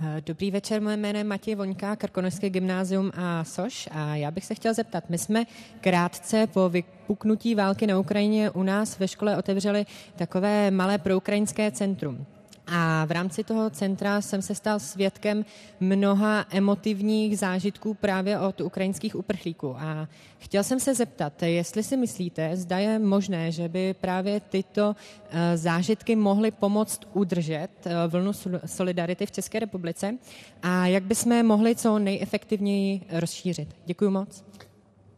Eh, 0.01 0.21
dobrý 0.26 0.51
večer, 0.51 0.81
moje 0.81 0.97
jméno 0.97 1.19
je 1.19 1.23
Matěj 1.23 1.55
Voňka, 1.55 1.95
Krkonožské 1.95 2.49
gymnázium 2.49 3.11
a 3.15 3.43
SOŠ 3.43 3.88
a 3.91 4.15
já 4.15 4.31
bych 4.31 4.45
se 4.45 4.55
chtěl 4.55 4.73
zeptat, 4.73 5.09
my 5.09 5.17
jsme 5.17 5.45
krátce 5.81 6.47
po 6.47 6.69
vypuknutí 6.69 7.55
války 7.55 7.88
na 7.88 7.99
Ukrajině 7.99 8.49
u 8.49 8.63
nás 8.63 8.99
ve 8.99 9.07
škole 9.07 9.38
otevřeli 9.38 9.85
takové 10.15 10.71
malé 10.71 10.97
proukrajinské 10.97 11.71
centrum. 11.71 12.26
A 12.72 13.06
v 13.06 13.12
rámci 13.12 13.44
toho 13.44 13.70
centra 13.70 14.22
jsem 14.22 14.41
se 14.41 14.56
stal 14.56 14.80
svědkem 14.80 15.46
mnoha 15.80 16.46
emotivních 16.50 17.40
zážitků 17.40 17.94
právě 17.94 18.40
od 18.40 18.62
ukrajinských 18.62 19.16
uprchlíků. 19.16 19.76
A 19.78 20.08
chtěl 20.38 20.64
jsem 20.64 20.80
se 20.80 20.96
zeptat, 20.96 21.44
jestli 21.44 21.84
si 21.84 21.98
myslíte, 21.98 22.58
zda 22.58 22.78
je 22.78 23.00
možné, 23.00 23.52
že 23.52 23.70
by 23.70 23.94
právě 23.94 24.40
tyto 24.40 24.96
eh, 25.30 25.58
zážitky 25.58 26.16
mohly 26.16 26.52
pomoct 26.52 27.02
udržet 27.14 27.70
eh, 27.86 28.08
vlnu 28.08 28.32
solidarity 28.66 29.26
v 29.26 29.32
České 29.32 29.60
republice 29.60 30.18
a 30.62 30.88
jak 30.88 31.04
bychom 31.04 31.46
mohli 31.46 31.76
co 31.76 32.00
nejefektivněji 32.00 33.02
rozšířit. 33.12 33.76
Děkuji 33.86 34.12
moc. 34.12 34.44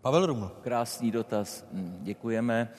Pavel 0.02 0.26
Ruml. 0.26 0.52
Krásný 0.62 1.12
dotaz. 1.12 1.66
Hm, 1.74 1.98
děkujeme. 2.02 2.70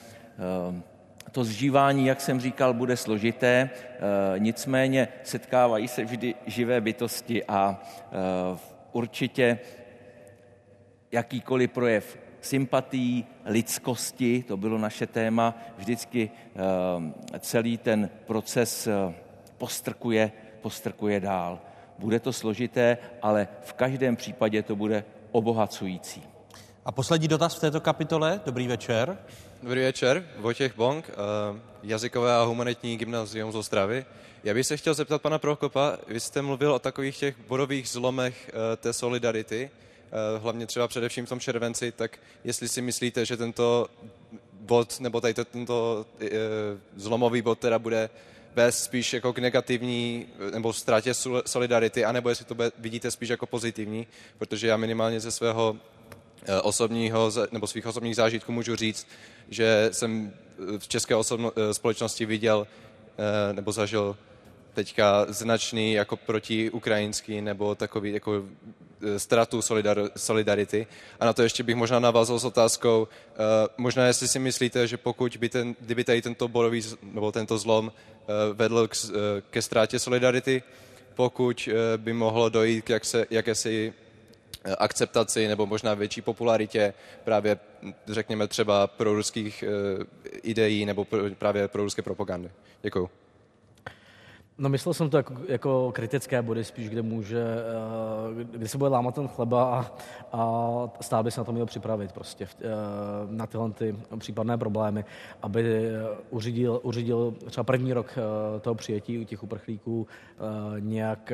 To 1.31 1.43
zžívání, 1.43 2.05
jak 2.05 2.21
jsem 2.21 2.39
říkal, 2.39 2.73
bude 2.73 2.97
složité, 2.97 3.69
eh, 3.73 3.99
nicméně 4.37 5.07
setkávají 5.23 5.87
se 5.87 6.03
vždy 6.03 6.35
živé 6.45 6.81
bytosti 6.81 7.43
a 7.45 7.81
eh, 7.81 8.57
určitě 8.91 9.59
jakýkoliv 11.11 11.71
projev 11.71 12.19
sympatí, 12.41 13.25
lidskosti, 13.45 14.43
to 14.47 14.57
bylo 14.57 14.77
naše 14.77 15.07
téma, 15.07 15.57
vždycky 15.77 16.31
eh, 16.33 17.39
celý 17.39 17.77
ten 17.77 18.09
proces 18.25 18.87
postrkuje, 19.57 20.31
postrkuje 20.61 21.19
dál. 21.19 21.59
Bude 21.99 22.19
to 22.19 22.33
složité, 22.33 22.97
ale 23.21 23.47
v 23.61 23.73
každém 23.73 24.15
případě 24.15 24.63
to 24.63 24.75
bude 24.75 25.03
obohacující. 25.31 26.23
A 26.85 26.91
poslední 26.91 27.27
dotaz 27.27 27.55
v 27.55 27.59
této 27.59 27.81
kapitole. 27.81 28.41
Dobrý 28.45 28.67
večer. 28.67 29.17
Dobrý 29.63 29.81
večer, 29.81 30.27
Vojtěch 30.37 30.75
Bong, 30.75 31.09
eh, 31.09 31.13
jazykové 31.83 32.35
a 32.35 32.43
humanitní 32.43 32.97
gymnázium 32.97 33.51
z 33.51 33.55
Ostravy. 33.55 34.05
Já 34.43 34.53
bych 34.53 34.67
se 34.67 34.77
chtěl 34.77 34.93
zeptat 34.93 35.21
pana 35.21 35.39
Prokopa, 35.39 35.97
vy 36.07 36.19
jste 36.19 36.41
mluvil 36.41 36.73
o 36.73 36.79
takových 36.79 37.17
těch 37.17 37.35
bodových 37.47 37.89
zlomech 37.89 38.51
eh, 38.53 38.77
té 38.77 38.93
solidarity, 38.93 39.69
eh, 39.71 40.39
hlavně 40.39 40.67
třeba 40.67 40.87
především 40.87 41.25
v 41.25 41.29
tom 41.29 41.39
červenci, 41.39 41.91
tak 41.91 42.19
jestli 42.43 42.67
si 42.67 42.81
myslíte, 42.81 43.25
že 43.25 43.37
tento 43.37 43.87
bod, 44.53 44.99
nebo 44.99 45.21
tady 45.21 45.33
tento 45.33 46.05
zlomový 46.95 47.41
bod 47.41 47.59
teda 47.59 47.79
bude 47.79 48.09
vést 48.55 48.83
spíš 48.83 49.13
jako 49.13 49.33
k 49.33 49.39
negativní 49.39 50.27
nebo 50.53 50.73
ztrátě 50.73 51.13
solidarity, 51.45 52.05
anebo 52.05 52.29
jestli 52.29 52.45
to 52.45 52.55
vidíte 52.79 53.11
spíš 53.11 53.29
jako 53.29 53.45
pozitivní, 53.45 54.07
protože 54.37 54.67
já 54.67 54.77
minimálně 54.77 55.19
ze 55.19 55.31
svého 55.31 55.77
osobního 56.61 57.31
nebo 57.51 57.67
svých 57.67 57.85
osobních 57.85 58.15
zážitků 58.15 58.51
můžu 58.51 58.75
říct, 58.75 59.07
že 59.49 59.89
jsem 59.91 60.33
v 60.77 60.87
české 60.87 61.15
osobno, 61.15 61.51
eh, 61.55 61.73
společnosti 61.73 62.25
viděl 62.25 62.67
eh, 63.17 63.53
nebo 63.53 63.71
zažil 63.71 64.17
teďka 64.73 65.25
značný 65.29 65.93
jako 65.93 66.17
protiukrajinský 66.17 67.41
nebo 67.41 67.75
takový 67.75 68.13
jako 68.13 68.43
eh, 69.01 69.19
ztratu 69.19 69.61
solidar, 69.61 70.09
solidarity. 70.17 70.87
A 71.19 71.25
na 71.25 71.33
to 71.33 71.43
ještě 71.43 71.63
bych 71.63 71.75
možná 71.75 71.99
navázal 71.99 72.39
s 72.39 72.45
otázkou, 72.45 73.07
možná 73.77 74.07
jestli 74.07 74.27
si 74.27 74.39
myslíte, 74.39 74.87
že 74.87 74.97
pokud 74.97 75.37
by 75.37 75.49
ten, 75.49 75.75
kdyby 75.79 76.03
tady 76.03 76.21
tento 76.21 76.47
borový 76.47 76.81
nebo 77.03 77.31
tento 77.31 77.57
zlom 77.57 77.91
vedl 78.53 78.87
k, 78.87 78.95
ke 79.49 79.61
ztrátě 79.61 79.99
solidarity, 79.99 80.63
pokud 81.15 81.69
by 81.97 82.13
mohlo 82.13 82.49
dojít 82.49 82.85
k 82.85 82.89
jak 82.89 83.05
se, 83.05 83.25
jakési 83.29 83.93
Eh, 83.93 84.02
akceptaci 84.77 85.47
nebo 85.47 85.65
možná 85.65 85.93
větší 85.93 86.21
popularitě 86.21 86.93
právě, 87.23 87.59
řekněme, 88.07 88.47
třeba 88.47 88.87
pro 88.87 89.15
ruských 89.15 89.63
eh, 89.63 90.05
ideí 90.43 90.85
nebo 90.85 91.07
právě 91.37 91.67
pro 91.67 91.83
ruské 91.83 92.01
propagandy. 92.01 92.51
Děkuju. 92.81 93.09
No 94.57 94.69
myslel 94.69 94.93
jsem 94.93 95.09
to 95.09 95.17
jako, 95.17 95.33
jako 95.47 95.91
kritické 95.91 96.41
body 96.41 96.63
spíš, 96.63 96.89
kde 96.89 97.01
může, 97.01 97.43
eh, 97.43 98.43
kde 98.43 98.67
se 98.67 98.77
bude 98.77 98.89
lámat 98.89 99.15
ten 99.15 99.27
chleba 99.27 99.79
a, 99.79 99.91
a 100.37 100.89
stát 101.01 101.23
by 101.23 101.31
se 101.31 101.39
na 101.39 101.43
to 101.43 101.51
měl 101.51 101.65
připravit 101.65 102.11
prostě 102.11 102.47
na 103.29 103.47
tyhle 103.47 103.71
ty 103.71 103.95
případné 104.17 104.57
problémy, 104.57 105.05
aby 105.41 105.89
uřídil, 106.29 106.79
uřídil 106.83 107.33
třeba 107.45 107.63
první 107.63 107.93
rok 107.93 108.15
toho 108.61 108.75
přijetí 108.75 109.19
u 109.19 109.23
těch 109.23 109.43
uprchlíků 109.43 110.07
nějak, 110.79 111.31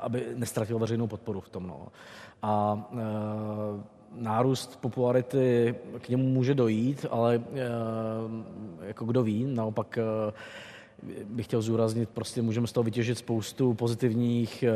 aby 0.00 0.26
nestratil 0.34 0.78
veřejnou 0.78 1.06
podporu 1.06 1.40
v 1.40 1.48
tom. 1.48 1.66
No 1.66 1.86
a 2.42 2.84
nárůst 4.12 4.80
popularity 4.80 5.74
k 6.00 6.08
němu 6.08 6.28
může 6.28 6.54
dojít, 6.54 7.06
ale 7.10 7.42
jako 8.82 9.04
kdo 9.04 9.22
ví, 9.22 9.44
naopak 9.44 9.98
bych 11.24 11.46
chtěl 11.46 11.62
zúraznit, 11.62 12.08
prostě 12.08 12.42
můžeme 12.42 12.66
z 12.66 12.72
toho 12.72 12.84
vytěžit 12.84 13.18
spoustu 13.18 13.74
pozitivních, 13.74 14.62
eh, 14.62 14.72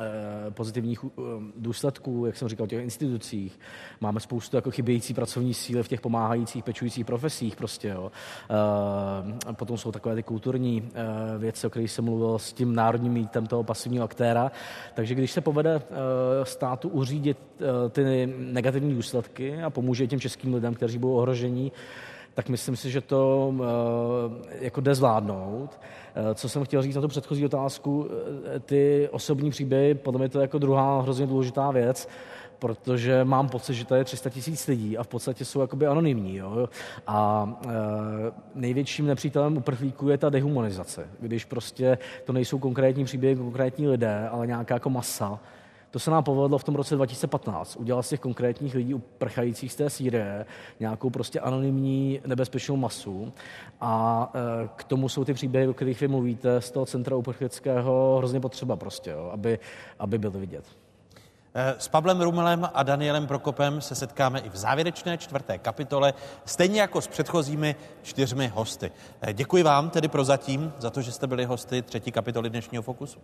eh, 0.00 0.50
pozitivních 0.50 1.04
eh, 1.04 1.22
důsledků, 1.56 2.26
jak 2.26 2.36
jsem 2.36 2.48
říkal, 2.48 2.66
těch 2.66 2.82
institucích. 2.82 3.60
Máme 4.00 4.20
spoustu 4.20 4.56
jako 4.56 4.70
chybějící 4.70 5.14
pracovní 5.14 5.54
síly 5.54 5.82
v 5.82 5.88
těch 5.88 6.00
pomáhajících, 6.00 6.64
pečujících 6.64 7.04
profesích 7.04 7.56
prostě, 7.56 7.88
jo. 7.88 8.12
Potom 9.52 9.78
jsou 9.78 9.92
takové 9.92 10.14
ty 10.14 10.22
kulturní 10.22 10.88
věci, 11.38 11.66
o 11.66 11.70
kterých 11.70 11.90
jsem 11.90 12.04
mluvil 12.04 12.38
s 12.38 12.52
tím 12.52 12.74
národním 12.74 13.12
mítem 13.12 13.46
toho 13.46 13.64
pasivního 13.64 14.04
aktéra. 14.04 14.50
Takže 14.94 15.14
když 15.14 15.32
se 15.32 15.40
povede 15.40 15.82
státu 16.42 16.88
uřídit 16.88 17.38
ty 17.90 18.26
negativní 18.38 18.94
důsledky 18.94 19.62
a 19.62 19.70
pomůže 19.70 20.06
těm 20.06 20.20
českým 20.20 20.54
lidem, 20.54 20.74
kteří 20.74 20.98
budou 20.98 21.14
ohrožení, 21.14 21.72
tak 22.34 22.48
myslím 22.48 22.76
si, 22.76 22.90
že 22.90 23.00
to 23.00 23.54
eh, 23.60 24.64
jako 24.64 24.80
jde 24.80 24.94
zvládnout. 24.94 25.80
Eh, 26.14 26.34
co 26.34 26.48
jsem 26.48 26.64
chtěl 26.64 26.82
říct 26.82 26.94
na 26.94 27.00
tu 27.00 27.08
předchozí 27.08 27.44
otázku, 27.44 28.08
eh, 28.56 28.60
ty 28.60 29.08
osobní 29.12 29.50
příběhy, 29.50 29.94
podle 29.94 30.18
mě 30.18 30.28
to 30.28 30.38
je 30.38 30.42
jako 30.42 30.58
druhá 30.58 31.00
hrozně 31.00 31.26
důležitá 31.26 31.70
věc, 31.70 32.08
protože 32.58 33.24
mám 33.24 33.48
pocit, 33.48 33.74
že 33.74 33.84
to 33.84 33.94
je 33.94 34.04
300 34.04 34.30
tisíc 34.30 34.66
lidí 34.66 34.98
a 34.98 35.02
v 35.02 35.08
podstatě 35.08 35.44
jsou 35.44 35.60
jakoby 35.60 35.86
anonymní. 35.86 36.36
Jo? 36.36 36.68
A 37.06 37.48
e, 37.66 37.70
největším 38.54 39.06
nepřítelem 39.06 39.56
uprchlíků 39.56 40.08
je 40.08 40.18
ta 40.18 40.30
dehumanizace, 40.30 41.08
když 41.20 41.44
prostě 41.44 41.98
to 42.24 42.32
nejsou 42.32 42.58
konkrétní 42.58 43.04
příběhy, 43.04 43.36
konkrétní 43.36 43.88
lidé, 43.88 44.28
ale 44.28 44.46
nějaká 44.46 44.74
jako 44.74 44.90
masa, 44.90 45.40
to 45.94 45.98
se 45.98 46.10
nám 46.10 46.24
povedlo 46.24 46.58
v 46.58 46.64
tom 46.64 46.74
roce 46.74 46.94
2015. 46.94 47.76
Udělat 47.76 48.02
z 48.02 48.08
těch 48.08 48.20
konkrétních 48.20 48.74
lidí 48.74 48.94
uprchajících 48.94 49.72
z 49.72 49.76
té 49.76 49.90
Sýrie 49.90 50.46
nějakou 50.80 51.10
prostě 51.10 51.40
anonymní 51.40 52.20
nebezpečnou 52.26 52.76
masu. 52.76 53.32
A 53.80 54.32
e, 54.34 54.68
k 54.76 54.84
tomu 54.84 55.08
jsou 55.08 55.24
ty 55.24 55.34
příběhy, 55.34 55.68
o 55.68 55.74
kterých 55.74 56.00
vy 56.00 56.08
mluvíte, 56.08 56.60
z 56.60 56.70
toho 56.70 56.86
centra 56.86 57.16
uprchlického 57.16 58.16
hrozně 58.18 58.40
potřeba 58.40 58.76
prostě, 58.76 59.10
jo, 59.10 59.30
aby, 59.32 59.58
aby 59.98 60.18
byly 60.18 60.40
vidět. 60.40 60.64
E, 61.54 61.74
s 61.78 61.88
Pavlem 61.88 62.20
Rumelem 62.20 62.68
a 62.74 62.82
Danielem 62.82 63.26
Prokopem 63.26 63.80
se 63.80 63.94
setkáme 63.94 64.40
i 64.40 64.48
v 64.48 64.56
závěrečné 64.56 65.18
čtvrté 65.18 65.58
kapitole, 65.58 66.14
stejně 66.44 66.80
jako 66.80 67.00
s 67.00 67.06
předchozími 67.08 67.76
čtyřmi 68.02 68.48
hosty. 68.48 68.90
E, 69.20 69.32
děkuji 69.32 69.62
vám 69.62 69.90
tedy 69.90 70.08
prozatím 70.08 70.72
za 70.78 70.90
to, 70.90 71.02
že 71.02 71.12
jste 71.12 71.26
byli 71.26 71.44
hosty 71.44 71.82
třetí 71.82 72.12
kapitoly 72.12 72.50
dnešního 72.50 72.82
Fokusu. 72.82 73.20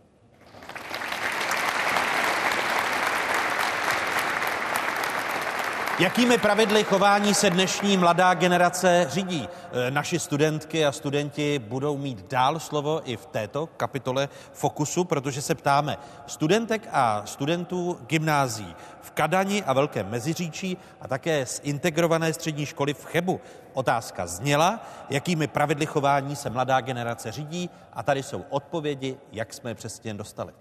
Jakými 6.01 6.39
pravidly 6.39 6.85
chování 6.85 7.35
se 7.35 7.51
dnešní 7.51 7.97
mladá 7.97 8.35
generace 8.35 9.07
řídí? 9.11 9.49
E, 9.73 9.91
naši 9.91 10.19
studentky 10.19 10.87
a 10.87 10.93
studenti 10.93 11.59
budou 11.59 11.97
mít 11.97 12.31
dál 12.31 12.61
slovo 12.61 13.01
i 13.05 13.17
v 13.17 13.27
této 13.27 13.67
kapitole 13.67 14.29
Fokusu, 14.53 15.05
protože 15.05 15.43
se 15.43 15.55
ptáme 15.55 15.99
studentek 16.27 16.89
a 16.93 17.23
studentů 17.25 17.99
gymnází 18.07 18.75
v 19.01 19.11
Kadani 19.11 19.65
a 19.65 19.73
Velkém 19.73 20.11
Meziříčí 20.11 20.77
a 21.01 21.09
také 21.09 21.47
z 21.47 21.61
integrované 21.65 22.33
střední 22.33 22.67
školy 22.67 22.95
v 22.95 23.05
Chebu. 23.05 23.41
Otázka 23.73 24.27
zněla, 24.27 24.87
jakými 25.11 25.47
pravidly 25.47 25.87
chování 25.87 26.37
se 26.37 26.51
mladá 26.51 26.81
generace 26.81 27.33
řídí 27.33 27.71
a 27.93 28.03
tady 28.03 28.23
jsou 28.23 28.45
odpovědi, 28.51 29.19
jak 29.33 29.53
jsme 29.53 29.71
je 29.71 29.75
přesně 29.75 30.15
dostali. 30.15 30.53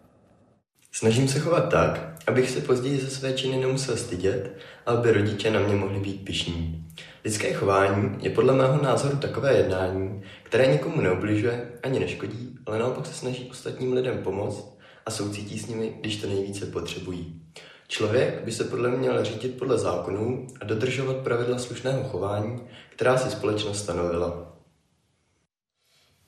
Snažím 0.91 1.27
se 1.27 1.39
chovat 1.39 1.69
tak, 1.69 2.15
abych 2.27 2.49
se 2.49 2.61
později 2.61 3.01
ze 3.01 3.09
své 3.09 3.33
činy 3.33 3.57
nemusel 3.57 3.97
stydět 3.97 4.59
aby 4.89 5.11
rodiče 5.11 5.51
na 5.51 5.59
mě 5.59 5.75
mohli 5.75 5.99
být 5.99 6.25
pišní. 6.25 6.85
Lidské 7.25 7.53
chování 7.53 8.17
je 8.21 8.29
podle 8.29 8.53
mého 8.53 8.83
názoru 8.83 9.17
takové 9.17 9.53
jednání, 9.53 10.23
které 10.43 10.67
nikomu 10.67 11.01
neubližuje 11.01 11.71
ani 11.83 11.99
neškodí, 11.99 12.55
ale 12.65 12.79
naopak 12.79 13.05
se 13.05 13.13
snaží 13.13 13.47
ostatním 13.51 13.93
lidem 13.93 14.23
pomoct 14.23 14.77
a 15.05 15.11
soucítí 15.11 15.59
s 15.59 15.67
nimi, 15.67 15.97
když 15.99 16.21
to 16.21 16.27
nejvíce 16.27 16.65
potřebují. 16.65 17.41
Člověk 17.87 18.43
by 18.43 18.51
se 18.51 18.63
podle 18.63 18.89
mě 18.89 18.97
měl 18.97 19.23
řídit 19.23 19.57
podle 19.57 19.77
zákonů 19.77 20.47
a 20.61 20.65
dodržovat 20.65 21.17
pravidla 21.17 21.59
slušného 21.59 22.03
chování, 22.03 22.61
která 22.89 23.17
si 23.17 23.31
společnost 23.31 23.83
stanovila. 23.83 24.55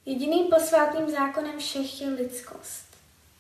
Jediným 0.05 0.47
posvátným 0.49 1.09
zákonem 1.09 1.59
všech 1.59 2.01
je 2.01 2.07
lidskost. 2.07 2.90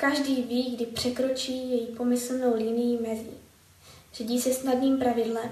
Každý 0.01 0.43
ví, 0.43 0.75
kdy 0.75 0.85
překročí 0.85 1.71
její 1.71 1.87
pomyslnou 1.87 2.55
linii 2.55 2.99
mezí. 3.01 3.37
Řídí 4.13 4.41
se 4.41 4.53
snadným 4.53 4.97
pravidlem. 4.97 5.49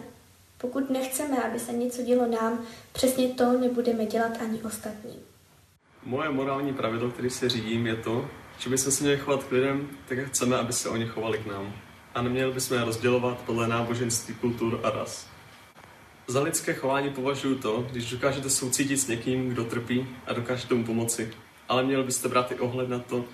Pokud 0.58 0.90
nechceme, 0.90 1.44
aby 1.44 1.60
se 1.60 1.74
něco 1.74 2.02
dělo 2.02 2.28
nám, 2.28 2.66
přesně 2.94 3.28
to 3.28 3.60
nebudeme 3.60 4.06
dělat 4.06 4.32
ani 4.42 4.64
ostatním. 4.64 5.20
Moje 6.04 6.30
morální 6.30 6.74
pravidlo, 6.74 7.12
který 7.12 7.30
se 7.30 7.50
řídím, 7.50 7.88
je 7.88 7.96
to, 7.96 8.28
že 8.60 8.70
bychom 8.70 8.92
se 8.92 9.04
měli 9.04 9.18
chovat 9.18 9.44
k 9.44 9.52
lidem 9.52 9.90
tak, 10.08 10.18
jak 10.18 10.28
chceme, 10.28 10.58
aby 10.58 10.74
se 10.74 10.90
oni 10.90 11.06
chovali 11.06 11.38
k 11.38 11.46
nám. 11.46 11.74
A 12.16 12.22
neměli 12.22 12.54
bychom 12.54 12.78
je 12.78 12.86
rozdělovat 12.86 13.42
podle 13.46 13.68
náboženství, 13.68 14.36
kultur 14.36 14.80
a 14.84 14.90
ras. 14.90 15.28
Za 16.28 16.42
lidské 16.42 16.74
chování 16.74 17.10
považuji 17.10 17.56
to, 17.56 17.88
když 17.92 18.12
dokážete 18.12 18.50
soucítit 18.50 19.00
s 19.00 19.08
někým, 19.08 19.50
kdo 19.50 19.66
trpí 19.66 20.08
a 20.28 20.34
dokážete 20.34 20.76
mu 20.76 20.86
pomoci. 20.86 21.34
Ale 21.68 21.84
měli 21.84 22.04
byste 22.04 22.28
brát 22.28 22.52
i 22.52 22.60
ohled 22.60 22.90
na 22.90 23.00
to, 23.00 23.26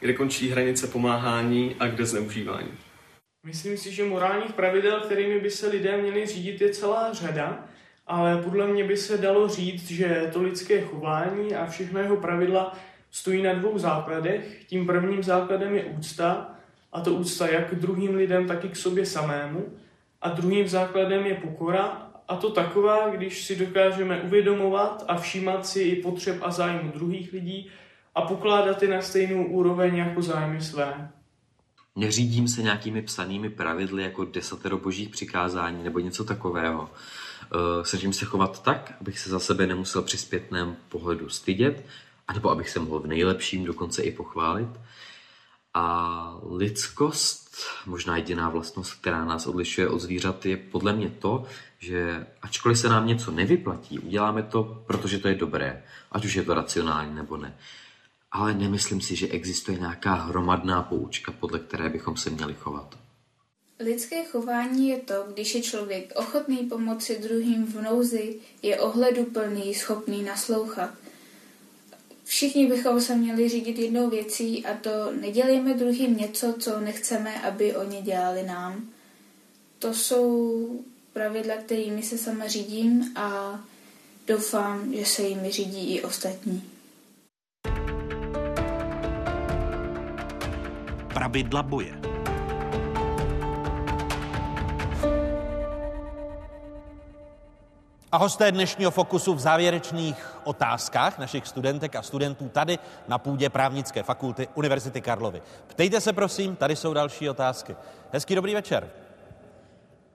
kde 0.00 0.12
končí 0.12 0.48
hranice 0.48 0.86
pomáhání 0.86 1.76
a 1.78 1.86
kde 1.86 2.06
zneužívání. 2.06 2.70
Myslím 3.46 3.76
si, 3.76 3.92
že 3.92 4.04
morálních 4.04 4.52
pravidel, 4.52 5.00
kterými 5.00 5.40
by 5.40 5.50
se 5.50 5.68
lidé 5.68 5.96
měli 5.96 6.26
řídit, 6.26 6.60
je 6.60 6.70
celá 6.70 7.12
řada, 7.12 7.64
ale 8.06 8.42
podle 8.42 8.66
mě 8.66 8.84
by 8.84 8.96
se 8.96 9.18
dalo 9.18 9.48
říct, 9.48 9.90
že 9.90 10.30
to 10.32 10.42
lidské 10.42 10.80
chování 10.80 11.54
a 11.54 11.66
všechno 11.66 12.00
jeho 12.00 12.16
pravidla 12.16 12.78
stojí 13.10 13.42
na 13.42 13.54
dvou 13.54 13.78
základech. 13.78 14.64
Tím 14.66 14.86
prvním 14.86 15.22
základem 15.22 15.74
je 15.74 15.84
úcta, 15.84 16.54
a 16.92 17.00
to 17.00 17.14
úcta 17.14 17.46
jak 17.46 17.70
k 17.70 17.74
druhým 17.74 18.14
lidem, 18.14 18.46
tak 18.46 18.64
i 18.64 18.68
k 18.68 18.76
sobě 18.76 19.06
samému. 19.06 19.66
A 20.22 20.28
druhým 20.28 20.68
základem 20.68 21.26
je 21.26 21.34
pokora, 21.34 22.10
a 22.28 22.36
to 22.36 22.50
taková, 22.50 23.08
když 23.08 23.44
si 23.44 23.56
dokážeme 23.56 24.20
uvědomovat 24.20 25.04
a 25.08 25.16
všímat 25.16 25.66
si 25.66 25.80
i 25.80 26.02
potřeb 26.02 26.36
a 26.42 26.50
zájmu 26.50 26.92
druhých 26.92 27.32
lidí 27.32 27.70
a 28.14 28.22
pokládat 28.22 28.82
je 28.82 28.88
na 28.88 29.02
stejnou 29.02 29.44
úroveň 29.44 29.96
jako 29.96 30.22
zájmy 30.22 30.60
své. 30.60 31.10
Neřídím 31.96 32.48
se 32.48 32.62
nějakými 32.62 33.02
psanými 33.02 33.50
pravidly 33.50 34.02
jako 34.02 34.24
desatero 34.24 34.78
božích 34.78 35.08
přikázání 35.08 35.84
nebo 35.84 35.98
něco 35.98 36.24
takového. 36.24 36.90
Eh, 36.90 37.84
snažím 37.84 38.12
se 38.12 38.24
chovat 38.24 38.62
tak, 38.62 38.94
abych 39.00 39.18
se 39.18 39.30
za 39.30 39.38
sebe 39.38 39.66
nemusel 39.66 40.02
při 40.02 40.18
zpětném 40.18 40.76
pohledu 40.88 41.28
stydět, 41.28 41.84
anebo 42.28 42.50
abych 42.50 42.70
se 42.70 42.80
mohl 42.80 43.00
v 43.00 43.06
nejlepším 43.06 43.64
dokonce 43.64 44.02
i 44.02 44.12
pochválit. 44.12 44.68
A 45.74 46.36
lidskost, 46.50 47.56
možná 47.86 48.16
jediná 48.16 48.48
vlastnost, 48.48 48.94
která 48.94 49.24
nás 49.24 49.46
odlišuje 49.46 49.88
od 49.88 49.98
zvířat, 49.98 50.46
je 50.46 50.56
podle 50.56 50.92
mě 50.92 51.10
to, 51.10 51.44
že 51.78 52.26
ačkoliv 52.42 52.78
se 52.78 52.88
nám 52.88 53.06
něco 53.06 53.30
nevyplatí, 53.30 53.98
uděláme 53.98 54.42
to, 54.42 54.82
protože 54.86 55.18
to 55.18 55.28
je 55.28 55.34
dobré, 55.34 55.82
ať 56.12 56.24
už 56.24 56.34
je 56.34 56.42
to 56.42 56.54
racionální 56.54 57.14
nebo 57.14 57.36
ne 57.36 57.54
ale 58.32 58.54
nemyslím 58.54 59.00
si, 59.00 59.16
že 59.16 59.28
existuje 59.28 59.78
nějaká 59.78 60.14
hromadná 60.14 60.82
poučka, 60.82 61.32
podle 61.32 61.58
které 61.58 61.88
bychom 61.88 62.16
se 62.16 62.30
měli 62.30 62.54
chovat. 62.54 62.98
Lidské 63.80 64.24
chování 64.24 64.88
je 64.88 64.98
to, 64.98 65.14
když 65.34 65.54
je 65.54 65.62
člověk 65.62 66.12
ochotný 66.16 66.56
pomoci 66.56 67.18
druhým 67.22 67.66
v 67.66 67.82
nouzi, 67.82 68.36
je 68.62 68.80
ohleduplný, 68.80 69.74
schopný 69.74 70.22
naslouchat. 70.22 70.90
Všichni 72.24 72.66
bychom 72.66 73.00
se 73.00 73.16
měli 73.16 73.48
řídit 73.48 73.78
jednou 73.78 74.10
věcí 74.10 74.66
a 74.66 74.74
to 74.74 75.12
nedělejme 75.20 75.74
druhým 75.74 76.16
něco, 76.16 76.54
co 76.58 76.80
nechceme, 76.80 77.42
aby 77.42 77.76
oni 77.76 78.02
dělali 78.02 78.42
nám. 78.42 78.88
To 79.78 79.94
jsou 79.94 80.84
pravidla, 81.12 81.56
kterými 81.56 82.02
se 82.02 82.18
sama 82.18 82.46
řídím 82.46 83.12
a 83.16 83.60
doufám, 84.26 84.94
že 84.94 85.06
se 85.06 85.22
jimi 85.22 85.50
řídí 85.50 85.94
i 85.94 86.02
ostatní. 86.02 86.70
Pravidla 91.20 91.62
boje. 91.62 91.92
A 98.12 98.16
hosté 98.16 98.52
dnešního 98.52 98.90
fokusu 98.90 99.34
v 99.34 99.40
závěrečných 99.40 100.36
otázkách 100.44 101.18
našich 101.18 101.46
studentek 101.46 101.96
a 101.96 102.02
studentů 102.02 102.48
tady 102.48 102.78
na 103.08 103.18
půdě 103.18 103.50
právnické 103.50 104.02
fakulty 104.02 104.48
Univerzity 104.54 105.00
Karlovy. 105.00 105.42
Ptejte 105.66 106.00
se 106.00 106.12
prosím, 106.12 106.56
tady 106.56 106.76
jsou 106.76 106.94
další 106.94 107.30
otázky. 107.30 107.76
Hezký 108.12 108.34
dobrý 108.34 108.54
večer. 108.54 108.90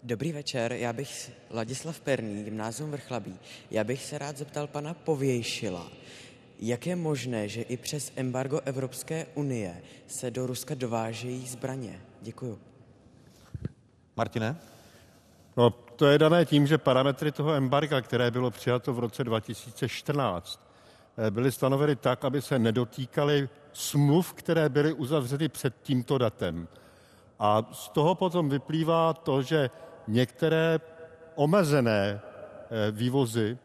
Dobrý 0.03 0.32
večer, 0.32 0.73
já 0.73 0.94
bych 0.94 1.32
Ladislav 1.52 1.99
Perný, 1.99 2.44
gymnázium 2.44 2.91
Vrchlabí. 2.91 3.40
Já 3.72 3.84
bych 3.84 4.03
se 4.03 4.18
rád 4.18 4.38
zeptal 4.38 4.68
pana 4.68 4.94
Povějšila, 4.94 5.88
jak 6.60 6.88
je 6.88 6.95
možné, 6.95 7.48
že 7.48 7.61
i 7.61 7.77
přes 7.77 8.11
embargo 8.15 8.60
Evropské 8.65 9.26
unie 9.36 9.82
se 10.07 10.32
do 10.32 10.48
Ruska 10.48 10.76
dovážejí 10.76 11.48
zbraně? 11.48 12.02
Děkuju. 12.22 12.60
Martine? 14.18 14.56
No, 15.57 15.69
to 15.69 16.06
je 16.06 16.19
dané 16.19 16.45
tím, 16.45 16.68
že 16.68 16.77
parametry 16.77 17.32
toho 17.32 17.53
embarga, 17.53 18.02
které 18.02 18.32
bylo 18.32 18.52
přijato 18.52 18.94
v 18.94 18.99
roce 18.99 19.23
2014, 19.23 20.60
eh, 21.18 21.32
byly 21.32 21.52
stanoveny 21.52 21.95
tak, 21.95 22.26
aby 22.26 22.41
se 22.41 22.60
nedotýkaly 22.60 23.49
smluv, 23.73 24.34
které 24.34 24.69
byly 24.69 24.94
uzavřeny 24.94 25.49
před 25.49 25.76
tímto 25.82 26.18
datem. 26.18 26.68
A 27.40 27.69
z 27.72 27.90
toho 27.90 28.15
potom 28.15 28.49
vyplývá 28.49 29.14
to, 29.14 29.41
že 29.41 29.69
některé 30.07 30.80
omezené 31.36 32.22
eh, 32.22 32.91
vývozy 32.91 33.57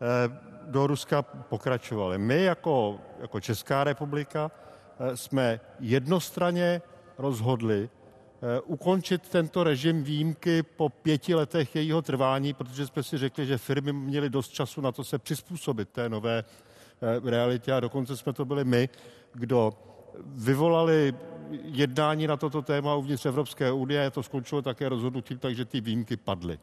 eh, 0.00 0.51
do 0.66 0.86
Ruska 0.86 1.22
pokračovaly. 1.22 2.18
My 2.18 2.42
jako, 2.42 2.98
jako 3.20 3.40
Česká 3.40 3.84
republika 3.84 4.50
eh, 4.98 5.16
jsme 5.16 5.60
jednostranně 5.80 6.82
rozhodli 7.18 7.88
eh, 7.88 8.60
ukončit 8.60 9.28
tento 9.28 9.64
režim 9.64 10.02
výjimky 10.02 10.62
po 10.62 10.88
pěti 10.88 11.34
letech 11.34 11.76
jejího 11.76 12.02
trvání, 12.02 12.52
protože 12.52 12.86
jsme 12.86 13.02
si 13.02 13.18
řekli, 13.18 13.46
že 13.46 13.58
firmy 13.58 13.92
měly 13.92 14.30
dost 14.30 14.48
času 14.48 14.80
na 14.80 14.92
to 14.92 15.04
se 15.04 15.18
přizpůsobit 15.18 15.88
té 15.88 16.08
nové 16.08 16.44
eh, 16.44 17.30
realitě 17.30 17.72
a 17.72 17.80
dokonce 17.80 18.16
jsme 18.16 18.32
to 18.32 18.44
byli 18.44 18.64
my, 18.64 18.88
kdo 19.32 19.72
vyvolali 20.24 21.14
jednání 21.50 22.26
na 22.26 22.36
toto 22.36 22.62
téma 22.62 22.94
uvnitř 22.94 23.26
Evropské 23.26 23.72
unie 23.72 24.06
a 24.06 24.10
to 24.10 24.22
skončilo 24.22 24.62
také 24.62 24.88
rozhodnutím, 24.88 25.38
takže 25.38 25.64
ty 25.64 25.80
výjimky 25.80 26.16
padly. 26.16 26.58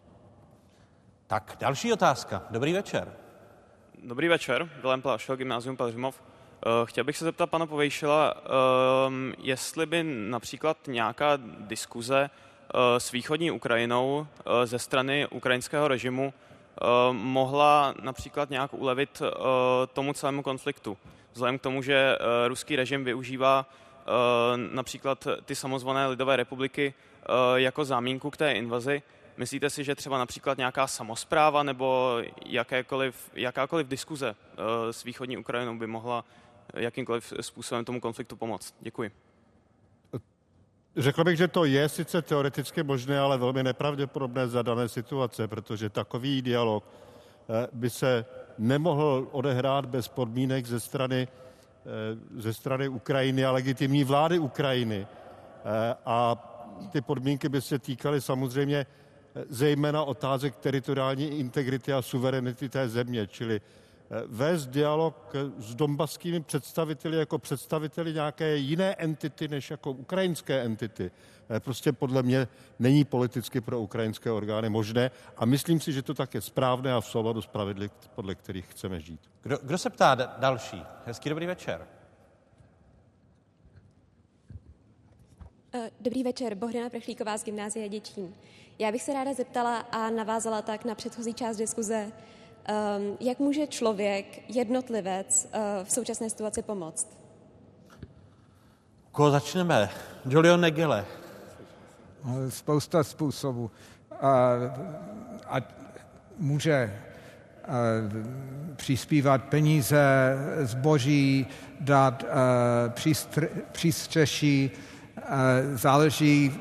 Tak 1.28 1.58
další 1.60 1.94
otázka. 1.94 2.44
Dobrý 2.50 2.74
večer. 2.74 3.29
Dobrý 4.04 4.28
večer, 4.28 4.70
Vilém 4.82 5.02
Plášel, 5.02 5.38
Gymnázium 5.38 5.78
Pelřimov. 5.78 6.22
Eh, 6.22 6.70
chtěl 6.86 7.04
bych 7.04 7.18
se 7.18 7.26
zeptat 7.26 7.50
pana 7.50 7.66
Povejšila, 7.66 8.34
ehm, 9.08 9.34
jestli 9.38 9.86
by 9.86 10.04
například 10.04 10.78
nějaká 10.88 11.32
diskuze 11.60 12.30
eh, 12.30 13.00
s 13.00 13.12
východní 13.12 13.52
Ukrajinou 13.52 14.28
eh, 14.40 14.68
ze 14.68 14.80
strany 14.80 15.28
ukrajinského 15.28 15.88
režimu 15.88 16.34
mohla 17.12 17.94
například 18.02 18.50
nějak 18.50 18.74
ulevit 18.74 19.22
tomu 19.94 20.14
celému 20.14 20.44
konfliktu. 20.44 20.98
Vzhledem 21.34 21.60
k 21.60 21.62
tomu, 21.62 21.82
že 21.82 22.18
ruský 22.48 22.76
režim 22.76 23.04
využívá 23.04 23.66
například 24.56 25.28
ty 25.46 25.56
samozvané 25.56 26.08
lidové 26.08 26.36
republiky 26.36 26.94
jako 27.56 27.86
zámínku 27.86 28.30
k 28.30 28.38
té 28.38 28.52
invazi, 28.52 29.02
Myslíte 29.40 29.70
si, 29.70 29.84
že 29.84 29.96
třeba 29.96 30.18
například 30.18 30.58
nějaká 30.58 30.88
samozpráva 30.88 31.64
nebo 31.64 32.18
jakékoliv, 32.46 33.32
jakákoliv 33.34 33.88
diskuze 33.88 34.36
eh, 34.36 34.94
s 34.94 35.04
východní 35.04 35.38
Ukrajinou 35.38 35.78
by 35.78 35.88
mohla 35.88 36.26
jakýmkoliv 36.74 37.34
způsobem 37.42 37.86
tomu 37.86 38.00
konfliktu 38.00 38.36
pomoct? 38.36 38.76
Děkuji. 38.82 39.12
Řekl 40.98 41.24
bych, 41.24 41.38
že 41.38 41.48
to 41.48 41.66
je 41.66 41.90
sice 41.90 42.22
teoreticky 42.22 42.84
možné, 42.84 43.20
ale 43.20 43.38
velmi 43.38 43.64
nepravděpodobné 43.64 44.48
za 44.48 44.62
dané 44.62 44.90
situace, 44.90 45.48
protože 45.48 45.90
takový 45.90 46.42
dialog 46.42 46.84
eh, 46.84 47.68
by 47.72 47.90
se 47.90 48.26
nemohl 48.58 49.28
odehrát 49.32 49.86
bez 49.86 50.08
podmínek 50.08 50.66
ze 50.66 50.80
strany, 50.80 51.28
eh, 51.28 52.42
ze 52.42 52.54
strany 52.54 52.88
Ukrajiny 52.88 53.46
a 53.46 53.52
legitimní 53.52 54.04
vlády 54.04 54.40
Ukrajiny. 54.40 55.08
A 56.06 56.36
ty 56.92 57.02
podmínky 57.02 57.50
by 57.50 57.62
se 57.62 57.80
týkaly 57.80 58.22
samozřejmě 58.22 58.86
zejména 59.50 60.04
otázek 60.04 60.56
teritoriální 60.56 61.40
integrity 61.40 61.94
a 61.94 62.02
suverenity 62.02 62.70
té 62.70 62.90
země, 62.90 63.28
čili 63.28 63.62
vést 64.28 64.68
dialog 64.68 65.34
s 65.58 65.76
dombaskými 65.76 66.40
představiteli 66.40 67.18
jako 67.18 67.40
představiteli 67.40 68.14
nějaké 68.14 68.56
jiné 68.56 68.96
entity 68.96 69.48
než 69.48 69.72
jako 69.72 69.92
ukrajinské 69.92 70.62
entity. 70.62 71.12
Prostě 71.60 71.92
podle 71.92 72.24
mě 72.24 72.48
není 72.80 73.04
politicky 73.04 73.62
pro 73.62 73.80
ukrajinské 73.80 74.32
orgány 74.32 74.70
možné 74.70 75.12
a 75.38 75.46
myslím 75.46 75.80
si, 75.80 75.94
že 75.94 76.02
to 76.02 76.14
tak 76.14 76.34
je 76.34 76.42
správné 76.42 76.94
a 76.94 77.02
v 77.02 77.06
souladu 77.06 77.42
s 77.42 77.48
pravidly, 77.48 77.90
podle 78.16 78.36
kterých 78.36 78.66
chceme 78.66 79.00
žít. 79.00 79.20
Kdo, 79.42 79.58
kdo 79.64 79.78
se 79.78 79.90
ptá 79.90 80.16
další? 80.16 80.84
Hezký 81.06 81.30
dobrý 81.30 81.46
večer. 81.46 81.88
Eh, 85.74 85.92
dobrý 86.02 86.24
večer, 86.24 86.56
Bohdana 86.56 86.90
Prechlíková 86.90 87.38
z 87.38 87.44
Gymnázie 87.44 87.90
Děčín. 87.90 88.34
Já 88.80 88.92
bych 88.92 89.04
se 89.04 89.14
ráda 89.14 89.34
zeptala 89.34 89.78
a 89.78 90.10
navázala 90.10 90.62
tak 90.62 90.86
na 90.86 90.96
předchozí 90.96 91.34
část 91.34 91.58
diskuze, 91.58 92.12
Um, 92.98 93.18
jak 93.20 93.40
může 93.40 93.68
člověk, 93.68 94.26
jednotlivec 94.50 95.48
uh, 95.54 95.62
v 95.84 95.92
současné 95.92 96.30
situaci 96.30 96.62
pomoct? 96.62 97.08
Koho 99.12 99.32
začneme? 99.32 99.90
Julian 100.30 100.62
Negele. 100.62 101.06
Spousta 102.50 103.04
způsobů. 103.04 103.72
A, 104.22 104.54
a 105.48 105.58
může 106.38 107.00
a, 107.64 107.72
přispívat 108.76 109.44
peníze, 109.44 110.00
zboží, 110.62 111.48
dát 111.80 112.26
přístřeší, 113.72 114.72
záleží 115.76 116.52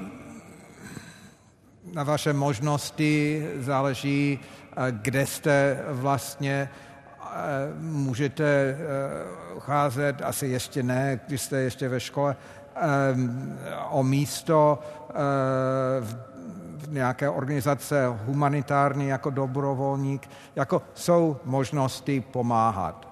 na 1.93 2.03
vaše 2.03 2.33
možnosti, 2.33 3.47
záleží 3.59 4.41
kde 4.91 5.27
jste 5.27 5.85
vlastně 5.89 6.69
můžete 7.81 8.45
eh, 8.45 8.77
cházet, 9.59 10.23
asi 10.23 10.47
ještě 10.47 10.83
ne, 10.83 11.21
když 11.27 11.41
jste 11.41 11.61
ještě 11.61 11.89
ve 11.89 12.01
škole, 12.01 12.37
eh, 12.77 12.81
o 13.91 14.03
místo 14.03 14.79
eh, 15.11 15.15
v 16.77 16.93
nějaké 16.93 17.31
organizace 17.31 18.07
humanitární 18.07 19.09
jako 19.09 19.31
dobrovolník, 19.31 20.31
jako 20.57 20.83
jsou 20.95 21.37
možnosti 21.45 22.21
pomáhat. 22.21 23.09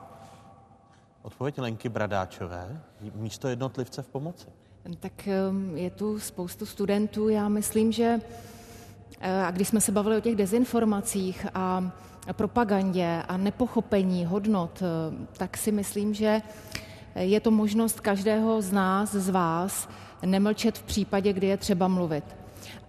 Odpověď 1.23 1.59
Lenky 1.59 1.89
Bradáčové, 1.89 2.81
místo 3.15 3.49
jednotlivce 3.49 4.03
v 4.03 4.09
pomoci. 4.09 4.47
Tak 5.01 5.27
je 5.75 5.91
tu 5.91 6.21
spoustu 6.21 6.67
studentů, 6.67 7.29
já 7.29 7.49
myslím, 7.49 7.93
že 7.93 8.21
Eh, 8.21 8.56
a 9.21 9.51
když 9.51 9.69
jsme 9.69 9.81
se 9.81 9.93
bavili 9.93 10.17
o 10.17 10.21
těch 10.21 10.37
dezinformacích 10.37 11.47
a 11.55 11.91
propagandě 12.33 13.23
a 13.29 13.37
nepochopení 13.37 14.27
hodnot, 14.27 14.83
eh, 14.83 15.27
tak 15.37 15.57
si 15.57 15.73
myslím, 15.73 16.15
že 16.15 16.43
je 17.15 17.41
to 17.41 17.51
možnost 17.51 18.01
každého 18.01 18.63
z 18.63 18.73
nás, 18.73 19.13
z 19.13 19.29
vás, 19.29 19.89
nemlčet 20.25 20.79
v 20.79 20.83
případě, 20.83 21.33
kdy 21.33 21.47
je 21.47 21.57
třeba 21.57 21.89
mluvit. 21.89 22.25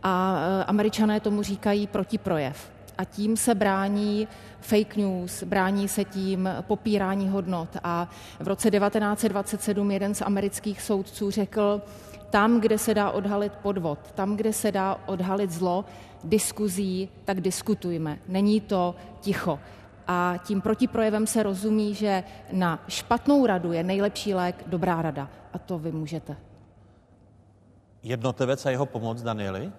A 0.03 0.37
eh, 0.39 0.63
američané 0.63 1.19
tomu 1.19 1.43
říkají 1.43 1.87
protiprojev. 1.87 2.71
A 2.97 3.03
tím 3.03 3.37
se 3.37 3.55
brání 3.55 4.27
fake 4.61 4.95
news, 4.95 5.43
brání 5.43 5.87
se 5.87 6.03
tím 6.03 6.49
popírání 6.61 7.29
hodnot. 7.29 7.69
A 7.83 8.09
v 8.39 8.47
roce 8.47 8.71
1927 8.71 9.91
jeden 9.91 10.15
z 10.15 10.21
amerických 10.21 10.81
soudců 10.81 11.31
řekl, 11.31 11.81
tam, 12.29 12.61
kde 12.61 12.77
se 12.77 12.93
dá 12.93 13.11
odhalit 13.11 13.53
podvod, 13.53 13.99
tam, 14.15 14.35
kde 14.35 14.53
se 14.53 14.71
dá 14.71 14.99
odhalit 15.05 15.51
zlo, 15.51 15.85
diskuzí, 16.23 17.09
tak 17.25 17.41
diskutujme. 17.41 18.19
Není 18.27 18.61
to 18.61 18.95
ticho. 19.21 19.59
A 20.07 20.35
tím 20.45 20.61
protiprojevem 20.61 21.27
se 21.27 21.43
rozumí, 21.43 21.95
že 21.95 22.23
na 22.51 22.83
špatnou 22.87 23.45
radu 23.45 23.71
je 23.71 23.83
nejlepší 23.83 24.33
lék 24.33 24.63
dobrá 24.67 25.01
rada. 25.01 25.29
A 25.53 25.57
to 25.57 25.79
vy 25.79 25.91
můžete. 25.91 26.37
Jednotlivec 28.03 28.65
a 28.65 28.69
jeho 28.69 28.85
pomoc, 28.85 29.21
Danieli? 29.21 29.71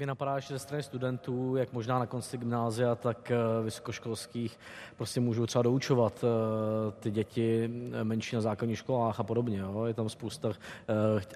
Mě 0.00 0.06
napadá, 0.06 0.38
že 0.38 0.54
ze 0.54 0.58
strany 0.58 0.82
studentů, 0.82 1.56
jak 1.56 1.72
možná 1.72 1.98
na 1.98 2.06
konci 2.06 2.38
gymnázia, 2.38 2.94
tak 2.94 3.30
eh, 3.30 3.36
vysokoškolských, 3.64 4.58
prostě 4.96 5.20
můžou 5.20 5.46
třeba 5.46 5.62
doučovat 5.62 6.24
eh, 6.24 6.92
ty 7.00 7.10
děti 7.10 7.70
eh, 7.92 8.04
menší 8.04 8.36
na 8.36 8.42
základních 8.42 8.78
školách 8.78 9.20
a 9.20 9.22
podobně. 9.22 9.58
Jo. 9.58 9.84
Je 9.84 9.94
tam 9.94 10.08
spousta 10.08 10.52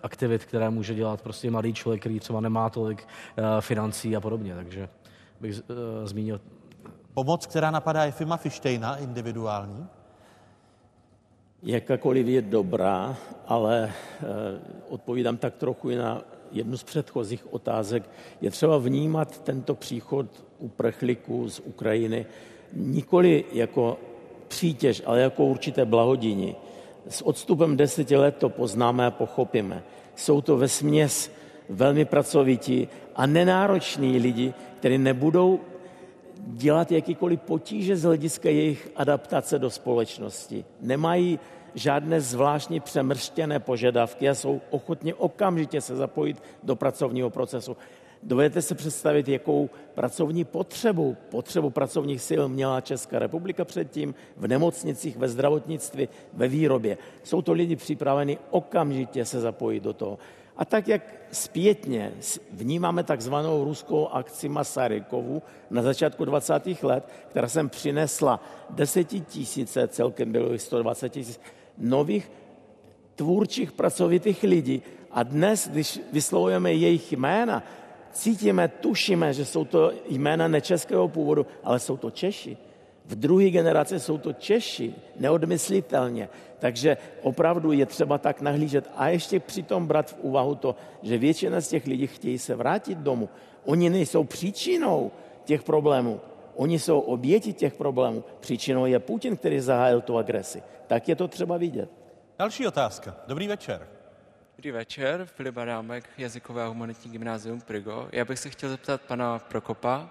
aktivit, 0.03 0.45
které 0.45 0.71
může 0.71 0.95
dělat 0.95 1.23
prostě 1.23 1.51
mladý 1.51 1.75
člověk, 1.75 2.01
který 2.01 2.21
třeba 2.21 2.41
nemá 2.41 2.71
tolik 2.71 3.07
financí 3.61 4.17
a 4.17 4.21
podobně. 4.21 4.55
Takže 4.55 4.89
bych 5.41 5.61
zmínil. 6.05 6.41
Pomoc, 7.15 7.47
která 7.47 7.71
napadá 7.71 8.05
Efima 8.05 8.37
Fištejna, 8.37 8.97
individuální? 8.97 9.87
Jakákoliv 11.63 12.27
je 12.27 12.43
dobrá, 12.43 13.17
ale 13.47 13.93
odpovídám 14.89 15.37
tak 15.37 15.55
trochu 15.55 15.91
i 15.91 15.97
na 15.97 16.23
jednu 16.55 16.77
z 16.77 16.83
předchozích 16.83 17.53
otázek, 17.53 18.11
je 18.41 18.51
třeba 18.51 18.79
vnímat 18.79 19.41
tento 19.41 19.75
příchod 19.75 20.27
uprchlíků 20.59 21.49
z 21.49 21.61
Ukrajiny 21.61 22.27
nikoli 22.73 23.45
jako 23.53 23.99
přítěž, 24.49 25.03
ale 25.07 25.21
jako 25.21 25.45
určité 25.45 25.85
blahodíní. 25.85 26.57
S 27.09 27.23
odstupem 27.23 27.77
deseti 27.77 28.17
let 28.17 28.37
to 28.39 28.49
poznáme 28.49 29.07
a 29.07 29.11
pochopíme. 29.11 29.83
Jsou 30.17 30.41
to 30.41 30.57
ve 30.57 30.69
směs 30.69 31.31
velmi 31.69 32.05
pracovití 32.05 32.89
a 33.17 33.27
nenároční 33.27 34.19
lidi, 34.19 34.55
kteří 34.79 34.99
nebudou 34.99 35.61
dělat 36.47 36.93
jakýkoliv 36.93 37.41
potíže 37.41 37.97
z 37.97 38.03
hlediska 38.03 38.49
jejich 38.49 38.91
adaptace 38.97 39.59
do 39.59 39.71
společnosti. 39.71 40.65
Nemají 40.81 41.39
žádné 41.75 42.21
zvláštní 42.21 42.81
přemrštěné 42.81 43.61
požadavky 43.61 44.29
a 44.29 44.35
jsou 44.35 44.61
ochotni 44.71 45.15
okamžitě 45.15 45.81
se 45.81 45.97
zapojit 45.97 46.43
do 46.63 46.77
pracovního 46.77 47.31
procesu. 47.31 47.77
Dovedete 48.23 48.63
se 48.63 48.75
představit, 48.75 49.29
jakou 49.29 49.71
pracovní 49.95 50.45
potřebu, 50.45 51.17
potřebu 51.31 51.71
pracovních 51.71 52.23
sil 52.29 52.43
měla 52.49 52.81
Česká 52.81 53.19
republika 53.19 53.65
předtím 53.65 54.15
v 54.37 54.49
nemocnicích, 54.49 55.17
ve 55.17 55.29
zdravotnictví, 55.29 56.09
ve 56.33 56.49
výrobě. 56.49 56.99
Jsou 57.23 57.43
to 57.43 57.53
lidi 57.53 57.77
připraveni 57.77 58.39
okamžitě 58.51 59.25
se 59.25 59.41
zapojit 59.41 59.83
do 59.83 59.93
toho. 59.93 60.19
A 60.57 60.65
tak, 60.65 60.89
jak 60.89 61.03
zpětně 61.33 62.13
vnímáme 62.53 63.05
takzvanou 63.05 63.65
ruskou 63.65 64.09
akci 64.09 64.49
Masarykovu 64.49 65.43
na 65.71 65.83
začátku 65.83 66.25
20. 66.25 66.83
let, 66.83 67.09
která 67.29 67.49
sem 67.49 67.69
přinesla 67.69 68.41
desetitisíce, 68.71 69.89
celkem 69.89 70.33
bylo 70.33 70.59
120 70.59 71.09
tisíc 71.09 71.41
nových 71.79 72.31
tvůrčích 73.15 73.73
pracovitých 73.73 74.43
lidí. 74.43 74.83
A 75.11 75.23
dnes, 75.23 75.69
když 75.69 76.01
vyslovujeme 76.13 76.73
jejich 76.73 77.13
jména, 77.13 77.63
cítíme, 78.13 78.69
tušíme, 78.69 79.35
že 79.35 79.45
jsou 79.45 79.65
to 79.65 79.93
jména 80.09 80.49
nečeského 80.49 81.09
původu, 81.09 81.47
ale 81.65 81.79
jsou 81.79 81.97
to 81.97 82.11
Češi. 82.11 82.57
V 83.07 83.15
druhé 83.15 83.51
generaci 83.51 84.01
jsou 84.01 84.19
to 84.19 84.33
Češi, 84.33 84.95
neodmyslitelně. 85.21 86.29
Takže 86.59 86.97
opravdu 87.23 87.73
je 87.73 87.87
třeba 87.87 88.19
tak 88.19 88.41
nahlížet 88.41 88.91
a 88.97 89.09
ještě 89.09 89.41
přitom 89.41 89.87
brát 89.87 90.11
v 90.11 90.19
úvahu 90.21 90.55
to, 90.55 90.77
že 91.03 91.19
většina 91.19 91.61
z 91.61 91.69
těch 91.69 91.87
lidí 91.87 92.07
chtějí 92.07 92.39
se 92.39 92.55
vrátit 92.55 92.99
domů. 92.99 93.29
Oni 93.65 93.91
nejsou 93.91 94.25
příčinou 94.25 95.11
těch 95.45 95.63
problémů, 95.63 96.21
Oni 96.55 96.79
jsou 96.79 97.01
oběti 97.01 97.53
těch 97.53 97.75
problémů. 97.75 98.25
Příčinou 98.41 98.87
je 98.87 98.99
Putin, 98.99 99.37
který 99.37 99.61
zahájil 99.61 100.01
tu 100.01 100.19
agresi. 100.19 100.63
Tak 100.87 101.09
je 101.09 101.17
to 101.17 101.29
třeba 101.29 101.57
vidět. 101.57 101.91
Další 102.39 102.67
otázka. 102.67 103.17
Dobrý 103.27 103.49
večer. 103.49 103.89
Dobrý 104.57 104.71
večer, 104.71 105.27
Filip 105.37 105.57
Adámek, 105.57 106.09
jazykové 106.19 106.63
a 106.63 106.67
humanitní 106.67 107.13
gymnázium 107.13 107.61
Prigo. 107.61 108.09
Já 108.13 108.25
bych 108.25 108.39
se 108.39 108.51
chtěl 108.51 108.71
zeptat 108.71 109.01
pana 109.01 109.39
Prokopa, 109.39 110.11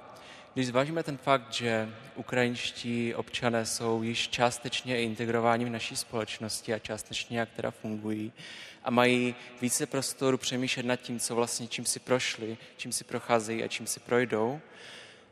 když 0.54 0.68
zvážíme 0.68 1.04
ten 1.04 1.18
fakt, 1.18 1.54
že 1.54 1.90
ukrajinští 2.16 3.16
občané 3.16 3.66
jsou 3.66 4.04
již 4.04 4.30
částečně 4.30 5.02
integrováni 5.02 5.66
v 5.66 5.70
naší 5.70 5.96
společnosti 5.96 6.74
a 6.74 6.80
částečně 6.80 7.40
jak 7.40 7.50
teda 7.50 7.72
fungují 7.72 8.32
a 8.84 8.92
mají 8.92 9.36
více 9.62 9.86
prostoru 9.86 10.38
přemýšlet 10.38 10.86
nad 10.86 10.96
tím, 10.96 11.20
co 11.20 11.36
vlastně 11.36 11.68
čím 11.68 11.86
si 11.86 12.00
prošli, 12.00 12.58
čím 12.78 12.92
si 12.92 13.04
procházejí 13.04 13.64
a 13.64 13.68
čím 13.68 13.88
si 13.88 14.00
projdou, 14.00 14.60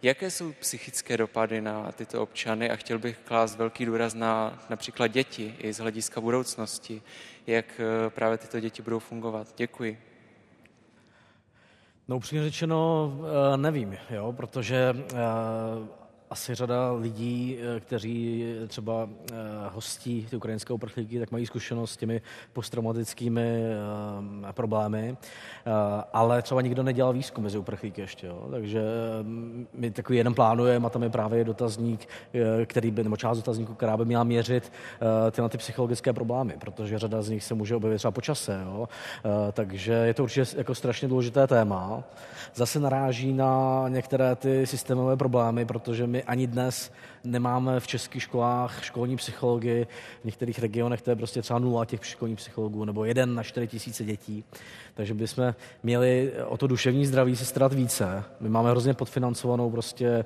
Jaké 0.03 0.31
jsou 0.31 0.53
psychické 0.53 1.17
dopady 1.17 1.61
na 1.61 1.91
tyto 1.91 2.21
občany 2.21 2.69
a 2.69 2.75
chtěl 2.75 2.99
bych 2.99 3.17
klást 3.17 3.57
velký 3.57 3.85
důraz 3.85 4.13
na 4.13 4.59
například 4.69 5.07
děti 5.07 5.55
i 5.59 5.73
z 5.73 5.79
hlediska 5.79 6.21
budoucnosti, 6.21 7.01
jak 7.47 7.65
eh, 7.79 8.09
právě 8.09 8.37
tyto 8.37 8.59
děti 8.59 8.81
budou 8.81 8.99
fungovat. 8.99 9.47
Děkuji. 9.57 10.01
No 12.07 12.17
upřímně 12.17 12.43
řečeno 12.43 13.11
nevím, 13.55 13.97
jo, 14.09 14.33
protože 14.33 14.93
asi 16.31 16.55
řada 16.55 16.91
lidí, 16.91 17.57
eh, 17.59 17.79
kteří 17.79 18.45
třeba 18.67 19.09
eh, 19.31 19.35
hostí 19.69 20.27
ty 20.29 20.35
ukrajinské 20.35 20.73
uprchlíky, 20.73 21.19
tak 21.19 21.31
mají 21.31 21.45
zkušenost 21.45 21.91
s 21.91 21.97
těmi 21.97 22.21
posttraumatickými 22.53 23.63
eh, 24.49 24.53
problémy, 24.53 25.17
ale 26.13 26.41
třeba 26.41 26.61
nikdo 26.61 26.83
nedělal 26.83 27.13
výzkum 27.13 27.43
mezi 27.43 27.57
uprchlíky 27.57 28.01
ještě, 28.01 28.27
jo? 28.27 28.47
takže 28.51 28.81
my 29.73 29.91
takový 29.91 30.17
jeden 30.17 30.33
plánujeme 30.33 30.87
a 30.87 30.89
tam 30.89 31.03
je 31.03 31.09
právě 31.09 31.43
dotazník, 31.43 32.07
který 32.65 32.91
by, 32.91 33.03
nebo 33.03 33.17
část 33.17 33.37
dotazníku, 33.37 33.73
která 33.73 33.97
by 33.97 34.05
měla 34.05 34.23
měřit 34.23 34.71
tyhle 35.31 35.49
ty 35.49 35.57
psychologické 35.57 36.13
problémy, 36.13 36.53
protože 36.59 36.99
řada 36.99 37.21
z 37.21 37.29
nich 37.29 37.43
se 37.43 37.53
může 37.53 37.75
objevit 37.75 37.97
třeba 37.97 38.11
po 38.11 38.21
čase, 38.21 38.61
jo? 38.65 38.89
takže 39.51 39.93
je 39.93 40.13
to 40.13 40.23
určitě 40.23 40.57
jako 40.57 40.75
strašně 40.75 41.07
důležité 41.07 41.47
téma. 41.47 42.03
Zase 42.55 42.79
naráží 42.79 43.33
na 43.33 43.85
některé 43.87 44.35
ty 44.35 44.67
systémové 44.67 45.17
problémy, 45.17 45.65
protože 45.65 46.07
my 46.07 46.20
ani 46.23 46.47
dnes 46.47 46.91
nemáme 47.23 47.79
v 47.79 47.87
českých 47.87 48.23
školách 48.23 48.83
školní 48.83 49.15
psychologii. 49.15 49.87
V 50.21 50.25
některých 50.25 50.59
regionech 50.59 51.01
to 51.01 51.09
je 51.09 51.15
prostě 51.15 51.41
třeba 51.41 51.59
nula 51.59 51.85
těch 51.85 52.05
školních 52.05 52.37
psychologů, 52.37 52.85
nebo 52.85 53.05
jeden 53.05 53.35
na 53.35 53.43
čtyři 53.43 53.67
tisíce 53.67 54.03
dětí. 54.03 54.43
Takže 54.93 55.13
bychom 55.13 55.55
měli 55.83 56.33
o 56.45 56.57
to 56.57 56.67
duševní 56.67 57.05
zdraví 57.05 57.35
se 57.35 57.45
starat 57.45 57.73
více. 57.73 58.23
My 58.39 58.49
máme 58.49 58.69
hrozně 58.69 58.93
podfinancovanou 58.93 59.71
prostě 59.71 60.25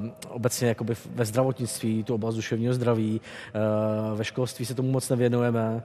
uh, 0.00 0.08
obecně 0.28 0.68
jakoby 0.68 0.94
ve 1.06 1.24
zdravotnictví 1.24 2.04
tu 2.04 2.14
oblast 2.14 2.34
duševního 2.34 2.74
zdraví. 2.74 3.20
Uh, 3.20 4.18
ve 4.18 4.24
školství 4.24 4.66
se 4.66 4.74
tomu 4.74 4.90
moc 4.90 5.08
nevěnujeme. 5.08 5.82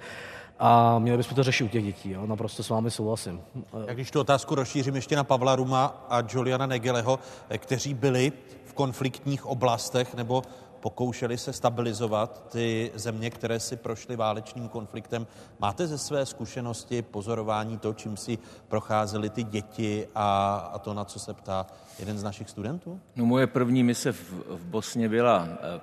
A 0.59 0.99
měli 0.99 1.17
bychom 1.17 1.35
to 1.35 1.43
řešit 1.43 1.63
u 1.63 1.67
těch 1.67 1.83
dětí, 1.83 2.11
jo? 2.11 2.27
naprosto 2.27 2.63
s 2.63 2.69
vámi 2.69 2.91
souhlasím. 2.91 3.41
Jak 3.87 3.95
když 3.95 4.11
tu 4.11 4.19
otázku 4.19 4.55
rozšířím 4.55 4.95
ještě 4.95 5.15
na 5.15 5.23
Pavla 5.23 5.55
Ruma 5.55 6.05
a 6.09 6.23
Juliana 6.29 6.65
Negeleho, 6.65 7.19
kteří 7.57 7.93
byli 7.93 8.31
konfliktních 8.77 9.45
oblastech 9.45 10.15
nebo 10.15 10.43
pokoušeli 10.79 11.37
se 11.37 11.53
stabilizovat 11.53 12.49
ty 12.51 12.91
země, 12.95 13.29
které 13.29 13.59
si 13.59 13.75
prošly 13.75 14.15
válečným 14.15 14.69
konfliktem. 14.69 15.27
Máte 15.59 15.87
ze 15.87 15.97
své 15.97 16.25
zkušenosti 16.25 17.01
pozorování 17.01 17.77
to, 17.77 17.93
čím 17.93 18.17
si 18.17 18.37
procházely 18.67 19.29
ty 19.29 19.43
děti 19.43 20.07
a, 20.15 20.55
a 20.73 20.79
to, 20.79 20.93
na 20.93 21.05
co 21.05 21.19
se 21.19 21.33
ptá 21.33 21.65
jeden 21.99 22.17
z 22.17 22.23
našich 22.23 22.49
studentů? 22.49 22.99
No 23.15 23.25
moje 23.25 23.47
první 23.47 23.83
mise 23.83 24.11
v, 24.11 24.31
v 24.49 24.65
Bosně 24.65 25.09
byla 25.09 25.47
eh, 25.51 25.81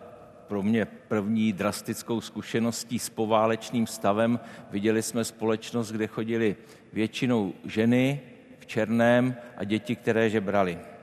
pro 0.48 0.62
mě 0.62 0.84
první 0.84 1.52
drastickou 1.52 2.20
zkušeností 2.20 2.98
s 2.98 3.08
poválečným 3.08 3.86
stavem. 3.86 4.40
Viděli 4.70 5.02
jsme 5.02 5.24
společnost, 5.24 5.92
kde 5.92 6.06
chodili 6.06 6.56
většinou 6.92 7.52
ženy 7.64 8.20
v 8.58 8.66
černém 8.66 9.34
a 9.56 9.64
děti, 9.64 9.96
které 9.96 10.30
žebrali. 10.30 10.93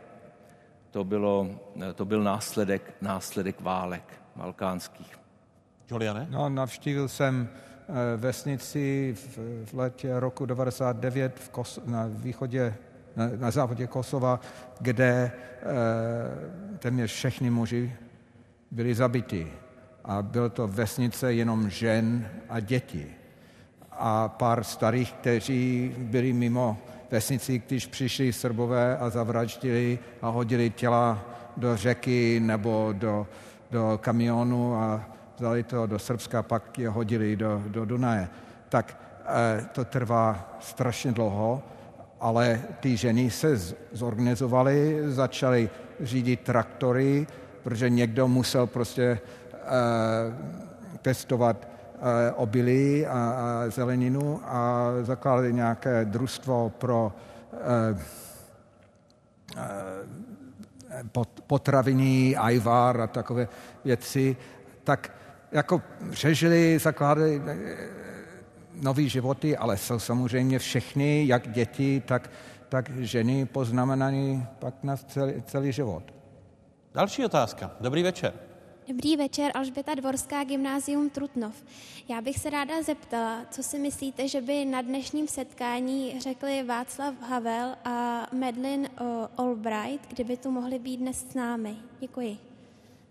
To, 0.91 1.03
bylo, 1.03 1.47
to 1.95 2.05
byl 2.05 2.23
následek, 2.23 2.93
následek 3.01 3.61
válek 3.61 4.21
balkánských. 4.35 5.17
Juliane? 5.91 6.27
No, 6.29 6.49
navštívil 6.49 7.07
jsem 7.07 7.49
eh, 7.49 8.17
vesnici 8.17 9.15
v, 9.15 9.39
v 9.65 9.73
letě 9.73 10.19
roku 10.19 10.45
99 10.45 11.39
v 11.39 11.49
Kos, 11.49 11.79
na 11.85 12.05
východě, 12.07 12.75
na, 13.15 13.29
na 13.37 13.51
západě 13.51 13.87
Kosova, 13.87 14.39
kde 14.79 15.05
e, 15.05 15.31
téměř 16.77 17.11
všechny 17.11 17.49
muži 17.49 17.93
byli 18.71 18.95
zabiti. 18.95 19.51
A 20.03 20.21
byl 20.21 20.49
to 20.49 20.67
vesnice 20.67 21.33
jenom 21.33 21.69
žen 21.69 22.29
a 22.49 22.59
děti. 22.59 23.07
A 23.91 24.27
pár 24.27 24.63
starých, 24.63 25.13
kteří 25.13 25.93
byli 25.97 26.33
mimo 26.33 26.77
vesnici, 27.11 27.61
když 27.67 27.85
přišli 27.85 28.33
Srbové 28.33 28.97
a 28.97 29.09
zavraždili 29.09 29.99
a 30.21 30.29
hodili 30.29 30.69
těla 30.69 31.25
do 31.57 31.77
řeky 31.77 32.39
nebo 32.39 32.93
do, 32.97 33.27
do 33.71 33.99
kamionu 34.03 34.75
a 34.75 35.05
vzali 35.37 35.63
to 35.63 35.85
do 35.85 35.99
Srbska, 35.99 36.43
pak 36.43 36.79
je 36.79 36.89
hodili 36.89 37.35
do, 37.35 37.63
do 37.67 37.85
Dunaje. 37.85 38.29
Tak 38.69 38.97
e, 39.25 39.65
to 39.71 39.85
trvá 39.85 40.57
strašně 40.59 41.11
dlouho, 41.11 41.63
ale 42.19 42.61
ty 42.79 42.97
ženy 42.97 43.31
se 43.31 43.57
zorganizovaly, 43.91 44.99
začaly 45.07 45.69
řídit 45.99 46.39
traktory, 46.39 47.27
protože 47.63 47.89
někdo 47.89 48.27
musel 48.27 48.67
prostě 48.67 49.19
uh, 49.51 49.67
testovat 51.01 51.70
obilí 52.35 53.05
a, 53.05 53.11
a 53.11 53.69
zeleninu 53.69 54.41
a 54.45 54.91
zakládali 55.01 55.53
nějaké 55.53 56.05
družstvo 56.05 56.69
pro 56.77 57.13
uh, 57.53 57.99
pot, 61.11 61.29
potraviny, 61.47 62.35
ajvar 62.35 63.01
a 63.01 63.07
takové 63.07 63.47
věci, 63.85 64.37
tak 64.83 65.11
jako 65.51 65.81
přežili, 66.11 66.79
zakládali 66.79 67.41
nový 68.81 69.09
životy, 69.09 69.57
ale 69.57 69.77
jsou 69.77 69.99
samozřejmě 69.99 70.59
všechny, 70.59 71.27
jak 71.27 71.51
děti, 71.51 72.03
tak, 72.05 72.29
tak 72.69 72.89
ženy 72.89 73.45
poznamenané 73.45 74.47
pak 74.59 74.73
na 74.83 74.97
celý, 74.97 75.33
celý 75.41 75.71
život. 75.71 76.03
Další 76.93 77.25
otázka. 77.25 77.71
Dobrý 77.79 78.03
večer. 78.03 78.50
Dobrý 78.91 79.17
večer, 79.17 79.51
Alžběta 79.55 79.95
Dvorská, 79.95 80.43
Gymnázium 80.43 81.09
Trutnov. 81.09 81.63
Já 82.09 82.21
bych 82.21 82.39
se 82.39 82.49
ráda 82.49 82.83
zeptala, 82.83 83.45
co 83.51 83.63
si 83.63 83.79
myslíte, 83.79 84.27
že 84.27 84.41
by 84.41 84.65
na 84.65 84.81
dnešním 84.81 85.27
setkání 85.27 86.19
řekli 86.21 86.63
Václav 86.63 87.13
Havel 87.29 87.75
a 87.85 88.27
Medlin 88.31 88.89
Albright, 89.37 90.07
kdyby 90.09 90.37
tu 90.37 90.51
mohli 90.51 90.79
být 90.79 90.97
dnes 90.97 91.25
s 91.31 91.33
námi. 91.33 91.75
Děkuji. 91.99 92.37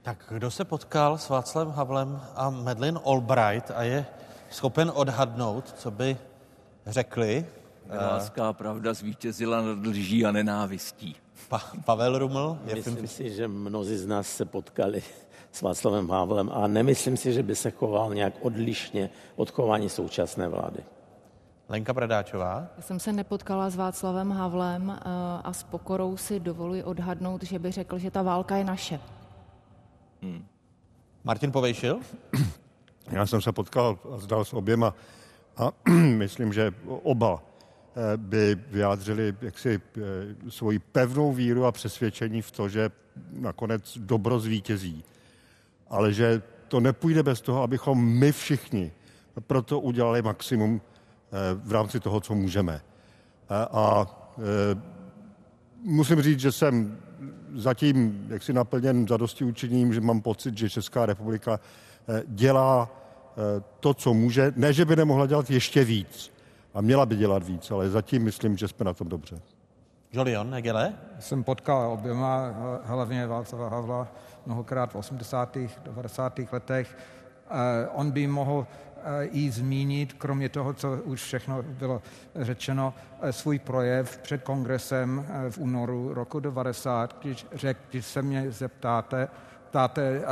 Tak 0.02 0.24
kdo 0.28 0.50
se 0.50 0.64
potkal 0.64 1.18
s 1.18 1.28
Václavem 1.28 1.72
Havlem 1.72 2.20
a 2.34 2.50
Medlin 2.50 2.98
Albright 3.04 3.70
a 3.74 3.82
je 3.82 4.06
schopen 4.50 4.92
odhadnout, 4.94 5.74
co 5.78 5.90
by 5.90 6.16
řekli? 6.86 7.46
Láska 7.90 8.48
a 8.48 8.52
pravda 8.52 8.94
zvítězila 8.94 9.62
nad 9.62 9.86
lží 9.86 10.26
a 10.26 10.32
nenávistí. 10.32 11.16
Pa- 11.48 11.72
Pavel 11.84 12.18
Ruml 12.18 12.58
je 12.66 12.74
Myslím 12.74 12.94
film... 12.94 13.08
si, 13.08 13.30
že 13.30 13.48
mnozí 13.48 13.96
z 13.96 14.06
nás 14.06 14.36
se 14.36 14.44
potkali 14.44 15.02
s 15.52 15.62
Václavem 15.62 16.10
Havlem 16.10 16.50
a 16.52 16.66
nemyslím 16.66 17.16
si, 17.16 17.32
že 17.32 17.42
by 17.42 17.56
se 17.56 17.70
choval 17.70 18.14
nějak 18.14 18.34
odlišně 18.40 19.10
od 19.36 19.50
chování 19.50 19.88
současné 19.88 20.48
vlády. 20.48 20.80
Lenka 21.68 21.92
Bradáčová. 21.92 22.66
Já 22.76 22.82
jsem 22.82 23.00
se 23.00 23.12
nepotkala 23.12 23.70
s 23.70 23.76
Václavem 23.76 24.30
Havlem 24.30 24.90
eh, 24.90 25.02
a 25.44 25.52
s 25.52 25.62
pokorou 25.62 26.16
si 26.16 26.40
dovoluji 26.40 26.82
odhadnout, 26.82 27.42
že 27.42 27.58
by 27.58 27.70
řekl, 27.70 27.98
že 27.98 28.10
ta 28.10 28.22
válka 28.22 28.56
je 28.56 28.64
naše. 28.64 29.00
Hmm. 30.22 30.44
Martin 31.24 31.52
Povejšil? 31.52 32.00
Já 33.10 33.26
jsem 33.26 33.42
se 33.42 33.52
potkal 33.52 33.98
a 34.14 34.18
zdal 34.18 34.44
s 34.44 34.52
oběma 34.52 34.94
a 35.56 35.72
myslím, 36.16 36.52
že 36.52 36.74
oba 36.86 37.42
Eh, 37.96 38.16
by 38.16 38.56
vyjádřili 38.70 39.34
jaksi 39.42 39.80
eh, 39.96 40.00
svoji 40.50 40.78
pevnou 40.78 41.32
víru 41.32 41.64
a 41.64 41.72
přesvědčení 41.72 42.42
v 42.42 42.50
to, 42.50 42.68
že 42.68 42.90
nakonec 43.32 43.98
dobro 43.98 44.40
zvítězí. 44.40 45.04
Ale 45.90 46.12
že 46.12 46.42
to 46.68 46.80
nepůjde 46.80 47.22
bez 47.22 47.40
toho, 47.40 47.62
abychom 47.62 48.04
my 48.04 48.32
všichni 48.32 48.92
proto 49.46 49.80
udělali 49.80 50.22
maximum 50.22 50.80
eh, 50.80 51.36
v 51.64 51.72
rámci 51.72 52.00
toho, 52.00 52.20
co 52.20 52.34
můžeme. 52.34 52.80
A 53.72 54.06
musím 55.82 56.22
říct, 56.22 56.40
že 56.40 56.52
jsem 56.52 56.98
zatím 57.54 58.26
jaksi 58.28 58.52
naplněn 58.52 59.08
zadosti 59.08 59.44
učiním, 59.44 59.94
že 59.94 60.00
mám 60.00 60.20
pocit, 60.20 60.58
že 60.58 60.70
Česká 60.70 61.06
republika 61.06 61.60
dělá 62.26 62.90
to, 63.80 63.94
co 63.94 64.14
může. 64.14 64.52
Ne, 64.56 64.72
že 64.72 64.84
by 64.84 64.96
nemohla 64.96 65.26
dělat 65.26 65.50
ještě 65.50 65.84
víc, 65.84 66.32
a 66.74 66.80
měla 66.80 67.06
by 67.06 67.16
dělat 67.16 67.42
víc, 67.42 67.70
ale 67.70 67.90
zatím 67.90 68.22
myslím, 68.24 68.56
že 68.56 68.68
jsme 68.68 68.84
na 68.84 68.94
tom 68.94 69.08
dobře. 69.08 69.40
Jolion 70.12 70.50
Negele? 70.50 70.94
Jsem 71.18 71.44
potkal 71.44 71.92
oběma, 71.92 72.54
hlavně 72.84 73.26
Václava 73.26 73.68
Havla, 73.68 74.08
mnohokrát 74.50 74.92
v 74.92 74.94
80. 74.94 75.56
90. 75.84 76.40
letech. 76.52 76.96
Eh, 77.50 77.88
on 77.94 78.10
by 78.10 78.26
mohl 78.26 78.66
eh, 78.66 79.24
i 79.24 79.50
zmínit, 79.50 80.12
kromě 80.12 80.48
toho, 80.48 80.72
co 80.74 80.96
už 81.04 81.22
všechno 81.22 81.62
bylo 81.62 82.02
řečeno, 82.34 82.94
eh, 83.22 83.32
svůj 83.32 83.58
projev 83.58 84.18
před 84.18 84.42
kongresem 84.42 85.26
v 85.50 85.58
únoru 85.58 86.14
roku 86.14 86.40
90, 86.40 87.16
když 87.22 87.46
řekl, 87.52 87.80
když 87.90 88.06
se 88.06 88.22
mě 88.22 88.50
zeptáte, 88.50 89.28
ptáte, 89.70 90.22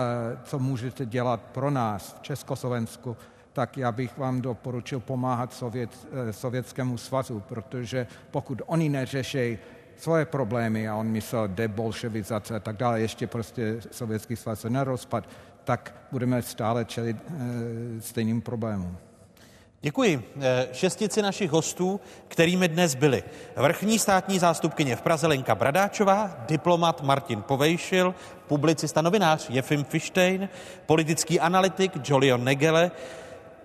co 0.43 0.59
můžete 0.59 1.07
dělat 1.07 1.40
pro 1.40 1.70
nás 1.70 2.16
v 2.19 2.23
Československu, 2.23 3.16
tak 3.53 3.77
já 3.77 3.93
bych 3.93 4.19
vám 4.19 4.40
doporučil 4.40 5.01
pomáhat 5.01 5.53
Sovět, 5.53 5.90
Sovětskému 6.31 6.99
svazu, 6.99 7.40
protože 7.40 8.07
pokud 8.31 8.62
oni 8.66 8.89
neřeší 8.89 9.59
svoje 9.99 10.25
problémy, 10.25 10.89
a 10.89 10.97
on 10.97 11.07
myslel 11.07 11.49
debolševizace 11.49 12.57
a 12.57 12.61
tak 12.61 12.77
dále, 12.77 13.01
ještě 13.01 13.27
prostě 13.27 13.81
Sovětský 13.91 14.37
svaz 14.37 14.61
se 14.61 14.70
nerozpad, 14.70 15.29
tak 15.65 15.95
budeme 16.12 16.43
stále 16.43 16.85
čelit 16.85 17.16
e, 17.16 18.01
stejným 18.01 18.41
problémům. 18.41 18.97
Děkuji 19.81 20.33
eh, 20.41 20.69
šestici 20.73 21.23
našich 21.23 21.51
hostů, 21.51 22.01
kterými 22.29 22.69
dnes 22.69 22.95
byli 22.95 23.23
vrchní 23.57 23.99
státní 23.99 24.39
zástupkyně 24.39 24.97
v 24.97 25.03
Praze 25.03 25.27
Lenka 25.27 25.55
Bradáčová, 25.55 26.37
diplomat 26.49 27.03
Martin 27.03 27.43
Povejšil, 27.43 28.15
publicista 28.47 29.03
novinář 29.03 29.51
Jefim 29.51 29.85
Fištejn, 29.85 30.49
politický 30.87 31.41
analytik 31.41 31.93
Jolion 32.05 32.45
Negele, 32.45 32.91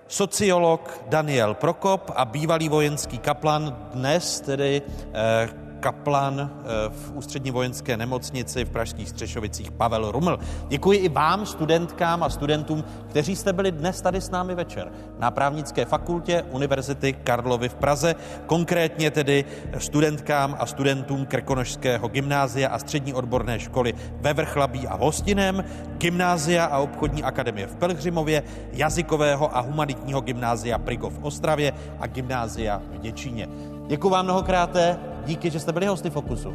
sociolog 0.08 1.04
Daniel 1.08 1.54
Prokop 1.54 2.12
a 2.16 2.26
bývalý 2.26 2.70
vojenský 2.70 3.18
kaplan, 3.18 3.90
dnes 3.94 4.42
tedy 4.42 4.82
eh, 5.14 5.63
kaplan 5.84 6.40
eh, 6.40 6.90
v 6.90 7.12
ústřední 7.14 7.52
vojenské 7.52 7.98
nemocnici 7.98 8.66
v 8.66 8.70
Pražských 8.70 9.10
Střešovicích 9.10 9.72
Pavel 9.72 10.12
Ruml. 10.12 10.40
Děkuji 10.68 11.00
i 11.00 11.10
vám, 11.10 11.46
studentkám 11.46 12.24
a 12.24 12.30
studentům, 12.30 12.84
kteří 13.10 13.36
jste 13.36 13.54
byli 13.54 13.72
dnes 13.72 14.02
tady 14.02 14.22
s 14.22 14.30
námi 14.30 14.56
večer 14.56 14.92
na 15.20 15.32
právnické 15.32 15.86
fakultě 15.86 16.44
Univerzity 16.52 17.14
Karlovy 17.14 17.70
v 17.70 17.76
Praze, 17.76 18.16
konkrétně 18.46 19.12
tedy 19.12 19.46
studentkám 19.78 20.56
a 20.60 20.66
studentům 20.66 21.26
Krkonožského 21.26 22.08
gymnázia 22.08 22.70
a 22.70 22.80
střední 22.80 23.14
odborné 23.14 23.60
školy 23.60 23.94
ve 24.22 24.34
Vrchlabí 24.34 24.88
a 24.88 24.96
Hostinem, 24.96 25.64
gymnázia 25.98 26.66
a 26.66 26.80
obchodní 26.80 27.24
akademie 27.24 27.68
v 27.68 27.76
Pelhřimově, 27.76 28.44
jazykového 28.74 29.58
a 29.58 29.60
humanitního 29.60 30.22
gymnázia 30.22 30.78
Prigo 30.78 31.10
v 31.10 31.20
Ostravě 31.22 31.74
a 32.00 32.08
gymnázia 32.08 32.82
v 32.92 33.00
Děčíně. 33.00 33.73
Děkuji 33.94 34.10
vám 34.10 34.26
mnohokrát, 34.26 34.78
díky, 35.26 35.50
že 35.52 35.60
jste 35.60 35.72
byli 35.72 35.86
hosty 35.86 36.10
Fokusu. 36.10 36.54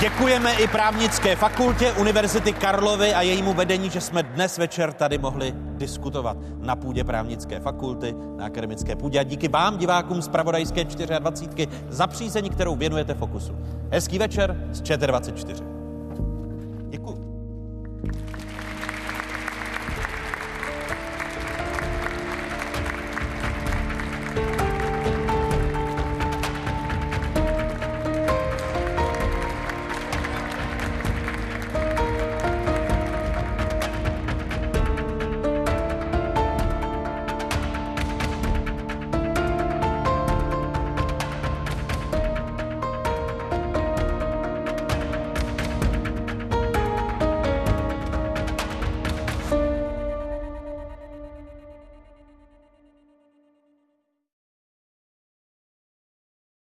Děkujeme 0.00 0.54
i 0.54 0.68
právnické 0.68 1.36
fakultě 1.36 1.92
Univerzity 1.92 2.52
Karlovy 2.52 3.14
a 3.14 3.22
jejímu 3.22 3.54
vedení, 3.54 3.90
že 3.90 4.00
jsme 4.00 4.22
dnes 4.22 4.58
večer 4.58 4.92
tady 4.92 5.18
mohli 5.18 5.54
diskutovat 5.56 6.36
na 6.60 6.76
půdě 6.76 7.04
právnické 7.04 7.60
fakulty, 7.60 8.14
na 8.36 8.46
akademické 8.46 8.96
půdě. 8.96 9.20
A 9.20 9.22
díky 9.22 9.48
vám, 9.48 9.78
divákům 9.78 10.22
z 10.22 10.28
Pravodajské 10.28 10.84
24, 10.84 11.68
za 11.88 12.06
přízeň, 12.06 12.48
kterou 12.48 12.76
věnujete 12.76 13.14
Fokusu. 13.14 13.56
Hezký 13.90 14.18
večer 14.18 14.68
z 14.72 14.82
ČT24. 14.82 15.75